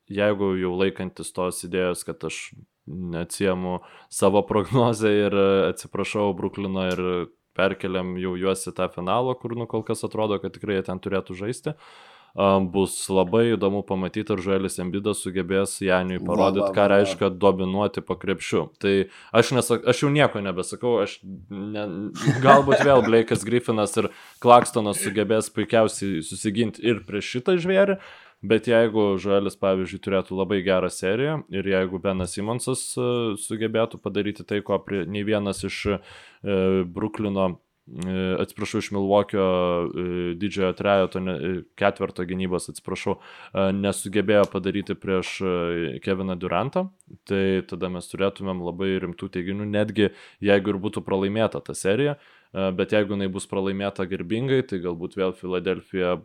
jeigu 0.09 0.53
jau 0.61 0.73
laikantis 0.79 1.33
tos 1.35 1.63
idėjos, 1.67 2.05
kad 2.07 2.23
aš 2.29 2.41
neatsiemu 2.89 3.79
savo 4.09 4.41
prognozę 4.49 5.11
ir 5.27 5.35
atsiprašau 5.69 6.31
Bruklino 6.37 6.87
ir 6.89 7.01
perkeliam 7.60 8.15
jau 8.22 8.36
juos 8.40 8.64
į 8.69 8.76
tą 8.80 8.88
finalą, 8.94 9.36
kur 9.40 9.57
nu 9.60 9.68
kol 9.69 9.84
kas 9.88 10.06
atrodo, 10.07 10.40
kad 10.40 10.56
tikrai 10.56 10.80
jie 10.80 10.88
ten 10.88 11.03
turėtų 11.03 11.38
žaisti. 11.44 11.76
Bus 12.35 12.93
labai 13.10 13.56
įdomu 13.56 13.81
pamatyti, 13.88 14.31
ar 14.35 14.43
Žuelis 14.43 14.80
Embidas 14.80 15.23
sugebės 15.26 15.80
Janiui 15.81 16.22
parodyti, 16.23 16.69
ką 16.76 16.85
reiškia 16.93 17.31
dominuoti 17.34 18.03
po 18.06 18.15
krepšiu. 18.19 18.68
Tai 18.80 18.93
aš, 19.35 19.51
nesak, 19.57 19.84
aš 19.89 20.06
jau 20.06 20.14
nieko 20.14 20.43
nebesakau, 20.45 20.99
aš 21.03 21.18
ne, 21.26 21.85
galbūt 22.45 22.85
vėl 22.85 23.03
Blake'as 23.07 23.45
Griffinas 23.47 23.97
ir 23.99 24.11
Klakstonas 24.43 25.01
sugebės 25.01 25.51
puikiausiai 25.53 26.23
susiginti 26.26 26.85
ir 26.85 27.03
prieš 27.07 27.35
šitą 27.38 27.57
žvėrį, 27.60 27.99
Bet 28.39 28.69
jeigu 28.72 29.18
Žuelis, 29.19 29.57
pavyzdžiui, 29.60 29.97
turėtų 29.99 30.38
labai 30.39 30.61
gerą 30.64 30.88
seriją 30.93 31.41
ir 31.51 31.65
jeigu 31.68 31.99
Benas 31.99 32.38
Simonsas 32.38 32.85
e, 32.95 33.07
sugebėtų 33.35 33.99
padaryti 33.99 34.45
tai, 34.47 34.61
ko 34.64 34.77
prie, 34.80 35.01
nei 35.03 35.26
vienas 35.27 35.60
iš 35.68 35.80
e, 35.91 35.97
Bruklino, 36.88 37.57
atsiprašau, 38.44 38.82
iš 38.84 38.91
Milvokio 38.95 39.45
didžiojo 40.40 40.72
trejoto, 40.78 41.22
ketvirto 41.80 42.26
gynybos, 42.30 42.70
atsiprašau, 42.72 43.18
nesugebėjo 43.76 44.45
padaryti 44.52 44.95
prieš 44.99 45.36
Keviną 46.06 46.38
Durantą, 46.40 46.88
tai 47.30 47.61
tada 47.70 47.91
mes 47.94 48.10
turėtumėm 48.11 48.61
labai 48.66 48.95
rimtų 49.06 49.32
teiginių, 49.36 49.70
netgi 49.70 50.11
jeigu 50.45 50.76
ir 50.76 50.82
būtų 50.82 51.03
pralaimėta 51.06 51.64
ta 51.66 51.78
serija, 51.78 52.18
bet 52.53 52.94
jeigu 52.95 53.18
jinai 53.18 53.30
bus 53.32 53.49
pralaimėta 53.49 54.06
gerbingai, 54.10 54.61
tai 54.70 54.82
galbūt 54.86 55.18
vėl 55.20 55.36
Filadelfija 55.38 56.20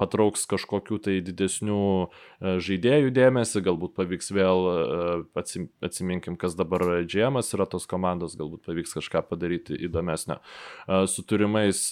patrauks 0.00 0.46
kažkokių 0.50 0.98
tai 1.04 1.16
didesnių 1.24 1.80
e, 1.80 2.54
žaidėjų 2.64 3.12
dėmesį, 3.14 3.62
galbūt 3.66 3.94
pavyks 3.98 4.30
vėl, 4.34 4.68
e, 4.70 5.44
atsiminkim, 5.86 6.38
kas 6.40 6.56
dabar 6.58 7.04
džiemas 7.04 7.52
yra 7.56 7.68
tos 7.70 7.86
komandos, 7.90 8.36
galbūt 8.40 8.66
pavyks 8.68 8.96
kažką 8.98 9.22
padaryti 9.30 9.76
įdomesnio 9.88 10.40
e, 10.40 11.04
su 11.10 11.24
turimais 11.26 11.82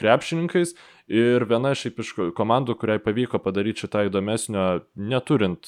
krepšininkais. 0.00 0.74
Ir 1.10 1.42
viena 1.50 1.72
šiaip 1.74 1.96
iš 2.04 2.12
komandų, 2.38 2.76
kuriai 2.78 3.00
pavyko 3.02 3.40
padaryti 3.42 3.82
šitą 3.82 4.04
įdomesnio, 4.06 4.84
neturint 4.94 5.66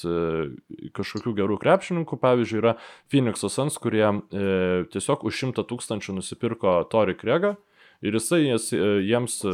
kažkokių 0.95 1.33
gerų 1.41 1.57
krepšininkų, 1.59 2.15
pavyzdžiui, 2.21 2.61
yra 2.61 2.77
Phoenix 3.11 3.43
Suns, 3.43 3.75
kurie 3.83 4.05
tiesiog 4.31 5.27
už 5.27 5.41
100 5.49 5.67
tūkstančių 5.67 6.15
nusipirko 6.21 6.77
Tori 6.87 7.17
Kregą. 7.19 7.57
Ir 8.03 8.17
jisai 8.17 8.41
jas, 8.49 8.67
e, 8.75 8.79
jiems 9.07 9.37
e, 9.47 9.51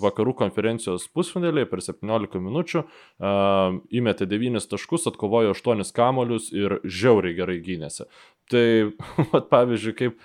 vakarų 0.00 0.32
konferencijos 0.38 1.04
pusfinaliai 1.12 1.68
per 1.68 1.82
17 1.84 2.40
minučių 2.40 2.80
uh, 2.80 3.76
įmetė 3.92 4.24
9 4.30 4.68
taškus, 4.70 5.04
atkovojo 5.10 5.52
8 5.52 5.82
kamolius 5.92 6.48
ir 6.56 6.78
žiauriai 6.80 7.36
gerai 7.36 7.58
gynėsi. 7.64 8.06
Tai, 8.50 8.62
vat, 9.34 9.50
pavyzdžiui, 9.52 9.92
kaip 9.98 10.22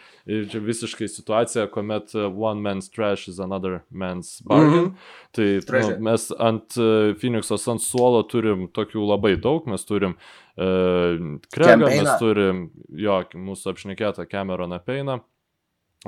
čia 0.52 0.62
visiškai 0.64 1.10
situacija, 1.12 1.66
kuomet 1.74 2.16
one 2.16 2.64
man's 2.64 2.88
trash 2.90 3.28
is 3.28 3.42
another 3.44 3.82
man's 3.92 4.40
bargain. 4.48 4.88
Mm 4.88 4.96
-hmm. 4.96 5.66
Tai 5.68 5.82
nu, 5.82 5.98
mes 6.08 6.32
ant 6.40 6.78
Phoenix'o 7.20 7.60
ant 7.72 7.82
suolo 7.82 8.24
turim 8.24 8.70
tokių 8.72 9.04
labai 9.04 9.36
daug, 9.36 9.68
mes 9.68 9.86
turim 9.86 10.16
uh, 10.16 11.20
Kregą, 11.52 11.92
mes 11.92 12.10
turim 12.20 12.70
jo, 12.88 13.20
mūsų 13.36 13.74
apšnekėtą 13.74 14.26
Cameroną 14.32 14.80
Peiną. 14.80 15.20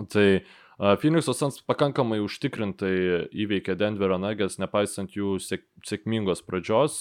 Tai 0.10 0.28
uh, 0.36 0.48
Phoenix'o 0.78 1.34
Suns 1.34 1.58
pakankamai 1.66 2.20
užtikrintai 2.22 2.92
įveikė 3.34 3.74
Denverio 3.80 4.20
Nuggets, 4.22 4.60
nepaisant 4.62 5.16
jų 5.18 5.40
sėk, 5.42 5.64
sėkmingos 5.82 6.44
pradžios. 6.46 7.00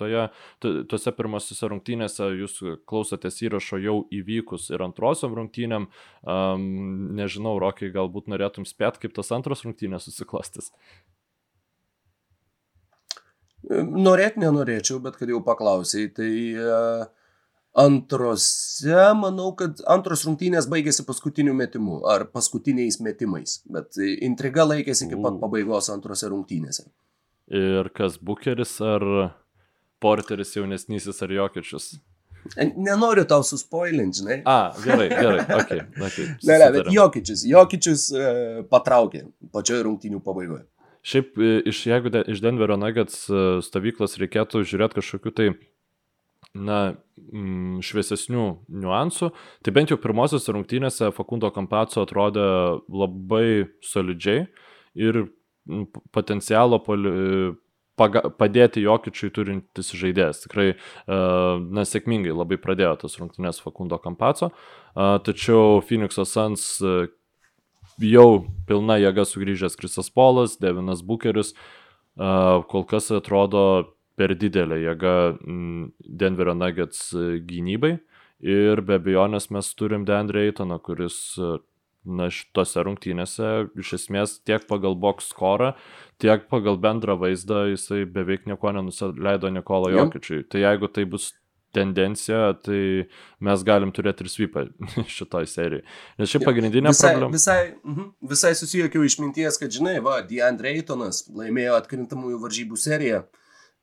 Toje, 0.00 0.24
tose 0.90 1.12
pirmosiose 1.14 1.70
rungtynėse 1.70 2.26
jūs 2.40 2.58
klausotės 2.90 3.38
įrašo 3.46 3.78
jau 3.78 3.96
įvykus 4.10 4.72
ir 4.74 4.82
antrosiom 4.82 5.38
rungtynėm. 5.38 5.86
Um, 6.26 6.66
nežinau, 7.14 7.54
Rokai, 7.62 7.92
galbūt 7.94 8.26
norėtum 8.32 8.66
spėt, 8.66 8.98
kaip 8.98 9.14
tas 9.14 9.30
antros 9.30 9.62
rungtynės 9.62 10.10
susiklostys. 10.10 10.72
Norėt 13.70 14.34
nenorėčiau, 14.42 14.98
bet 15.04 15.14
kad 15.20 15.30
jau 15.30 15.38
paklausai, 15.46 16.08
tai 16.10 16.32
uh, 16.58 17.06
Antrose, 17.72 18.96
manau, 19.16 19.54
kad 19.56 19.78
antros 19.88 20.26
rungtynės 20.26 20.66
baigėsi 20.68 21.06
paskutiniu 21.08 21.54
metimu 21.56 22.02
ar 22.12 22.26
paskutiniais 22.28 22.98
metimais, 23.00 23.62
bet 23.64 23.96
intriga 24.20 24.66
laikėsi 24.68 25.06
iki 25.06 25.20
pat 25.24 25.38
pabaigos 25.40 25.88
antrose 25.94 26.28
rungtynėse. 26.28 26.84
Ir 27.52 27.88
kas 27.96 28.18
Bukeris 28.20 28.76
ar 28.84 29.06
Porteris 30.04 30.52
jaunesnysis 30.56 31.24
ar 31.24 31.32
Jokičius? 31.32 31.94
Nenoriu 32.58 33.24
tau 33.24 33.44
suspoilinti, 33.46 34.20
žinai. 34.20 34.38
A, 34.44 34.74
gerai, 34.84 35.08
gerai, 35.08 35.42
ok. 35.46 35.72
okay 36.06 36.28
ne, 36.42 36.56
ne, 36.58 36.70
bet 36.74 36.88
Jokičius, 36.92 37.44
Jokičius 37.46 38.06
e, 38.12 38.30
patraukė 38.70 39.24
pačioje 39.54 39.84
rungtynių 39.86 40.20
pabaigoje. 40.24 40.64
Šiaip, 41.06 41.38
e, 41.38 41.52
iš, 41.70 41.84
jeigu 41.88 42.10
de, 42.14 42.24
iš 42.34 42.42
Denverio 42.42 42.76
Nuggets 42.78 43.24
e, 43.30 43.44
stovyklos 43.64 44.18
reikėtų 44.20 44.64
žiūrėti 44.66 44.98
kažkokiu 44.98 45.34
tai 45.38 45.48
na, 46.54 46.94
mm, 47.16 47.80
šviesesnių 47.84 48.46
niuansų. 48.68 49.30
Tai 49.64 49.74
bent 49.74 49.92
jau 49.92 49.98
pirmosiose 50.00 50.52
rungtynėse 50.54 51.12
Fakundo 51.16 51.50
Kampaco 51.54 52.04
atrodė 52.04 52.46
labai 52.92 53.68
solidžiai 53.84 54.46
ir 55.00 55.24
mm, 55.24 55.86
potencialo 56.12 56.82
poli, 56.84 57.12
paga, 57.96 58.24
padėti 58.36 58.84
Jokičiui 58.84 59.32
turintis 59.34 59.92
žaidėjas. 59.96 60.44
Tikrai, 60.46 60.68
na, 61.08 61.86
sėkmingai 61.88 62.34
labai 62.36 62.58
pradėjo 62.60 62.94
tas 63.04 63.16
rungtynės 63.20 63.62
Fakundo 63.64 63.98
Kampaco, 64.02 64.52
tačiau 64.94 65.82
Phoenix'o 65.86 66.26
Suns 66.28 66.68
jau 68.02 68.28
pilna 68.68 68.98
jėga 69.00 69.26
sugrįžęs 69.28 69.76
Krisas 69.78 70.10
Polas, 70.12 70.56
Devinas 70.60 71.04
Bukeris, 71.06 71.52
kol 72.16 72.86
kas 72.88 73.10
atrodo 73.14 73.64
per 74.22 74.36
didelė 74.38 74.78
jėga 74.84 75.16
mm, 75.34 75.90
Denverio 76.22 76.54
Nuggets 76.54 77.10
e, 77.16 77.26
gynybai. 77.42 77.96
Ir 78.42 78.82
be 78.86 78.98
abejonės 78.98 79.50
mes 79.54 79.68
turim 79.78 80.06
Deandre 80.06 80.46
Eitoną, 80.46 80.78
kuris 80.82 81.18
e, 81.38 81.56
na, 82.06 82.28
šitose 82.34 82.82
rungtynėse 82.86 83.50
iš 83.78 83.92
esmės 83.98 84.38
tiek 84.46 84.64
pagal 84.70 84.96
box 84.98 85.30
skorą, 85.34 85.72
tiek 86.22 86.48
pagal 86.50 86.78
bendrą 86.82 87.18
vaizdą 87.18 87.68
jisai 87.72 88.04
beveik 88.06 88.46
nieko 88.50 88.74
nenusileido 88.74 89.50
Nikola 89.54 89.92
Jokičiui. 89.94 90.44
Tai 90.50 90.62
jeigu 90.62 90.90
tai 90.90 91.06
bus 91.10 91.32
tendencija, 91.72 92.52
tai 92.62 93.08
mes 93.42 93.62
galim 93.64 93.94
turėti 93.96 94.26
ir 94.26 94.30
svypą 94.30 94.66
šitoj 95.16 95.48
serijai. 95.50 95.86
Nes 96.20 96.30
šiaip 96.30 96.44
pagrindinė 96.46 96.92
visai, 96.92 97.14
problema. 97.14 97.32
Visai, 97.34 97.60
uh, 97.80 98.02
visai 98.34 98.52
susijokiau 98.58 99.06
iš 99.08 99.18
minties, 99.22 99.58
kad 99.58 99.72
žinai, 99.72 99.96
va, 100.04 100.20
Deandre 100.28 100.74
Eitonas 100.76 101.24
laimėjo 101.32 101.78
atkrintamųjų 101.80 102.42
varžybų 102.42 102.82
seriją. 102.82 103.22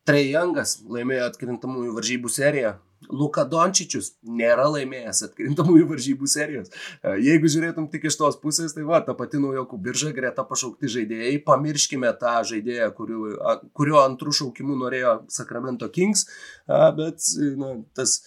Trejangas 0.07 0.79
laimėjo 0.89 1.25
atkrintamųjų 1.29 1.95
varžybų 1.97 2.31
seriją. 2.31 2.77
Luka 3.09 3.45
Dončičius 3.47 4.11
nėra 4.27 4.65
laimėjęs 4.73 5.21
atkrintamųjų 5.29 5.85
varžybų 5.89 6.27
serijos. 6.29 6.69
E, 6.69 7.13
jeigu 7.23 7.49
žiūrėtum 7.51 7.87
tik 7.93 8.09
iš 8.09 8.19
tos 8.19 8.37
pusės, 8.41 8.75
tai 8.75 8.83
va, 8.87 8.99
ta 9.05 9.15
pati 9.17 9.39
naujokų 9.41 9.79
birža, 9.85 10.11
greta 10.15 10.43
pašaukti 10.47 10.91
žaidėjai, 10.91 11.37
pamirškime 11.47 12.11
tą 12.19 12.35
žaidėją, 12.51 12.89
kurio, 12.97 13.23
kurio 13.77 14.01
antrų 14.03 14.35
šaukimų 14.41 14.77
norėjo 14.83 15.15
Sacramento 15.31 15.89
Kings, 15.95 16.27
bet 16.67 17.31
na, 17.59 17.77
tas 17.95 18.19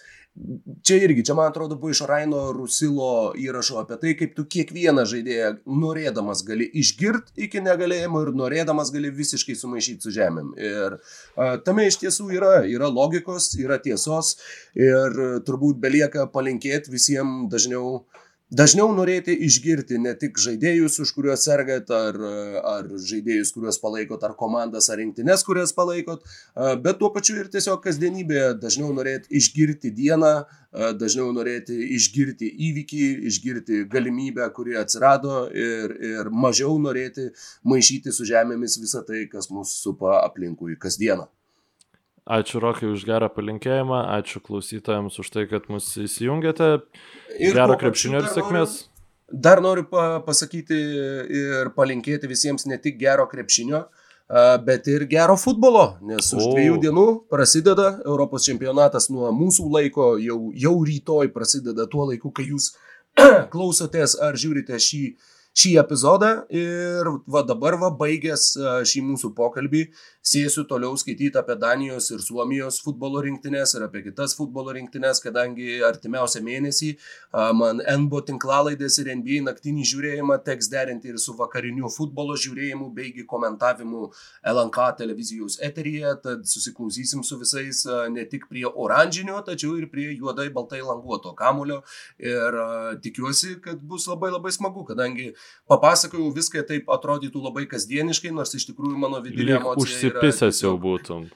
Čia 0.83 0.97
irgi, 1.05 1.25
čia 1.29 1.35
man 1.37 1.51
atrodo, 1.51 1.77
buvo 1.77 1.91
iš 1.93 2.01
Raino 2.09 2.39
Rusilo 2.57 3.35
įrašo 3.37 3.83
apie 3.83 3.99
tai, 4.01 4.13
kaip 4.17 4.31
tu 4.33 4.47
kiekvieną 4.55 5.05
žaidėją 5.11 5.51
norėdamas 5.69 6.41
gali 6.49 6.65
išgirti 6.81 7.45
iki 7.47 7.61
negalėjimo 7.61 8.23
ir 8.25 8.31
norėdamas 8.41 8.95
gali 8.95 9.11
visiškai 9.13 9.59
sumaišyti 9.61 10.09
su 10.09 10.15
žemėm. 10.17 10.55
Ir 10.57 10.97
a, 10.97 11.59
tame 11.67 11.85
iš 11.91 12.01
tiesų 12.01 12.31
yra, 12.39 12.55
yra 12.65 12.89
logikos, 12.89 13.51
yra 13.61 13.77
tiesos 13.85 14.39
ir 14.73 15.21
turbūt 15.45 15.83
belieka 15.85 16.25
palinkėti 16.33 16.97
visiems 16.97 17.53
dažniau 17.53 18.01
dažniau 18.53 18.93
norėti 18.95 19.35
išgirti 19.47 19.99
ne 20.03 20.13
tik 20.19 20.39
žaidėjus, 20.41 20.99
už 21.05 21.13
kuriuos 21.17 21.45
sergat, 21.47 21.91
ar, 21.97 22.19
ar 22.73 22.91
žaidėjus, 23.09 23.53
kuriuos 23.57 23.81
palaikot, 23.83 24.23
ar 24.27 24.37
komandas, 24.39 24.91
ar 24.93 25.01
rinktinės, 25.01 25.45
kurias 25.47 25.73
palaikot, 25.77 26.25
bet 26.85 27.01
tuo 27.01 27.13
pačiu 27.15 27.39
ir 27.41 27.51
tiesiog 27.53 27.83
kasdienybėje 27.85 28.53
dažniau 28.63 28.93
norėti 28.97 29.33
išgirti 29.41 29.93
dieną, 29.97 30.33
dažniau 31.01 31.33
norėti 31.37 31.77
išgirti 31.99 32.49
įvykį, 32.69 33.05
išgirti 33.33 33.85
galimybę, 33.93 34.49
kuri 34.57 34.79
atsirado 34.81 35.47
ir, 35.51 35.97
ir 36.13 36.33
mažiau 36.33 36.79
norėti 36.81 37.31
maišyti 37.69 38.13
su 38.13 38.29
žemėmis 38.29 38.81
visą 38.81 39.05
tai, 39.09 39.27
kas 39.33 39.51
mus 39.53 39.77
supa 39.81 40.21
aplinkui 40.23 40.77
kasdieną. 40.81 41.29
Ačiū 42.23 42.61
Rokai 42.63 42.87
už 42.87 43.03
gerą 43.03 43.27
palinkėjimą, 43.35 44.05
ačiū 44.15 44.39
klausytojams 44.47 45.19
už 45.19 45.31
tai, 45.35 45.43
kad 45.51 45.67
mus 45.67 45.89
įsijungėte. 45.99 46.69
Ir 47.35 47.57
Gero 47.57 47.75
krepšinio 47.81 48.21
ir 48.23 48.29
sėkmės. 48.31 48.77
Dar 49.33 49.63
noriu 49.65 49.83
pa 49.91 50.21
pasakyti 50.23 50.77
ir 51.35 51.73
palinkėti 51.75 52.31
visiems 52.31 52.69
ne 52.71 52.79
tik 52.79 53.01
gero 53.01 53.25
krepšinio, 53.27 53.81
bet 54.63 54.87
ir 54.93 55.07
gero 55.11 55.35
futbolo, 55.41 55.97
nes 56.05 56.29
už 56.37 56.47
o. 56.47 56.53
dviejų 56.53 56.79
dienų 56.85 57.07
prasideda 57.33 57.89
Europos 58.05 58.47
čempionatas 58.47 59.09
nuo 59.11 59.33
mūsų 59.35 59.67
laiko, 59.73 60.13
jau, 60.23 60.39
jau 60.55 60.75
rytoj 60.87 61.33
prasideda 61.35 61.89
tuo 61.91 62.07
laiku, 62.13 62.31
kai 62.31 62.47
jūs 62.53 62.75
klausotės 63.53 64.15
ar 64.23 64.39
žiūrite 64.39 64.79
šį 64.79 65.05
šį 65.53 65.75
epizodą 65.83 66.31
ir 66.49 67.09
va 67.29 67.43
dabar 67.45 67.77
va 67.81 67.91
baigęs 67.93 68.53
šį 68.89 69.03
mūsų 69.11 69.33
pokalbį 69.37 69.83
sėsiu 70.23 70.63
toliau 70.71 70.95
skaityti 70.97 71.37
apie 71.39 71.57
Danijos 71.61 72.09
ir 72.15 72.23
Suomijos 72.23 72.79
futbolo 72.85 73.21
rinktinės 73.25 73.75
ir 73.77 73.85
apie 73.89 74.05
kitas 74.07 74.37
futbolo 74.39 74.73
rinktinės, 74.73 75.21
kadangi 75.25 75.81
artimiausią 75.85 76.41
mėnesį 76.47 76.93
man 77.59 77.83
NBO 77.83 78.23
tinklalaidės 78.29 79.01
ir 79.03 79.11
NBA 79.19 79.43
naktinį 79.49 79.85
žiūrėjimą 79.93 80.39
teks 80.47 80.71
derinti 80.73 81.11
ir 81.13 81.19
su 81.21 81.35
vakariniu 81.39 81.91
futbolo 81.93 82.39
žiūrėjimu 82.39 82.89
beigi 82.95 83.27
komentavimu 83.29 84.07
LNK 84.55 84.89
televizijos 85.03 85.59
eteryje, 85.61 86.15
tad 86.25 86.47
susiklausysim 86.49 87.27
su 87.27 87.41
visais 87.43 87.83
ne 88.15 88.25
tik 88.31 88.47
prie 88.49 88.65
oranžinio, 88.71 89.43
tačiau 89.45 89.75
ir 89.81 89.91
prie 89.91 90.09
juodai 90.15 90.49
baltai 90.55 90.81
languoto 90.87 91.35
kamulio. 91.37 91.83
Ir 92.23 92.57
tikiuosi, 93.03 93.57
kad 93.65 93.83
bus 93.83 94.07
labai 94.09 94.31
labai 94.33 94.55
smagu, 94.55 94.87
kadangi 94.87 95.33
papasakojau 95.71 96.33
viską 96.35 96.65
taip 96.69 96.91
atrodytų 96.93 97.43
labai 97.43 97.65
kasdieniškai, 97.71 98.33
nors 98.35 98.55
iš 98.59 98.67
tikrųjų 98.71 98.99
mano 99.01 99.23
vidinė 99.25 99.59
emocija 99.61 99.85
užsipisęs 99.85 100.63
jau 100.65 100.75
būtum. 100.81 101.29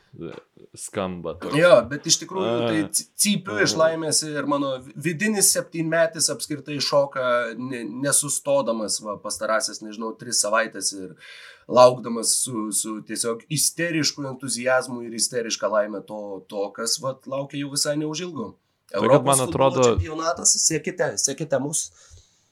skamba. 0.77 1.35
Toks. 1.41 1.57
Jo, 1.57 1.73
bet 1.89 2.07
iš 2.09 2.19
tikrųjų 2.23 2.55
tai 2.69 3.05
cypiu 3.17 3.59
iš 3.65 3.75
laimės 3.79 4.23
ir 4.27 4.49
mano 4.49 4.77
vidinis 4.93 5.51
septynmetis 5.55 6.29
apskritai 6.33 6.79
šoka 6.85 7.55
nesustodamas 7.57 9.01
va, 9.05 9.17
pastarąsias, 9.23 9.81
nežinau, 9.85 10.13
tris 10.21 10.43
savaitės 10.45 10.93
ir 10.97 11.15
laukdamas 11.69 12.35
su, 12.45 12.69
su 12.77 12.99
tiesiog 13.07 13.47
isterišku 13.53 14.27
entuzijazmu 14.33 15.03
ir 15.07 15.17
isteriška 15.19 15.71
laimė 15.71 16.05
to, 16.07 16.21
to 16.51 16.69
kas 16.77 17.01
va, 17.03 17.17
laukia 17.27 17.63
jau 17.63 17.73
visai 17.73 17.97
neužilgo. 18.01 18.53
Europos 18.95 19.27
man 19.33 19.49
atrodo, 19.49 19.83
čempionatas, 19.83 20.53
sekite, 20.63 21.15
sekite 21.19 21.59
mus. 21.63 21.89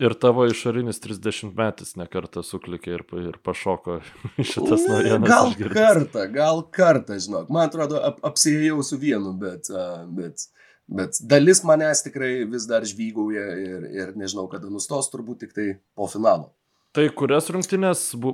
Ir 0.03 0.15
tavo 0.19 0.43
išorinis 0.51 0.99
30 0.99 1.53
metais 1.55 1.95
nekartą 1.95 2.43
suklikė 2.43 2.97
ir, 2.97 3.05
ir 3.29 3.37
pašoko 3.47 4.01
šitas 4.51 4.89
naujienas. 4.91 5.29
Gal 5.31 5.53
išgirdęs. 5.53 5.77
kartą, 5.77 6.25
gal 6.35 6.65
kartą, 6.75 7.19
žinok. 7.23 7.53
Man 7.55 7.69
atrodo, 7.69 8.01
ap, 8.03 8.19
apsėjau 8.27 8.81
su 8.83 8.99
vienu, 8.99 9.31
bet, 9.39 9.71
bet, 10.19 10.49
bet 10.91 11.23
dalis 11.31 11.63
manęs 11.67 12.03
tikrai 12.09 12.33
vis 12.51 12.67
dar 12.71 12.87
žvygauja 12.91 13.47
ir, 13.63 13.89
ir 13.95 14.13
nežinau, 14.19 14.49
kada 14.51 14.67
nustos, 14.73 15.13
turbūt 15.15 15.45
tik 15.47 15.55
tai 15.55 15.69
po 15.95 16.11
finalo. 16.11 16.51
Tai 16.95 17.09
kurias 17.19 17.49
rungtynės 17.51 18.03
bu, 18.23 18.31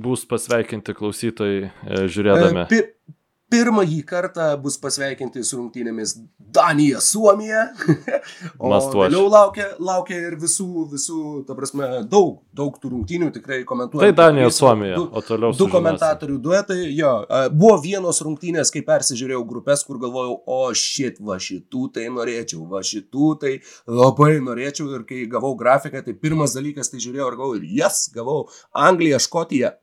bus 0.00 0.22
pasveikinti 0.28 0.94
klausytojai 0.96 1.58
e, 1.68 2.04
žiūrėdami? 2.08 2.62
E, 2.64 2.68
pi, 2.70 3.16
pirmąjį 3.52 4.02
kartą 4.08 4.48
bus 4.62 4.76
pasveikinti 4.80 5.42
su 5.44 5.58
rungtynėmis 5.58 6.14
Danija, 6.54 7.00
Suomija. 7.04 7.66
o 8.60 8.70
vėliau 8.72 9.26
laukia, 9.32 9.66
laukia 9.84 10.18
ir 10.30 10.36
visų, 10.40 10.68
visų, 10.92 11.20
ta 11.48 11.56
prasme, 11.56 11.88
daug, 12.08 12.38
daug 12.56 12.76
tų 12.80 12.92
rungtynių 12.94 13.30
tikrai 13.34 13.60
komentuoja. 13.68 14.06
Tai 14.06 14.16
Danija, 14.22 14.50
Suomija, 14.54 15.00
du, 15.00 15.08
o 15.12 15.24
toliau. 15.24 15.56
Du 15.56 15.68
komentatorių 15.72 16.38
duetai, 16.44 16.78
jo. 16.96 17.14
Buvo 17.54 17.76
vienos 17.84 18.22
rungtynės, 18.24 18.72
kai 18.74 18.84
persižiūrėjau 18.86 19.42
grupės, 19.48 19.84
kur 19.88 20.00
galvojau, 20.02 20.38
o 20.44 20.60
šit, 20.76 21.20
va 21.24 21.40
šitų 21.42 21.88
tai 21.96 22.08
norėčiau, 22.14 22.64
va 22.70 22.84
šitų 22.84 23.32
tai 23.42 23.56
labai 23.88 24.36
norėčiau 24.44 24.92
ir 24.96 25.04
kai 25.08 25.24
gavau 25.30 25.54
grafiką, 25.58 26.04
tai 26.04 26.16
pirmas 26.16 26.56
dalykas, 26.56 26.92
tai 26.92 27.02
žiūrėjau 27.04 27.32
ir 27.32 27.40
galvojau, 27.42 27.68
jas, 27.68 28.06
yes, 28.06 28.14
gavau 28.16 28.40
Angliją, 28.88 29.20
Škotiją, 29.22 29.74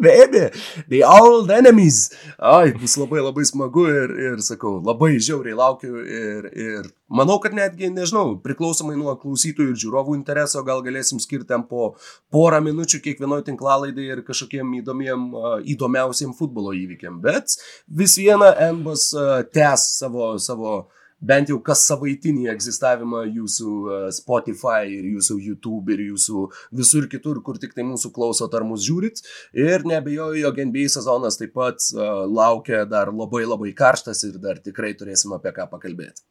baby, 0.00 0.50
the 0.88 1.02
old 1.04 1.50
enemies. 1.50 2.10
Ai, 2.38 2.72
bus 2.72 2.96
labai 2.96 3.20
labai 3.20 3.44
smagu 3.44 3.86
ir, 3.90 4.12
ir 4.28 4.42
sakau, 4.44 4.78
labai 4.84 5.16
žiauriai 5.18 5.56
laukiu 5.58 5.98
ir, 6.02 6.46
ir 6.54 6.88
manau, 7.08 7.38
kad 7.42 7.56
netgi, 7.56 7.90
nežinau, 7.90 8.36
priklausomai 8.44 8.96
nuo 8.98 9.16
klausytojų 9.18 9.74
ir 9.74 9.80
žiūrovų 9.82 10.16
intereso, 10.18 10.62
gal 10.66 10.82
galėsim 10.86 11.20
skirti 11.22 11.48
tam 11.50 11.66
po 11.66 11.94
porą 12.32 12.60
minučių 12.64 13.02
kiekvienoje 13.04 13.48
tinklalaidai 13.50 14.10
ir 14.14 14.22
kažkokiem 14.26 14.76
įdomiem, 14.82 15.28
įdomiausiem 15.74 16.36
futbolo 16.38 16.74
įvykiam. 16.76 17.18
Bet 17.24 17.58
vis 17.86 18.18
viena 18.20 18.52
NBAS 18.70 19.10
tęs 19.54 19.90
savo, 19.98 20.36
savo 20.42 20.84
bent 21.20 21.50
jau 21.50 21.58
kas 21.64 21.84
savaitinį 21.88 22.50
egzistavimą 22.52 23.24
jūsų 23.28 23.72
e, 23.72 23.98
Spotify 24.16 24.84
ir 24.98 25.08
jūsų 25.16 25.38
YouTube 25.48 25.94
ir 25.94 26.04
jūsų 26.10 26.46
visur 26.76 27.08
kitur, 27.12 27.40
kur 27.46 27.60
tik 27.62 27.74
tai 27.76 27.86
mūsų 27.88 28.12
klausot 28.16 28.54
ar 28.54 28.66
mūsų 28.68 28.88
žiūrit. 28.90 29.24
Ir 29.56 29.86
nebejoju, 29.88 30.40
jog 30.44 30.62
NBA 30.68 30.88
sezonas 30.92 31.40
taip 31.40 31.54
pat 31.56 31.80
uh, 31.94 32.24
laukia 32.28 32.84
dar 32.88 33.12
labai 33.14 33.44
labai 33.46 33.72
karštas 33.76 34.24
ir 34.28 34.40
dar 34.42 34.60
tikrai 34.62 34.92
turėsim 34.98 35.32
apie 35.36 35.54
ką 35.56 35.70
pakalbėti. 35.72 36.24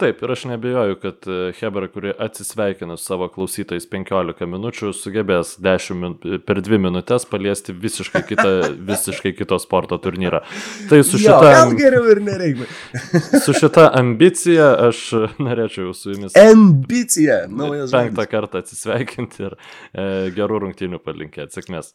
Taip, 0.00 0.22
ir 0.22 0.30
aš 0.32 0.44
nebejoju, 0.48 0.96
kad 1.02 1.26
e, 1.28 1.52
Hebra, 1.58 1.88
kuri 1.92 2.12
atsisveikina 2.18 2.96
su 2.96 3.04
savo 3.04 3.26
klausytais 3.28 3.84
15 3.90 4.46
minučių, 4.48 4.92
sugebės 4.96 5.56
10 5.60 5.98
min 6.00 6.14
per 6.46 6.62
2 6.64 6.78
minutės 6.80 7.26
paliesti 7.28 7.74
visiškai 7.76 8.22
kitą, 8.28 8.54
visiškai 8.90 9.34
kito 9.36 9.58
sporto 9.60 9.98
turnyrą. 10.00 10.40
Tai 10.88 11.02
su 11.04 11.20
šita... 11.20 11.34
Jo, 11.36 11.52
gal 11.58 11.74
geriau 11.76 12.08
ir 12.14 12.22
nereikia. 12.24 12.70
su 13.44 13.56
šita 13.58 13.90
ambicija 14.00 14.70
aš 14.88 15.04
norėčiau 15.42 15.92
su 15.96 16.14
jumis... 16.14 16.38
Ambicija, 16.40 17.42
naujas 17.50 17.90
žodis. 17.90 17.98
Penktą 17.98 18.28
kartą 18.32 18.64
atsisveikinti 18.64 19.46
ir 19.50 19.58
e, 19.60 20.08
gerų 20.36 20.64
rungtynių 20.64 21.02
palinkėti. 21.04 21.60
Sėkmės. 21.60 21.92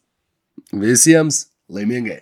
Visiems 0.86 1.48
laimingai. 1.74 2.22